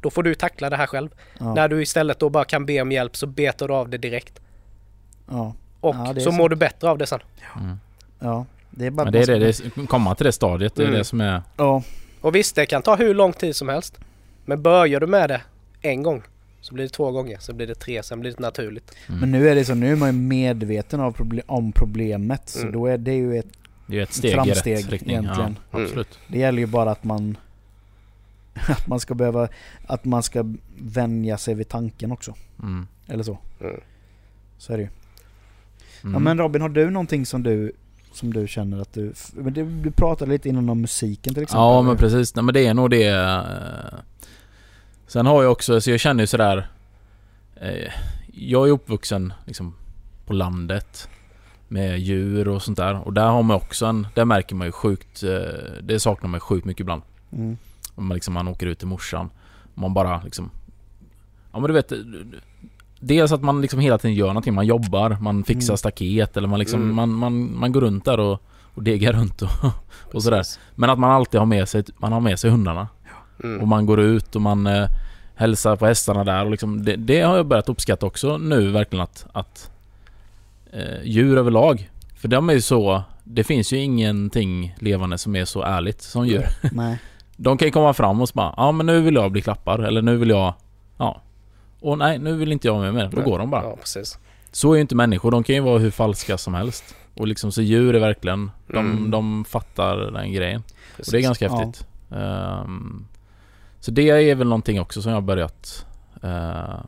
då 0.00 0.10
får 0.10 0.22
du 0.22 0.34
tackla 0.34 0.70
det 0.70 0.76
här 0.76 0.86
själv. 0.86 1.08
Ja. 1.38 1.54
När 1.54 1.68
du 1.68 1.82
istället 1.82 2.18
då 2.18 2.28
bara 2.30 2.44
kan 2.44 2.66
be 2.66 2.80
om 2.82 2.92
hjälp 2.92 3.16
så 3.16 3.26
betar 3.26 3.68
du 3.68 3.74
av 3.74 3.88
det 3.88 3.98
direkt. 3.98 4.40
Ja. 5.30 5.54
Och 5.80 5.94
Ja, 5.94 6.12
det 6.12 6.20
är 6.20 6.24
så 6.24 6.30
sant. 6.30 6.36
mår 6.36 6.48
du 6.48 6.56
bättre 6.56 6.90
av 6.90 6.98
det 6.98 7.06
sen. 7.06 7.20
Mm. 7.60 7.76
ja. 8.18 8.46
Det 8.70 8.86
är 8.86 8.90
bara 8.90 9.04
Men 9.04 9.12
det 9.12 9.22
är 9.22 9.26
det, 9.26 9.38
det 9.38 9.48
är, 9.48 9.86
komma 9.86 10.14
till 10.14 10.26
det 10.26 10.32
stadiet, 10.32 10.74
det 10.74 10.82
är 10.82 10.86
Mm. 10.86 10.98
det 10.98 11.04
som 11.04 11.20
är... 11.20 11.42
Ja. 11.56 11.82
Och 12.20 12.34
visst, 12.34 12.54
det 12.56 12.66
kan 12.66 12.82
ta 12.82 12.96
hur 12.96 13.14
lång 13.14 13.32
tid 13.32 13.56
som 13.56 13.68
helst. 13.68 13.98
Men 14.44 14.62
börjar 14.62 15.00
du 15.00 15.06
med 15.06 15.28
det 15.30 15.40
en 15.82 16.02
gång 16.02 16.22
så 16.62 16.74
blir 16.74 16.84
det 16.84 16.90
två 16.90 17.10
gånger, 17.12 17.36
så 17.40 17.52
blir 17.52 17.66
det 17.66 17.74
tre, 17.74 18.02
sen 18.02 18.20
blir 18.20 18.30
det 18.30 18.40
naturligt. 18.40 18.92
Mm. 19.08 19.20
Men 19.20 19.30
nu 19.30 19.48
är 19.48 19.54
det 19.54 19.64
så, 19.64 19.74
nu 19.74 19.92
är 19.92 19.96
man 19.96 20.08
ju 20.08 20.12
medveten 20.20 21.00
av 21.00 21.16
proble- 21.16 21.42
om 21.46 21.72
problemet. 21.72 22.48
Så 22.48 22.60
Mm. 22.60 22.72
då 22.72 22.86
är 22.86 22.98
det 22.98 23.14
ju 23.14 23.38
ett, 23.38 23.46
Det 23.86 23.98
är 23.98 24.02
ett 24.02 24.12
steg 24.12 24.30
i 24.30 24.34
framsteg 24.34 24.76
rätt 24.76 24.90
riktning. 24.90 25.10
egentligen. 25.16 25.58
Ja, 25.70 25.80
absolut. 25.82 26.18
det 26.28 26.38
gäller 26.38 26.58
ju 26.58 26.66
bara 26.66 26.90
att 26.90 27.04
man 27.04 27.36
att 28.68 28.86
man 28.86 29.00
ska 29.00 29.14
behöva, 29.14 29.48
att 29.86 30.04
man 30.04 30.22
ska 30.22 30.44
vänja 30.78 31.38
sig 31.38 31.54
vid 31.54 31.68
tanken 31.68 32.12
också. 32.12 32.34
Mm. 32.62 32.86
Eller 33.08 33.24
så. 33.24 33.38
Mm. 33.60 33.80
Så 34.58 34.72
är 34.72 34.76
det 34.76 34.82
ju. 34.82 34.88
Mm. 36.02 36.12
Ja 36.12 36.18
men 36.18 36.38
Robin, 36.38 36.62
har 36.62 36.68
du 36.68 36.90
någonting 36.90 37.26
som 37.26 37.42
du 37.42 37.72
som 38.12 38.32
du 38.32 38.48
känner 38.48 38.80
att 38.80 38.92
du... 38.92 39.12
Du, 39.36 39.64
du 39.64 39.90
pratade 39.90 40.30
lite 40.30 40.48
innan 40.48 40.68
om 40.68 40.80
musiken 40.80 41.34
till 41.34 41.42
exempel. 41.42 41.60
Ja 41.60 41.82
men 41.82 41.96
precis, 41.96 42.34
nej 42.36 42.44
men 42.44 42.54
det 42.54 42.66
är 42.66 42.74
nog 42.74 42.90
det 42.90 43.08
eh, 43.08 43.98
Sen 45.12 45.26
har 45.26 45.42
jag 45.42 45.52
också, 45.52 45.80
så 45.80 45.90
jag 45.90 46.00
känner 46.00 46.22
ju 46.22 46.26
sådär 46.26 46.68
eh, 47.56 47.92
Jag 48.34 48.68
är 48.68 48.72
uppvuxen 48.72 49.32
liksom 49.46 49.74
på 50.26 50.32
landet 50.32 51.08
Med 51.68 51.98
djur 52.00 52.48
och 52.48 52.62
sånt 52.62 52.78
där 52.78 52.94
och 53.06 53.12
där 53.12 53.26
har 53.26 53.42
man 53.42 53.56
också 53.56 53.86
en, 53.86 54.06
där 54.14 54.24
märker 54.24 54.54
man 54.54 54.66
ju 54.66 54.72
sjukt 54.72 55.22
eh, 55.22 55.82
Det 55.82 56.00
saknar 56.00 56.28
man 56.28 56.36
ju 56.36 56.40
sjukt 56.40 56.64
mycket 56.66 56.80
ibland 56.80 57.02
Mm. 57.32 57.56
Om 57.94 58.06
man 58.06 58.14
liksom, 58.14 58.34
man 58.34 58.48
åker 58.48 58.66
ut 58.66 58.78
till 58.78 58.88
morsan 58.88 59.30
Man 59.74 59.94
bara 59.94 60.22
liksom 60.22 60.50
Ja 61.52 61.60
men 61.60 61.68
du 61.68 61.72
vet 61.72 61.92
Dels 63.00 63.32
att 63.32 63.42
man 63.42 63.60
liksom 63.60 63.80
hela 63.80 63.98
tiden 63.98 64.14
gör 64.14 64.26
någonting, 64.26 64.54
man 64.54 64.66
jobbar, 64.66 65.16
man 65.20 65.44
fixar 65.44 65.72
Mm. 65.72 65.76
staket 65.78 66.36
eller 66.36 66.48
man 66.48 66.58
liksom, 66.58 66.82
Mm. 66.82 66.94
man, 66.96 67.10
man, 67.12 67.58
man 67.58 67.72
går 67.72 67.80
runt 67.80 68.04
där 68.04 68.20
och, 68.20 68.42
och 68.74 68.82
degar 68.82 69.12
runt 69.12 69.42
och, 69.42 69.48
och 70.14 70.22
sådär. 70.22 70.44
Men 70.74 70.90
att 70.90 70.98
man 70.98 71.10
alltid 71.10 71.40
har 71.40 71.46
med 71.46 71.68
sig, 71.68 71.84
man 71.98 72.12
har 72.12 72.20
med 72.20 72.38
sig 72.38 72.50
hundarna. 72.50 72.88
Mm. 73.42 73.60
Och 73.60 73.68
man 73.68 73.86
går 73.86 74.00
ut 74.00 74.36
och 74.36 74.42
man 74.42 74.66
eh, 74.66 74.86
hälsar 75.34 75.76
på 75.76 75.86
hästarna 75.86 76.24
där 76.24 76.44
och 76.44 76.50
liksom, 76.50 76.84
det, 76.84 76.96
det 76.96 77.20
har 77.20 77.36
jag 77.36 77.46
börjat 77.46 77.68
uppskatta 77.68 78.06
också 78.06 78.38
nu 78.38 78.70
verkligen 78.70 79.02
att, 79.02 79.26
att 79.32 79.70
eh, 80.72 81.02
djur 81.04 81.38
överlag. 81.38 81.90
För 82.16 82.28
de 82.28 82.48
är 82.50 82.54
ju 82.54 82.60
så, 82.60 83.02
det 83.24 83.44
finns 83.44 83.72
ju 83.72 83.76
ingenting 83.78 84.74
levande 84.78 85.18
som 85.18 85.36
är 85.36 85.44
så 85.44 85.62
ärligt 85.62 86.02
som 86.02 86.26
djur. 86.26 86.46
Nej. 86.72 86.98
De 87.36 87.58
kan 87.58 87.68
ju 87.68 87.72
komma 87.72 87.94
fram 87.94 88.20
och 88.20 88.28
så 88.28 88.32
bara 88.34 88.54
Ja 88.56 88.72
men 88.72 88.86
nu 88.86 89.00
vill 89.00 89.14
jag 89.14 89.32
bli 89.32 89.42
klappad 89.42 89.84
eller 89.84 90.02
nu 90.02 90.16
vill 90.16 90.28
jag 90.30 90.54
Ja 90.96 91.20
Och 91.80 91.98
nej 91.98 92.18
nu 92.18 92.36
vill 92.36 92.52
inte 92.52 92.66
jag 92.68 92.80
med 92.80 92.94
mer. 92.94 93.08
Då 93.08 93.16
Nej. 93.16 93.24
går 93.24 93.38
de 93.38 93.50
bara. 93.50 93.62
Ja, 93.62 93.76
precis. 93.76 94.18
Så 94.52 94.70
är 94.72 94.74
ju 94.74 94.80
inte 94.80 94.94
människor. 94.94 95.30
De 95.30 95.42
kan 95.44 95.54
ju 95.54 95.60
vara 95.60 95.78
hur 95.78 95.90
falska 95.90 96.38
som 96.38 96.54
helst. 96.54 96.94
Och 97.14 97.26
liksom 97.26 97.52
så 97.52 97.62
djur 97.62 97.94
är 97.94 98.00
verkligen 98.00 98.50
De, 98.66 98.76
Mm. 98.90 99.10
de 99.10 99.44
fattar 99.44 99.96
den 99.96 100.32
grejen. 100.32 100.62
precis. 100.96 101.08
Och 101.08 101.12
det 101.12 101.18
är 101.18 101.22
ganska 101.22 101.44
Ja. 101.44 101.56
häftigt. 101.56 101.86
Så 103.82 103.90
det 103.90 104.10
är 104.10 104.34
väl 104.34 104.48
någonting 104.48 104.80
också 104.80 105.02
som 105.02 105.10
jag 105.10 105.16
har 105.16 105.22
börjat 105.22 105.86
eh, 106.22 106.80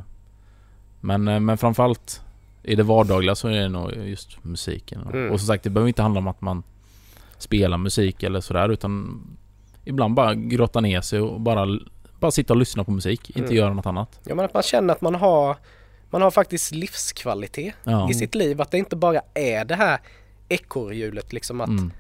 men, 1.00 1.28
eh, 1.28 1.40
men 1.40 1.58
framförallt 1.58 2.20
i 2.62 2.74
det 2.74 2.82
vardagliga 2.82 3.34
så 3.34 3.48
är 3.48 3.52
det 3.52 3.68
nog 3.68 3.92
just 3.92 4.44
musiken. 4.44 5.00
Mm. 5.12 5.30
Och 5.32 5.40
som 5.40 5.46
sagt 5.46 5.64
det 5.64 5.70
behöver 5.70 5.88
inte 5.88 6.02
handla 6.02 6.18
om 6.18 6.26
att 6.28 6.40
man 6.40 6.62
spelar 7.38 7.78
musik 7.78 8.22
eller 8.22 8.40
sådär 8.40 8.68
utan 8.68 9.20
ibland 9.84 10.14
bara 10.14 10.34
grotta 10.34 10.80
ner 10.80 11.00
sig 11.00 11.20
och 11.20 11.40
bara, 11.40 11.78
bara 12.20 12.30
sitta 12.30 12.52
och 12.52 12.58
lyssna 12.58 12.84
på 12.84 12.90
musik. 12.90 13.30
Inte 13.30 13.40
Mm. 13.40 13.54
göra 13.56 13.72
något 13.74 13.86
annat. 13.86 14.20
Ja, 14.24 14.34
men 14.34 14.44
att 14.44 14.54
man 14.54 14.62
känner 14.62 14.94
att 14.94 15.00
man 15.00 15.14
har, 15.14 15.56
man 16.10 16.22
har 16.22 16.30
faktiskt 16.30 16.72
livskvalitet 16.72 17.74
Ja. 17.84 18.10
i 18.10 18.14
sitt 18.14 18.34
liv. 18.34 18.60
Att 18.60 18.70
det 18.70 18.78
inte 18.78 18.96
bara 18.96 19.20
är 19.34 19.64
det 19.64 19.74
här 19.74 19.98
ekorrhjulet 20.48 21.32
liksom 21.32 21.60
att 21.60 21.68
Mm. 21.68 21.92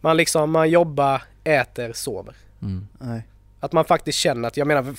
man 0.00 0.16
liksom, 0.16 0.50
man 0.50 0.70
jobbar, 0.70 1.22
äter, 1.44 1.92
sover. 1.92 2.34
Mm. 2.62 2.86
Nej. 2.98 3.22
Att 3.60 3.72
man 3.72 3.84
faktiskt 3.84 4.18
känner 4.18 4.48
att, 4.48 4.56
jag 4.56 4.66
menar, 4.66 4.94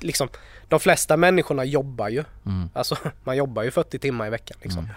liksom 0.00 0.28
de 0.68 0.80
flesta 0.80 1.16
människorna 1.16 1.64
jobbar 1.64 2.08
ju. 2.08 2.24
Mm. 2.46 2.68
Alltså 2.74 2.96
man 3.24 3.36
jobbar 3.36 3.62
ju 3.62 3.70
40 3.70 3.98
timmar 3.98 4.26
i 4.26 4.30
veckan 4.30 4.58
liksom. 4.62 4.84
Mm. 4.84 4.94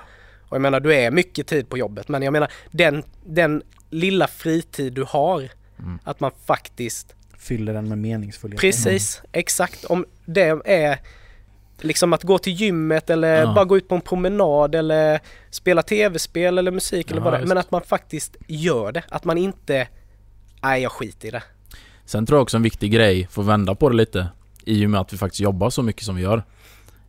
Och 0.50 0.56
jag 0.56 0.62
menar 0.62 0.80
du 0.80 0.96
är 0.96 1.12
mycket 1.12 1.48
tid 1.48 1.70
på 1.70 1.78
jobbet 1.78 2.08
men 2.08 2.22
jag 2.24 2.32
menar 2.34 2.52
den, 2.72 3.04
den 3.26 3.64
lilla 3.90 4.28
fritid 4.28 4.94
du 4.94 5.04
har 5.04 5.50
Mm. 5.80 6.00
att 6.04 6.20
man 6.20 6.32
faktiskt 6.46 7.16
Fyller 7.38 7.74
den 7.74 7.90
med 7.90 7.98
meningsfullhet. 7.98 8.60
Precis, 8.62 9.22
exakt. 9.32 9.86
Om 9.86 10.06
det 10.26 10.62
är 10.66 11.00
liksom 11.80 12.14
att 12.14 12.24
gå 12.24 12.38
till 12.38 12.54
gymmet 12.54 13.10
eller 13.10 13.42
Ja. 13.42 13.54
bara 13.54 13.66
gå 13.66 13.78
ut 13.78 13.88
på 13.88 13.96
en 13.96 14.02
promenad 14.02 14.76
eller 14.76 15.20
spela 15.50 15.82
tv-spel 15.84 16.58
eller 16.58 16.72
musik 16.72 17.12
eller 17.12 17.22
Ja, 17.22 17.24
vad 17.24 17.34
det 17.34 17.38
är. 17.38 17.46
Men 17.46 17.58
att 17.58 17.72
man 17.72 17.82
faktiskt 17.82 18.36
gör 18.48 18.92
det. 18.92 19.04
Att 19.10 19.24
man 19.24 19.38
inte, 19.38 19.88
nej 20.62 20.82
jag 20.82 20.92
skiter 20.92 21.28
i 21.28 21.32
det. 21.32 21.44
Sen 22.06 22.26
tror 22.26 22.38
jag 22.38 22.44
också 22.44 22.58
en 22.58 22.64
viktig 22.64 22.92
grej, 22.92 23.28
för 23.32 23.42
att 23.42 23.48
vända 23.48 23.76
på 23.76 23.90
det 23.90 23.96
lite, 23.96 24.28
i 24.66 24.86
och 24.86 24.90
med 24.90 25.02
att 25.02 25.14
vi 25.14 25.18
faktiskt 25.18 25.40
jobbar 25.42 25.70
så 25.70 25.82
mycket 25.84 26.04
som 26.04 26.16
vi 26.16 26.22
gör. 26.22 26.44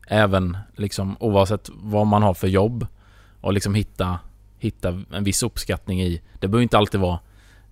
Även 0.08 0.56
liksom 0.76 1.16
oavsett 1.20 1.70
vad 1.74 2.06
man 2.06 2.22
har 2.22 2.34
för 2.34 2.48
jobb 2.48 2.86
och 3.40 3.52
liksom 3.52 3.74
hitta, 3.74 4.18
hitta 4.58 5.02
en 5.12 5.24
viss 5.24 5.42
uppskattning 5.42 6.02
i. 6.02 6.20
Det 6.40 6.48
behöver 6.48 6.62
inte 6.62 6.78
alltid 6.78 7.00
vara 7.00 7.18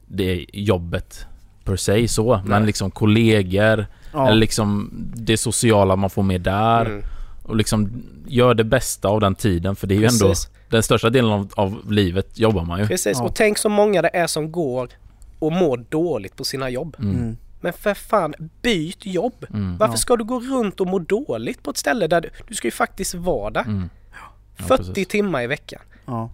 det 0.07 0.47
jobbet 0.53 1.27
per 1.65 1.77
se 1.77 2.09
så, 2.09 2.41
men 2.45 2.61
Nej. 2.61 2.67
liksom 2.67 2.91
kollegor 2.91 3.87
Ja. 4.13 4.27
eller 4.29 4.37
liksom 4.39 4.91
det 5.15 5.37
sociala 5.37 5.97
man 5.97 6.11
får 6.11 6.23
med 6.23 6.41
där 6.41 6.87
Mm, 6.87 7.03
och 7.43 7.57
liksom 7.57 8.03
gör 8.27 8.55
det 8.55 8.65
bästa 8.65 9.09
av 9.09 9.21
den 9.21 9.35
tiden 9.35 9.77
för 9.77 9.87
det 9.87 9.95
är 9.95 9.99
ju 9.99 10.05
ändå 10.07 10.29
precis, 10.29 10.51
den 10.71 10.83
största 10.83 11.11
delen 11.11 11.31
av, 11.33 11.51
av 11.57 11.93
livet 11.93 12.39
jobbar 12.39 12.65
man 12.65 12.81
ju. 12.81 12.87
precis. 12.87 13.19
Ja. 13.19 13.25
Och 13.25 13.35
tänk 13.35 13.59
så 13.59 13.69
många 13.69 14.03
det 14.03 14.11
är 14.17 14.27
som 14.27 14.53
går 14.53 14.89
och 15.43 15.53
mår 15.53 15.85
dåligt 15.89 16.37
på 16.37 16.45
sina 16.45 16.71
jobb. 16.71 16.97
Mm. 16.99 17.17
Mm. 17.17 17.37
Men 17.61 17.73
för 17.73 17.95
fan, 17.95 18.35
byt 18.63 19.07
jobb! 19.07 19.47
Mm. 19.51 19.79
Varför 19.79 19.93
Ja. 19.95 19.99
ska 19.99 20.17
du 20.17 20.25
gå 20.25 20.41
runt 20.41 20.81
och 20.81 20.87
må 20.87 20.99
dåligt 20.99 21.63
på 21.63 21.71
ett 21.71 21.77
ställe 21.77 22.07
där 22.07 22.21
du, 22.21 22.31
du 22.49 22.55
ska 22.55 22.67
ju 22.67 22.73
faktiskt 22.73 23.15
vara 23.15 23.51
där. 23.51 23.61
Mm. 23.61 23.89
Ja, 24.13 24.65
40 24.67 24.85
precis. 24.85 25.09
timmar 25.09 25.43
i 25.43 25.47
veckan. 25.47 25.81
Ja. 26.07 26.31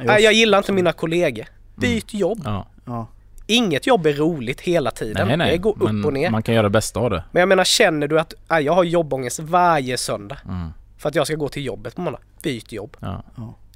Nej, 0.00 0.22
jag 0.22 0.32
gillar 0.32 0.58
inte 0.58 0.72
mina 0.72 0.92
kollegor. 0.92 1.46
Byt 1.76 2.14
jobb. 2.14 2.40
Ja. 2.44 2.66
Ja. 2.84 3.06
Inget 3.46 3.86
jobb 3.86 4.06
är 4.06 4.12
roligt 4.12 4.60
hela 4.60 4.90
tiden. 4.90 5.28
Nej, 5.28 5.36
nej. 5.36 5.50
Det 5.50 5.58
går 5.58 5.72
upp 5.82 6.04
och 6.06 6.12
ner. 6.12 6.30
man 6.30 6.42
kan 6.42 6.54
göra 6.54 6.62
det 6.62 6.70
bästa 6.70 7.00
av 7.00 7.10
det. 7.10 7.24
Men 7.32 7.40
jag 7.40 7.48
menar, 7.48 7.64
känner 7.64 8.08
du 8.08 8.20
att 8.20 8.34
ah, 8.48 8.58
jag 8.60 8.72
har 8.72 8.84
jobbångest 8.84 9.38
varje 9.40 9.96
söndag 9.98 10.38
Mm. 10.44 10.68
för 10.98 11.08
att 11.08 11.14
jag 11.14 11.26
ska 11.26 11.36
gå 11.36 11.48
till 11.48 11.64
jobbet 11.64 11.94
på 11.94 12.00
måndag? 12.00 12.18
Byt 12.42 12.72
jobb. 12.72 12.96
Ja, 13.00 13.22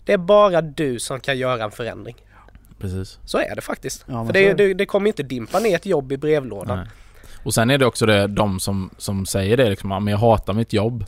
Det 0.05 0.13
är 0.13 0.19
bara 0.19 0.63
du 0.63 0.99
som 0.99 1.21
kan 1.21 1.39
göra 1.39 1.65
en 1.65 1.71
förändring. 1.71 2.17
Precis. 2.81 3.19
Så 3.25 3.39
är 3.39 3.55
det 3.55 3.61
faktiskt. 3.61 4.05
Ja, 4.07 4.27
för 4.27 4.33
det, 4.33 4.53
det. 4.55 4.75
det, 4.75 4.87
kommer 4.87 5.07
inte 5.07 5.23
dimpa 5.23 5.59
ner 5.59 5.77
ett 5.77 5.87
jobb 5.87 6.13
i 6.13 6.17
brevlådan. 6.17 6.79
Nej. 6.79 6.87
Och 7.43 7.55
sen 7.55 7.71
är 7.71 7.79
det 7.79 7.87
också 7.87 8.07
det, 8.07 8.27
de 8.27 8.61
som, 8.61 8.91
som 8.99 9.27
säger 9.27 9.57
det 9.57 9.71
liksom, 9.71 9.91
"Ja, 9.91 10.01
men 10.01 10.13
jag 10.13 10.19
hatar 10.19 10.53
mitt 10.53 10.73
jobb. 10.73 11.05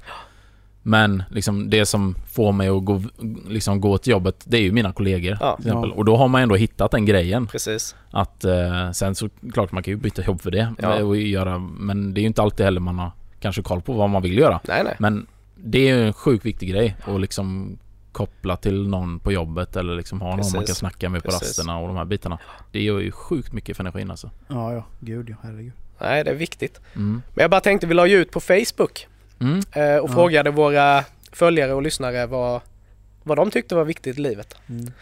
Men 0.83 1.23
liksom 1.31 1.71
det 1.71 1.87
som 1.87 2.15
får 2.33 2.53
mig 2.53 2.69
att 2.69 2.85
gå, 2.85 3.03
liksom, 3.49 3.81
gå 3.81 3.99
till 3.99 4.11
jobbet, 4.11 4.45
det 4.45 4.57
är 4.57 4.61
ju 4.63 4.73
mina 4.73 4.93
kollegor. 4.93 5.39
Ja. 5.41 5.57
Till 5.57 5.67
exempel. 5.67 5.91
Ja. 5.91 5.97
Och 5.97 6.05
då 6.05 6.17
har 6.17 6.29
man 6.29 6.43
ändå 6.43 6.55
hittat 6.55 6.91
den 6.91 7.07
grejen. 7.07 7.47
Precis. 7.47 7.97
Att 8.11 8.45
eh, 8.45 8.91
sen 8.93 9.15
så 9.15 9.29
klart 9.53 9.73
man 9.73 9.83
kan 9.83 9.93
ju 9.95 9.97
byta 9.99 10.23
jobb 10.23 10.41
för 10.41 10.51
det. 10.51 10.75
Ja. 10.79 11.03
Och 11.03 11.17
göra, 11.17 11.59
men 11.59 12.15
det 12.15 12.21
är 12.21 12.23
ju 12.23 12.27
inte 12.27 12.43
alltid 12.43 12.65
heller 12.65 12.81
man 12.81 12.99
har 12.99 13.11
kanske 13.41 13.63
koll 13.63 13.81
på 13.83 13.93
vad 13.93 14.11
man 14.11 14.23
vill 14.23 14.39
göra. 14.39 14.61
Nej, 14.69 14.85
nej. 14.85 14.97
Men 14.99 15.27
det 15.57 15.79
är 15.79 15.97
ju 15.97 16.07
en 16.07 16.13
sjukt 16.13 16.47
viktig 16.47 16.69
grej 16.71 16.97
att 17.05 17.21
liksom 17.21 17.79
koppla 18.13 18.57
till 18.57 18.89
någon 18.89 19.19
på 19.21 19.33
jobbet 19.33 19.77
eller 19.77 19.95
liksom 19.95 20.21
ha 20.21 20.37
någon 20.37 20.47
man 20.55 20.65
kan 20.67 20.75
snacka 20.75 21.09
med 21.09 21.23
på 21.23 21.31
Precis. 21.31 21.49
rasterna 21.49 21.79
och 21.79 21.89
de 21.89 21.97
här 21.97 22.05
bitarna. 22.05 22.39
Det 22.73 22.83
gör 22.83 22.99
ju 22.99 23.13
sjukt 23.13 23.53
mycket 23.53 23.77
för 23.77 23.85
energin 23.85 24.11
alltså. 24.11 24.31
Ja, 24.49 24.73
ja. 24.75 24.85
Gud 25.01 25.31
ja. 25.31 25.37
Herregud. 25.43 25.73
Nej, 26.01 26.25
det 26.25 26.31
är 26.31 26.35
viktigt. 26.35 26.81
Mm. 26.95 27.23
Men 27.35 27.43
jag 27.43 27.51
bara 27.51 27.61
tänkte, 27.61 27.87
vi 27.87 27.95
la 27.95 28.07
ju 28.07 28.17
ut 28.17 28.31
på 28.31 28.41
Facebook 28.41 29.07
Mm. 29.41 29.59
eh, 29.73 29.97
och 29.97 30.11
Ja. 30.11 30.15
frågade 30.15 30.51
våra 30.51 31.05
följare 31.33 31.73
och 31.75 31.83
lyssnare 31.83 32.27
vad, 32.27 32.61
vad 33.23 33.39
de 33.39 33.51
tyckte 33.51 33.75
var 33.75 33.85
viktigt 33.85 34.19
i 34.19 34.21
livet. 34.21 34.55
Mm. 34.69 34.93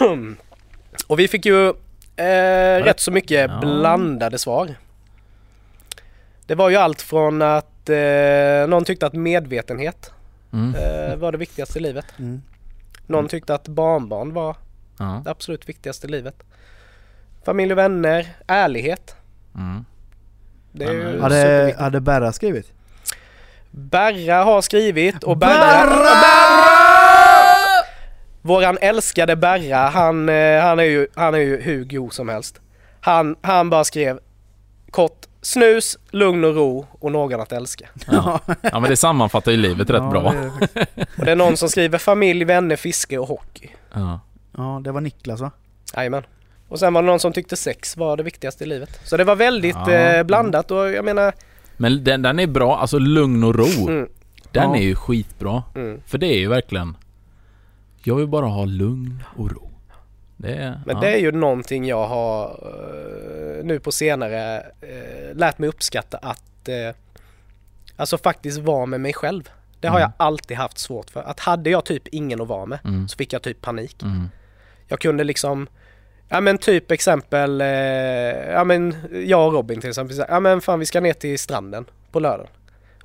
Och 1.06 1.18
vi 1.18 1.28
fick 1.28 1.46
ju 1.46 1.68
eh, 2.16 2.84
rätt 2.84 3.00
så 3.00 3.10
mycket 3.12 3.50
Ja. 3.50 3.60
blandade 3.60 4.38
svar. 4.38 4.74
Det 6.46 6.54
var 6.54 6.70
ju 6.70 6.76
allt 6.76 7.02
från 7.02 7.42
att 7.42 7.88
eh, 7.88 8.68
någon 8.68 8.84
tyckte 8.84 9.06
att 9.06 9.12
medvetenhet 9.14 10.12
Mm. 10.52 10.74
eh, 10.74 11.16
var 11.16 11.32
det 11.32 11.38
viktigaste 11.38 11.78
i 11.78 11.82
livet. 11.82 12.06
Mm. 12.18 12.42
Någon 13.06 13.28
tyckte 13.28 13.54
att 13.54 13.68
barnbarn 13.68 14.32
var 14.34 14.56
Ja. 14.98 15.20
det 15.24 15.30
absolut 15.30 15.68
viktigaste 15.68 16.06
i 16.06 16.10
livet. 16.10 16.42
Familj 17.44 17.72
och 17.72 17.78
vänner, 17.78 18.28
ärlighet. 18.46 19.14
Mm. 19.54 19.84
Det 20.72 20.84
är 20.84 20.92
ju 20.92 21.20
Hade, 21.20 21.74
hade 21.78 22.00
Berra 22.00 22.32
skrivit? 22.32 22.72
Berra 23.70 24.44
har 24.44 24.62
skrivit 24.62 25.22
och 25.24 25.36
Berra... 25.36 25.90
Våran 28.42 28.78
älskade 28.80 29.36
Berra, 29.36 29.76
han, 29.88 30.28
eh, 30.28 30.60
han, 30.62 30.78
är 30.78 30.84
ju, 30.84 31.06
han 31.14 31.34
är 31.34 31.38
ju 31.38 31.60
hur 31.60 31.84
god 31.84 32.12
som 32.12 32.28
helst. 32.28 32.60
Han, 33.00 33.36
han 33.42 33.70
bara 33.70 33.84
skrev 33.84 34.18
kort 34.90 35.26
snus, 35.42 35.98
lugn 36.10 36.44
och 36.44 36.54
ro 36.54 36.86
och 36.92 37.12
någon 37.12 37.40
att 37.40 37.52
älska. 37.52 37.88
Ja. 38.10 38.40
ja 38.62 38.80
men 38.80 38.90
det 38.90 38.96
sammanfattar 38.96 39.52
ju 39.52 39.56
livet 39.58 39.90
rätt 39.90 40.02
Ja, 40.02 40.10
bra. 40.10 40.32
det. 40.32 40.50
Och 41.18 41.24
det 41.24 41.30
är 41.30 41.36
någon 41.36 41.56
som 41.56 41.68
skriver 41.68 41.98
familj, 41.98 42.44
vänner, 42.44 42.76
fiske 42.76 43.18
och 43.18 43.28
hockey. 43.28 43.68
Ja. 43.94 44.20
Ja, 44.56 44.80
det 44.84 44.92
var 44.92 45.00
Niklas 45.00 45.40
va? 45.40 45.50
Jajamän. 45.96 46.22
Och 46.68 46.78
sen 46.78 46.94
var 46.94 47.02
det 47.02 47.06
någon 47.06 47.20
som 47.20 47.32
tyckte 47.32 47.56
sex 47.56 47.96
var 47.96 48.16
det 48.16 48.22
viktigaste 48.22 48.64
i 48.64 48.66
livet. 48.66 49.00
Så 49.04 49.16
det 49.16 49.24
var 49.24 49.36
väldigt 49.36 49.76
Ja. 49.86 49.92
eh, 49.92 50.22
blandat 50.22 50.70
och 50.70 50.90
jag 50.92 51.04
menar... 51.04 51.32
Men 51.76 52.04
den, 52.04 52.22
den 52.22 52.38
är 52.38 52.46
bra, 52.46 52.78
alltså 52.78 52.98
lugn 52.98 53.44
och 53.44 53.54
ro. 53.54 53.88
Mm, 53.88 54.08
Den 54.52 54.70
Ja. 54.70 54.76
är 54.76 54.82
ju 54.82 54.94
skitbra. 54.94 55.62
mm. 55.74 56.00
För 56.06 56.18
det 56.18 56.26
är 56.26 56.38
ju 56.38 56.48
verkligen... 56.48 56.96
Jag 58.02 58.14
vill 58.14 58.26
bara 58.28 58.46
ha 58.46 58.64
lugn 58.64 59.22
och 59.36 59.50
ro. 59.52 59.69
Det. 60.42 60.80
Men 60.86 60.96
ja. 60.96 61.00
det 61.00 61.12
är 61.12 61.18
ju 61.18 61.32
någonting 61.32 61.84
jag 61.86 62.06
har 62.06 62.44
eh, 62.44 63.64
nu 63.64 63.80
på 63.80 63.92
senare 63.92 64.66
eh, 64.80 65.34
lärt 65.36 65.58
mig 65.58 65.68
uppskatta 65.68 66.16
att 66.18 66.68
eh, 66.68 66.94
alltså 67.96 68.18
faktiskt 68.18 68.58
vara 68.58 68.86
med 68.86 69.00
mig 69.00 69.12
själv. 69.12 69.50
Det 69.80 69.88
har 69.88 69.98
Mm. 69.98 70.10
jag 70.18 70.26
alltid 70.26 70.56
haft 70.56 70.78
svårt 70.78 71.10
för. 71.10 71.22
Att 71.22 71.40
hade 71.40 71.70
jag 71.70 71.84
typ 71.84 72.08
ingen 72.08 72.40
att 72.40 72.48
vara 72.48 72.66
med 72.66 72.78
Mm. 72.84 73.08
så 73.08 73.16
fick 73.16 73.32
jag 73.32 73.42
typ 73.42 73.60
panik. 73.60 74.02
Mm. 74.02 74.28
Jag 74.88 75.00
kunde 75.00 75.24
liksom 75.24 75.66
Ja 76.28 76.40
men 76.40 76.58
typ 76.58 76.90
exempel, 76.90 77.60
ja 78.54 78.64
men 78.64 78.94
jag 79.26 79.46
och 79.46 79.52
Robin 79.52 79.80
till 79.80 79.88
exempel, 79.90 80.24
ja 80.28 80.40
men 80.40 80.60
fan 80.60 80.78
vi 80.78 80.86
ska 80.86 81.00
ner 81.00 81.12
till 81.12 81.38
stranden 81.38 81.84
på 82.12 82.20
lördagen. 82.20 82.52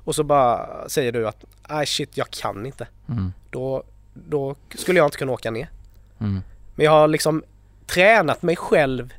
Och 0.00 0.14
så 0.14 0.24
bara 0.24 0.88
säger 0.88 1.12
du 1.12 1.28
att, 1.28 1.44
nej 1.68 1.86
shit 1.86 2.16
jag 2.16 2.30
kan 2.30 2.66
inte. 2.66 2.86
Mm. 3.08 3.32
Då, 3.50 3.82
då 4.14 4.54
skulle 4.74 4.98
jag 4.98 5.06
inte 5.06 5.18
kunna 5.18 5.32
åka 5.32 5.50
ner. 5.50 5.68
Men 6.76 6.84
jag 6.84 6.92
har 6.92 7.08
liksom 7.08 7.44
tränat 7.86 8.42
mig 8.42 8.56
själv 8.56 9.14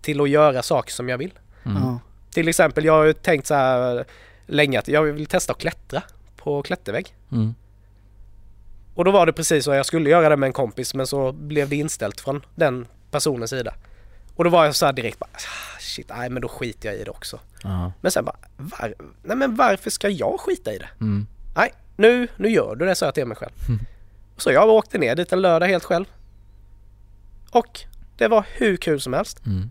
till 0.00 0.20
att 0.20 0.28
göra 0.28 0.62
saker 0.62 0.92
som 0.92 1.08
jag 1.08 1.18
vill. 1.18 1.32
Mm. 1.64 1.98
Till 2.30 2.48
exempel, 2.48 2.84
jag 2.84 2.92
har 2.92 3.04
ju 3.04 3.12
tänkt 3.12 3.46
så 3.46 3.54
här 3.54 4.04
länge 4.46 4.78
att 4.78 4.88
jag 4.88 5.02
vill 5.02 5.26
testa 5.26 5.52
att 5.52 5.58
klättra 5.58 6.02
på 6.36 6.62
klättervägg. 6.62 7.14
Mm. 7.32 7.54
Och 8.94 9.04
då 9.04 9.10
var 9.10 9.26
det 9.26 9.32
precis 9.32 9.64
så 9.64 9.74
jag 9.74 9.86
skulle 9.86 10.10
göra 10.10 10.28
det 10.28 10.36
med 10.36 10.46
en 10.46 10.52
kompis 10.52 10.94
men 10.94 11.06
så 11.06 11.32
blev 11.32 11.68
det 11.68 11.76
inställt 11.76 12.20
från 12.20 12.44
den 12.54 12.86
personens 13.10 13.50
sida. 13.50 13.74
Och 14.36 14.44
då 14.44 14.50
var 14.50 14.64
jag 14.64 14.74
så 14.74 14.86
här 14.86 14.92
direkt 14.92 15.18
bara, 15.18 15.30
ah, 15.32 15.80
shit, 15.80 16.10
nej 16.16 16.30
men 16.30 16.42
då 16.42 16.48
skiter 16.48 16.88
jag 16.88 16.98
i 16.98 17.04
det 17.04 17.10
också. 17.10 17.40
Ja. 17.62 17.92
Men 18.00 18.12
sen 18.12 18.24
bara, 18.24 18.36
var, 18.56 18.94
nej 19.22 19.36
men 19.36 19.54
varför 19.56 19.90
ska 19.90 20.08
jag 20.08 20.40
skita 20.40 20.72
i 20.72 20.78
det? 20.78 20.88
Mm. 21.00 21.26
Nej, 21.56 21.72
nu, 21.96 22.28
nu 22.36 22.48
gör 22.48 22.76
du 22.76 22.86
det, 22.86 22.94
sa 22.94 23.06
jag 23.06 23.14
till 23.14 23.26
mig 23.26 23.36
själv. 23.36 23.52
Mm. 23.68 23.80
Så 24.36 24.52
jag 24.52 24.68
åkte 24.68 24.98
ner 24.98 25.14
dit 25.14 25.32
en 25.32 25.42
lördag 25.42 25.66
helt 25.66 25.84
själv. 25.84 26.04
Och 27.58 27.80
det 28.16 28.28
var 28.28 28.46
hur 28.52 28.76
kul 28.76 29.00
som 29.00 29.12
helst. 29.12 29.46
Mm. 29.46 29.70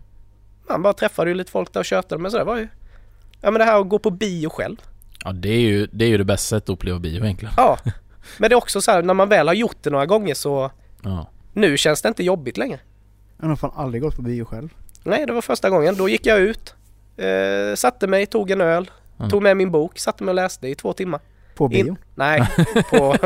man 0.68 0.82
bara 0.82 0.92
träffade 0.92 1.30
ju 1.30 1.34
lite 1.36 1.50
folk 1.50 1.72
där 1.72 1.80
och 1.80 1.86
tjötade 1.86 2.22
men 2.22 2.30
så 2.30 2.38
det 2.38 2.44
var 2.44 2.56
ju 2.56 2.68
Ja 3.40 3.50
men 3.50 3.58
det 3.58 3.64
här 3.64 3.80
att 3.80 3.88
gå 3.88 3.98
på 3.98 4.10
bio 4.10 4.48
själv. 4.48 4.76
Ja 5.24 5.32
det 5.32 5.48
är 5.48 5.60
ju 5.60 5.86
det, 5.92 6.04
är 6.04 6.08
ju 6.08 6.18
det 6.18 6.24
bästa 6.24 6.56
sättet 6.56 6.68
att 6.68 6.72
uppleva 6.72 6.98
bio 6.98 7.24
egentligen. 7.24 7.54
Ja. 7.56 7.78
Men 8.38 8.50
det 8.50 8.54
är 8.54 8.56
också 8.56 8.80
så 8.80 8.90
här 8.90 9.02
när 9.02 9.14
man 9.14 9.28
väl 9.28 9.46
har 9.48 9.54
gjort 9.54 9.76
det 9.82 9.90
några 9.90 10.06
gånger 10.06 10.34
så 10.34 10.70
Ja. 11.02 11.26
nu 11.52 11.76
känns 11.76 12.02
det 12.02 12.08
inte 12.08 12.24
jobbigt 12.24 12.56
längre. 12.56 12.78
Jag 13.40 13.48
har 13.48 13.56
fan 13.56 13.72
aldrig 13.76 14.02
gått 14.02 14.16
på 14.16 14.22
bio 14.22 14.44
själv. 14.44 14.68
Nej 15.04 15.26
det 15.26 15.32
var 15.32 15.42
första 15.42 15.70
gången. 15.70 15.96
Då 15.96 16.08
gick 16.08 16.26
jag 16.26 16.38
ut, 16.38 16.74
eh, 17.16 17.74
satte 17.74 18.06
mig, 18.06 18.26
tog 18.26 18.50
en 18.50 18.60
öl, 18.60 18.90
Mm. 19.18 19.30
tog 19.30 19.42
med 19.42 19.56
min 19.56 19.70
bok, 19.70 19.98
satte 19.98 20.24
mig 20.24 20.30
och 20.32 20.34
läste 20.36 20.68
i 20.68 20.74
två 20.74 20.92
timmar. 20.92 21.20
På 21.54 21.68
bio? 21.68 21.86
In- 21.86 21.96
Nej, 22.14 22.42
på, 22.90 23.16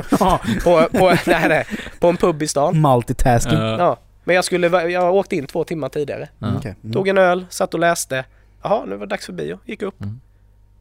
på, 0.65 0.89
på, 0.93 1.09
nej, 1.27 1.49
nej, 1.49 1.67
på 2.01 2.09
en 2.09 2.17
pub 2.17 2.43
i 2.43 2.49
stan. 2.49 2.81
Multitasking. 2.81 3.59
Ja. 3.59 3.79
Ja. 3.79 3.99
Men 4.31 4.35
jag 4.35 4.45
skulle, 4.45 4.89
jag 4.91 5.15
åkte 5.15 5.37
in 5.37 5.47
två 5.47 5.65
timmar 5.65 5.89
tidigare. 5.89 6.29
Ja. 6.39 6.53
Okej. 6.57 6.75
Mm. 6.83 6.93
Tog 6.93 7.09
en 7.09 7.19
öl, 7.19 7.47
satt 7.51 7.75
och 7.75 7.81
läste. 7.81 8.25
Jaha, 8.63 8.85
nu 8.85 8.97
var 8.97 9.07
det 9.07 9.11
dags 9.11 9.27
för 9.27 9.33
bio. 9.33 9.59
Gick 9.65 9.83
upp. 9.83 10.01
Mm. 10.01 10.21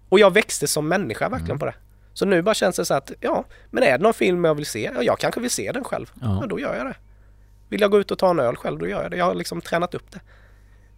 Och 0.10 0.20
jag 0.20 0.34
växte 0.34 0.68
som 0.68 0.88
människa 0.88 1.30
verkligen 1.30 1.50
Mm. 1.52 1.60
på 1.60 1.66
det. 1.66 1.74
Så 2.14 2.26
nu 2.26 2.42
bara 2.42 2.56
känns 2.56 2.76
det 2.76 2.86
så 2.86 2.94
att, 2.94 3.12
ja, 3.22 3.46
men 3.72 3.84
är 3.84 3.92
det 3.98 4.04
någon 4.04 4.14
film 4.14 4.46
jag 4.46 4.56
vill 4.56 4.66
se? 4.66 4.92
Ja, 4.96 5.04
jag 5.04 5.20
kanske 5.20 5.40
vill 5.42 5.50
se 5.50 5.72
den 5.72 5.84
själv. 5.84 6.12
Ja. 6.22 6.40
Ja. 6.42 6.48
då 6.48 6.60
gör 6.60 6.76
jag 6.76 6.86
det. 6.86 6.96
Vill 7.70 7.82
jag 7.82 7.92
gå 7.92 8.00
ut 8.00 8.12
och 8.12 8.18
ta 8.20 8.30
en 8.30 8.40
öl 8.40 8.56
själv, 8.56 8.80
då 8.80 8.88
gör 8.88 9.02
jag 9.02 9.12
det. 9.12 9.18
Jag 9.18 9.26
har 9.26 9.34
liksom 9.36 9.62
tränat 9.62 9.94
upp 9.94 10.12
det. 10.12 10.20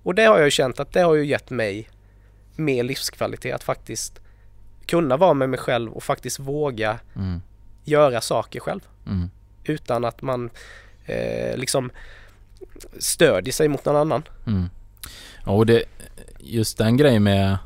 Och 0.03 0.15
det 0.15 0.25
har 0.25 0.37
jag 0.37 0.45
ju 0.47 0.51
känt 0.51 0.79
att 0.79 0.93
det 0.93 1.01
har 1.01 1.15
ju 1.15 1.25
gett 1.25 1.49
mig 1.49 1.89
mer 2.55 2.83
livskvalitet 2.83 3.55
att 3.55 3.63
faktiskt 3.63 4.19
kunna 4.85 5.17
vara 5.17 5.33
med 5.33 5.49
mig 5.49 5.59
själv 5.59 5.91
och 5.91 6.03
faktiskt 6.03 6.39
våga 6.39 6.99
Mm. 7.15 7.41
göra 7.83 8.21
saker 8.21 8.59
själv. 8.59 8.81
Mm. 9.07 9.29
Utan 9.63 10.05
att 10.05 10.21
man 10.21 10.49
eh, 11.05 11.57
liksom 11.57 11.91
stödjer 12.99 13.53
sig 13.53 13.67
mot 13.67 13.85
någon 13.85 13.95
annan. 13.95 14.23
Mm. 14.47 14.69
Ja, 15.45 15.51
och 15.51 15.65
det, 15.65 15.83
just 16.39 16.77
den 16.77 16.97
grejen 16.97 17.23
med 17.23 17.57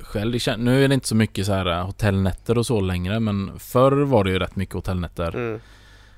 själv, 0.00 0.38
nu 0.58 0.84
är 0.84 0.88
det 0.88 0.94
inte 0.94 1.08
så 1.08 1.16
mycket 1.16 1.46
så 1.46 1.52
här 1.52 1.66
eh, 1.66 1.86
hotellnätter 1.86 2.58
och 2.58 2.66
så 2.66 2.80
längre 2.80 3.20
men 3.20 3.58
förr 3.58 3.92
var 3.92 4.24
det 4.24 4.30
ju 4.30 4.38
rätt 4.38 4.56
mycket 4.56 4.74
hotellnätter 4.74 5.34
Mm. 5.34 5.60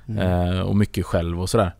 Mm. 0.07 0.51
eh, 0.53 0.59
och 0.59 0.75
mycket 0.75 1.05
själv 1.05 1.41
och 1.41 1.49
sådär. 1.49 1.75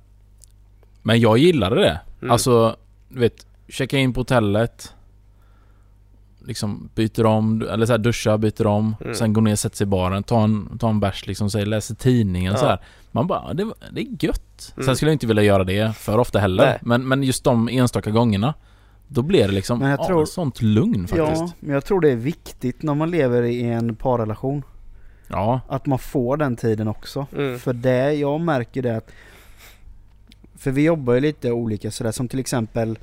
Men 1.02 1.20
jag 1.20 1.38
gillade 1.38 1.76
det. 1.76 2.00
Mm. 2.22 2.32
Alltså, 2.32 2.76
du 3.10 3.20
vet, 3.20 3.48
checka 3.70 3.98
in 3.98 4.14
på 4.14 4.20
hotellet. 4.20 4.94
Liksom 6.46 6.90
byter 6.96 7.26
om, 7.26 7.62
eller 7.72 7.86
så 7.86 7.94
här 7.94 7.98
duscha, 7.98 8.38
byter 8.38 8.68
om. 8.68 8.96
Mm. 9.02 9.16
Sen 9.16 9.34
gå 9.34 9.42
ner, 9.42 9.56
sätter 9.56 9.78
sig 9.78 9.86
i 9.86 9.88
baren, 9.88 10.24
ta 10.24 10.44
en, 10.44 10.78
ta 10.78 10.90
en 10.90 11.00
bärs 11.00 11.28
liksom, 11.28 11.50
säger, 11.50 11.66
läser 11.66 11.96
tidningen 11.96 12.54
Ja. 12.54 12.60
så 12.60 12.66
här. 12.66 12.80
Man 13.12 13.28
bara, 13.28 13.54
det, 13.54 13.74
det 13.92 14.02
är 14.02 14.26
gött. 14.26 14.74
Mm. 14.76 14.86
Sen 14.86 14.96
skulle 14.96 15.12
jag 15.12 15.16
inte 15.16 15.28
vilja 15.28 15.44
göra 15.44 15.64
det 15.64 15.96
för 15.98 16.18
ofta 16.18 16.40
heller. 16.40 16.66
Nej. 16.66 16.80
Men, 16.82 17.08
men 17.08 17.24
just 17.24 17.44
de 17.44 17.70
enstaka 17.70 18.12
gångerna. 18.12 18.54
Då 19.08 19.22
blir 19.22 19.48
det 19.48 19.54
liksom 19.54 19.80
Men 19.80 19.90
jag 19.90 20.00
ja, 20.00 20.08
tror- 20.08 20.26
sånt 20.26 20.62
lugn 20.62 21.08
faktiskt. 21.08 21.42
Ja, 21.42 21.52
men 21.60 21.74
jag 21.74 21.86
tror 21.86 22.02
det 22.02 22.12
är 22.12 22.16
viktigt 22.16 22.84
när 22.84 22.96
man 22.96 23.12
lever 23.12 23.44
i 23.44 23.64
en 23.64 23.96
parrelation. 23.96 24.64
Ja. 25.28 25.62
Att 25.70 25.86
man 25.86 26.00
får 26.00 26.38
den 26.38 26.56
tiden 26.56 26.88
också. 26.88 27.26
Mm. 27.38 27.60
För 27.60 27.74
det, 27.74 28.14
jag 28.14 28.42
märker 28.42 28.82
det 28.82 28.98
att 28.98 29.12
För 30.58 30.72
vi 30.72 30.84
jobbar 30.84 31.14
ju 31.14 31.20
lite 31.20 31.52
olika 31.52 31.92
sådär 31.92 32.12
som 32.12 32.28
till 32.28 32.40
exempel 32.40 33.00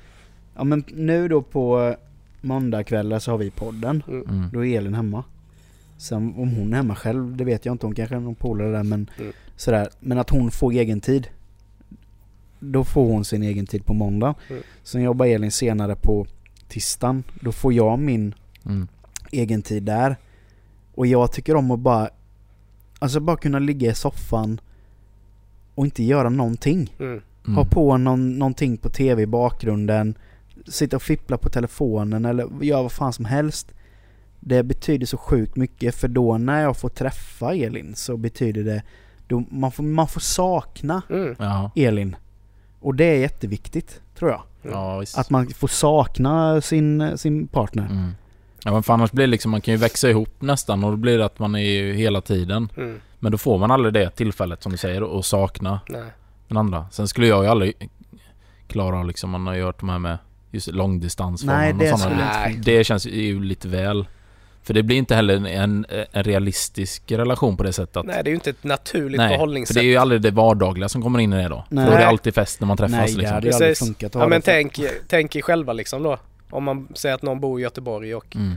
Ja 0.56 0.64
men 0.64 0.84
nu 0.88 1.28
då 1.28 1.42
på 1.42 1.94
måndagkvällar 2.40 3.18
så 3.18 3.30
har 3.30 3.38
vi 3.38 3.50
podden. 3.50 4.02
Mm. 4.08 4.28
Mm. 4.28 4.50
Då 4.52 4.64
är 4.64 4.78
Elin 4.78 4.94
hemma. 4.94 5.24
Sen 5.96 6.34
om 6.36 6.48
hon 6.54 6.72
är 6.72 6.76
hemma 6.76 6.94
själv, 6.94 7.36
det 7.36 7.44
vet 7.44 7.64
jag 7.66 7.74
inte. 7.74 7.86
Hon 7.86 7.94
kanske 7.94 8.16
är 8.16 8.20
någon 8.20 8.34
polare 8.34 8.72
där 8.72 8.82
men 8.82 9.10
Mm. 9.18 9.32
sådär. 9.56 9.88
Men 10.00 10.18
att 10.18 10.30
hon 10.30 10.50
får 10.50 10.72
egen 10.72 11.00
tid. 11.00 11.28
Då 12.60 12.84
får 12.84 13.04
hon 13.04 13.24
sin 13.24 13.42
egen 13.42 13.66
tid 13.66 13.84
på 13.84 13.94
måndag. 13.94 14.34
Mm. 14.50 14.62
Sen 14.82 15.02
jobbar 15.02 15.26
Elin 15.26 15.50
senare 15.50 15.96
på 15.96 16.26
tisdagen. 16.68 17.22
Då 17.40 17.52
får 17.52 17.72
jag 17.72 17.98
min 17.98 18.34
Mm. 18.66 18.88
egen 19.32 19.62
tid 19.62 19.82
där. 19.82 20.16
Och 20.94 21.06
jag 21.06 21.32
tycker 21.32 21.56
om 21.56 21.70
att 21.70 21.80
bara 21.80 22.08
Alltså 23.02 23.20
bara 23.20 23.36
kunna 23.36 23.58
ligga 23.58 23.90
i 23.90 23.94
soffan 23.94 24.60
och 25.74 25.84
inte 25.84 26.04
göra 26.04 26.28
någonting. 26.28 26.94
Mm. 26.98 27.20
Mm. 27.44 27.56
Ha 27.56 27.64
på 27.64 27.96
någon, 27.96 28.38
någonting 28.38 28.76
på 28.76 28.88
tv 28.88 29.22
i 29.22 29.26
bakgrunden. 29.26 30.14
Sitta 30.70 30.96
och 30.96 31.02
fippla 31.02 31.38
på 31.38 31.48
telefonen 31.48 32.24
eller 32.24 32.64
göra 32.64 32.82
vad 32.82 32.92
fan 32.92 33.12
som 33.12 33.24
helst. 33.24 33.72
Det 34.40 34.62
betyder 34.62 35.06
så 35.06 35.16
sjukt 35.16 35.56
mycket 35.56 35.94
för 35.94 36.08
då 36.08 36.38
när 36.38 36.62
jag 36.62 36.76
får 36.76 36.88
träffa 36.88 37.54
Elin 37.54 37.94
så 37.94 38.16
betyder 38.16 38.64
det 38.64 38.82
då 39.28 39.44
man, 39.50 39.72
får, 39.72 39.82
man 39.82 40.08
får 40.08 40.20
sakna 40.20 41.02
Mm. 41.10 41.36
Ja. 41.38 41.70
Elin. 41.74 42.16
Och 42.80 42.94
det 42.94 43.04
är 43.04 43.18
jätteviktigt 43.18 44.00
tror 44.18 44.30
jag. 44.30 44.42
Ja, 44.62 44.98
visst. 44.98 45.18
Att 45.18 45.30
man 45.30 45.46
får 45.46 45.68
sakna 45.68 46.60
sin, 46.60 47.18
sin 47.18 47.46
partner. 47.46 47.86
Mm. 47.86 48.10
Ja 48.64 48.72
men 48.72 48.82
för 48.82 48.92
annars 48.92 49.12
blir 49.12 49.26
det 49.26 49.30
liksom, 49.30 49.50
man 49.50 49.60
kan 49.60 49.74
ju 49.74 49.78
växa 49.78 50.10
ihop 50.10 50.42
nästan 50.42 50.84
och 50.84 50.90
då 50.90 50.96
blir 50.96 51.18
det 51.18 51.24
att 51.24 51.38
man 51.38 51.54
är 51.54 51.60
ju 51.60 51.92
hela 51.92 52.20
tiden. 52.20 52.68
Mm. 52.76 53.00
Men 53.18 53.32
då 53.32 53.38
får 53.38 53.58
man 53.58 53.70
aldrig 53.70 53.94
det 53.94 54.10
tillfället 54.10 54.62
som 54.62 54.72
du 54.72 54.78
säger 54.78 55.02
och 55.02 55.24
sakna 55.24 55.80
Nej. 55.88 56.02
den 56.48 56.56
andra. 56.56 56.86
Sen 56.90 57.08
skulle 57.08 57.26
jag 57.26 57.44
ju 57.44 57.50
aldrig 57.50 57.88
klara 58.66 59.02
liksom, 59.02 59.30
man 59.30 59.46
har 59.46 59.54
ju 59.54 59.64
hört 59.64 59.80
de 59.80 59.88
här 59.88 59.98
med 59.98 60.18
just 60.50 60.66
långdistans 60.68 61.44
Nej, 61.44 61.72
det 61.72 61.92
och 61.92 61.98
sådana. 62.00 62.48
inte 62.48 62.70
Det, 62.70 62.78
det 62.78 62.84
känns 62.84 63.06
ju 63.06 63.40
lite 63.42 63.68
väl. 63.68 64.06
För 64.62 64.74
det 64.74 64.82
blir 64.82 64.96
inte 64.96 65.14
heller 65.14 65.34
en, 65.34 65.46
en 65.46 65.86
realistisk 66.24 67.12
relation 67.12 67.56
på 67.56 67.62
det 67.62 67.72
sättet 67.72 67.96
att 67.96 68.06
Nej, 68.06 68.24
det 68.24 68.28
är 68.28 68.30
ju 68.30 68.34
inte 68.34 68.50
ett 68.50 68.64
naturligt 68.64 69.18
Nej, 69.18 69.28
för 69.28 69.34
förhållningssätt. 69.34 69.74
det 69.74 69.80
är 69.80 69.84
ju 69.84 69.96
aldrig 69.96 70.20
det 70.22 70.30
vardagliga 70.30 70.88
som 70.88 71.02
kommer 71.02 71.18
in 71.18 71.32
i 71.32 71.42
det 71.42 71.48
då. 71.48 71.64
Nej. 71.68 71.84
För 71.84 71.90
då 71.92 71.96
är 71.96 72.00
det 72.00 72.08
alltid 72.08 72.34
fest 72.34 72.60
när 72.60 72.66
man 72.66 72.76
träffas 72.76 72.92
Nej, 72.92 73.06
det 73.10 73.16
liksom. 73.16 73.34
hade 73.34 73.46
ju 73.48 73.52
aldrig 73.54 73.78
funkat 73.78 74.16
att 74.16 74.22
Ja 74.22 74.28
men 74.28 74.40
det 74.40 74.44
för- 74.44 74.52
tänk, 74.52 74.78
tänk 75.08 75.36
er 75.36 75.42
själva 75.42 75.72
liksom 75.72 76.02
då. 76.02 76.18
Om 76.50 76.64
man 76.64 76.88
säger 76.94 77.14
att 77.14 77.22
någon 77.22 77.40
bor 77.40 77.60
i 77.60 77.62
Göteborg 77.62 78.14
och, 78.14 78.36
Mm, 78.36 78.56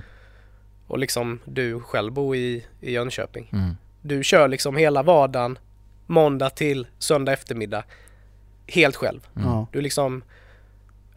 och 0.88 1.00
liksom 1.00 1.39
du 1.46 1.80
själv 1.80 2.14
bor 2.14 2.36
i, 2.36 2.66
i 2.82 2.91
Jönköping. 2.91 3.50
mm, 3.54 3.78
Du 4.02 4.24
kör 4.24 4.48
liksom 4.48 4.78
hela 4.78 5.04
vardagen 5.04 5.58
måndag 6.08 6.50
till 6.50 6.88
söndag 7.00 7.34
eftermiddag 7.34 7.84
helt 8.68 8.96
själv. 8.96 9.20
mm. 9.36 9.66
Du 9.72 9.82
liksom 9.82 10.24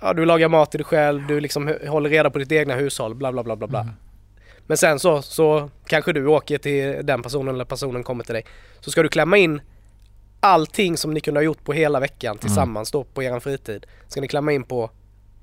Ja, 0.06 0.12
du 0.12 0.24
lagar 0.24 0.48
mat 0.48 0.70
till 0.70 0.78
dig 0.78 0.84
själv, 0.84 1.26
du 1.26 1.40
liksom 1.40 1.74
håller 1.88 2.10
reda 2.10 2.30
på 2.30 2.38
ditt 2.38 2.52
egna 2.52 2.74
hushåll, 2.74 3.14
bla 3.14 3.32
bla 3.32 3.44
bla 3.44 3.56
bla 3.56 3.66
bla. 3.66 3.80
Mm. 3.80 3.94
Men 4.66 4.76
sen 4.76 4.98
så, 4.98 5.22
så 5.22 5.70
kanske 5.86 6.12
du 6.12 6.26
åker 6.26 6.58
till 6.58 7.06
den 7.06 7.22
personen 7.22 7.54
eller 7.54 7.64
personen 7.64 8.02
kommer 8.02 8.24
till 8.24 8.34
dig. 8.34 8.44
Så 8.80 8.90
ska 8.90 9.02
du 9.02 9.08
klämma 9.08 9.36
in 9.36 9.60
allting 10.40 10.96
som 10.96 11.14
ni 11.14 11.20
kunde 11.20 11.40
ha 11.40 11.44
gjort 11.44 11.64
på 11.64 11.72
hela 11.72 12.00
veckan 12.00 12.38
tillsammans 12.38 12.90
då 12.90 13.04
på 13.04 13.22
er 13.22 13.40
fritid. 13.40 13.86
Ska 14.08 14.20
ni 14.20 14.28
klämma 14.28 14.52
in 14.52 14.64
på 14.64 14.90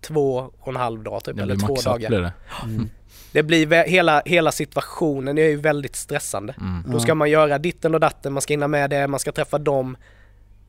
två 0.01 0.51
och 0.59 0.67
en 0.67 0.75
halv 0.75 1.03
dag 1.03 1.23
typ, 1.23 1.35
Det 1.35 1.41
eller 1.43 1.55
två 1.55 1.75
dagar. 1.75 2.09
blir 2.09 2.21
det. 2.21 2.33
Mm. 2.63 2.89
Det 3.31 3.43
blir 3.43 3.87
hela, 3.87 4.21
hela 4.25 4.51
situationen 4.51 5.37
är 5.37 5.47
ju 5.47 5.55
väldigt 5.55 5.95
stressande. 5.95 6.55
Mm. 6.59 6.83
Då 6.91 6.99
ska 6.99 7.15
man 7.15 7.29
göra 7.29 7.57
ditten 7.57 7.93
och 7.93 7.99
datten, 7.99 8.33
man 8.33 8.41
ska 8.41 8.53
hinna 8.53 8.67
med 8.67 8.89
det, 8.89 9.07
man 9.07 9.19
ska 9.19 9.31
träffa 9.31 9.57
dem. 9.57 9.97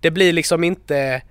Det 0.00 0.10
blir 0.10 0.32
liksom 0.32 0.64
inte 0.64 1.22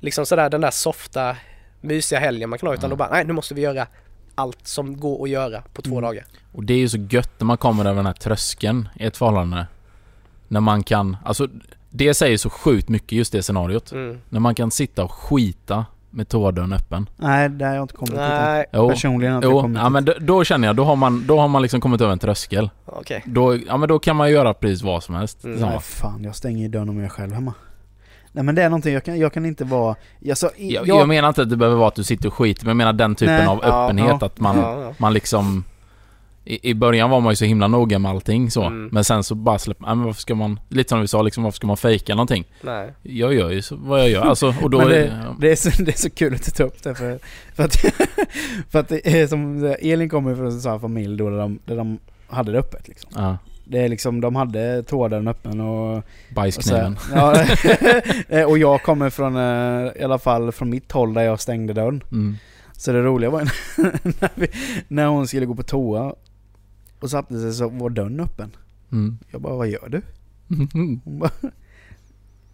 liksom 0.00 0.26
sådär 0.26 0.50
den 0.50 0.60
där 0.60 0.70
softa, 0.70 1.36
mysiga 1.80 2.18
helgen 2.20 2.50
man 2.50 2.58
kan 2.58 2.66
ha 2.66 2.74
utan 2.74 2.84
Mm. 2.84 2.98
då 2.98 3.04
bara, 3.04 3.10
nej 3.10 3.24
nu 3.24 3.32
måste 3.32 3.54
vi 3.54 3.60
göra 3.60 3.86
allt 4.34 4.66
som 4.66 5.00
går 5.00 5.22
att 5.24 5.30
göra 5.30 5.62
på 5.74 5.82
två 5.82 5.90
Mm. 5.90 6.02
dagar. 6.02 6.24
Och 6.52 6.64
det 6.64 6.74
är 6.74 6.78
ju 6.78 6.88
så 6.88 6.98
gött 7.10 7.32
när 7.38 7.44
man 7.44 7.56
kommer 7.56 7.84
över 7.84 7.96
den 7.96 8.06
här 8.06 8.12
tröskeln 8.12 8.88
i 8.94 9.04
ett 9.06 9.16
förhållande. 9.16 9.66
När 10.48 10.60
man 10.60 10.82
kan, 10.82 11.16
alltså 11.24 11.48
det 11.90 12.14
säger 12.14 12.36
så 12.36 12.50
sjukt 12.50 12.88
mycket 12.88 13.12
just 13.12 13.32
det 13.32 13.42
scenariot. 13.42 13.92
Mm. 13.92 14.18
När 14.28 14.40
man 14.40 14.54
kan 14.54 14.70
sitta 14.70 15.04
och 15.04 15.12
skita 15.12 15.86
med 16.10 16.28
toadörren 16.28 16.72
öppen. 16.72 17.08
Nej, 17.16 17.48
det 17.48 17.64
har 17.66 17.74
jag 17.74 17.84
inte 17.84 17.94
kommit. 17.94 18.14
Nej, 18.14 18.64
Jo, 18.72 18.88
Personligen 18.90 19.32
har 19.34 19.42
jag 19.42 19.48
inte 19.52 19.62
kommit 19.62 19.78
ja, 19.78 19.84
dit. 19.84 19.92
men 19.92 20.04
då, 20.04 20.14
då 20.20 20.44
känner 20.44 20.68
jag, 20.68 20.76
då 20.76 20.84
har, 20.84 20.96
man, 20.96 21.26
då 21.26 21.40
har 21.40 21.48
man 21.48 21.62
liksom 21.62 21.80
kommit 21.80 22.00
över 22.00 22.12
en 22.12 22.18
tröskel. 22.18 22.70
okej. 22.86 23.22
Då, 23.26 23.56
ja 23.66 23.76
men 23.76 23.88
då 23.88 23.98
kan 23.98 24.16
man 24.16 24.30
göra 24.30 24.54
precis 24.54 24.82
vad 24.82 25.02
som 25.02 25.14
helst. 25.14 25.44
Mm. 25.44 25.60
Nej 25.60 25.78
fan, 25.80 26.24
jag 26.24 26.36
stänger 26.36 26.62
ju 26.62 26.68
dörren 26.68 26.88
om 26.88 26.96
jag 26.96 27.04
är 27.04 27.08
själv 27.08 27.32
hemma. 27.32 27.54
Nej 28.32 28.44
men 28.44 28.54
det 28.54 28.62
är 28.62 28.68
någonting, 28.68 28.94
jag 28.94 29.04
kan, 29.04 29.18
jag 29.18 29.32
kan 29.32 29.46
inte 29.46 29.64
vara... 29.64 29.96
Alltså, 30.28 30.50
i- 30.56 30.74
Jag, 30.74 30.88
jag 30.88 31.08
menar 31.08 31.28
inte 31.28 31.42
att 31.42 31.50
det 31.50 31.56
behöver 31.56 31.76
vara 31.78 31.88
att 31.88 31.94
du 31.94 32.04
sitter 32.04 32.28
och 32.28 32.34
skiter, 32.34 32.64
men 32.64 32.68
jag 32.70 32.76
menar 32.76 32.92
den 32.92 33.14
typen 33.14 33.34
Nej. 33.36 33.46
av 33.46 33.58
Ja, 33.62 33.84
öppenhet 33.84 34.16
ja. 34.20 34.26
att 34.26 34.40
man, 34.40 34.56
Ja, 34.58 34.82
ja. 34.82 34.94
man 34.98 35.12
liksom... 35.12 35.64
I, 36.44 36.70
I 36.70 36.74
början 36.74 37.10
var 37.10 37.20
man 37.20 37.32
ju 37.32 37.36
så 37.36 37.44
himla 37.44 37.68
noga 37.68 37.98
med 37.98 38.10
allting 38.10 38.50
så, 38.50 38.62
Mm. 38.62 38.88
men 38.92 39.04
sen 39.04 39.24
så 39.24 39.34
bara 39.34 39.58
släpper 39.58 39.86
nej, 39.86 39.94
men 39.96 40.04
varför 40.04 40.20
ska 40.20 40.34
man... 40.34 40.60
Lite 40.68 40.88
som 40.88 41.00
vi 41.00 41.08
sa 41.08 41.22
liksom, 41.22 41.44
varför 41.44 41.56
ska 41.56 41.66
man 41.66 41.76
fejka 41.76 42.14
någonting? 42.14 42.44
Nej. 42.62 42.92
Jag 43.02 43.34
gör 43.34 43.50
ju 43.50 43.62
så, 43.62 43.76
vad 43.76 44.00
jag 44.00 44.10
gör, 44.10 44.22
alltså, 44.22 44.54
och 44.62 44.70
då... 44.70 44.78
Det, 44.88 45.04
ja. 45.06 45.36
det, 45.38 45.50
är 45.52 45.56
så, 45.56 45.82
det 45.82 45.90
är 45.94 45.98
så 45.98 46.10
kul 46.10 46.34
att 46.34 46.44
du 46.44 46.50
tar 46.50 46.64
upp 46.64 46.82
det 46.82 46.94
för, 46.94 47.18
för 47.54 47.64
att, 47.64 47.76
för 48.70 48.78
att 48.78 48.88
det 48.88 49.06
är 49.20 49.26
som, 49.26 49.74
Elin 49.80 50.08
kommer 50.08 50.34
från 50.34 50.46
en 50.46 50.60
sån 50.60 50.72
här 50.72 50.78
familj 50.78 51.16
då 51.16 51.30
där 51.30 51.38
de, 51.38 51.58
där 51.64 51.76
de 51.76 51.98
hade 52.28 52.52
det 52.52 52.58
öppet 52.58 52.88
liksom. 52.88 53.36
Ja, 53.70 53.78
Det 53.78 53.84
är 53.84 53.88
liksom, 53.88 54.20
de 54.20 54.36
hade 54.36 54.82
toadörren 54.82 55.28
öppen 55.28 55.60
och... 55.60 55.96
och, 55.96 56.02
så, 56.02 56.34
bajskniven. 56.34 56.96
ja, 57.14 57.44
Eh, 58.28 58.44
och 58.48 58.58
jag 58.58 58.82
kommer 58.82 59.10
från, 59.10 59.36
eh, 59.36 60.00
i 60.00 60.02
alla 60.04 60.18
fall 60.18 60.52
från 60.52 60.70
mitt 60.70 60.92
håll 60.92 61.14
där 61.14 61.22
jag 61.22 61.40
stängde 61.40 61.72
dörren. 61.72 62.02
Mm. 62.12 62.36
Så 62.72 62.92
det 62.92 63.02
roliga 63.02 63.30
var 63.30 63.40
när, 64.20 64.30
vi, 64.34 64.48
när 64.88 65.06
hon 65.06 65.26
skulle 65.26 65.46
gå 65.46 65.54
på 65.54 65.62
toa 65.62 66.14
och 67.00 67.10
satte 67.10 67.40
sig 67.40 67.52
så 67.52 67.68
var 67.68 67.90
dörren 67.90 68.20
öppen. 68.20 68.50
Mm. 68.92 69.18
Jag 69.30 69.40
bara, 69.40 69.56
vad 69.56 69.68
gör 69.68 69.88
du? 69.88 70.02
Hon 70.72 71.00
bara, 71.04 71.30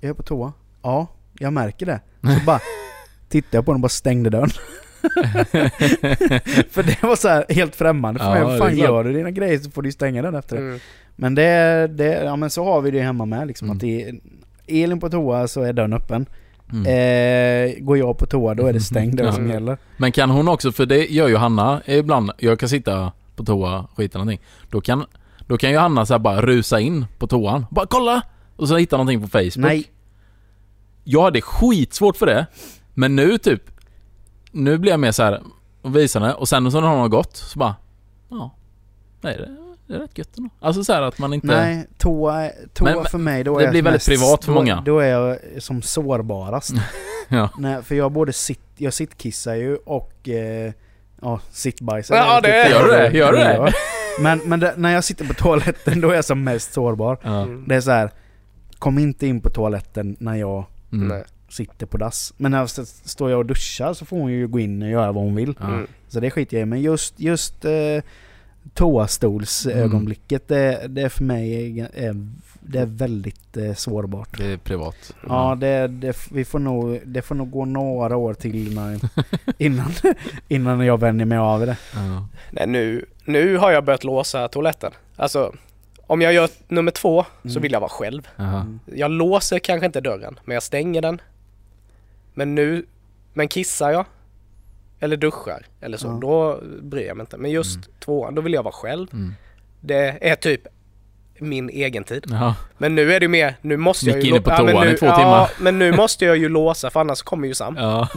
jag 0.00 0.08
är 0.10 0.14
på 0.14 0.22
toa. 0.22 0.52
Ja, 0.82 1.06
jag 1.38 1.52
märker 1.52 1.86
det. 1.86 2.00
Så 2.22 2.44
bara 2.46 2.60
tittade 3.28 3.56
jag 3.56 3.64
på 3.64 3.72
den 3.72 3.76
och 3.76 3.80
bara 3.80 3.88
stängde 3.88 4.30
dörren. 4.30 4.50
För 6.70 6.82
det 6.82 7.02
var 7.02 7.16
så 7.16 7.28
här 7.28 7.44
helt 7.48 7.76
främmande 7.76 8.20
för 8.20 8.26
Ja, 8.26 8.34
mig. 8.34 8.42
Vad 8.44 8.58
fan 8.58 8.76
gör 8.76 9.04
du 9.04 9.12
dina 9.12 9.30
grejer 9.30 9.58
så 9.58 9.70
får 9.70 9.82
du 9.82 9.92
stänga 9.92 10.22
den 10.22 10.34
efter 10.34 10.56
det. 10.56 10.62
Mm. 10.62 10.80
Men 11.16 11.34
det, 11.34 11.86
det, 11.94 12.24
ja 12.24 12.36
men 12.36 12.50
så 12.50 12.64
har 12.64 12.80
vi 12.80 12.90
det 12.90 13.02
hemma 13.02 13.24
med 13.24 13.46
liksom. 13.46 13.66
Mm. 13.66 13.76
Att 13.76 13.80
det 13.80 14.20
Elin 14.66 15.00
på 15.00 15.10
toa 15.10 15.48
så 15.48 15.62
är 15.62 15.72
dörren 15.72 15.92
öppen. 15.92 16.26
Mm. 16.72 16.86
Eh, 16.86 17.80
går 17.80 17.98
jag 17.98 18.18
på 18.18 18.26
toa 18.26 18.54
då 18.54 18.66
är 18.66 18.72
det 18.72 18.80
stängd, 18.80 19.16
det 19.16 19.32
som 19.32 19.50
gäller. 19.50 19.78
Men 19.96 20.12
kan 20.12 20.30
hon 20.30 20.48
också, 20.48 20.72
för 20.72 20.86
det 20.86 21.06
gör 21.06 21.28
ju 21.28 21.36
Hanna 21.36 21.82
ibland, 21.86 22.30
jag 22.38 22.60
kan 22.60 22.68
sitta 22.68 23.12
på 23.36 23.44
toa, 23.44 23.86
skita 23.96 24.18
någonting. 24.18 24.40
Då 24.70 24.80
kan, 24.80 25.04
då 25.46 25.56
kan 25.56 25.70
ju 25.70 25.76
Hanna 25.76 26.06
så 26.06 26.18
bara 26.18 26.42
rusa 26.42 26.80
in 26.80 27.06
på 27.18 27.26
toan. 27.26 27.66
Bara 27.70 27.86
kolla! 27.86 28.22
Och 28.56 28.68
så 28.68 28.76
hitta 28.76 28.96
någonting 28.96 29.22
på 29.22 29.28
Facebook. 29.28 29.56
Nej, 29.56 29.84
Jag 31.04 31.22
hade 31.22 31.40
skitsvårt 31.40 32.16
för 32.16 32.26
det. 32.26 32.46
Men 32.94 33.16
nu 33.16 33.38
typ, 33.38 33.62
nu 34.52 34.78
blir 34.78 34.90
jag 34.90 35.00
mer 35.00 35.12
så 35.12 35.22
här 35.22 35.42
och 35.82 35.96
visar 35.96 36.20
det 36.20 36.34
och 36.34 36.48
sen 36.48 36.72
så 36.72 36.80
när 36.80 36.88
hon 36.88 36.98
har 36.98 37.08
gått 37.08 37.36
så 37.36 37.58
bara, 37.58 37.74
ja, 38.28 38.54
nej 39.20 39.36
det, 39.36 39.65
det 39.86 39.94
är 39.94 39.98
rätt 39.98 40.18
gött 40.18 40.38
ändå. 40.38 40.50
Alltså 40.60 40.84
så 40.84 40.92
här 40.92 41.02
att 41.02 41.18
man 41.18 41.34
inte... 41.34 41.46
nej. 41.46 41.86
Toa, 41.98 42.50
toa 42.74 42.94
Men- 42.94 43.04
för 43.04 43.18
mig 43.18 43.44
då 43.44 43.58
det 43.58 43.64
är 43.64 43.70
blir 43.70 43.80
jag 43.80 43.84
väldigt 43.84 44.06
privat 44.06 44.44
för 44.44 44.52
då, 44.52 44.58
många. 44.58 44.80
Då 44.86 44.98
är 44.98 45.06
jag 45.08 45.38
som 45.58 45.82
sårbarast. 45.82 46.70
Ja. 47.28 47.48
Nej, 47.58 47.82
för 47.82 47.94
jag 47.94 48.12
både 48.12 48.32
sitt, 48.32 48.60
jag 48.76 48.92
sittkissar 48.94 49.54
ju 49.54 49.76
och 49.76 50.28
eh, 50.28 50.72
ja, 51.22 51.40
sittbajsar. 51.50 52.16
Ja, 52.16 52.38
är 52.38 52.42
det- 52.42 52.62
typ 52.64 52.72
Gör 52.72 52.84
du 52.84 52.90
det? 52.90 53.10
Gör 53.18 53.32
du 53.32 53.38
det? 53.38 53.72
Men, 54.20 54.38
men 54.44 54.60
det, 54.60 54.74
när 54.76 54.92
jag 54.92 55.04
sitter 55.04 55.24
på 55.24 55.34
toaletten 55.34 56.00
då 56.00 56.10
är 56.10 56.14
jag 56.14 56.24
som 56.24 56.44
mest 56.44 56.72
sårbar. 56.72 57.18
Ja. 57.22 57.42
Mm. 57.42 57.64
Det 57.68 57.74
är 57.74 57.80
så 57.80 57.90
här. 57.90 58.10
kom 58.78 58.98
inte 58.98 59.26
in 59.26 59.40
på 59.40 59.50
toaletten 59.50 60.16
när 60.20 60.34
jag 60.34 60.64
Mm. 60.92 61.22
Sitter 61.48 61.86
på 61.86 61.96
dass. 61.96 62.34
Men 62.36 62.50
när 62.50 62.58
jag 62.58 62.64
st- 62.64 63.08
står 63.08 63.30
jag 63.30 63.38
och 63.38 63.46
duschar 63.46 63.92
så 63.94 64.04
får 64.04 64.16
hon 64.18 64.32
ju 64.32 64.46
gå 64.48 64.58
in 64.60 64.82
och 64.82 64.88
göra 64.88 65.12
vad 65.12 65.24
hon 65.24 65.34
vill. 65.34 65.54
Mm. 65.62 65.86
Så 66.08 66.20
det 66.20 66.30
skiter 66.30 66.56
jag 66.56 66.62
i. 66.62 66.66
Men 66.66 66.80
just, 66.82 67.20
just 67.20 67.64
eh, 67.64 67.72
toastolsögonblicket, 68.76 70.48
det, 70.48 70.86
det 70.88 71.02
är 71.02 71.08
för 71.08 71.24
mig 71.24 71.80
är, 71.94 72.26
det 72.60 72.78
är 72.78 72.86
väldigt 72.86 73.56
eh, 73.56 73.74
sårbart. 73.74 74.38
Det 74.38 74.44
är 74.52 74.56
privat. 74.56 75.14
Ja, 75.28 75.54
det, 75.60 75.86
det, 75.88 76.16
vi 76.30 76.44
får 76.44 76.58
nog, 76.58 77.00
det 77.04 77.22
får 77.22 77.34
nog 77.34 77.50
gå 77.50 77.64
några 77.64 78.16
år 78.16 78.34
till 78.34 78.68
innan, 78.72 79.00
innan, 79.58 79.92
innan 80.48 80.80
jag 80.80 81.00
vänjer 81.00 81.26
mig 81.26 81.38
av 81.38 81.60
det. 81.66 81.76
Ja. 81.94 82.26
Nej, 82.50 82.66
nu, 82.66 83.06
nu 83.24 83.56
har 83.56 83.70
jag 83.70 83.84
börjat 83.84 84.04
låsa 84.04 84.48
toaletten. 84.48 84.92
Alltså, 85.16 85.52
om 86.06 86.20
jag 86.22 86.32
gör 86.32 86.48
nummer 86.68 86.90
två 86.90 87.24
så 87.42 87.48
Mm. 87.50 87.62
vill 87.62 87.72
jag 87.72 87.80
vara 87.80 87.90
själv. 87.90 88.28
Jaha. 88.36 88.78
Jag 88.94 89.10
låser 89.10 89.58
kanske 89.58 89.86
inte 89.86 90.00
dörren, 90.00 90.38
men 90.44 90.54
jag 90.54 90.62
stänger 90.62 91.02
den. 91.02 91.20
Men 92.34 92.54
nu, 92.54 92.86
men 93.34 93.48
kissar 93.48 93.90
jag 93.90 94.04
eller 95.00 95.16
duschar 95.16 95.66
eller 95.80 95.98
så, 95.98 96.06
Ja. 96.06 96.18
då 96.20 96.60
bryr 96.82 97.06
jag 97.06 97.16
mig 97.16 97.22
inte. 97.22 97.36
Men 97.36 97.50
just 97.50 97.76
Mm. 97.76 97.88
tvåan, 98.04 98.34
då 98.34 98.42
vill 98.42 98.52
jag 98.52 98.62
vara 98.62 98.74
själv. 98.74 99.06
Mm. 99.12 99.34
Det 99.80 100.18
är 100.20 100.34
typ 100.36 100.60
min 101.38 101.68
egen 101.70 102.04
tid. 102.04 102.24
Jaha. 102.28 102.54
Men 102.78 102.94
nu 102.94 103.12
är 103.12 103.20
det 103.20 103.24
ju 103.24 103.28
mer, 103.28 103.56
nu 103.62 103.76
måste 103.76 104.06
jag 104.06 104.16
Gick 104.16 104.24
ju... 104.24 104.30
inne 104.30 104.40
på 104.40 104.50
ja, 104.50 104.62
men 104.62 104.74
toan 104.74 104.86
nu, 104.86 104.92
i 104.92 104.96
två 104.96 105.06
ja, 105.06 105.16
timmar. 105.16 105.50
men 105.60 105.78
nu 105.78 105.92
måste 105.92 106.24
jag 106.24 106.36
ju 106.36 106.48
låsa 106.48 106.90
för 106.90 107.00
annars 107.00 107.22
kommer 107.22 107.48
ju 107.48 107.54
Sam. 107.54 107.76
Ja. 107.78 108.08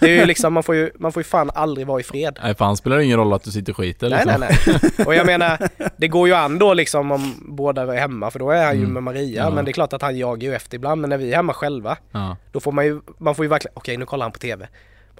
Det 0.00 0.06
är 0.06 0.20
ju 0.20 0.26
liksom, 0.26 0.52
man 0.52 0.62
får 0.62 0.74
ju, 0.74 0.90
man 0.98 1.12
får 1.12 1.20
ju 1.20 1.24
fan 1.24 1.50
aldrig 1.54 1.86
vara 1.86 2.00
i 2.00 2.02
fred. 2.02 2.38
Nej 2.42 2.54
fan 2.54 2.76
spelar 2.76 2.96
det 2.96 3.04
ingen 3.04 3.16
roll 3.18 3.32
att 3.32 3.42
du 3.44 3.50
sitter 3.50 3.72
och 3.72 3.76
skiter 3.76 4.10
Nej, 4.10 4.24
liksom. 4.24 4.40
nej, 4.40 4.56
nej. 4.96 5.06
Och 5.06 5.14
jag 5.14 5.26
menar, 5.26 5.58
det 5.96 6.08
går 6.08 6.28
ju 6.28 6.34
an 6.34 6.58
då 6.58 6.74
liksom 6.74 7.10
om 7.12 7.34
båda 7.48 7.82
är 7.94 8.00
hemma 8.00 8.30
för 8.30 8.38
då 8.38 8.50
är 8.50 8.64
han 8.64 8.74
ju 8.76 8.80
Mm. 8.82 8.92
med 8.92 9.02
Maria. 9.02 9.42
Ja. 9.44 9.50
Men 9.50 9.64
det 9.64 9.70
är 9.70 9.72
klart 9.72 9.92
att 9.92 10.02
han 10.02 10.18
jagar 10.18 10.48
ju 10.48 10.54
efter 10.54 10.74
ibland. 10.76 11.00
Men 11.00 11.10
när 11.10 11.16
vi 11.18 11.32
är 11.32 11.36
hemma 11.36 11.52
själva, 11.52 11.96
Ja. 12.12 12.36
då 12.52 12.60
får 12.60 12.72
man 12.72 12.86
ju, 12.86 13.00
man 13.18 13.34
får 13.34 13.44
ju 13.44 13.48
verkligen, 13.48 13.72
okej 13.76 13.96
nu 13.96 14.06
kollar 14.06 14.24
han 14.24 14.32
på 14.32 14.38
TV. 14.38 14.68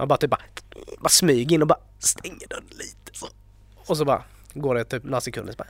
Man 0.01 0.09
bara 0.09 0.17
typ 0.19 0.31
bara, 0.31 0.41
bara 0.99 1.09
smyger 1.09 1.55
in 1.55 1.63
och 1.63 1.69
bara 1.69 1.79
stänger 1.99 2.49
dörren 2.49 2.65
lite 2.71 3.19
så. 3.19 3.27
Och 3.87 3.97
så 3.97 4.05
bara 4.05 4.23
går 4.55 4.75
det 4.75 4.85
typ 4.85 5.05
några 5.05 5.21
sekunder 5.21 5.53
så 5.53 5.57
bara, 5.59 5.69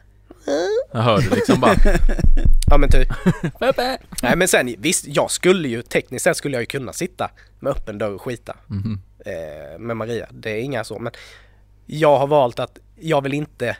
Jag 0.92 1.00
hörde 1.00 1.28
liksom 1.34 1.60
bara... 1.60 1.74
ja 2.70 2.78
men 2.78 2.90
typ. 2.90 3.08
Nej 4.22 4.36
men 4.36 4.48
sen 4.48 4.74
visst, 4.78 5.06
jag 5.06 5.30
skulle 5.30 5.68
ju 5.68 5.82
tekniskt 5.82 6.24
sett 6.24 6.36
skulle 6.36 6.56
jag 6.56 6.62
ju 6.62 6.66
kunna 6.66 6.92
sitta 6.92 7.30
med 7.58 7.70
öppen 7.70 7.98
dörr 7.98 8.14
och 8.14 8.22
skita 8.22 8.56
Mhm. 8.66 9.00
eh, 9.26 9.78
med 9.78 9.96
Maria. 9.96 10.26
Det 10.30 10.50
är 10.50 10.60
inga 10.60 10.84
så 10.84 10.98
men 10.98 11.12
jag 11.86 12.18
har 12.18 12.26
valt 12.26 12.58
att 12.58 12.78
jag 13.00 13.20
vill 13.22 13.34
inte, 13.34 13.76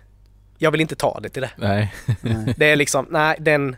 jag 0.58 0.70
vill 0.70 0.80
inte 0.80 0.96
ta 0.96 1.20
det 1.20 1.28
till 1.28 1.42
det. 1.42 1.50
Nej. 1.56 1.94
Det 2.56 2.66
är 2.66 2.76
liksom, 2.76 3.06
nej 3.10 3.36
den... 3.40 3.76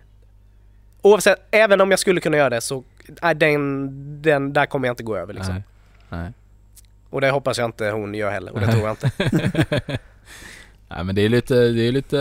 Oavsett, 1.02 1.38
även 1.50 1.80
om 1.80 1.90
jag 1.90 1.98
skulle 2.00 2.20
kunna 2.20 2.36
göra 2.36 2.50
det 2.50 2.60
så, 2.60 2.84
nej 3.22 3.34
den, 3.34 4.22
den 4.22 4.52
där 4.52 4.66
kommer 4.66 4.88
jag 4.88 4.92
inte 4.92 5.02
gå 5.02 5.16
över 5.16 5.34
liksom. 5.34 5.54
Nej. 5.54 5.62
Nej. 6.22 6.32
Och 7.12 7.20
det 7.20 7.30
hoppas 7.30 7.58
jag 7.58 7.68
inte 7.68 7.90
hon 7.90 8.14
gör 8.14 8.30
heller 8.30 8.52
och 8.52 8.60
det 8.60 8.66
tror 8.66 8.82
jag 8.82 8.90
inte. 8.90 9.10
Nej 10.88 11.04
men 11.04 11.14
det 11.14 11.22
är 11.22 11.28
lite, 11.28 11.54
det 11.54 11.88
är 11.88 11.92
lite... 11.92 12.18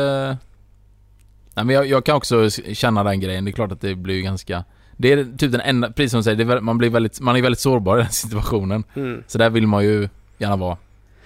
Nej 1.55 1.65
men 1.65 1.75
jag, 1.75 1.85
jag 1.85 2.05
kan 2.05 2.15
också 2.15 2.49
känna 2.49 3.03
den 3.03 3.19
grejen. 3.19 3.45
Det 3.45 3.51
är 3.51 3.53
klart 3.53 3.71
att 3.71 3.81
det 3.81 3.95
blir 3.95 4.21
ganska... 4.21 4.63
Det 4.97 5.11
är 5.11 5.37
typ 5.37 5.51
den 5.51 5.61
enda, 5.61 5.91
precis 5.91 6.11
som 6.11 6.19
du 6.19 6.23
säger, 6.23 6.45
det 6.45 6.53
är, 6.53 6.59
man 6.59 6.77
blir 6.77 6.89
väldigt, 6.89 7.19
man 7.19 7.35
är 7.35 7.41
väldigt 7.41 7.59
sårbar 7.59 7.97
i 7.97 8.01
den 8.01 8.11
situationen. 8.11 8.83
Mm. 8.93 9.23
Så 9.27 9.37
där 9.37 9.49
vill 9.49 9.67
man 9.67 9.83
ju 9.83 10.09
gärna 10.37 10.55
vara. 10.55 10.77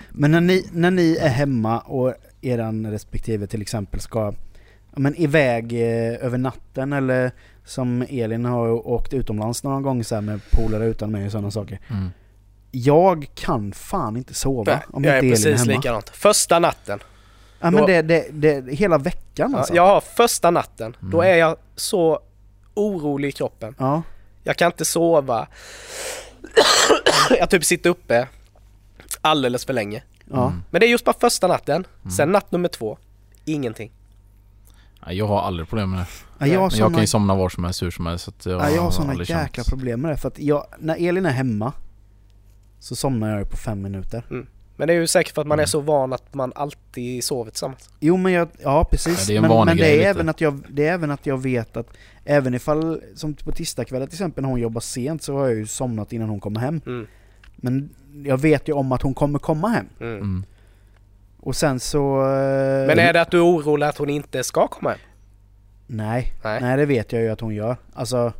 Men 0.09 0.31
när 0.31 0.41
ni, 0.41 0.65
när 0.71 0.91
ni 0.91 1.17
är 1.21 1.29
hemma 1.29 1.79
och 1.79 2.13
eran 2.41 2.91
respektive 2.91 3.47
till 3.47 3.61
exempel 3.61 3.99
ska 3.99 4.33
men 4.95 5.15
iväg 5.15 5.73
eh, 5.73 6.25
över 6.25 6.37
natten 6.37 6.93
eller 6.93 7.31
som 7.63 8.05
Elin 8.09 8.45
har 8.45 8.87
åkt 8.87 9.13
utomlands 9.13 9.63
några 9.63 9.81
gånger 9.81 10.03
så 10.03 10.15
här 10.15 10.21
med 10.21 10.39
polare 10.51 10.85
utan 10.85 11.11
mig 11.11 11.25
och 11.25 11.31
sådana 11.31 11.51
saker. 11.51 11.79
Mm. 11.89 12.09
Jag 12.77 13.27
kan 13.35 13.71
fan 13.73 14.17
inte 14.17 14.33
sova 14.33 14.71
Nej, 14.73 14.81
om 14.93 15.03
jag 15.03 15.13
är 15.17 15.23
inte 15.23 15.27
Elin 15.27 15.47
är 15.47 15.51
precis 15.51 15.67
hemma. 15.67 15.77
likadant. 15.77 16.09
Första 16.09 16.59
natten. 16.59 16.99
Ja 17.59 17.71
men 17.71 17.81
Då- 17.81 17.87
det, 17.87 18.01
det, 18.01 18.27
det, 18.31 18.73
hela 18.73 18.97
veckan 18.97 19.51
Ja, 19.51 19.57
alltså. 19.57 19.75
jag 19.75 19.87
har 19.87 20.01
första 20.01 20.51
natten, 20.51 20.95
då 20.99 21.21
Mm. 21.21 21.33
är 21.33 21.37
jag 21.37 21.57
så 21.75 22.19
orolig 22.73 23.27
i 23.29 23.31
kroppen. 23.31 23.75
Ja. 23.79 24.01
Jag 24.43 24.55
kan 24.57 24.65
inte 24.67 24.85
sova. 24.85 25.47
jag 27.39 27.49
typ 27.49 27.65
sitter 27.65 27.89
uppe 27.89 28.27
alldeles 29.21 29.65
för 29.65 29.73
länge. 29.73 30.03
ja. 30.31 30.47
Mm. 30.47 30.61
Men 30.69 30.79
det 30.79 30.87
är 30.87 30.89
just 30.89 31.05
bara 31.05 31.15
första 31.19 31.47
natten. 31.47 31.85
Mm. 32.01 32.11
Sen 32.11 32.31
natt 32.31 32.51
nummer 32.51 32.67
två, 32.67 32.97
ingenting. 33.45 33.91
Jag 35.07 35.27
har 35.27 35.41
aldrig 35.41 35.69
problem 35.69 35.91
med 35.91 35.99
det. 35.99 36.05
Ja, 36.37 36.47
jag 36.47 36.49
Men 36.49 36.61
jag 36.61 36.71
såna, 36.71 36.89
kan 36.89 37.01
ju 37.01 37.07
somna 37.07 37.35
var 37.35 37.49
som 37.49 37.63
helst, 37.63 37.83
hur 37.83 37.91
som 37.91 38.05
helst. 38.05 38.25
Så 38.25 38.31
att 38.31 38.45
jag, 38.45 38.61
ja, 38.61 38.69
jag 38.69 38.81
har 38.81 38.91
såna 38.91 39.11
aldrig 39.11 39.29
jäkla 39.29 39.63
känt- 39.63 39.69
problem 39.69 40.01
med 40.01 40.11
det. 40.11 40.17
För 40.17 40.27
att 40.27 40.39
jag, 40.39 40.65
när 40.79 41.07
Elin 41.09 41.25
är 41.25 41.31
hemma 41.31 41.73
så 42.85 42.95
somnar 42.95 43.37
jag 43.37 43.49
på 43.49 43.57
fem 43.57 43.81
minuter. 43.81 44.23
Men 44.77 44.87
det 44.87 44.93
är 44.93 44.97
ju 44.97 45.07
säkert 45.07 45.33
för 45.35 45.41
att 45.41 45.47
man 45.47 45.59
är 45.59 45.63
Mm. 45.63 45.67
så 45.67 45.79
van 45.79 46.13
att 46.13 46.33
man 46.33 46.51
alltid 46.55 47.23
sover 47.23 47.51
tillsammans. 47.51 47.89
Jo 47.99 48.17
men 48.17 48.31
jag, 48.31 48.47
ja 48.63 48.83
precis. 48.91 49.29
Ja, 49.29 49.41
det 49.41 49.47
men 49.47 49.65
men 49.65 49.77
det, 49.77 50.03
är 50.03 50.09
även 50.09 50.29
att 50.29 50.41
jag, 50.41 50.61
det 50.69 50.87
är 50.87 50.93
även 50.93 51.11
att 51.11 51.25
jag 51.25 51.37
vet 51.43 51.77
att 51.77 51.87
även 52.25 52.53
ifall, 52.53 53.01
som 53.15 53.33
på 53.33 53.51
tisdagskvällar 53.51 54.05
till 54.07 54.15
exempel 54.15 54.41
när 54.41 54.49
hon 54.49 54.59
jobbar 54.59 54.81
sent 54.81 55.23
så 55.23 55.33
har 55.37 55.47
jag 55.47 55.55
ju 55.57 55.67
somnat 55.67 56.13
innan 56.13 56.29
hon 56.29 56.39
kommer 56.39 56.59
hem. 56.59 56.81
Mm. 56.85 57.07
Men 57.55 57.89
jag 58.25 58.37
vet 58.37 58.67
ju 58.67 58.73
om 58.73 58.91
att 58.91 59.01
hon 59.01 59.13
kommer 59.13 59.39
komma 59.39 59.67
hem. 59.67 59.85
Mm. 59.99 60.13
Mm. 60.15 60.43
Och 61.39 61.55
sen 61.55 61.79
så... 61.79 62.21
eh, 62.21 62.87
Men 62.87 62.99
är 62.99 63.13
det 63.13 63.21
att 63.21 63.31
du 63.31 63.37
är 63.37 63.45
orolig 63.45 63.85
att 63.87 63.97
hon 63.97 64.09
inte 64.09 64.43
ska 64.43 64.67
komma 64.67 64.89
hem? 64.89 64.99
Nej, 65.87 66.33
Nej. 66.43 66.61
nej 66.61 66.77
det 66.77 66.85
vet 66.85 67.11
jag 67.13 67.21
ju 67.21 67.29
att 67.29 67.41
hon 67.41 67.55
gör. 67.55 67.77
Alltså 67.93 68.33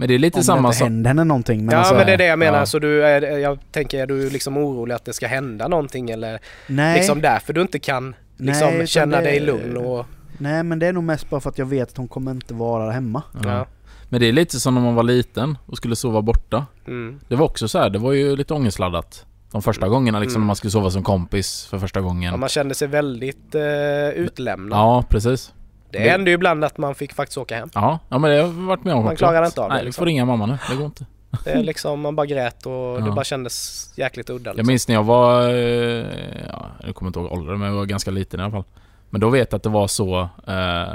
Men 0.00 0.08
det 0.08 0.14
är 0.14 0.18
lite 0.18 0.36
om 0.36 0.40
det 0.40 0.44
samma 0.44 0.68
inte 0.68 0.78
som... 0.78 0.84
händer 0.86 1.08
henne 1.08 1.24
någonting. 1.24 1.64
Men 1.64 1.72
ja 1.72 1.78
alltså, 1.78 1.94
men 1.94 2.06
det 2.06 2.12
är 2.12 2.16
det 2.18 2.26
jag 2.26 2.38
menar, 2.38 2.58
ja. 2.58 2.66
så 2.66 2.78
du 2.78 3.04
är, 3.04 3.38
jag 3.38 3.58
tänker 3.72 4.02
är 4.02 4.06
du 4.06 4.30
liksom 4.30 4.56
orolig 4.56 4.94
att 4.94 5.04
det 5.04 5.12
ska 5.12 5.26
hända 5.26 5.68
någonting 5.68 6.10
eller 6.10 6.38
nej, 6.66 6.96
liksom 6.98 7.20
därför 7.20 7.52
du 7.52 7.60
inte 7.62 7.78
kan 7.78 8.14
liksom 8.36 8.74
Nej, 8.74 8.86
känna 8.86 9.16
det- 9.16 9.22
dig 9.22 9.40
lugn 9.40 9.76
och... 9.76 10.06
nej 10.38 10.62
men 10.62 10.78
det 10.78 10.86
är 10.86 10.92
nog 10.92 11.04
mest 11.04 11.30
bara 11.30 11.40
för 11.40 11.50
att 11.50 11.58
jag 11.58 11.66
vet 11.66 11.88
att 11.90 11.96
hon 11.96 12.08
kommer 12.08 12.30
inte 12.30 12.54
vara 12.54 12.90
hemma. 12.92 13.22
Ja. 13.44 13.50
Ja. 13.50 13.66
Men 14.08 14.20
det 14.20 14.26
är 14.28 14.32
lite 14.32 14.60
som 14.60 14.74
när 14.74 14.80
man 14.82 14.94
var 14.94 15.02
liten 15.02 15.58
och 15.66 15.76
skulle 15.76 15.96
sova 15.96 16.22
borta. 16.22 16.66
Mm. 16.86 17.20
Det 17.28 17.36
var 17.36 17.46
också 17.46 17.68
så 17.68 17.78
här, 17.78 17.90
det 17.90 17.98
var 17.98 18.12
ju 18.12 18.36
lite 18.36 18.54
ångestladdat. 18.54 19.24
De 19.52 19.62
första 19.62 19.88
gångerna 19.88 20.18
liksom 20.20 20.36
Mm. 20.36 20.44
när 20.44 20.46
man 20.46 20.56
skulle 20.56 20.70
sova 20.70 20.90
som 20.90 21.02
kompis 21.02 21.66
för 21.70 21.78
första 21.78 22.00
gången. 22.00 22.30
Ja, 22.30 22.36
man 22.36 22.48
kände 22.48 22.74
sig 22.74 22.88
väldigt 22.88 23.54
eh, 23.54 24.08
utlämnad. 24.08 24.78
Ja, 24.78 25.04
precis. 25.08 25.52
Det 25.90 25.98
det- 25.98 26.10
hände 26.10 26.30
ju 26.30 26.34
ibland 26.34 26.64
att 26.64 26.78
man 26.78 26.94
fick 26.94 27.12
faktiskt 27.14 27.38
åka 27.38 27.56
hem. 27.56 27.70
Ja, 27.74 27.98
ja 28.08 28.18
men 28.18 28.30
det 28.30 28.36
har 28.36 28.42
jag 28.46 28.52
varit 28.52 28.84
med 28.84 28.94
om 28.94 29.04
Man 29.04 29.16
klarar 29.16 29.46
inte 29.46 29.60
av 29.60 29.68
det, 29.68 29.74
Nej, 29.74 29.82
du 29.82 29.86
liksom. 29.86 30.00
får 30.02 30.06
ringa 30.06 30.24
mamma 30.24 30.46
nu. 30.46 30.58
Det 30.70 30.76
går 30.76 30.86
inte. 30.86 31.06
Det 31.44 31.50
är 31.50 31.62
liksom, 31.62 32.00
man 32.00 32.16
bara 32.16 32.26
grät 32.26 32.66
och 32.66 32.72
det 33.00 33.06
Ja. 33.08 33.14
bara 33.14 33.24
kändes 33.24 33.88
jäkligt 33.98 34.30
udda. 34.30 34.50
Jag 34.50 34.56
Liksom. 34.56 34.66
minns 34.66 34.88
när 34.88 34.94
jag 34.94 35.04
var, 35.04 35.48
eh, 35.48 36.06
ja, 36.48 36.66
jag 36.86 36.94
kommer 36.94 37.08
inte 37.08 37.18
ihåg 37.20 37.32
åldern, 37.32 37.58
men 37.58 37.68
jag 37.68 37.76
var 37.76 37.84
ganska 37.86 38.10
liten 38.10 38.40
i 38.40 38.42
alla 38.42 38.52
fall. 38.52 38.64
Men 39.10 39.20
då 39.20 39.28
vet 39.30 39.52
jag 39.52 39.56
att 39.56 39.62
det 39.62 39.68
var 39.68 39.86
så, 39.88 40.20
eh, 40.46 40.94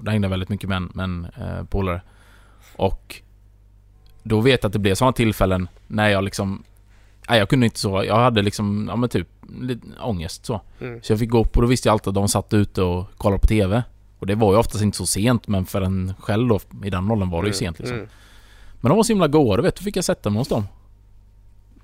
det 0.00 0.10
hängde 0.10 0.28
väldigt 0.28 0.48
mycket 0.48 0.68
män, 0.68 0.90
män 0.94 1.26
eh, 1.40 1.64
polare. 1.64 2.00
Och 2.76 3.16
då 4.22 4.40
vet 4.40 4.62
jag 4.62 4.68
att 4.68 4.72
det 4.72 4.78
blev 4.78 4.94
sådana 4.94 5.12
tillfällen 5.12 5.68
när 5.86 6.08
jag 6.08 6.24
liksom, 6.24 6.62
nej 7.28 7.38
jag 7.38 7.48
kunde 7.48 7.66
inte 7.66 7.80
sova. 7.80 8.04
Jag 8.04 8.16
hade 8.16 8.42
liksom, 8.42 8.86
ja 8.90 8.96
men 8.96 9.08
typ, 9.08 9.28
lite 9.60 9.86
ångest 10.00 10.46
så. 10.46 10.60
Mm. 10.80 11.02
Så 11.02 11.12
jag 11.12 11.18
fick 11.20 11.30
gå 11.30 11.40
upp 11.40 11.56
och 11.56 11.62
då 11.62 11.68
visste 11.68 11.88
jag 11.88 11.92
alltid 11.92 12.08
att 12.08 12.14
de 12.14 12.28
satt 12.28 12.54
ute 12.54 12.82
och 12.82 13.06
kollade 13.16 13.40
på 13.40 13.46
TV. 13.46 13.82
Och 14.22 14.26
det 14.26 14.34
var 14.34 14.52
ju 14.52 14.58
oftast 14.58 14.82
inte 14.84 14.96
så 14.98 15.06
sent, 15.06 15.48
men 15.48 15.66
för 15.66 15.82
en 15.82 16.14
själv 16.18 16.48
då, 16.48 16.60
i 16.84 16.90
den 16.90 17.10
åldern 17.10 17.30
var 17.30 17.42
det 17.42 17.46
ju 17.48 17.54
sent 17.54 17.78
liksom. 17.78 17.96
Mm. 17.96 18.08
Men 18.80 18.88
de 18.90 18.96
var 18.96 19.02
så 19.02 19.12
himla 19.12 19.28
goa, 19.28 19.56
du 19.56 19.62
vet. 19.62 19.76
Då 19.76 19.82
fick 19.82 19.96
jag 19.96 20.04
sätta 20.04 20.30
mig 20.30 20.38
hos 20.38 20.48
dem. 20.48 20.64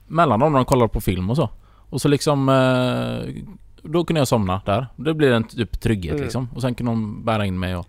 Mellan 0.06 0.40
dem 0.40 0.52
när 0.52 0.59
de 0.59 0.65
kollade 0.65 0.89
på 0.89 1.01
film 1.01 1.31
och 1.31 1.36
så. 1.36 1.48
Och 1.90 2.01
så 2.01 2.09
liksom... 2.09 2.48
Eh, 2.48 3.43
då 3.82 4.05
kunde 4.05 4.20
jag 4.20 4.28
somna 4.28 4.60
där. 4.66 4.86
Det 4.97 5.15
blev 5.15 5.32
en 5.32 5.44
typ 5.44 5.81
trygghet 5.81 6.12
Mm. 6.12 6.23
liksom. 6.24 6.48
Och 6.55 6.60
sen 6.62 6.74
kunde 6.74 6.93
de 6.93 7.24
bära 7.24 7.47
in 7.47 7.59
mig 7.59 7.77
och... 7.77 7.86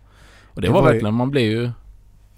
Och 0.54 0.62
det, 0.62 0.68
Det 0.68 0.74
var, 0.74 0.82
var 0.82 0.88
ju- 0.90 0.94
verkligen, 0.94 1.14
man 1.16 1.32
blev 1.32 1.44
ju... 1.44 1.72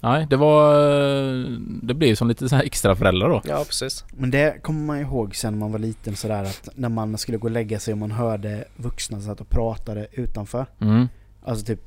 Nej, 0.00 0.26
det 0.30 0.36
var... 0.36 0.74
eh, 0.74 1.44
Det 1.82 1.94
blev 1.94 2.08
ju 2.10 2.16
som 2.16 2.28
lite 2.28 2.48
så 2.48 2.56
här 2.56 2.62
extra 2.64 2.96
föräldrar 2.96 3.28
då. 3.28 3.42
Ja, 3.44 3.64
precis. 3.66 4.04
Men 4.16 4.30
det 4.30 4.62
kommer 4.62 4.86
man 4.86 5.00
ihåg 5.00 5.36
sen 5.36 5.58
man 5.58 5.72
var 5.72 5.78
liten 5.78 6.16
sådär 6.16 6.44
att 6.44 6.68
när 6.74 6.88
man 6.88 7.18
skulle 7.18 7.38
gå 7.38 7.46
och 7.46 7.50
lägga 7.50 7.78
sig 7.78 7.92
och 7.92 7.98
man 7.98 8.10
hörde 8.10 8.64
vuxna 8.76 9.16
som 9.20 9.26
satt 9.26 9.40
och 9.40 9.48
pratade 9.50 10.06
utanför. 10.12 10.66
Mm. 10.80 11.08
Alltså 11.44 11.66
typ 11.66 11.80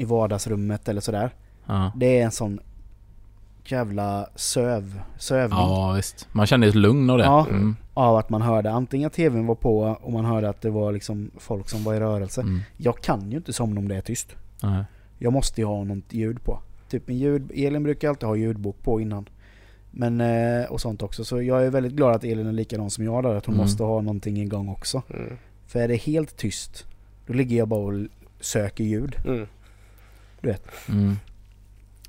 i 0.00 0.04
vardagsrummet 0.04 0.88
eller 0.88 1.00
sådär. 1.00 1.30
Ja. 1.66 1.92
Det 1.96 2.18
är 2.18 2.24
en 2.24 2.30
sån 2.30 2.60
jävla 3.64 4.26
söv, 4.34 5.00
sövning 5.18 5.58
ja, 5.58 5.92
visst. 5.96 6.28
Man 6.32 6.46
kände 6.46 6.66
ett 6.68 6.74
lugn 6.74 7.10
av 7.10 7.18
det. 7.18 7.24
Ja. 7.24 7.46
Mm. 7.50 7.76
av 7.94 8.16
att 8.16 8.30
man 8.30 8.42
hörde 8.42 8.70
antingen 8.70 9.06
att 9.06 9.12
tvn 9.12 9.46
var 9.46 9.54
på 9.54 9.78
och 10.02 10.12
man 10.12 10.24
hörde 10.24 10.48
att 10.48 10.60
det 10.60 10.70
var 10.70 10.92
liksom 10.92 11.30
folk 11.38 11.68
som 11.68 11.84
var 11.84 11.94
i 11.94 12.00
rörelse. 12.00 12.40
Mm. 12.40 12.60
Jag 12.76 13.00
kan 13.00 13.30
ju 13.30 13.36
inte 13.36 13.52
somna 13.52 13.80
om 13.80 13.88
det 13.88 13.96
är 13.96 14.00
tyst. 14.00 14.36
Nej. 14.62 14.84
Jag 15.18 15.32
måste 15.32 15.60
ju 15.60 15.66
ha 15.66 15.84
något 15.84 16.12
ljud 16.12 16.44
på. 16.44 16.58
Typ 16.88 17.08
en 17.08 17.18
ljud, 17.18 17.50
Elin 17.54 17.82
brukar 17.82 18.08
alltid 18.08 18.28
ha 18.28 18.36
ljudbok 18.36 18.82
på 18.82 19.00
innan. 19.00 19.28
Men, 19.90 20.20
eh, 20.20 20.64
och 20.70 20.80
sånt 20.80 21.02
också. 21.02 21.24
Så 21.24 21.42
jag 21.42 21.66
är 21.66 21.70
väldigt 21.70 21.92
glad 21.92 22.14
att 22.14 22.24
Elin 22.24 22.46
är 22.46 22.52
likadan 22.52 22.90
som 22.90 23.04
jag 23.04 23.22
där. 23.22 23.34
Att 23.34 23.46
hon 23.46 23.54
Mm. 23.54 23.64
måste 23.66 23.82
ha 23.82 24.00
någonting 24.00 24.36
igång 24.42 24.68
också. 24.68 25.02
Mm. 25.14 25.36
För 25.66 25.80
är 25.80 25.88
det 25.88 25.96
helt 25.96 26.36
tyst, 26.36 26.86
då 27.26 27.32
ligger 27.32 27.56
jag 27.56 27.68
bara 27.68 27.80
och 27.94 28.06
söker 28.40 28.84
ljud. 28.84 29.16
Mm. 30.44 30.58
Mm. 30.88 31.16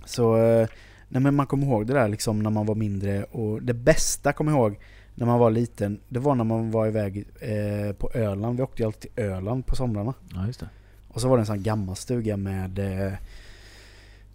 Så, 0.06 0.38
eh, 0.38 0.68
nej 1.10 1.22
men 1.22 1.36
man 1.36 1.46
kommer 1.48 1.68
ihåg 1.68 1.88
det 1.88 1.94
där 1.94 2.08
liksom 2.08 2.40
när 2.44 2.50
man 2.50 2.66
var 2.66 2.76
mindre. 2.76 3.24
Och 3.24 3.64
det 3.64 3.74
bästa 3.74 4.34
kommer 4.34 4.52
ihåg 4.52 4.80
när 5.16 5.26
man 5.26 5.40
var 5.40 5.52
liten, 5.52 6.00
det 6.10 6.20
var 6.20 6.36
när 6.36 6.44
man 6.44 6.72
var 6.72 6.88
iväg 6.88 7.26
eh, 7.40 7.94
på 7.96 8.12
Öland. 8.14 8.58
Vi 8.58 8.64
åkte 8.64 8.82
ju 8.82 8.86
alltid 8.86 9.16
till 9.16 9.24
Öland 9.24 9.66
på 9.66 9.76
somrarna. 9.76 10.14
Ja, 10.34 10.48
just 10.48 10.60
det. 10.60 10.70
Och 11.08 11.22
så 11.22 11.28
var 11.28 11.38
det 11.38 11.42
en 11.42 11.46
sån 11.46 11.64
gammal 11.64 11.96
stuga 11.96 12.38
med 12.38 12.80
eh, 12.80 13.14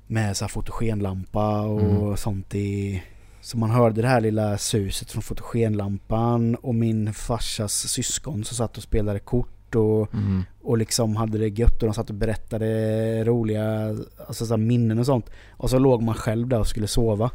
med 0.07 0.37
så 0.37 0.45
här 0.45 0.49
fotogenlampa 0.49 1.61
och 1.61 1.81
Mm. 1.83 2.17
sånt 2.17 2.55
i 2.55 3.03
så 3.41 3.59
man 3.59 3.71
hörde 3.71 4.03
det 4.03 4.09
här 4.09 4.21
lilla 4.21 4.59
suset 4.59 5.11
från 5.11 5.23
fotogenlampan 5.23 6.55
och 6.55 6.75
min 6.75 7.13
farsas 7.15 7.73
syskon 7.89 8.45
som 8.45 8.57
satt 8.57 8.77
och 8.77 8.83
spelade 8.83 9.19
kort 9.19 9.56
och, 9.77 10.15
Mm. 10.15 10.43
och 10.63 10.79
liksom 10.79 11.17
hade 11.17 11.39
det 11.39 11.49
gött 11.49 11.83
och 11.83 11.89
de 11.89 11.95
satt 11.95 12.09
och 12.11 12.17
berättade 12.17 13.25
roliga 13.25 13.97
alltså 14.27 14.47
så 14.47 14.53
här 14.53 14.59
minnen 14.59 14.99
och 14.99 15.07
sånt. 15.07 15.31
Och 15.51 15.71
så 15.71 15.79
låg 15.79 16.03
man 16.03 16.15
själv 16.15 16.49
där 16.49 16.59
och 16.61 16.67
skulle 16.67 16.87
sova. 16.87 17.31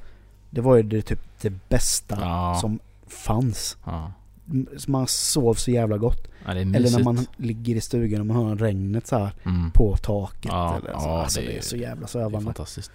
Det 0.49 0.61
var 0.61 0.75
ju 0.75 0.83
det, 0.83 1.01
typ 1.01 1.19
det 1.41 1.53
bästa 1.69 2.17
Ja. 2.21 2.57
som 2.61 2.79
fanns. 3.07 3.77
Ja. 3.85 4.11
Man 4.87 5.07
sov 5.07 5.53
så 5.53 5.71
jävla 5.71 5.97
gott. 5.97 6.27
ja, 6.45 6.51
Eller 6.51 6.97
när 6.97 7.03
man 7.03 7.25
ligger 7.37 7.75
i 7.75 7.81
stugan 7.81 8.19
och 8.19 8.25
man 8.25 8.47
hör 8.47 8.55
regnet 8.55 9.07
så 9.07 9.17
här 9.17 9.31
Mm. 9.45 9.71
på 9.71 9.97
taket. 9.97 10.45
Ja, 10.51 10.77
eller 10.77 10.99
så. 10.99 11.07
ja, 11.07 11.21
alltså, 11.23 11.39
det 11.41 11.47
det, 11.47 11.57
är- 11.57 11.61
så 11.61 11.75
jävla 11.77 11.95
Det 12.01 12.05
är 12.05 12.07
sövande. 12.07 12.45
fantastiskt. 12.45 12.91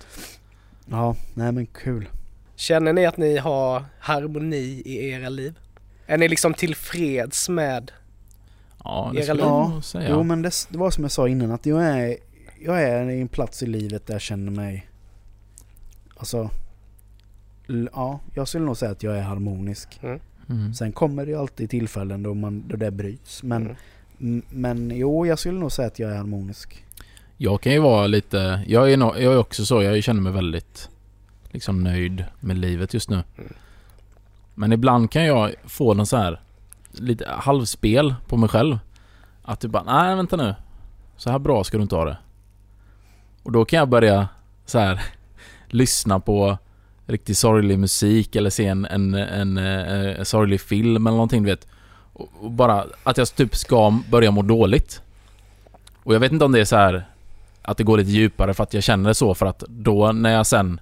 Ja, 0.86 1.16
nej 1.35 1.52
men 1.52 1.66
kul. 1.66 2.09
Känner 2.56 2.93
ni 2.93 3.06
att 3.06 3.16
ni 3.16 3.36
har 3.36 3.85
harmoni 3.98 4.82
i 4.85 5.09
era 5.10 5.28
liv? 5.28 5.59
Är 6.06 6.18
ni 6.18 6.28
liksom 6.28 6.55
tillfreds 6.55 7.48
med? 7.48 7.93
Ja, 8.88 9.10
det 9.14 9.22
skulle 9.22 9.40
jag 9.42 9.48
Ja, 9.50 9.68
nog 9.68 9.84
säga. 9.84 10.08
Jo 10.10 10.22
men 10.22 10.42
det, 10.42 10.50
det 10.68 10.78
var 10.78 10.90
som 10.90 11.04
jag 11.04 11.10
sa 11.10 11.28
innan 11.28 11.50
att 11.50 11.66
jag 11.66 11.84
är, 11.84 12.16
jag 12.64 12.82
är 12.82 13.10
i 13.10 13.20
en 13.20 13.28
plats 13.28 13.62
i 13.62 13.66
livet 13.66 14.06
där 14.06 14.14
jag 14.14 14.20
känner 14.20 14.52
mig, 14.52 14.86
alltså, 16.16 16.50
ja, 17.92 18.20
jag 18.34 18.48
skulle 18.48 18.64
nog 18.64 18.76
säga 18.76 18.90
att 18.92 19.02
jag 19.02 19.18
är 19.18 19.22
harmonisk. 19.22 20.00
Mm. 20.48 20.74
Sen 20.74 20.92
kommer 20.92 21.26
det 21.26 21.30
ju 21.32 21.38
alltid 21.38 21.70
tillfällen 21.70 22.22
då, 22.22 22.34
man, 22.34 22.64
då 22.68 22.76
det 22.76 22.90
bryts. 22.90 23.42
Men, 23.42 23.76
Mm. 24.20 24.42
men 24.50 24.92
jo, 24.94 25.26
jag 25.26 25.38
skulle 25.38 25.58
nog 25.58 25.72
säga 25.72 25.88
att 25.88 25.98
jag 25.98 26.10
är 26.10 26.16
harmonisk. 26.16 26.84
Jag 27.36 27.60
kan 27.60 27.72
ju 27.72 27.78
vara 27.78 28.06
lite... 28.06 28.62
Jag 28.66 28.92
är, 28.92 28.96
nog, 28.96 29.14
jag 29.16 29.32
är 29.32 29.38
också 29.38 29.64
så. 29.66 29.82
Jag 29.82 30.04
känner 30.04 30.20
mig 30.20 30.32
väldigt 30.32 30.88
liksom 31.50 31.84
nöjd 31.84 32.24
med 32.40 32.58
livet 32.58 32.94
just 32.94 33.10
nu. 33.10 33.16
Mm. 33.38 33.52
Men 34.54 34.72
ibland 34.72 35.10
kan 35.10 35.24
jag 35.24 35.54
få 35.64 35.94
någon 35.94 36.06
så 36.06 36.16
här 36.16 36.40
lite 36.98 37.28
halvspel 37.28 38.14
på 38.27 38.36
mig 38.36 38.48
själv. 38.48 38.78
Att 39.43 39.60
du 39.60 39.68
bara, 39.68 39.82
nej 39.82 40.16
vänta 40.16 40.36
nu. 40.36 40.55
Så 41.16 41.31
här 41.31 41.39
bra 41.39 41.64
ska 41.64 41.77
du 41.77 41.82
inte 41.82 41.97
ha 41.97 42.05
det. 42.05 42.18
Och 43.43 43.52
då 43.52 43.64
kan 43.64 43.78
jag 43.78 43.89
börja 43.89 44.28
så 44.66 44.78
här 44.78 45.02
lyssna 45.66 46.20
på 46.20 46.59
riktigt 47.06 47.39
sorglig 47.39 47.78
musik 47.78 48.36
eller 48.36 48.51
se 48.51 48.66
en, 48.66 48.85
en, 48.85 49.14
en, 49.14 49.59
eh, 49.59 49.93
eh, 49.93 50.23
sorglig 50.23 50.60
film 50.60 51.06
eller 51.06 51.16
någonting 51.16 51.43
du 51.43 51.51
vet. 51.51 51.66
Och, 52.12 52.28
och 52.40 52.51
bara 52.51 52.85
att 53.02 53.18
jag 53.18 53.35
typ 53.35 53.56
ska 53.56 54.01
börja 54.10 54.31
må 54.31 54.43
dåligt. 54.43 55.02
Och 56.02 56.14
jag 56.14 56.20
vet 56.20 56.32
inte 56.32 56.44
om 56.44 56.52
det 56.52 56.60
är 56.60 56.64
så 56.64 56.77
här 56.77 57.06
att 57.62 57.77
det 57.77 57.85
går 57.85 57.98
lite 57.98 58.10
djupare 58.10 58.55
för 58.55 58.62
att 58.62 58.74
jag 58.74 58.82
känner 58.82 59.10
det 59.10 59.14
så 59.14 59.35
för 59.35 59.47
att 59.47 59.64
då 59.68 60.12
när 60.12 60.32
jag 60.32 60.47
sen 60.47 60.81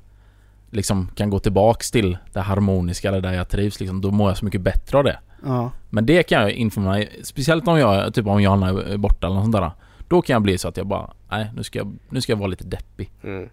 liksom 0.71 1.09
kan 1.15 1.31
gå 1.31 1.39
tillbaks 1.39 1.91
till 1.91 2.19
det 2.33 2.41
harmoniska 2.41 3.09
eller 3.09 3.21
där 3.21 3.33
jag 3.33 3.49
trivs 3.49 3.81
liksom, 3.81 4.01
då 4.01 4.11
mår 4.11 4.31
jag 4.31 4.39
så 4.39 4.45
mycket 4.45 4.61
bättre 4.61 4.99
av 4.99 5.05
det. 5.05 5.19
Ja, 5.45 5.71
Men 5.91 6.07
det 6.07 6.23
kan 6.23 6.43
jag 6.43 6.51
inför 6.51 6.81
mig, 6.81 7.21
speciellt 7.23 7.69
om 7.69 7.79
jag, 7.79 8.15
typ 8.15 8.27
om 8.27 8.43
Johanna 8.43 8.69
är 8.69 8.97
borta 8.97 9.27
eller 9.27 9.37
något 9.37 9.45
sånt 9.45 9.57
där. 9.57 9.71
Då 10.09 10.23
kan 10.23 10.35
jag 10.35 10.43
bli 10.43 10.59
så 10.59 10.69
att 10.69 10.77
jag 10.77 10.87
bara, 10.87 11.11
nej 11.31 11.51
nu 11.57 11.63
ska 11.63 11.79
jag, 11.79 11.93
nu 12.09 12.21
ska 12.21 12.33
jag 12.33 12.37
vara 12.39 12.47
lite 12.49 12.65
deppig. 12.65 13.11
Mm. 13.25 13.49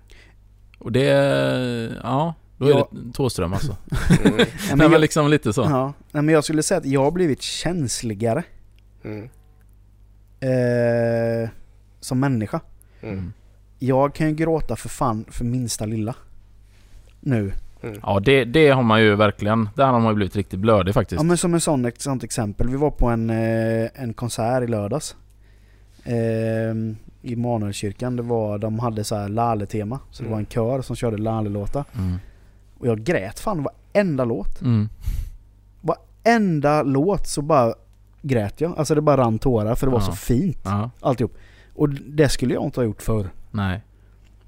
Och 0.80 0.92
det, 0.92 1.04
ja, 2.04 2.34
då 2.58 2.66
är 2.66 2.70
Ja. 2.70 2.88
det 2.92 3.14
Thåström 3.14 3.54
alltså. 3.54 3.76
Mm. 4.26 4.38
Nej, 4.38 4.46
Nej, 4.48 4.48
men 4.70 4.78
men 4.78 4.92
jag, 4.92 5.02
liksom 5.02 5.30
lite 5.30 5.54
så. 5.54 5.62
ja, 5.62 5.94
nej, 6.12 6.24
men 6.24 6.34
jag 6.34 6.44
skulle 6.44 6.64
säga 6.64 6.78
att 6.78 6.86
jag 6.86 7.04
har 7.04 7.12
blivit 7.12 7.42
känsligare 7.42 8.44
Mm. 9.04 9.30
eh, 10.40 11.50
som 12.00 12.20
människa. 12.20 12.60
Mm. 13.02 13.34
Jag 13.80 14.16
kan 14.16 14.28
ju 14.30 14.36
gråta 14.36 14.76
för 14.76 14.90
fan 14.90 15.26
för 15.30 15.46
minsta 15.46 15.86
lilla. 15.86 16.16
Nu. 17.20 17.52
Ja 18.04 18.20
det, 18.20 18.44
det 18.46 18.70
har 18.70 18.84
man 18.84 19.02
ju 19.02 19.16
verkligen, 19.16 19.70
där 19.76 19.86
har 19.86 20.00
man 20.00 20.10
ju 20.12 20.16
blivit 20.16 20.36
riktigt 20.36 20.60
blödig 20.60 20.94
faktiskt. 20.94 21.20
Ja 21.22 21.24
men 21.24 21.38
som 21.38 21.54
en 21.54 21.62
sån, 21.62 21.86
ett 21.86 22.02
sånt 22.02 22.24
exempel. 22.24 22.68
Vi 22.70 22.76
var 22.78 22.92
på 22.92 23.08
en, 23.08 23.30
eh, 23.30 23.90
en 23.94 24.14
konsert 24.14 24.64
i 24.64 24.68
lördags. 24.68 25.16
Eh, 26.04 26.14
I 27.22 27.36
Manuelkyrkan. 27.36 28.16
Det 28.16 28.24
var, 28.24 28.58
de 28.58 28.80
hade 28.80 29.04
så 29.04 29.16
här 29.16 29.30
Lale-tema. 29.30 30.00
Så 30.12 30.24
det 30.24 30.28
Mm. 30.28 30.32
var 30.32 30.40
en 30.40 30.46
kör 30.46 30.82
som 30.82 30.96
körde 30.96 31.18
Lale-låtar. 31.18 31.86
Mm. 31.98 32.16
Och 32.80 32.88
jag 32.88 33.00
grät 33.04 33.40
fan 33.40 33.64
varenda 33.94 34.26
låt. 34.26 34.62
Mm. 34.62 34.90
Enda 36.24 36.84
låt 36.84 37.28
så 37.28 37.42
bara 37.42 37.74
grät 38.22 38.62
jag. 38.62 38.78
Alltså 38.78 38.96
det 38.96 39.02
bara 39.02 39.18
rann 39.22 39.40
tårar 39.40 39.76
för 39.76 39.88
det 39.88 39.92
var 39.94 40.00
Ja. 40.00 40.06
så 40.06 40.12
fint. 40.12 40.60
Ja, 40.64 40.90
Alltihop. 41.00 41.38
Och 41.76 41.90
det 41.90 42.30
skulle 42.30 42.54
jag 42.54 42.64
inte 42.64 42.80
ha 42.80 42.86
gjort 42.86 43.02
förr. 43.02 43.30
nej. 43.52 43.82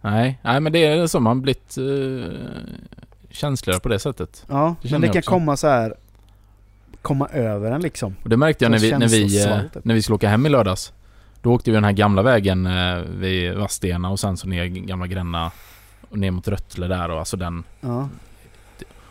Nej, 0.01 0.39
nej 0.43 0.60
men 0.60 0.73
det 0.73 0.85
är 0.85 1.07
så 1.07 1.19
man 1.19 1.41
blivit 1.41 1.77
uh, 1.77 2.23
känsligare 3.34 3.80
på 3.80 3.89
det 3.89 3.99
sättet. 3.99 4.45
Ja, 4.49 4.76
Det 4.81 4.91
men 4.91 5.01
det 5.01 5.07
kan 5.07 5.18
också. 5.18 5.30
komma 5.31 5.57
så 5.57 5.68
här 5.68 5.95
komma 7.01 7.27
över 7.27 7.72
en 7.72 7.81
liksom. 7.81 8.15
Och 8.23 8.30
det 8.30 8.38
märkte 8.38 8.65
jag 8.65 8.72
när 8.72 8.80
vi, 8.80 8.91
när 8.91 9.07
vi, 9.07 9.43
eh, 9.45 9.57
när 9.84 9.93
vi 9.95 10.01
skulle 10.01 10.15
åka 10.15 10.30
hem 10.30 10.45
i 10.45 10.49
lördags. 10.49 10.93
Då 11.41 11.53
åkte 11.53 11.72
vi 11.72 11.76
den 11.76 11.84
här 11.84 11.91
gamla 11.91 12.22
vägen 12.22 12.65
eh, 12.65 12.95
vid 12.95 13.53
Vadstena 13.57 14.10
och 14.10 14.19
sen 14.19 14.38
så 14.38 14.47
ner 14.47 14.65
gamla 14.65 15.07
Gränna 15.07 15.51
och 16.10 16.18
ner 16.19 16.31
mot 16.31 16.47
Röttle 16.47 16.88
där 16.88 17.10
och 17.11 17.19
alltså 17.19 17.38
den. 17.38 17.64
Ja. 17.81 18.10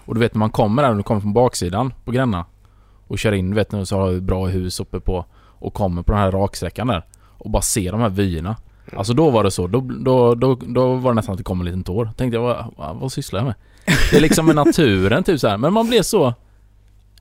Och 0.05 0.15
du 0.15 0.21
vet 0.21 0.35
när 0.35 0.39
man 0.39 0.51
kommer 0.51 0.83
där, 0.83 0.91
och 0.91 0.97
du 0.97 1.03
kommer 1.03 1.21
från 1.21 1.33
baksidan 1.33 1.93
på 2.05 2.11
Gränna 2.13 2.45
och 3.07 3.19
kör 3.19 3.33
in, 3.33 3.51
du 3.51 3.57
vet 3.57 3.73
nu 3.73 3.87
så 3.87 3.99
har 3.99 4.09
vi 4.11 4.21
bra 4.21 4.47
hus 4.47 4.81
uppe 4.81 5.01
på 5.01 5.25
och 5.35 5.75
kommer 5.75 6.03
på 6.03 6.13
den 6.13 6.21
här 6.21 6.31
raksträckan 6.33 6.87
där 6.87 7.05
och 7.39 7.51
bara 7.51 7.63
ser 7.63 7.93
de 7.93 8.01
här 8.01 8.09
vyerna. 8.09 8.57
Alltså 8.97 9.13
då 9.13 9.31
var 9.31 9.45
det 9.45 9.51
så, 9.51 9.67
då, 9.67 9.81
då, 9.81 10.35
då, 10.35 10.55
då 10.55 10.95
var 10.95 11.11
det 11.11 11.15
nästan 11.15 11.33
att 11.33 11.39
det 11.39 11.45
kom 11.45 11.61
en 11.61 11.65
liten 11.67 11.85
tår. 11.85 12.11
Tänkte 12.17 12.37
jag, 12.37 12.43
vad, 12.43 12.75
vad, 12.77 12.97
vad 12.97 13.13
sysslar 13.13 13.41
jag 13.41 13.47
med? 13.47 13.55
Det 13.85 14.17
är 14.17 14.21
liksom 14.21 14.47
med 14.47 14.57
naturen 14.57 15.25
typ 15.25 15.41
så 15.41 15.49
här. 15.49 15.57
men 15.57 15.73
man 15.73 15.89
blir 15.89 16.03
så... 16.03 16.35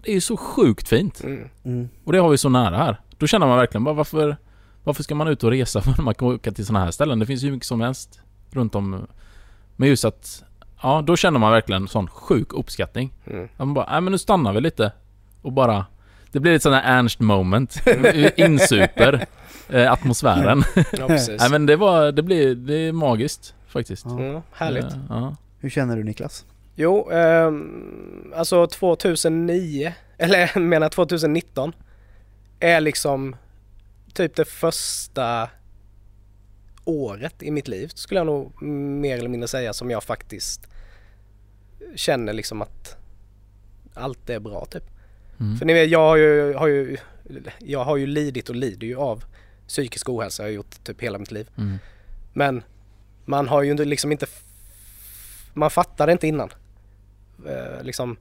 Det 0.03 0.11
är 0.11 0.13
ju 0.13 0.21
så 0.21 0.37
sjukt 0.37 0.87
fint. 0.87 1.23
Mm. 1.23 1.49
Mm. 1.65 1.89
Och 2.03 2.11
det 2.13 2.19
har 2.19 2.29
vi 2.29 2.37
så 2.37 2.49
nära 2.49 2.77
här. 2.77 2.99
Då 3.17 3.27
känner 3.27 3.47
man 3.47 3.57
verkligen 3.57 3.83
bara 3.83 3.95
varför... 3.95 4.37
Varför 4.83 5.03
ska 5.03 5.15
man 5.15 5.27
ut 5.27 5.43
och 5.43 5.51
resa 5.51 5.81
för 5.95 6.01
man 6.01 6.13
kan 6.13 6.27
åka 6.27 6.51
till 6.51 6.65
sådana 6.65 6.85
här 6.85 6.91
ställen? 6.91 7.19
Det 7.19 7.25
finns 7.25 7.43
ju 7.43 7.51
mycket 7.51 7.67
som 7.67 7.81
helst 7.81 8.19
runt 8.51 8.75
om. 8.75 9.07
Men 9.75 9.89
just 9.89 10.05
att... 10.05 10.43
Ja, 10.81 11.03
då 11.07 11.15
känner 11.15 11.39
man 11.39 11.51
verkligen 11.51 11.87
sån 11.87 12.07
sjuk 12.07 12.53
uppskattning. 12.53 13.13
Mm. 13.27 13.45
Att 13.45 13.59
man 13.59 13.73
bara, 13.73 13.91
nej 13.91 14.01
men 14.01 14.11
nu 14.11 14.17
stannar 14.17 14.53
vi 14.53 14.61
lite. 14.61 14.91
Och 15.41 15.51
bara... 15.51 15.85
Det 16.31 16.39
blir 16.39 16.55
ett 16.55 16.63
sånt 16.63 16.75
här 16.75 16.99
Ernst 16.99 17.19
moment. 17.19 17.81
Insuper 18.35 19.25
eh, 19.69 19.91
atmosfären. 19.91 20.63
Ja, 20.91 21.07
precis. 21.07 21.39
nej 21.39 21.49
men 21.49 21.65
det 21.65 21.75
var... 21.75 22.11
Det 22.11 22.23
blir... 22.23 22.55
Det 22.55 22.75
är 22.75 22.91
magiskt 22.91 23.55
faktiskt. 23.67 24.05
Ja. 24.05 24.41
Härligt. 24.51 24.95
Ja. 25.09 25.35
Hur 25.59 25.69
känner 25.69 25.97
du 25.97 26.03
Niklas? 26.03 26.45
Jo, 26.81 27.09
ehm, 27.11 28.33
alltså 28.35 28.67
2009, 28.67 29.93
eller 30.17 30.39
jag 30.39 30.61
menar 30.61 30.89
2019, 30.89 31.73
är 32.59 32.81
liksom 32.81 33.35
typ 34.13 34.35
det 34.35 34.45
första 34.45 35.49
året 36.85 37.43
i 37.43 37.51
mitt 37.51 37.67
liv 37.67 37.87
skulle 37.87 38.19
jag 38.19 38.25
nog 38.25 38.61
mer 38.61 39.17
eller 39.17 39.29
mindre 39.29 39.47
säga 39.47 39.73
som 39.73 39.91
jag 39.91 40.03
faktiskt 40.03 40.67
känner 41.95 42.33
liksom 42.33 42.61
att 42.61 42.97
allt 43.93 44.29
är 44.29 44.39
bra 44.39 44.65
typ. 44.65 44.83
Mm. 45.39 45.57
För 45.57 45.65
ni 45.65 45.73
vet, 45.73 45.89
jag 45.89 45.99
har 45.99 46.15
ju, 46.15 46.53
har 46.53 46.67
ju, 46.67 46.97
jag 47.59 47.83
har 47.83 47.97
ju 47.97 48.05
lidit 48.05 48.49
och 48.49 48.55
lider 48.55 48.87
ju 48.87 48.95
av 48.95 49.23
psykisk 49.67 50.09
ohälsa. 50.09 50.43
Jag 50.43 50.47
har 50.47 50.53
gjort 50.53 50.83
typ 50.83 51.01
hela 51.01 51.17
mitt 51.17 51.31
liv. 51.31 51.49
Mm. 51.57 51.77
Men 52.33 52.63
man 53.25 53.47
har 53.47 53.61
ju 53.61 53.85
liksom 53.85 54.11
inte... 54.11 54.25
Man 55.53 55.69
fattar 55.69 56.07
det 56.07 56.11
inte 56.13 56.27
innan. 56.27 56.49
Eh, 57.47 57.83
liksom. 57.83 58.17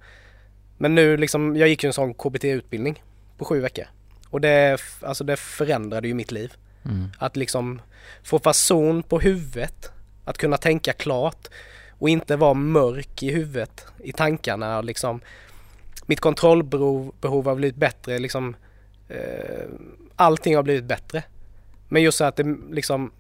Men 0.79 0.95
nu 0.95 1.17
liksom, 1.17 1.57
jag 1.57 1.69
gick 1.69 1.83
ju 1.83 1.87
en 1.87 1.93
sån 1.93 2.15
KBT-utbildning 2.15 3.03
på 3.39 3.45
sju 3.45 3.61
veckor. 3.61 3.85
Och 4.29 4.41
det, 4.41 4.81
alltså 5.03 5.25
det 5.25 5.37
förändrade 5.37 6.09
ju 6.09 6.15
mitt 6.15 6.33
liv. 6.33 6.53
Mm. 6.85 7.09
Att 7.19 7.37
liksom 7.37 7.81
få 8.23 8.39
fason 8.39 9.03
på 9.03 9.21
huvudet. 9.21 9.91
Att 10.25 10.39
kunna 10.39 10.57
tänka 10.57 10.93
klart. 10.93 11.49
Och 11.91 12.09
inte 12.09 12.37
vara 12.37 12.55
mörk 12.55 13.23
i 13.23 13.33
huvudet, 13.33 13.87
i 13.99 14.13
tankarna. 14.13 14.79
och 14.79 14.85
Liksom, 14.85 15.21
mitt 16.07 16.21
kontrollbehov 16.21 17.15
behov 17.21 17.47
har 17.47 17.55
blivit 17.55 17.77
bättre. 17.77 18.19
Liksom, 18.19 18.57
eh, 19.09 19.69
allting 20.17 20.57
har 20.57 20.63
blivit 20.63 20.85
bättre. 20.85 21.23
Men 21.89 22.03
just 22.03 22.19
så 22.19 22.25
att 22.25 22.37
det 22.37 22.57
liksom... 22.71 23.13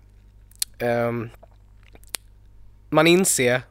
ehm, 0.78 1.30
man 2.90 3.06
inser 3.06 3.62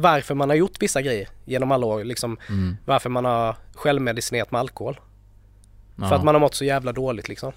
varför 0.00 0.34
man 0.34 0.48
har 0.48 0.56
gjort 0.56 0.82
vissa 0.82 1.02
grejer 1.02 1.28
genom 1.44 1.72
alla 1.72 1.86
år. 1.86 2.04
Liksom, 2.04 2.36
Mm. 2.48 2.76
varför 2.84 3.10
man 3.10 3.24
har 3.24 3.56
självmedicinerat 3.74 4.50
med 4.50 4.58
alkohol. 4.60 5.00
Ja. 5.96 6.08
För 6.08 6.16
att 6.16 6.24
man 6.24 6.34
har 6.34 6.40
mått 6.40 6.54
så 6.54 6.64
jävla 6.64 6.92
dåligt 6.92 7.28
liksom. 7.28 7.52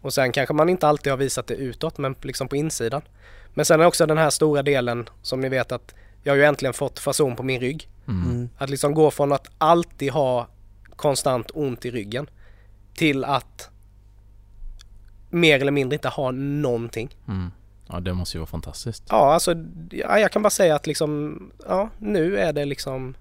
Och 0.00 0.14
sen 0.14 0.32
kanske 0.32 0.54
man 0.54 0.68
inte 0.68 0.88
alltid 0.88 1.12
har 1.12 1.16
visat 1.16 1.46
det 1.46 1.54
utåt 1.54 1.98
men 1.98 2.14
liksom 2.22 2.48
på 2.48 2.56
insidan. 2.56 3.02
Men 3.54 3.64
sen 3.64 3.80
är 3.80 3.84
också 3.86 4.06
den 4.06 4.18
här 4.18 4.30
stora 4.30 4.62
delen 4.62 5.08
som 5.22 5.40
ni 5.40 5.48
vet 5.48 5.72
att 5.72 5.94
jag 6.22 6.32
har 6.32 6.36
ju 6.36 6.44
äntligen 6.44 6.72
fått 6.74 6.98
fason 6.98 7.36
på 7.36 7.42
min 7.42 7.60
rygg. 7.60 7.88
Mm. 8.08 8.30
Mm. 8.30 8.48
Att 8.58 8.70
liksom 8.70 8.94
gå 8.94 9.10
från 9.10 9.32
att 9.32 9.48
alltid 9.58 10.12
ha 10.12 10.46
konstant 10.96 11.50
ont 11.54 11.84
i 11.84 11.90
ryggen 11.90 12.30
till 12.94 13.24
att 13.24 13.70
mer 15.30 15.60
eller 15.60 15.72
mindre 15.72 15.94
inte 15.96 16.08
ha 16.08 16.30
någonting. 16.30 17.16
Mm. 17.28 17.50
Ja, 17.88 18.00
det 18.00 18.14
måste 18.14 18.36
ju 18.36 18.38
vara 18.38 18.46
fantastiskt. 18.46 19.04
Ja, 19.08 19.34
alltså 19.34 19.54
ja, 19.90 20.18
jag 20.18 20.32
kan 20.32 20.42
bara 20.42 20.50
säga 20.50 20.74
att 20.74 20.86
liksom, 20.86 21.38
ja 21.68 21.90
nu 21.98 22.38
är 22.38 22.52
det 22.52 22.64
liksom, 22.64 23.14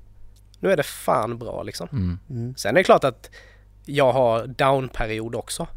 nu 0.59 0.71
är 0.71 0.77
det 0.77 0.83
fan 0.83 1.37
bra 1.37 1.63
liksom. 1.63 1.87
Mm. 1.91 2.19
Mm. 2.29 2.55
Sen 2.55 2.75
är 2.75 2.79
det 2.79 2.83
klart 2.83 3.03
att 3.03 3.29
jag 3.85 4.13
har 4.13 4.47
downperiod 4.47 5.35
också. 5.35 5.67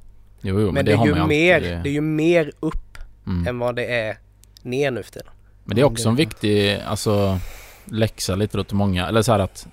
Jo, 0.41 0.61
jo, 0.61 0.67
men, 0.67 0.75
Men, 0.75 0.85
det, 0.85 0.91
det, 0.93 1.03
är 1.03 1.07
ju 1.07 1.27
mer, 1.27 1.55
alltid. 1.55 1.83
det 1.83 1.89
är 1.89 1.93
ju 1.93 2.01
mer 2.01 2.53
upp 2.61 2.99
mm. 3.27 3.47
än 3.47 3.59
vad 3.59 3.77
det 3.77 3.87
är 3.95 4.19
ner 4.63 4.91
nu 4.91 5.03
för 5.03 5.13
tiden. 5.13 5.29
Men 5.65 5.75
det 5.75 5.81
är 5.81 5.87
också 5.87 6.09
en 6.09 6.17
viktig, 6.17 6.81
alltså 6.87 7.39
läxa 7.85 8.35
lite 8.35 8.57
då 8.57 8.65
till 8.65 8.77
många, 8.77 9.09
eller 9.09 9.23
så 9.23 9.33
här 9.33 9.39
att 9.39 9.67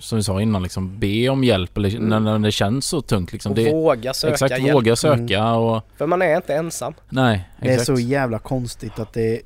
som 0.00 0.16
vi 0.16 0.22
sa 0.22 0.40
innan 0.40 0.62
liksom, 0.62 0.98
be 0.98 1.28
om 1.28 1.44
hjälp 1.44 1.76
eller 1.76 1.96
Mm. 1.96 2.08
när, 2.08 2.20
när 2.20 2.38
det 2.38 2.52
känns 2.52 2.86
så 2.86 3.00
tungt 3.02 3.32
liksom. 3.32 3.52
Och 3.52 3.56
Det, 3.56 3.72
våga 3.72 4.14
söka 4.14 4.32
exakt, 4.32 4.58
hjälp. 4.58 4.74
våga 4.74 4.96
söka 4.96 5.52
och 5.54 5.82
För 5.96 6.06
man 6.06 6.22
är 6.22 6.36
inte 6.36 6.54
ensam. 6.54 6.94
nej, 7.08 7.48
Det 7.60 7.68
är 7.68 7.72
exakt. 7.72 7.86
så 7.86 7.94
jävla 8.02 8.38
konstigt 8.38 8.98
att 8.98 9.12
det 9.12 9.36
är 9.36 9.40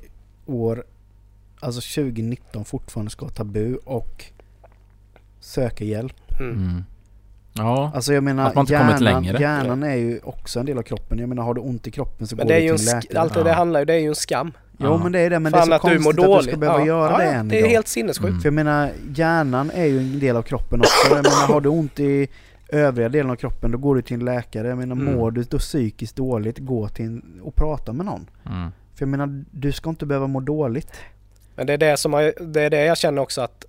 år, 0.45 0.83
alltså 1.59 1.81
2019 2.01 2.65
fortfarande 2.65 3.11
ska 3.11 3.25
vara 3.25 3.33
tabu 3.33 3.75
och 3.75 4.25
söka 5.39 5.83
hjälp. 5.83 6.39
Mm. 6.39 6.83
Ja, 7.57 7.91
Alltså 7.95 8.13
jag 8.13 8.23
menar, 8.23 8.47
Att 8.47 8.55
man 8.55 8.61
inte 8.63 8.77
kommit 8.77 9.01
hjärnan, 9.01 9.23
längre. 9.23 9.41
hjärnan 9.41 9.83
är 9.83 9.95
ju 9.95 10.19
också 10.23 10.59
en 10.59 10.65
del 10.65 10.77
av 10.77 10.81
kroppen. 10.83 11.19
Jag 11.19 11.29
menar 11.29 11.43
har 11.43 11.53
du 11.53 11.61
ont 11.61 11.87
i 11.87 11.91
kroppen 11.91 12.27
så 12.27 12.35
Men 12.35 12.47
går 12.47 12.53
det 12.53 12.59
du 12.71 12.77
till 12.77 12.87
en 12.89 12.95
läkare. 12.95 13.19
allt 13.19 13.33
det 13.33 13.39
Ja. 13.39 13.43
det 13.43 13.53
handlar 13.53 13.79
ju, 13.79 13.85
det 13.85 13.93
är 13.93 13.99
ju 13.99 14.07
en 14.07 14.15
skam. 14.15 14.51
Jo 14.77 14.85
Ja. 14.87 14.97
men 15.03 15.11
det 15.11 15.19
är 15.19 15.29
det, 15.29 15.39
men 15.39 15.51
Fan 15.51 15.69
det 15.69 15.73
är 15.73 15.75
att 15.75 15.81
så 15.81 15.87
konstigt 15.87 16.09
att 16.19 16.25
dåligt. 16.25 16.45
du 16.45 16.51
ska 16.51 16.57
behöva 16.59 16.79
ja. 16.79 16.85
göra 16.85 17.11
ja, 17.11 17.17
det 17.17 17.23
än 17.37 17.47
Det 17.47 17.55
är 17.55 17.59
idag. 17.59 17.69
helt 17.69 17.87
sinnessjukt. 17.87 18.29
Mm. 18.29 18.39
För 18.41 18.47
jag 18.47 18.53
menar, 18.53 18.91
hjärnan 19.15 19.71
är 19.73 19.85
ju 19.85 19.97
en 19.99 20.19
del 20.19 20.35
av 20.35 20.41
kroppen 20.41 20.79
också. 20.79 20.91
Jag 21.09 21.15
menar, 21.23 21.47
har 21.53 21.61
du 21.61 21.69
ont 21.69 21.99
i 21.99 22.27
övriga 22.69 23.09
delen 23.09 23.31
av 23.31 23.35
kroppen 23.35 23.71
då 23.71 23.77
går 23.77 23.95
du 23.95 24.01
till 24.01 24.13
en 24.19 24.25
läkare. 24.25 24.67
Jag 24.67 24.77
menar, 24.77 24.95
Mm. 24.95 25.15
mår 25.15 25.31
du 25.31 25.43
då 25.43 25.57
psykiskt 25.59 26.15
dåligt, 26.15 26.57
gå 26.59 26.87
till 26.89 27.05
en, 27.05 27.41
och 27.43 27.55
prata 27.55 27.93
med 27.93 28.05
någon. 28.05 28.29
mm. 28.45 28.71
För 28.95 29.01
jag 29.05 29.09
menar, 29.09 29.43
du 29.51 29.71
ska 29.71 29.89
inte 29.89 30.05
behöva 30.05 30.27
må 30.27 30.39
dåligt. 30.39 30.91
Men 31.55 31.67
det 31.67 31.73
är 31.73 31.77
det 31.77 31.97
som 31.97 32.11
det 32.41 32.61
är 32.61 32.69
det 32.69 32.85
jag 32.85 32.97
känner 32.97 33.21
också 33.21 33.41
att 33.41 33.65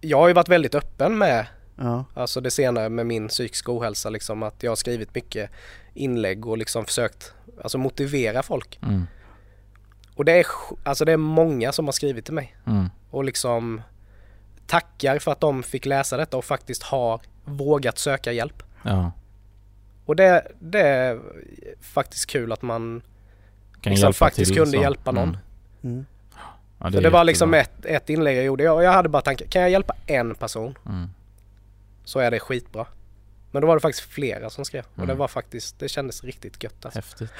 jag 0.00 0.18
har 0.18 0.28
ju 0.28 0.34
varit 0.34 0.48
väldigt 0.48 0.74
öppen 0.74 1.18
med 1.18 1.46
Ja. 1.76 2.04
Alltså 2.14 2.40
det 2.40 2.50
senare 2.50 2.88
med 2.88 3.06
min 3.06 3.28
psykiska 3.28 3.72
ohälsa 3.72 4.10
liksom 4.10 4.42
att 4.42 4.62
jag 4.62 4.70
har 4.70 4.76
skrivit 4.76 5.14
mycket 5.14 5.50
inlägg 5.94 6.46
och 6.46 6.58
liksom 6.58 6.84
försökt 6.84 7.34
alltså 7.62 7.78
motivera 7.78 8.42
folk. 8.42 8.78
Mm. 8.82 9.06
Och 10.16 10.24
det 10.24 10.32
är, 10.32 10.46
alltså 10.82 11.04
det 11.04 11.12
är 11.12 11.16
många 11.16 11.72
som 11.72 11.84
har 11.84 11.92
skrivit 11.92 12.24
till 12.24 12.34
mig 12.34 12.56
Mm. 12.66 12.90
och 13.10 13.24
liksom 13.24 13.82
tackar 14.66 15.18
för 15.18 15.32
att 15.32 15.40
de 15.40 15.62
fick 15.62 15.86
läsa 15.86 16.16
detta 16.16 16.36
och 16.36 16.44
faktiskt 16.44 16.82
har 16.82 17.20
vågat 17.44 17.98
söka 17.98 18.32
hjälp. 18.32 18.62
Ja, 18.82 19.12
Och 20.06 20.16
det, 20.16 20.46
det 20.60 20.80
är 20.80 21.20
faktiskt 21.80 22.26
kul 22.30 22.52
att 22.52 22.62
man 22.62 23.02
kan 23.80 23.90
liksom 23.92 24.12
faktiskt 24.12 24.48
till, 24.50 24.56
kunde 24.56 24.76
så. 24.78 24.82
hjälpa 24.82 25.12
någon. 25.12 25.28
Mm. 25.28 25.36
Mm. 25.82 26.06
Ja, 26.80 26.90
Så 26.90 26.98
är 26.98 27.02
det 27.02 27.10
var 27.10 27.24
liksom 27.24 27.54
ett, 27.54 27.84
ett 27.86 28.10
inlägg 28.10 28.36
jag 28.36 28.44
gjorde. 28.44 28.64
Jag, 28.64 28.82
jag 28.84 28.92
hade 28.92 29.08
bara 29.08 29.22
tanken, 29.22 29.48
kan 29.48 29.62
jag 29.62 29.70
hjälpa 29.70 29.94
en 30.06 30.34
person 30.34 30.78
Mm. 30.86 31.08
Så 32.04 32.18
är 32.18 32.30
det 32.30 32.40
skitbra. 32.40 32.86
Men 33.50 33.60
då 33.62 33.68
var 33.68 33.74
det 33.76 33.80
faktiskt 33.80 34.08
flera 34.12 34.50
som 34.50 34.64
skrev 34.64 34.84
och 34.90 34.96
det 34.96 35.02
Mm. 35.02 35.16
var 35.18 35.28
faktiskt, 35.28 35.78
det 35.78 35.88
kändes 35.88 36.24
riktigt 36.24 36.62
gött 36.62 36.84
alltså. 36.84 36.98
Häftigt. 36.98 37.30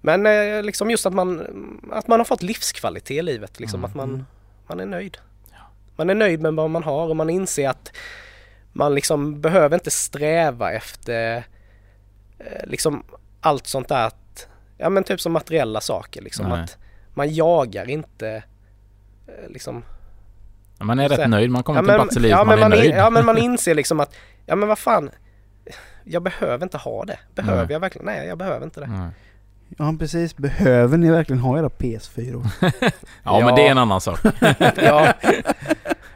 Men 0.00 0.26
eh, 0.26 0.62
liksom 0.62 0.90
just 0.90 1.06
att 1.06 1.12
man, 1.14 1.40
att 1.92 2.08
man 2.08 2.20
har 2.20 2.24
fått 2.24 2.42
livskvalitet 2.42 3.10
i 3.18 3.22
livet. 3.22 3.60
Liksom, 3.60 3.80
Mm. 3.80 3.90
Att 3.90 3.94
man, 3.94 4.26
man 4.66 4.80
är 4.80 4.86
nöjd. 4.86 5.18
Man 5.96 6.10
är 6.10 6.14
nöjd 6.14 6.40
med 6.40 6.54
vad 6.54 6.70
man 6.70 6.82
har 6.82 7.08
och 7.08 7.16
man 7.16 7.30
inser 7.30 7.68
att 7.68 7.92
man 8.72 8.94
liksom 8.94 9.40
behöver 9.40 9.76
inte 9.76 9.90
sträva 9.90 10.72
efter 10.72 11.36
eh, 12.38 12.66
liksom 12.66 13.04
allt 13.40 13.66
sånt 13.66 13.88
där 13.88 14.06
att, 14.06 14.48
ja 14.76 14.88
men 14.88 15.04
typ 15.04 15.20
som 15.20 15.32
materiella 15.32 15.80
saker 15.80 16.22
liksom. 16.22 16.48
Nej. 16.48 16.60
Att 16.62 16.76
man 17.14 17.34
jagar 17.34 17.90
inte 17.90 18.42
eh, 19.26 19.48
liksom. 19.48 19.84
Man 20.78 20.98
är 20.98 21.08
Så- 21.08 21.14
rätt 21.14 21.30
nöjd, 21.30 21.50
man 21.50 21.62
kommer 21.62 21.80
Ja 21.80 21.84
till 21.86 21.94
plats 21.94 22.16
i 22.16 22.20
livet 22.20 22.38
ja, 22.38 22.44
man 22.44 22.54
är 22.58 22.60
man, 22.60 22.72
in, 22.72 22.78
nöjd. 22.78 22.94
ja 22.94 23.10
men 23.10 23.26
man 23.26 23.38
inser 23.48 23.74
liksom 23.74 24.00
att, 24.00 24.14
ja 24.46 24.56
men 24.56 24.68
vad 24.68 24.78
fan. 24.78 25.10
Jag 26.04 26.22
behöver 26.22 26.62
inte 26.66 26.76
ha 26.78 27.04
det. 27.04 27.18
Behöver 27.34 27.62
Nej. 27.64 27.72
jag 27.72 27.80
verkligen? 27.80 28.04
Nej 28.06 28.28
jag 28.28 28.38
behöver 28.38 28.64
inte 28.64 28.80
det. 28.80 28.86
Nej. 28.86 29.10
ja 29.78 29.94
precis, 29.98 30.36
behöver 30.36 30.98
ni 30.98 31.10
verkligen 31.10 31.40
ha 31.40 31.58
era 31.58 31.68
PS4? 31.68 32.48
Ja, 32.60 32.70
Ja. 33.24 33.40
men 33.46 33.54
det 33.54 33.66
är 33.66 33.70
en 33.70 33.78
annan 33.78 34.00
sak. 34.00 34.20
Ja. 34.82 35.12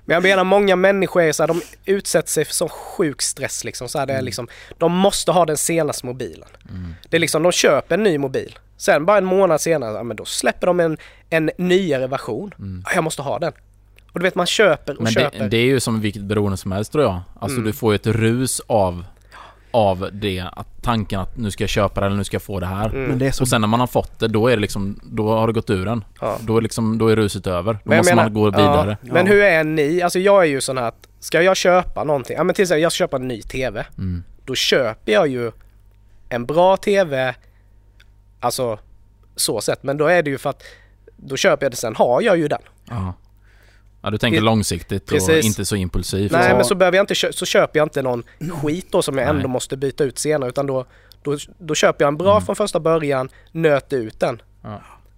Men 0.04 0.14
jag 0.14 0.22
menar 0.22 0.44
många 0.44 0.76
människor 0.76 1.22
är 1.22 1.32
så 1.32 1.42
här, 1.42 1.48
de 1.48 1.60
utsätter 1.84 2.28
sig 2.28 2.44
för 2.44 2.54
sån 2.54 2.68
sjuk 2.68 3.22
stress 3.22 3.64
liksom. 3.64 3.88
Så 3.88 3.98
här, 3.98 4.06
det 4.06 4.12
är 4.12 4.16
Mm. 4.16 4.24
liksom. 4.24 4.48
De 4.78 4.92
måste 4.92 5.32
ha 5.32 5.46
den 5.46 5.56
senaste 5.56 6.06
mobilen. 6.06 6.48
Mm. 6.70 6.94
Det 7.08 7.16
är 7.16 7.20
liksom, 7.20 7.42
de 7.42 7.52
köper 7.52 7.94
en 7.94 8.02
ny 8.02 8.18
mobil. 8.18 8.58
Sen 8.76 9.06
bara 9.06 9.18
en 9.18 9.24
månad 9.24 9.60
senare, 9.60 9.92
ja, 9.96 10.02
men 10.02 10.16
då 10.16 10.24
släpper 10.24 10.66
de 10.66 10.80
en, 10.80 10.96
en 11.30 11.50
nyare 11.58 12.06
version. 12.06 12.54
Mm. 12.58 12.82
Ja, 12.86 12.90
Jag 12.94 13.04
måste 13.04 13.22
ha 13.22 13.38
den. 13.38 13.52
Och 14.12 14.20
du 14.20 14.24
vet 14.24 14.34
man 14.34 14.46
köper 14.46 14.96
och 14.96 15.02
Men 15.02 15.12
köper. 15.12 15.38
det, 15.38 15.48
det 15.48 15.56
är 15.56 15.64
ju 15.64 15.80
som 15.80 16.00
vilket 16.00 16.22
beroende 16.22 16.56
som 16.56 16.72
helst 16.72 16.92
tror 16.92 17.04
jag. 17.04 17.20
Alltså 17.40 17.56
Mm. 17.58 17.66
du 17.66 17.72
får 17.72 17.92
ju 17.92 17.96
ett 17.96 18.06
rus 18.06 18.60
av 18.66 19.04
av 19.74 20.08
det, 20.12 20.44
att 20.52 20.82
tanken 20.82 21.20
att 21.20 21.36
nu 21.36 21.50
ska 21.50 21.62
jag 21.62 21.68
köpa 21.70 22.00
det 22.00 22.06
eller 22.06 22.16
nu 22.16 22.24
ska 22.24 22.34
jag 22.34 22.42
få 22.42 22.60
det 22.60 22.66
här. 22.66 22.88
Mm. 22.88 23.04
Men 23.04 23.18
det 23.18 23.26
är 23.26 23.30
så... 23.30 23.42
Och 23.44 23.48
sen 23.48 23.60
när 23.60 23.68
man 23.68 23.80
har 23.80 23.86
fått 23.86 24.18
det, 24.18 24.28
då 24.28 24.48
är 24.48 24.56
det 24.56 24.60
liksom, 24.60 25.00
då 25.02 25.28
har 25.28 25.46
det 25.46 25.52
gått 25.52 25.70
ur 25.70 25.84
den. 25.86 26.04
Ja. 26.20 26.38
Då 26.40 26.56
är 26.56 26.60
liksom, 26.60 26.98
då 26.98 27.08
är 27.08 27.16
ruset 27.16 27.46
över. 27.46 27.72
Då 27.72 27.78
Men 27.84 27.96
måste 27.98 28.12
menar- 28.14 28.22
man 28.24 28.34
gå 28.34 28.44
vidare. 28.44 28.96
Ja. 29.02 29.12
Men 29.12 29.26
hur 29.26 29.42
är 29.42 29.64
ni? 29.64 30.02
Alltså 30.02 30.18
jag 30.18 30.42
är 30.42 30.46
ju 30.48 30.60
sån 30.60 30.78
här 30.78 30.84
att, 30.88 31.08
ska 31.20 31.42
jag 31.42 31.56
köpa 31.56 32.04
någonting? 32.04 32.36
Ja 32.36 32.44
men 32.44 32.54
till 32.54 32.62
exempel 32.62 32.82
jag 32.82 32.92
ska 32.92 32.96
köpa 33.04 33.16
en 33.16 33.28
ny 33.28 33.42
TV. 33.42 33.86
Mm. 33.98 34.24
Då 34.44 34.54
köper 34.54 35.12
jag 35.12 35.28
ju 35.28 35.52
en 36.28 36.46
bra 36.46 36.76
TV, 36.76 37.34
alltså 38.40 38.78
så 39.36 39.60
sett. 39.60 39.82
Men 39.82 39.96
då 39.96 40.06
är 40.06 40.22
det 40.22 40.30
ju 40.30 40.38
för 40.38 40.50
att, 40.50 40.62
då 41.16 41.36
köper 41.36 41.64
jag 41.64 41.72
det 41.72 41.76
sen 41.76 41.96
har 41.96 42.22
jag 42.22 42.36
ju 42.38 42.48
den. 42.48 42.62
Ja. 42.88 43.14
Ja, 44.02 44.10
du 44.10 44.18
tänker 44.18 44.40
långsiktigt 44.40 45.02
och 45.02 45.08
Precis. 45.08 45.44
inte 45.44 45.64
så 45.64 45.76
impulsivt. 45.76 46.32
Nej 46.32 46.48
Ja. 46.48 46.56
men 46.56 46.64
så, 46.64 46.74
behöver 46.74 46.96
jag 46.98 47.02
inte, 47.02 47.14
så 47.32 47.46
köper 47.46 47.78
jag 47.78 47.84
inte 47.86 48.02
någon 48.02 48.22
skit 48.62 48.86
då 48.90 49.02
som 49.02 49.18
jag 49.18 49.26
Nej. 49.26 49.36
ändå 49.36 49.48
måste 49.48 49.76
byta 49.76 50.04
ut 50.04 50.18
senare 50.18 50.48
utan 50.48 50.66
då, 50.66 50.84
då, 51.22 51.36
då 51.58 51.74
köper 51.74 52.04
jag 52.04 52.08
en 52.08 52.16
bra 52.16 52.32
Mm. 52.32 52.44
från 52.44 52.56
första 52.56 52.80
början, 52.80 53.28
nöter 53.52 53.96
ut 53.96 54.20
den. 54.20 54.42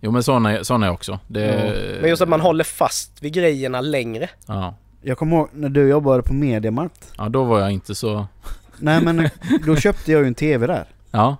Jo 0.01 0.11
men 0.11 0.23
såna, 0.23 0.53
är- 0.59 0.63
såna 0.63 0.87
är 0.87 0.89
jag 0.89 0.95
också. 0.95 1.19
Det, 1.27 1.99
Men 2.01 2.11
just 2.11 2.23
att 2.23 2.29
man 2.29 2.41
håller 2.41 2.65
fast 2.65 3.23
vid 3.23 3.33
grejerna 3.33 3.81
längre. 3.81 4.29
Ja. 4.47 4.75
Jag 5.03 5.19
kommer 5.19 5.37
ihåg 5.37 5.49
när 5.53 5.69
du 5.69 5.89
jobbade 5.89 6.23
på 6.23 6.35
Mediamarkt. 6.35 7.13
ja, 7.19 7.29
då 7.29 7.45
var 7.45 7.61
jag 7.61 7.71
inte 7.71 7.95
så... 7.95 8.27
Nej 8.79 9.03
men 9.05 9.29
då 9.67 9.77
köpte 9.77 10.13
jag 10.13 10.21
ju 10.21 10.27
en 10.27 10.35
TV 10.35 10.67
där. 10.67 10.85
Ja. 11.11 11.37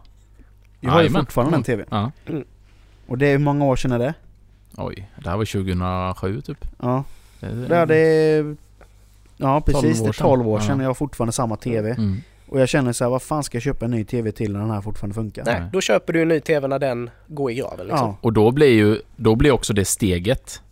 Jag 0.81 0.91
har 0.91 1.03
ju 1.03 1.11
fortfarande 1.11 1.57
den 1.57 1.65
Mm. 1.75 1.87
TVn. 1.87 1.87
Ja. 1.91 2.43
Och 3.07 3.19
det 3.19 3.27
är 3.27 3.31
hur 3.33 3.39
många 3.39 3.65
år 3.65 3.77
sedan 3.77 3.93
är 3.93 3.99
det? 3.99 4.15
Oj, 4.77 5.11
det 5.23 5.31
här 5.31 5.37
var 5.37 5.45
2007 5.45 6.41
typ. 6.41 6.65
Ja, 6.83 7.05
Det, 7.45 7.87
det 7.87 7.97
är. 7.97 8.57
Ja 9.37 9.61
precis, 9.61 9.83
12 9.83 9.95
det 9.99 10.03
år 10.05 10.09
är 10.09 10.13
12 10.13 10.49
år 10.49 10.61
sedan. 10.61 10.77
Ja. 10.79 10.83
jag 10.83 10.89
har 10.89 10.95
fortfarande 10.95 11.33
samma 11.33 11.57
TV. 11.57 11.91
Mm. 11.91 12.17
Och 12.49 12.61
jag 12.61 12.69
känner 12.69 12.93
så 12.93 13.05
här, 13.05 13.11
vad 13.11 13.23
fan 13.23 13.45
ska 13.45 13.57
jag 13.57 13.63
köpa 13.63 13.85
en 13.85 13.91
ny 13.91 14.05
TV 14.05 14.33
till 14.33 14.53
när 14.53 14.61
den 14.61 14.71
här 14.71 14.81
fortfarande 14.81 15.15
funkar? 15.15 15.45
Nej, 15.45 15.63
då 15.73 15.81
köper 15.81 16.13
du 16.13 16.23
en 16.23 16.29
ny 16.29 16.41
TV 16.41 16.69
när 16.69 16.79
den 16.79 17.11
går 17.27 17.51
i 17.51 17.55
graven 17.55 17.87
liksom. 17.87 18.09
Ja. 18.09 18.17
Och 18.21 18.33
då 18.33 18.51
blir 18.51 18.69
ju, 18.73 18.99
då 19.17 19.35
blir 19.37 19.51
också 19.51 19.73
det 19.73 19.85
steget 19.85 20.63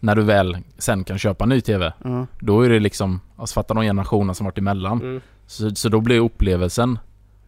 När 0.00 0.16
du 0.16 0.22
väl 0.22 0.58
sen 0.78 1.04
kan 1.04 1.18
köpa 1.18 1.44
en 1.44 1.48
ny 1.48 1.60
TV. 1.60 1.92
Ja. 2.04 2.26
Då 2.40 2.62
är 2.62 2.70
det 2.70 2.80
liksom, 2.80 3.20
alltså 3.36 3.54
fatta 3.54 3.74
de 3.74 3.82
generationerna 3.84 4.34
som 4.34 4.44
varit 4.44 4.58
emellan. 4.58 5.00
Mm. 5.00 5.20
Så, 5.46 5.70
så 5.74 5.88
då 5.88 6.00
blir 6.00 6.20
upplevelsen 6.20 6.98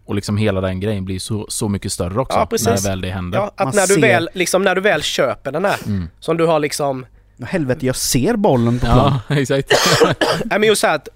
och 0.04 0.14
liksom 0.14 0.36
hela 0.36 0.60
den 0.60 0.80
grejen 0.80 1.04
blir 1.04 1.18
så, 1.18 1.46
så 1.48 1.68
mycket 1.68 1.92
större 1.92 2.20
också. 2.20 2.38
Ja. 2.38 2.48
När 2.64 2.88
väl 2.88 3.00
det 3.00 3.10
händer. 3.10 3.38
Ja, 3.38 3.44
att 3.56 3.58
Man 3.66 3.72
när 3.76 3.86
du, 3.86 3.94
ser- 3.94 4.00
väl, 4.00 4.28
liksom, 4.32 4.62
när 4.62 4.74
du 4.74 4.80
väl 4.80 5.02
köper 5.02 5.52
den 5.52 5.64
här, 5.64 5.76
Mm. 5.86 6.08
som 6.20 6.36
du 6.36 6.46
har 6.46 6.58
liksom... 6.60 7.06
Men 7.36 7.48
Helvete, 7.48 7.86
jag 7.86 7.96
ser 7.96 8.36
bollen 8.36 8.78
på 8.80 8.86
plan. 8.86 9.18
Ja, 9.28 9.36
exakt. 9.36 9.72
Nej 10.44 10.58
men 10.58 10.62
just 10.62 10.80
så 10.80 10.86
här 10.86 10.94
att 10.94 11.08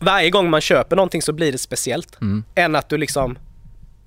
varje 0.00 0.30
gång 0.30 0.50
man 0.50 0.60
köper 0.60 0.96
någonting 0.96 1.22
så 1.22 1.32
blir 1.32 1.52
det 1.52 1.58
speciellt. 1.58 2.20
Mm. 2.20 2.44
Än 2.54 2.76
att 2.76 2.88
du 2.88 2.96
liksom... 2.98 3.38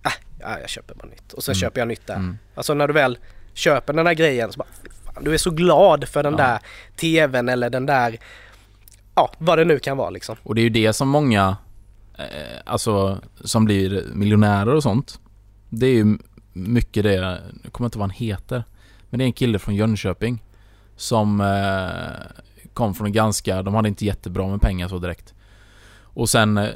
Äh, 0.05 0.11
ja, 0.39 0.59
jag 0.59 0.69
köper 0.69 0.95
bara 0.95 1.07
nytt. 1.07 1.33
Och 1.33 1.43
så 1.43 1.51
Mm. 1.51 1.59
köper 1.59 1.81
jag 1.81 1.87
nytt 1.87 2.07
där. 2.07 2.15
Mm. 2.15 2.37
Alltså 2.55 2.73
när 2.73 2.87
du 2.87 2.93
väl 2.93 3.17
köper 3.53 3.93
den 3.93 4.05
där 4.05 4.13
grejen 4.13 4.51
så 4.51 4.57
bara... 4.57 4.67
Fan, 5.13 5.23
du 5.23 5.33
är 5.33 5.37
så 5.37 5.51
glad 5.51 6.07
för 6.07 6.23
den 6.23 6.35
Ja. 6.37 6.37
där 6.37 6.59
TVn 6.95 7.49
eller 7.49 7.69
den 7.69 7.85
där... 7.85 8.17
Ja, 9.15 9.31
vad 9.37 9.57
det 9.57 9.65
nu 9.65 9.79
kan 9.79 9.97
vara 9.97 10.09
liksom. 10.09 10.35
Och 10.43 10.55
det 10.55 10.61
är 10.61 10.63
ju 10.63 10.69
det 10.69 10.93
som 10.93 11.07
många, 11.09 11.57
eh, 12.17 12.25
alltså 12.65 13.21
som 13.43 13.65
blir 13.65 14.03
miljonärer 14.13 14.73
och 14.75 14.83
sånt. 14.83 15.19
Det 15.69 15.85
är 15.87 15.93
ju 15.93 16.17
mycket 16.53 17.03
det, 17.03 17.13
jag 17.63 17.71
kommer 17.71 17.87
inte 17.87 17.97
vad 17.97 18.03
han 18.09 18.15
heter. 18.17 18.63
Men 19.09 19.17
det 19.17 19.23
är 19.23 19.25
en 19.25 19.33
kille 19.33 19.59
från 19.59 19.75
Jönköping. 19.75 20.43
Som 20.99 21.41
eh, 21.41 22.43
kom 22.73 22.93
från 22.93 23.11
ganska, 23.11 23.61
de 23.63 23.73
hade 23.73 23.87
inte 23.89 24.05
jättebra 24.05 24.47
med 24.47 24.61
pengar 24.61 24.87
så 24.87 24.97
direkt. 24.97 25.33
Och 26.01 26.29
sen, 26.29 26.57
eh, 26.57 26.69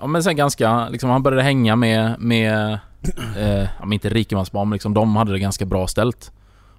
ja 0.00 0.06
men 0.06 0.22
sen 0.22 0.36
ganska, 0.36 0.88
liksom 0.88 1.10
han 1.10 1.22
började 1.22 1.42
hänga 1.42 1.76
med, 1.76 2.16
med 2.20 2.78
eh, 3.36 3.62
ja, 3.62 3.68
men 3.80 3.92
inte 3.92 4.08
rikemansbarn 4.08 4.68
men 4.68 4.74
liksom 4.76 4.94
de 4.94 5.16
hade 5.16 5.32
det 5.32 5.38
ganska 5.38 5.64
bra 5.66 5.86
ställt. 5.86 6.32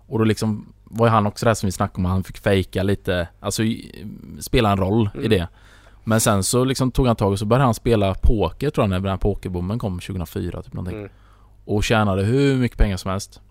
Och 0.08 0.20
då 0.20 0.26
liksom 0.26 0.74
var 0.84 1.08
ju 1.08 1.12
han 1.12 1.28
också 1.28 1.46
där 1.46 1.54
som 1.54 1.68
vi 1.68 1.72
snackade 1.72 1.98
om, 1.98 2.06
han 2.06 2.24
fick 2.24 2.38
fejka 2.38 2.84
lite, 2.84 3.28
alltså 3.40 3.64
i- 3.64 4.06
spela 4.40 4.72
en 4.72 4.78
roll 4.78 5.10
i 5.14 5.18
Mm. 5.18 5.30
det. 5.30 5.48
Men 6.04 6.20
sen 6.20 6.44
så 6.44 6.64
liksom 6.64 6.92
tog 6.92 7.08
han 7.08 7.16
tag 7.16 7.32
och 7.32 7.40
så 7.40 7.46
började 7.46 7.66
han 7.66 7.74
spela 7.74 8.14
poker 8.22 8.70
tror 8.70 8.84
jag 8.84 8.90
när 8.90 9.00
den 9.00 9.10
här 9.10 9.18
pokerboomen 9.18 9.80
kom 9.80 10.00
2004 10.00 10.62
typ 10.62 10.74
någonting. 10.74 11.00
Mm. 11.00 11.12
Och 11.66 11.84
tjänade 11.84 12.24
hur 12.24 12.56
mycket 12.58 12.78
pengar 12.78 12.98
som 12.98 13.12
helst. 13.12 13.42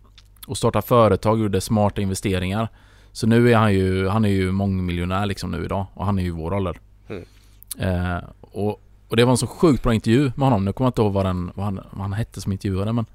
Och 0.47 0.57
startade 0.59 0.87
företag, 0.87 1.41
gjorde 1.41 1.61
smarta 1.61 2.01
investeringar. 2.01 2.69
Så 3.15 3.27
nu 3.27 3.53
är 3.53 3.57
han 3.57 3.73
ju, 3.75 4.09
han 4.09 4.25
är 4.25 4.29
ju 4.29 4.53
mångmiljonär 4.53 5.27
liksom 5.27 5.51
nu 5.51 5.65
idag 5.65 5.87
och 5.95 6.07
han 6.07 6.19
är 6.19 6.23
ju 6.23 6.31
vår 6.31 6.55
ålder. 6.55 6.79
Mm. 7.09 7.25
Eh, 7.79 8.23
och, 8.41 8.81
och 9.09 9.17
det 9.17 9.25
var 9.25 9.31
en 9.33 9.37
så 9.39 9.47
sjukt 9.47 9.83
bra 9.83 9.95
intervju 9.95 10.33
med 10.37 10.47
honom. 10.47 10.65
Nu 10.65 10.73
kommer 10.73 10.87
jag 10.87 10.91
inte 10.91 11.03
ihåg 11.03 11.13
vad, 11.13 11.27
den, 11.27 11.51
vad, 11.55 11.65
han, 11.65 11.81
vad 11.91 12.01
han 12.03 12.13
hette 12.13 12.41
som 12.41 12.53
intervjuade 12.53 12.93
men... 12.93 13.07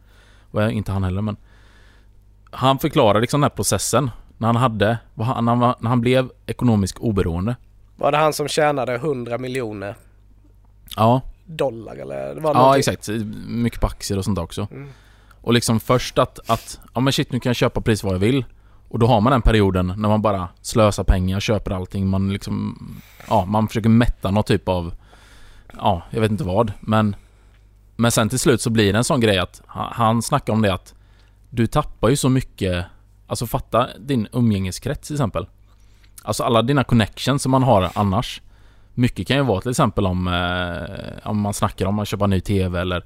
Och 0.51 0.71
inte 0.71 0.91
han 0.91 1.03
heller 1.03 1.21
men... 1.21 1.37
Han 2.51 2.79
förklarade 2.79 3.19
liksom 3.21 3.41
den 3.41 3.49
här 3.51 3.55
processen. 3.55 4.11
När 4.37 4.47
han 4.47 4.55
hade, 4.55 4.97
han- 5.15 5.45
när 5.45 5.51
han, 5.51 5.59
var- 5.59 5.75
när 5.79 5.89
han 5.89 6.01
blev 6.01 6.29
ekonomiskt 6.45 6.97
oberoende. 6.97 7.55
Var 7.95 8.11
det 8.11 8.17
han 8.17 8.33
som 8.33 8.47
tjänade 8.47 8.95
100 8.95 9.37
miljoner 9.37 9.95
Ja, 10.95 11.21
dollar 11.45 11.95
eller? 11.95 12.35
Det 12.35 12.41
var 12.41 12.49
ja 12.53 12.59
någonting. 12.59 12.79
exakt. 12.79 13.09
Mycket 13.47 13.81
på 13.81 13.87
aktier 13.87 14.17
och 14.17 14.25
sånt 14.25 14.39
också. 14.39 14.67
Mm. 14.71 14.89
Och 15.41 15.53
liksom 15.53 15.79
först 15.79 16.17
att, 16.17 16.49
att, 16.49 16.79
ja 16.93 16.99
men 17.01 17.13
shit 17.13 17.31
nu 17.31 17.39
kan 17.39 17.49
jag 17.49 17.55
köpa 17.55 17.81
precis 17.81 18.03
vad 18.03 18.13
jag 18.13 18.19
vill. 18.19 18.45
Och 18.89 18.99
då 18.99 19.07
har 19.07 19.21
man 19.21 19.31
den 19.31 19.41
perioden 19.41 19.93
när 19.97 20.09
man 20.09 20.21
bara 20.21 20.47
slösar 20.61 21.03
pengar, 21.03 21.39
köper 21.39 21.71
allting, 21.71 22.07
man 22.07 22.33
liksom, 22.33 22.77
ja 23.27 23.45
man 23.45 23.67
försöker 23.67 23.89
mätta 23.89 24.31
någon 24.31 24.43
typ 24.43 24.67
av, 24.69 24.93
ja 25.77 26.03
jag 26.09 26.21
vet 26.21 26.31
inte 26.31 26.43
vad. 26.43 26.73
Men, 26.79 27.15
men 27.95 28.11
sen 28.11 28.29
till 28.29 28.39
slut 28.39 28.61
så 28.61 28.69
blir 28.69 28.93
det 28.93 28.97
en 28.97 29.03
sån 29.03 29.19
grej 29.19 29.37
att 29.37 29.61
han, 29.67 30.21
snackar 30.21 30.53
om 30.53 30.61
det 30.61 30.73
att 30.73 30.95
du 31.49 31.67
tappar 31.67 32.09
ju 32.09 32.15
så 32.15 32.29
mycket, 32.29 32.85
alltså 33.27 33.47
fatta 33.47 33.87
din 33.99 34.27
umgängeskrets 34.31 35.07
till 35.07 35.15
exempel. 35.15 35.47
Alltså 36.23 36.43
alla 36.43 36.61
dina 36.61 36.83
connections 36.83 37.43
som 37.43 37.51
man 37.51 37.63
har 37.63 37.89
annars. 37.95 38.41
Mycket 38.93 39.27
kan 39.27 39.37
ju 39.37 39.43
vara 39.43 39.61
till 39.61 39.71
exempel 39.71 40.05
om, 40.05 40.27
eh, 40.27 41.29
om 41.29 41.39
man 41.39 41.53
snackar 41.53 41.85
om 41.85 41.99
att 41.99 42.07
köpa 42.07 42.27
ny 42.27 42.41
TV 42.41 42.79
eller 42.79 43.05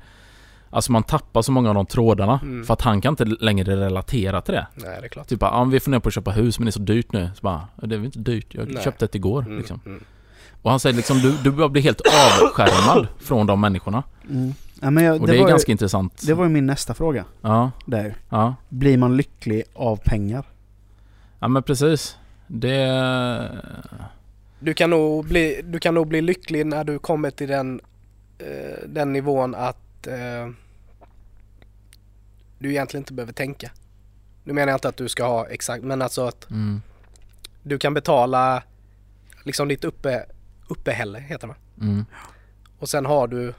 Alltså 0.73 0.91
man 0.91 1.03
tappar 1.03 1.41
så 1.41 1.51
många 1.51 1.69
av 1.69 1.75
de 1.75 1.85
trådarna 1.85 2.39
Mm. 2.43 2.65
för 2.65 2.73
att 2.73 2.81
han 2.81 3.01
kan 3.01 3.11
inte 3.11 3.25
längre 3.25 3.75
relatera 3.85 4.41
till 4.41 4.53
det. 4.53 4.67
Nej, 4.75 4.97
det 5.01 5.05
är 5.05 5.09
klart. 5.09 5.27
Typ 5.27 5.39
bara, 5.39 5.51
ja, 5.51 5.63
vi 5.63 5.79
funderar 5.79 5.99
på 5.99 6.07
att 6.09 6.13
köpa 6.13 6.31
hus 6.31 6.59
men 6.59 6.65
det 6.65 6.69
är 6.69 6.71
så 6.71 6.79
dyrt 6.79 7.11
nu. 7.13 7.29
Så 7.35 7.41
bara, 7.41 7.67
"Ja, 7.81 7.87
det 7.87 7.95
är 7.95 7.97
väl 7.97 8.05
inte 8.05 8.19
dyrt, 8.19 8.47
jag 8.55 8.67
Nej. 8.73 8.83
köpte 8.83 9.05
ett 9.05 9.15
igår 9.15 9.41
Mm, 9.41 9.57
liksom. 9.57 9.79
mm. 9.85 10.03
Och 10.61 10.69
han 10.71 10.79
säger 10.79 10.95
liksom, 10.95 11.17
du, 11.19 11.31
du 11.43 11.51
bara 11.51 11.69
blir 11.69 11.81
helt 11.81 12.01
avskärmad 12.01 13.07
från 13.19 13.47
de 13.47 13.61
människorna. 13.61 14.03
Mm. 14.29 14.53
Ja, 14.81 14.89
men 14.89 15.03
jag, 15.03 15.21
Och 15.21 15.27
det, 15.27 15.33
det, 15.33 15.39
är 15.39 15.47
ganska 15.47 15.69
ju, 15.69 15.71
intressant. 15.73 16.27
det 16.27 16.33
var 16.33 16.43
ju 16.43 16.49
min 16.49 16.65
nästa 16.65 16.93
fråga. 16.93 17.25
Ja, 17.41 17.71
Där. 17.85 18.15
ja. 18.29 18.55
Blir 18.69 18.97
man 18.97 19.17
lycklig 19.17 19.63
av 19.73 19.95
pengar? 20.05 20.45
Ja 21.39 21.47
men 21.47 21.63
precis. 21.63 22.17
Det... 22.47 23.49
Du 24.59 24.73
kan, 24.73 24.89
nog 24.89 25.25
bli, 25.27 25.61
du 25.65 25.79
kan 25.79 25.93
nog 25.93 26.07
bli 26.07 26.21
lycklig 26.21 26.65
när 26.65 26.83
du 26.83 26.99
kommer 26.99 27.29
till 27.31 27.47
den, 27.47 27.81
eh, 28.37 28.87
den 28.87 29.13
nivån 29.13 29.55
att 29.55 30.07
eh, 30.07 30.53
du 32.63 32.69
egentligen 32.69 33.01
inte 33.01 33.13
behöver 33.13 33.33
tänka. 33.33 33.71
Nu 34.43 34.53
menar 34.53 34.67
jag 34.67 34.77
inte 34.77 34.89
att 34.89 34.97
du 34.97 35.09
ska 35.09 35.25
ha 35.25 35.47
exakt, 35.47 35.83
men 35.83 36.01
alltså 36.01 36.25
att 36.25 36.49
Mm, 36.49 36.81
du 37.63 37.77
kan 37.77 37.93
betala 37.93 38.63
liksom 39.43 39.67
ditt 39.67 39.83
uppe, 39.83 40.25
uppehälle 40.67 41.19
heter 41.19 41.47
det 41.47 41.55
mm, 41.81 42.05
Och 42.79 42.89
sen 42.89 43.05
har 43.05 43.27
du 43.27 43.53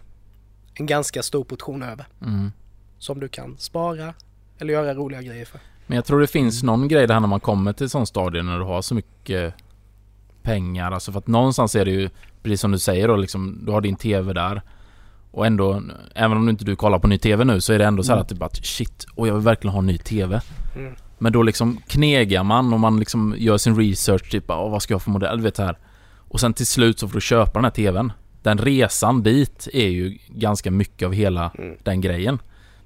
en 0.74 0.86
ganska 0.86 1.22
stor 1.22 1.44
portion 1.44 1.82
över 1.82 2.06
mm. 2.22 2.52
som 2.98 3.20
du 3.20 3.28
kan 3.28 3.59
spara 3.59 4.14
eller 4.59 4.72
göra 4.72 4.94
roliga 4.94 5.22
grejer 5.22 5.44
för. 5.44 5.60
Men 5.86 5.97
jag 5.97 6.05
tror 6.05 6.20
det 6.20 6.26
finns 6.26 6.62
någon 6.62 6.89
grej 6.89 7.06
där 7.06 7.20
när 7.20 7.28
man 7.28 7.40
kommer 7.40 7.72
till 7.72 7.90
sån 7.90 8.06
stadie 8.06 8.43
när 8.43 8.59
du 8.59 8.64
har 8.64 8.82
så 8.82 8.94
mycket 8.94 9.55
pengar. 10.43 10.93
Alltså 10.93 11.12
för 11.12 11.18
att 11.18 11.26
någonstans 11.26 11.74
är 11.74 11.85
det 11.85 11.90
ju, 11.90 12.10
precis 12.43 12.60
som 12.60 12.72
du 12.72 12.78
säger 12.78 13.09
då, 13.09 13.16
liksom, 13.16 13.60
du 13.66 13.72
har 13.72 13.81
din 13.81 13.97
TV 13.97 14.32
där. 14.32 14.62
Och 15.36 15.47
ändå, 15.47 15.82
även 16.15 16.36
om 16.36 16.47
du 16.47 16.51
inte 16.51 16.65
du 16.65 16.77
kollar 16.77 16.98
på 16.98 17.09
ny 17.09 17.19
TV 17.19 17.44
nu 17.44 17.61
så 17.61 17.73
är 17.73 17.78
det 17.78 17.85
ändå 17.85 18.02
så 18.02 18.12
här 18.12 18.16
Mm. 18.16 18.23
att 18.23 18.28
det 18.28 18.35
bara 18.35 18.51
shit, 18.51 19.06
och 19.15 19.28
jag 19.28 19.35
vill 19.35 19.43
verkligen 19.43 19.74
ha 19.74 19.81
ny 19.81 19.98
TV. 19.98 20.40
Mm. 20.77 20.94
Men 21.19 21.32
då 21.32 21.43
liksom 21.43 21.81
knegar 21.86 22.43
man 22.44 22.73
och 22.73 22.81
man 22.81 22.98
liksom 22.98 23.35
gör 23.39 23.56
sin 23.59 23.77
research 23.77 24.31
typ, 24.31 24.44
Åh, 24.51 24.70
vad 24.70 24.82
ska 24.82 24.93
jag 24.94 24.98
ha 24.98 25.01
för 25.05 25.11
modell? 25.11 25.36
Du 25.36 25.43
vet 25.43 25.59
här. 25.59 25.78
Och 26.28 26.40
sen 26.40 26.55
till 26.55 26.66
slut 26.66 26.98
så 26.98 27.09
får 27.09 27.15
du 27.15 27.20
köpa 27.20 27.52
den 27.52 27.65
här 27.65 27.70
TVn. 27.70 28.12
Den 28.43 28.59
resan 28.59 29.23
dit 29.23 29.69
är 29.73 29.89
ju 29.89 30.19
ganska 30.28 30.70
mycket 30.70 31.06
av 31.06 31.12
hela 31.12 31.51
Mm. 31.59 31.77
den 31.82 32.01
grejen. 32.01 32.39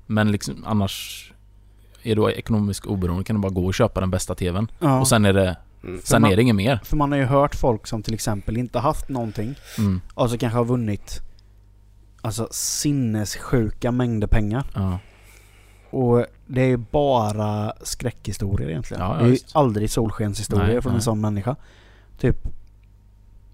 Men 0.07 0.33
liksom 0.33 0.65
annars 0.67 1.25
är 2.03 2.17
du 2.17 2.31
ekonomiskt 2.33 2.87
oberoende 2.87 3.25
kan 3.25 3.37
du 3.37 3.43
bara 3.43 3.53
gå 3.53 3.67
och 3.67 3.75
köpa 3.75 4.01
den 4.01 4.11
bästa 4.11 4.35
TVn. 4.35 4.71
Ja. 4.79 5.01
Och 5.01 5.09
sen 5.09 5.25
är 5.25 5.33
det, 5.33 5.57
Mm. 5.85 6.01
sen 6.05 6.23
man- 6.23 6.33
är 6.33 6.37
det 6.37 6.43
inget 6.43 6.57
mer. 6.57 6.81
För 6.85 6.97
man 6.97 7.13
har 7.13 7.19
ju 7.19 7.25
hört 7.25 7.55
folk 7.55 7.87
som 7.87 8.03
till 8.03 8.15
exempel 8.15 8.57
inte 8.57 8.79
haft 8.79 9.09
någonting 9.09 9.55
Mm. 9.79 10.01
och 10.15 10.31
så 10.31 10.39
kanske 10.39 10.57
har 10.59 10.65
vunnit 10.65 11.21
alltså 12.29 12.49
sinnessjuka 12.51 13.93
mängder 13.93 14.27
pengar. 14.27 14.65
Ja. 14.75 14.99
Och 15.91 16.27
det 16.47 16.61
är 16.63 16.67
ju 16.67 16.77
bara 16.77 17.73
skräckhistorier 17.83 18.69
egentligen. 18.69 19.03
Ja, 19.03 19.09
ja, 19.13 19.15
det 19.19 19.23
är 19.23 19.27
ju 19.27 19.31
visst. 19.33 19.57
aldrig 19.57 19.91
solskenshistorier 19.91 20.73
Nej, 20.73 20.83
från 20.83 20.93
nej. 20.93 20.97
en 20.99 21.03
sån 21.03 21.21
människa. 21.21 21.57
Typ 22.19 22.37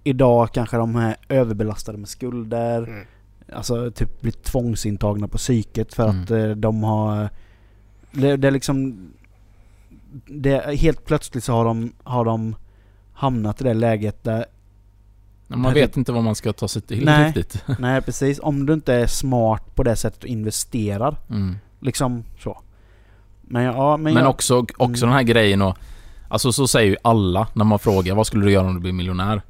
Idag 0.07 0.53
kanske 0.53 0.77
de 0.77 0.97
är 0.97 1.17
överbelastade 1.29 1.99
med 1.99 2.09
skulder. 2.09 2.83
Mm. 2.83 3.07
Alltså 3.53 3.91
typ 3.91 4.21
blir 4.21 4.33
tvångsintagna 4.33 5.29
på 5.29 5.39
psyket 5.39 5.95
för 5.95 6.09
Mm. 6.09 6.23
att 6.23 6.31
eh, 6.31 6.49
de 6.49 6.83
har... 6.85 7.29
Det, 8.13 8.37
det 8.37 8.47
är 8.49 8.53
liksom... 8.53 9.09
Det, 10.27 10.77
helt 10.79 11.05
plötsligt 11.05 11.45
så 11.45 11.53
har 11.53 11.65
de, 11.65 11.93
har 12.03 12.25
de 12.25 12.57
hamnat 13.13 13.61
i 13.61 13.65
det 13.65 13.75
läget 13.75 14.25
där... 14.25 14.47
Men 15.47 15.61
Man 15.61 15.75
vet 15.75 15.97
inte 15.97 16.13
vad 16.13 16.23
man 16.25 16.35
ska 16.35 16.53
ta 16.53 16.69
sig 16.69 16.83
till 16.83 17.05
Nej. 17.05 17.27
riktigt. 17.27 17.65
Nej 17.79 18.03
precis, 18.03 18.41
om 18.43 18.67
du 18.67 18.73
inte 18.73 18.95
är 18.95 19.07
smart 19.07 19.75
på 19.75 19.83
det 19.83 19.97
sättet 19.97 20.23
och 20.23 20.29
investerar. 20.29 21.17
Mm. 21.31 21.57
Liksom 21.81 22.25
så. 22.39 22.59
Men 23.43 23.63
ja, 23.65 23.97
men, 23.97 24.15
Men 24.15 24.23
jag, 24.23 24.31
också, 24.31 24.59
också 24.59 24.85
Mm. 24.85 25.01
den 25.01 25.13
här 25.13 25.23
grejen 25.23 25.63
och 25.63 25.77
Alltså 26.29 26.53
så 26.53 26.69
säger 26.69 26.91
ju 26.91 26.97
alla 27.03 27.47
när 27.53 27.65
man 27.65 27.79
frågar 27.79 28.15
vad 28.15 28.27
skulle 28.27 28.45
du 28.45 28.53
göra 28.53 28.67
om 28.67 28.75
du 28.75 28.81
blir 28.81 28.93
miljonär? 28.93 29.43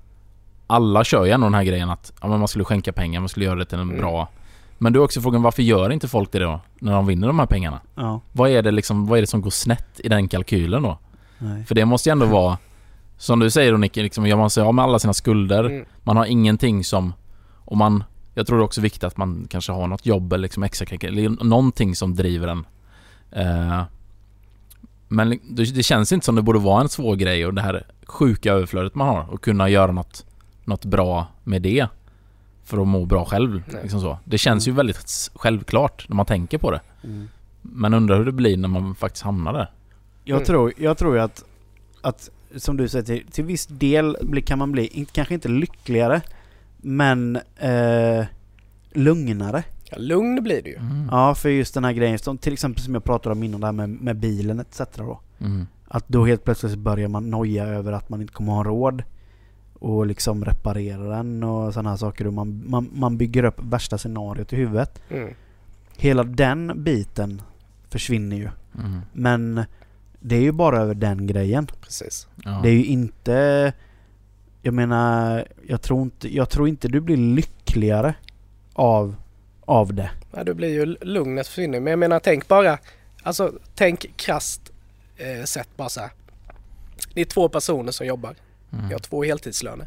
Alla 0.67 1.05
kör 1.05 1.25
ju 1.25 1.31
ändå 1.31 1.47
den 1.47 1.55
här 1.55 1.65
grejen 1.65 1.91
att 1.91 2.13
ja, 2.23 2.29
men 2.29 2.39
man 2.39 2.49
skulle 2.49 2.65
skänka 2.65 2.93
pengar, 2.93 3.21
man 3.21 3.29
skulle 3.29 3.45
göra 3.47 3.59
det 3.59 3.65
till 3.65 3.79
en 3.79 3.89
Mm. 3.89 3.99
bra 4.01 4.29
Men 4.79 4.93
du 4.93 4.99
är 5.01 5.05
också 5.05 5.21
frågan 5.21 5.43
varför 5.43 5.63
gör 5.63 5.91
inte 5.93 6.09
folk 6.09 6.33
det 6.33 6.39
då? 6.39 6.61
När 6.79 6.93
de 6.93 7.07
vinner 7.07 7.27
de 7.27 7.39
här 7.39 7.47
pengarna? 7.47 7.81
Ja, 7.95 8.21
Vad 8.33 8.51
är 8.51 8.63
det 8.63 8.71
liksom, 8.71 9.07
vad 9.07 9.19
är 9.19 9.21
det 9.23 9.27
som 9.27 9.41
går 9.41 9.51
snett 9.51 10.01
i 10.01 10.09
den 10.09 10.29
kalkylen 10.29 10.83
då? 10.83 10.99
nej. 11.39 11.65
För 11.65 11.75
det 11.75 11.85
måste 11.85 12.09
ju 12.09 12.13
ändå 12.13 12.27
vara 12.27 12.59
Som 13.17 13.39
du 13.39 13.51
säger 13.51 13.73
då 13.73 13.79
Nicke, 13.79 14.03
liksom, 14.03 14.27
gör 14.27 14.37
man 14.37 14.51
sig 14.51 14.63
av 14.63 14.75
med 14.75 14.83
alla 14.85 14.99
sina 14.99 15.15
skulder 15.15 15.65
Mm. 15.65 15.85
Man 16.03 16.17
har 16.17 16.25
ingenting 16.27 16.85
som 16.85 17.13
Och 17.65 17.77
man 17.77 18.05
Jag 18.35 18.47
tror 18.47 18.57
det 18.59 18.63
är 18.63 18.65
också 18.65 18.81
viktigt 18.81 19.05
att 19.05 19.17
man 19.17 19.47
kanske 19.51 19.73
har 19.73 19.87
något 19.87 20.07
jobb 20.07 20.33
eller 20.33 20.43
liksom 20.43 20.63
extra 20.63 20.97
eller 21.09 21.45
någonting 21.45 21.97
som 21.97 22.15
driver 22.15 22.49
en 22.49 22.67
eh, 23.31 23.83
Men 25.09 25.31
det, 25.31 25.75
det 25.75 25.83
känns 25.83 26.13
inte 26.13 26.27
som 26.27 26.35
det 26.35 26.43
borde 26.43 26.59
vara 26.59 26.81
en 26.81 26.89
svår 26.89 27.17
grej 27.17 27.47
och 27.47 27.55
det 27.55 27.63
här 27.63 27.87
sjuka 28.07 28.53
överflödet 28.53 28.95
man 28.95 29.09
har 29.09 29.31
och 29.33 29.41
kunna 29.45 29.69
göra 29.69 29.93
något 29.93 30.27
Något 30.65 30.85
bra 30.85 31.27
med 31.45 31.63
det 31.63 31.87
För 32.65 32.79
att 32.79 32.89
må 32.89 33.05
bra 33.05 33.25
själv 33.25 33.63
Nej. 33.73 33.83
liksom 33.83 34.01
så. 34.01 34.19
Det 34.25 34.39
känns 34.39 34.69
ju 34.69 34.73
väldigt 34.73 35.31
självklart 35.35 36.09
när 36.09 36.17
man 36.17 36.27
tänker 36.27 36.59
på 36.59 36.71
det 36.71 36.81
Mm. 37.05 37.29
Men 37.63 37.95
undrar 37.95 38.19
hur 38.19 38.25
det 38.25 38.33
blir 38.33 38.57
när 38.57 38.69
man 38.69 38.95
faktiskt 38.95 39.25
hamnar 39.25 39.53
där 39.53 39.71
Jag, 40.25 40.37
Mm. 40.37 40.47
tror, 40.47 40.73
jag 40.77 40.99
tror 40.99 41.15
ju 41.15 41.21
att, 41.21 41.45
att 42.03 42.31
som 42.57 42.77
du 42.77 42.89
säger, 42.89 43.05
till, 43.05 43.27
till 43.31 43.45
viss 43.45 43.67
del 43.67 44.17
kan 44.47 44.59
man 44.59 44.73
bli, 44.73 45.07
kanske 45.13 45.35
inte 45.35 45.49
lyckligare, 45.49 46.21
men 46.77 47.37
eh, 47.57 48.25
lugnare. 48.93 49.65
Ja, 49.91 49.97
lugn 49.99 50.43
blir 50.43 50.63
det 50.63 50.71
ju. 50.71 50.77
Mm. 50.77 51.09
Ja, 51.11 51.35
för 51.35 51.49
just 51.49 51.75
den 51.75 51.85
här 51.85 51.93
grejen, 51.93 52.19
som, 52.19 52.39
till 52.39 52.53
exempel 52.53 52.83
som 52.83 52.95
jag 52.95 53.05
pratade 53.05 53.33
om 53.33 53.43
innan, 53.43 53.61
det 53.61 53.67
här 53.67 53.73
med, 53.73 53.89
med 53.89 54.17
bilen 54.17 54.61
etc. 54.61 54.81
Då. 54.97 55.21
Mm. 55.39 55.67
Att 55.89 56.09
då 56.09 56.25
helt 56.25 56.45
plötsligt 56.45 56.79
börjar 56.79 57.09
man 57.09 57.31
noja 57.31 57.65
över 57.65 57.93
att 57.93 58.09
man 58.09 58.21
inte 58.21 58.33
kommer 58.33 58.53
ha 58.53 58.65
råd 58.65 59.03
och 59.75 60.07
liksom 60.07 60.45
reparera 60.45 61.17
den 61.17 61.43
och 61.43 61.75
sådana 61.75 61.91
här 61.91 61.97
saker. 61.97 62.27
Och 62.27 62.33
man, 62.33 62.65
man, 62.67 62.91
man 62.95 63.17
bygger 63.17 63.45
upp 63.45 63.63
värsta 63.63 63.99
scenariot 63.99 64.53
i 64.53 64.57
huvudet. 64.57 65.03
Mm. 65.09 65.35
Hela 65.97 66.25
den 66.25 66.85
biten 66.85 67.43
försvinner 67.89 68.37
ju. 68.37 68.49
Mm. 68.79 69.01
Men 69.13 69.65
det 70.27 70.37
är 70.37 70.41
ju 70.41 70.53
bara 70.53 70.81
över 70.81 70.95
den 70.95 71.27
grejen. 71.27 71.67
Precis. 71.67 72.29
Ja. 72.45 72.61
Det 72.63 72.69
är 72.69 72.73
ju 72.73 72.85
inte... 72.85 73.73
Jag 74.63 74.75
menar, 74.75 75.49
jag 75.67 75.83
tror 75.83 76.03
inte, 76.03 76.37
jag 76.37 76.51
tror 76.51 76.69
inte 76.69 76.89
du 76.89 77.01
blir 77.01 77.17
lyckligare 77.17 78.15
av, 78.73 79.17
av 79.61 79.95
det. 79.95 80.11
Ja, 80.33 80.45
det 80.45 80.55
blir 80.55 80.69
ju 80.69 80.87
lugnet 80.87 81.47
försvinner. 81.47 81.81
Men 81.81 81.91
jag 81.91 81.99
menar 81.99 82.21
tänk 82.21 82.49
bara, 82.49 82.79
alltså 83.23 83.53
tänk 83.75 84.17
krasst 84.17 84.73
eh, 85.17 85.45
sett 85.45 85.77
bara 85.77 85.89
så 85.89 86.01
här. 86.01 86.11
Ni 87.15 87.23
är 87.23 87.27
två 87.27 87.49
personer 87.49 87.93
som 87.93 88.07
jobbar. 88.07 88.35
Mm. 88.73 88.87
Ni 88.87 88.93
har 88.93 89.01
två 89.01 89.25
heltidslöner. 89.25 89.87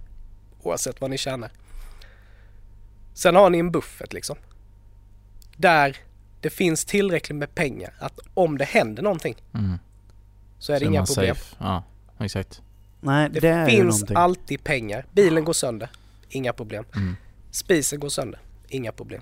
Oavsett 0.63 1.01
vad 1.01 1.09
ni 1.09 1.17
tjänar. 1.17 1.51
Sen 3.13 3.35
har 3.35 3.49
ni 3.49 3.59
en 3.59 3.71
buffert 3.71 4.13
liksom. 4.13 4.35
Där 5.55 5.97
det 6.41 6.49
finns 6.49 6.85
tillräckligt 6.85 7.37
med 7.37 7.55
pengar 7.55 7.93
att 7.99 8.19
om 8.33 8.57
det 8.57 8.65
händer 8.65 9.03
någonting 9.03 9.35
Mm. 9.53 9.77
Så 10.59 10.73
är 10.73 10.79
det 10.79 10.85
inga 10.85 11.05
problem. 11.05 11.35
safe. 11.35 11.55
Ja, 11.59 11.83
exakt. 12.19 12.61
Nej, 13.01 13.29
Det, 13.29 13.39
det, 13.39 13.65
finns 13.69 14.03
alltid 14.11 14.63
pengar. 14.63 15.05
Bilen 15.11 15.45
går 15.45 15.53
sönder. 15.53 15.89
Inga 16.29 16.53
problem. 16.53 16.85
Mm. 16.95 17.15
Spisen 17.51 17.99
går 17.99 18.09
sönder. 18.09 18.39
Inga 18.69 18.91
problem. 18.91 19.21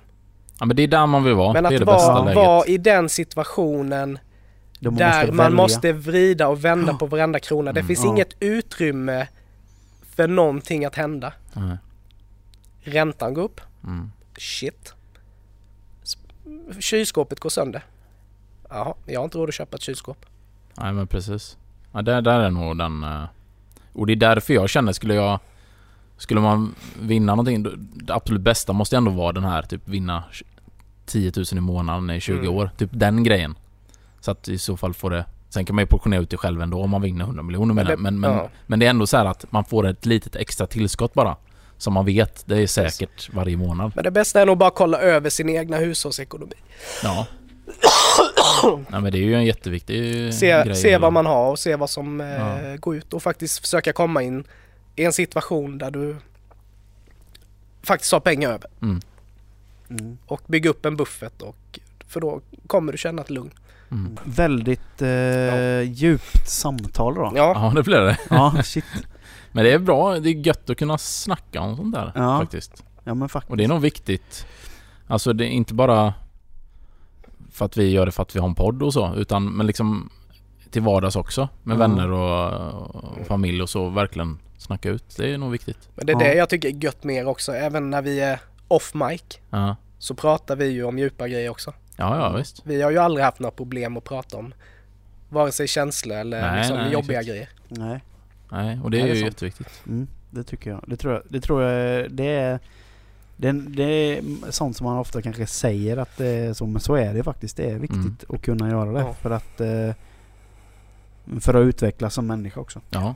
Ja 0.60 0.66
men 0.66 0.76
det 0.76 0.84
är 0.84 0.88
där 0.88 1.06
man 1.08 1.24
vill 1.24 1.34
vara. 1.34 1.54
Men 1.54 1.64
det 1.64 1.70
är 1.70 1.74
att 1.74 1.80
det 1.80 1.86
bästa 1.86 2.14
vara, 2.14 2.24
läget. 2.24 2.36
vara 2.36 2.66
i 2.66 2.78
den 2.78 3.10
situationen 3.10 4.20
där 4.80 4.92
måste 4.92 5.32
man 5.32 5.54
måste 5.54 5.94
vrida 5.94 6.48
och 6.48 6.66
vända 6.66 6.94
på 6.94 7.06
varenda 7.06 7.40
krona. 7.40 7.74
Det 7.74 7.80
Mm. 7.80 7.88
finns 7.88 8.00
Ja. 8.04 8.10
inget 8.10 8.36
utrymme 8.40 9.28
för 10.16 10.28
någonting 10.28 10.86
att 10.86 10.96
hända. 10.96 11.34
Nej. 11.54 11.78
Räntan 12.82 13.34
går 13.34 13.42
upp. 13.44 13.62
Mm. 13.84 14.12
Shit. 14.38 14.94
Kylskåpet 16.80 17.40
går 17.40 17.50
sönder. 17.50 17.84
Jaha, 18.70 18.94
jag 19.06 19.20
har 19.20 19.26
inte 19.26 19.38
råd 19.38 19.50
att 19.50 19.56
köpa 19.56 19.76
ett 19.78 19.82
kylskåp. 19.84 20.26
Nej 20.78 20.94
men 20.94 21.08
precis. 21.08 21.58
Ja, 21.92 22.02
där, 22.02 22.22
där 22.22 22.40
är 22.40 22.50
nog 22.50 22.78
den... 22.78 23.04
eh, 23.04 23.24
Och 23.94 24.08
det 24.08 24.14
är 24.14 24.18
därför 24.18 24.54
jag 24.54 24.70
känner, 24.70 24.92
skulle 24.94 25.14
jag... 25.16 25.40
Skulle 26.18 26.42
man 26.42 26.76
vinna 27.02 27.32
någonting, 27.36 27.64
det 27.94 28.14
absolut 28.14 28.42
bästa 28.42 28.74
måste 28.74 28.98
ändå 28.98 29.12
vara 29.12 29.32
den 29.32 29.44
här, 29.44 29.62
typ 29.62 29.88
vinna 29.88 30.24
10 31.06 31.32
000 31.36 31.46
i 31.52 31.60
månaden 31.60 32.10
i 32.10 32.20
20 32.20 32.38
Mm. 32.40 32.50
år. 32.56 32.70
Typ 32.78 32.90
den 32.94 33.24
grejen. 33.24 33.56
Så 34.20 34.32
att 34.32 34.48
i 34.48 34.58
så 34.58 34.78
fall 34.78 34.94
får 34.94 35.10
det... 35.12 35.26
Sen 35.50 35.66
kan 35.66 35.76
man 35.76 35.84
ju 35.84 35.88
portionera 35.88 36.22
ut 36.22 36.30
det 36.30 36.38
själv 36.38 36.62
ändå 36.62 36.82
om 36.84 36.90
man 36.90 37.02
vinner 37.02 37.26
100 37.26 37.44
miljoner 37.44 37.74
men, 37.74 37.86
det- 37.86 37.98
men, 37.98 38.20
men, 38.20 38.32
ja. 38.32 38.50
men 38.68 38.80
det 38.80 38.86
är 38.86 38.90
ändå 38.90 39.08
så 39.08 39.18
här 39.18 39.26
att 39.26 39.46
man 39.52 39.66
får 39.66 39.88
ett 39.88 40.06
litet 40.06 40.36
extra 40.36 40.68
tillskott 40.68 41.14
bara. 41.14 41.36
Som 41.78 41.94
man 41.94 42.06
vet, 42.06 42.44
det 42.48 42.58
är 42.58 42.68
säkert 42.68 43.34
varje 43.34 43.58
månad. 43.58 43.92
Men 43.96 44.04
det 44.04 44.12
bästa 44.12 44.42
är 44.42 44.46
nog 44.46 44.58
bara 44.58 44.68
att 44.68 44.76
kolla 44.76 44.98
över 45.00 45.30
sin 45.30 45.50
egna 45.50 45.78
hushållsekonomi. 45.78 46.54
Ja. 47.04 47.28
Nej 48.90 49.02
men 49.02 49.12
det 49.12 49.18
är 49.18 49.24
ju 49.24 49.36
en 49.36 49.46
jätteviktig 49.46 50.34
Se, 50.34 50.64
grej. 50.66 50.76
se 50.76 50.98
vad 50.98 51.14
man 51.14 51.26
har 51.26 51.52
och 51.52 51.60
se 51.60 51.76
vad 51.76 51.90
som 51.90 52.22
eh, 52.22 52.28
Ja. 52.28 52.76
går 52.80 52.96
ut 52.96 53.14
och 53.14 53.24
faktiskt 53.24 53.60
försöka 53.60 53.94
komma 53.94 54.22
in 54.24 54.44
i 54.96 55.04
en 55.06 55.14
situation 55.14 55.78
där 55.78 55.92
du 55.92 56.16
faktiskt 57.84 58.12
har 58.12 58.20
pengar 58.20 58.50
över. 58.50 58.70
Mm. 58.82 59.00
Mm. 59.90 60.18
Och 60.26 60.42
bygga 60.48 60.70
upp 60.70 60.86
en 60.86 60.96
buffert 60.98 61.42
och 61.42 61.80
för 62.08 62.22
då 62.22 62.42
kommer 62.68 62.92
du 62.92 62.98
känna 62.98 63.22
ett 63.22 63.30
lugn. 63.30 63.52
Mm. 63.92 64.18
Väldigt 64.24 65.02
eh, 65.02 65.82
djupt 65.82 66.50
samtal 66.50 67.16
då. 67.16 67.32
Ja, 67.36 67.52
Ja 67.56 67.72
det 67.76 67.84
blir 67.84 68.00
det. 68.00 68.18
Ja, 68.30 68.56
shit. 68.64 68.86
Men 69.52 69.64
det 69.66 69.72
är 69.72 69.80
bra, 69.80 70.20
det 70.20 70.30
är 70.30 70.48
gött 70.48 70.70
att 70.70 70.78
kunna 70.78 70.98
snacka 70.98 71.62
om 71.62 71.76
sånt 71.78 71.96
där 71.96 72.12
Ja. 72.16 72.40
faktiskt. 72.40 72.84
Ja 73.04 73.14
men 73.14 73.30
faktiskt. 73.30 73.52
Och 73.52 73.58
det 73.58 73.64
är 73.64 73.68
nog 73.68 73.82
viktigt. 73.82 74.46
Alltså 75.08 75.34
det 75.34 75.46
är 75.46 75.50
inte 75.50 75.74
bara 75.74 76.14
för 77.56 77.66
att 77.66 77.78
vi 77.78 77.90
gör 77.92 78.06
det 78.06 78.12
för 78.12 78.22
att 78.22 78.36
vi 78.36 78.40
har 78.40 78.48
en 78.48 78.56
podd 78.56 78.84
och 78.84 78.94
så, 78.94 79.14
utan 79.16 79.46
men 79.58 79.68
liksom 79.68 80.10
till 80.72 80.82
vardags 80.82 81.16
också. 81.16 81.50
Med 81.64 81.76
Ja. 81.76 81.80
vänner 81.80 82.12
och, 82.12 82.96
och 82.96 83.28
familj 83.28 83.62
och 83.62 83.70
så. 83.70 83.90
Verkligen 83.90 84.38
snacka 84.58 84.90
ut. 84.90 85.04
Det 85.18 85.34
är 85.34 85.38
nog 85.38 85.52
viktigt. 85.52 85.90
men 85.96 86.06
det 86.06 86.14
är 86.14 86.20
det 86.20 86.34
jag 86.36 86.50
tycker 86.50 86.68
är 86.70 86.84
gött 86.84 87.04
mer 87.04 87.28
också. 87.28 87.52
Även 87.54 87.90
när 87.90 88.02
vi 88.02 88.20
är 88.20 88.40
off 88.68 88.94
mic 88.94 89.24
Ja, 89.50 89.76
så 89.98 90.16
pratar 90.16 90.56
vi 90.56 90.66
ju 90.66 90.84
om 90.84 91.00
djupa 91.00 91.28
grejer 91.28 91.50
också. 91.50 91.74
ja, 91.98 92.18
ja 92.18 92.38
visst. 92.38 92.62
Vi 92.66 92.82
har 92.82 92.92
ju 92.92 92.98
aldrig 92.98 93.26
haft 93.26 93.40
några 93.40 93.52
problem 93.56 93.98
att 93.98 94.04
prata 94.04 94.38
om 94.38 94.54
vare 95.30 95.52
sig 95.52 95.68
känslor 95.68 96.18
eller 96.18 96.42
Nej, 96.42 96.58
liksom 96.60 96.78
nej, 96.78 96.94
jobbiga 96.94 97.20
exakt. 97.20 97.30
grejer. 97.30 97.50
Nej, 97.68 98.00
Nej, 98.50 98.80
och 98.84 98.92
det 98.92 98.98
Nej, 98.98 99.04
är 99.04 99.08
det 99.08 99.12
är 99.12 99.16
ju 99.16 99.22
sant. 99.22 99.34
jätteviktigt. 99.34 99.84
mm, 99.88 100.08
det 100.30 100.44
tycker 100.44 100.70
jag. 100.70 100.84
Det 100.88 100.98
tror 100.98 101.14
jag. 101.14 101.24
Det 101.30 101.42
tror 101.42 101.64
jag. 101.64 102.12
Det 102.12 102.28
är... 102.30 102.60
Det, 103.38 103.52
det 103.52 103.84
är 103.84 104.22
sånt 104.52 104.78
som 104.78 104.86
man 104.86 104.98
ofta 104.98 105.22
kanske 105.22 105.48
säger 105.48 105.98
att 105.98 106.18
det 106.18 106.28
är 106.28 106.54
så, 106.54 106.66
men 106.66 106.82
så 106.82 106.96
är 106.96 107.14
det 107.14 107.24
faktiskt. 107.24 107.58
Det 107.58 107.70
är 107.70 107.76
viktigt 107.80 108.00
Mm. 108.00 108.16
att 108.30 108.42
kunna 108.42 108.70
göra 108.70 108.92
det 108.92 109.00
Ja. 109.00 109.14
för 109.14 109.32
att 109.32 109.62
eh, 109.62 109.92
för 111.40 111.54
att 111.54 111.66
utvecklas 111.66 112.14
som 112.14 112.28
människa 112.28 112.60
också. 112.60 112.82
Ja. 112.90 113.16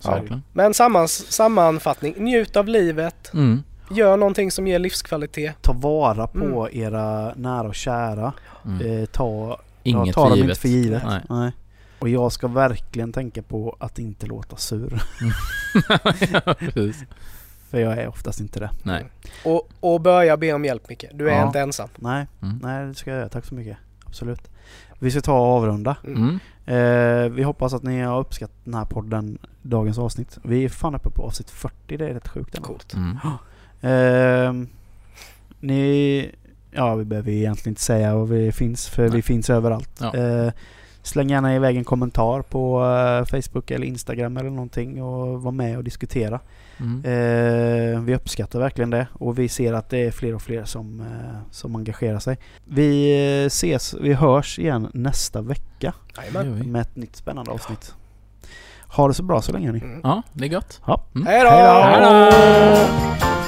Så 0.00 0.22
Ja. 0.28 0.40
Men 0.52 0.74
sammans, 0.74 1.32
sammanfattning, 1.32 2.14
njut 2.18 2.56
av 2.56 2.68
livet, 2.68 3.30
Mm. 3.34 3.62
gör 3.90 4.16
någonting 4.16 4.50
som 4.50 4.66
ger 4.66 4.78
livskvalitet. 4.78 5.54
Ta 5.62 5.72
vara 5.72 6.26
på 6.26 6.68
era 6.72 7.34
nära 7.34 7.68
och 7.68 7.74
kära. 7.74 8.32
Mm. 8.64 8.86
Eh, 9.00 9.06
ta 9.06 9.60
Inget 9.82 10.14
tar 10.14 10.22
för 10.22 10.28
dem 10.30 10.36
givet. 10.38 10.50
inte 10.50 10.60
för 10.60 10.68
givet. 10.68 11.02
Nej. 11.06 11.20
Nej. 11.30 11.52
Och 11.98 12.08
jag 12.08 12.32
ska 12.32 12.48
verkligen 12.48 13.12
tänka 13.12 13.42
på 13.42 13.76
att 13.80 13.98
inte 13.98 14.26
låta 14.26 14.56
sur. 14.56 15.02
Precis. 16.58 17.04
För 17.74 17.80
jag 17.80 17.92
är 17.98 18.08
oftast 18.08 18.40
inte 18.40 18.60
det. 18.60 18.70
Nej. 18.82 19.04
Och, 19.44 19.68
och 19.80 20.00
börja 20.00 20.36
be 20.36 20.52
om 20.52 20.64
hjälp 20.64 20.88
Micke. 20.88 21.04
Du 21.14 21.30
är 21.30 21.36
Ja. 21.38 21.46
inte 21.46 21.60
ensam. 21.60 21.88
Nej, 21.96 22.26
Mm. 22.42 22.58
nej 22.62 22.86
det 22.86 22.94
ska 22.94 23.10
jag 23.10 23.18
göra. 23.18 23.28
Tack 23.28 23.44
så 23.44 23.54
mycket. 23.54 23.76
Absolut. 24.06 24.50
Vi 24.98 25.10
ska 25.10 25.20
ta 25.20 25.32
och 25.32 25.46
avrunda. 25.56 25.96
Mm. 26.04 26.38
Eh, 26.66 27.32
vi 27.32 27.42
hoppas 27.42 27.74
att 27.74 27.82
ni 27.82 28.00
har 28.00 28.20
uppskattat 28.20 28.56
den 28.64 28.74
här 28.74 28.84
podden, 28.84 29.38
dagens 29.62 29.98
avsnitt. 29.98 30.38
Vi 30.42 30.64
är 30.64 30.68
fan 30.68 30.94
uppe 30.94 31.10
på 31.10 31.22
avsnitt 31.22 31.50
40, 31.50 31.96
det 31.96 32.08
är 32.08 32.14
rätt 32.14 32.28
sjukt. 32.28 32.58
Coolt. 32.62 32.94
Mm. 32.94 33.16
Eh, 33.80 34.66
ni, 35.60 36.30
ja 36.70 36.94
vi 36.94 37.04
behöver 37.04 37.30
ju 37.30 37.38
egentligen 37.38 37.70
inte 37.72 37.80
säga 37.82 38.14
var 38.16 38.24
vi 38.26 38.52
finns, 38.52 38.88
för 38.88 39.02
vi 39.04 39.10
Nej. 39.10 39.22
finns 39.22 39.50
överallt. 39.50 39.90
Ja. 40.00 40.14
Eh, 40.16 40.52
släng 41.02 41.28
gärna 41.30 41.56
iväg 41.56 41.76
en 41.76 41.84
kommentar 41.84 42.42
på 42.42 42.84
eh, 42.84 43.24
Facebook 43.40 43.70
eller 43.70 43.86
Instagram 43.86 44.36
eller 44.36 44.50
någonting 44.50 45.02
och 45.02 45.42
var 45.42 45.52
med 45.52 45.76
och 45.76 45.84
diskutera. 45.84 46.40
Mm. 46.80 47.04
Eh, 47.04 48.00
vi 48.00 48.14
uppskattar 48.14 48.58
verkligen 48.58 48.90
det 48.90 49.06
och 49.12 49.38
vi 49.38 49.48
ser 49.48 49.72
att 49.72 49.90
det 49.90 49.98
är 49.98 50.10
fler 50.10 50.34
och 50.34 50.42
fler 50.42 50.64
som, 50.64 51.00
eh, 51.00 51.38
som 51.50 51.76
engagerar 51.76 52.18
sig. 52.18 52.38
Vi 52.64 53.14
ses, 53.46 53.94
vi 54.00 54.12
hörs 54.12 54.58
igen 54.58 54.90
nästa 54.94 55.42
vecka 55.42 55.94
Jajamän. 56.16 56.72
med 56.72 56.82
ett 56.82 56.96
nytt 56.96 57.16
spännande 57.16 57.50
avsnitt. 57.50 57.94
Ha 58.88 59.08
det 59.08 59.14
så 59.14 59.22
bra 59.22 59.42
så 59.42 59.52
länge 59.52 59.72
ni. 59.72 59.78
Mm. 59.78 60.00
Ja, 60.02 60.22
det 60.32 60.44
är 60.44 60.48
gött. 60.48 60.80
Ja. 60.86 61.04
Mm. 61.14 61.26
Hej 61.26 61.44
då! 61.44 61.50
Hej 61.50 62.00
då! 62.00 62.36
Hej 62.36 63.20
då! 63.20 63.43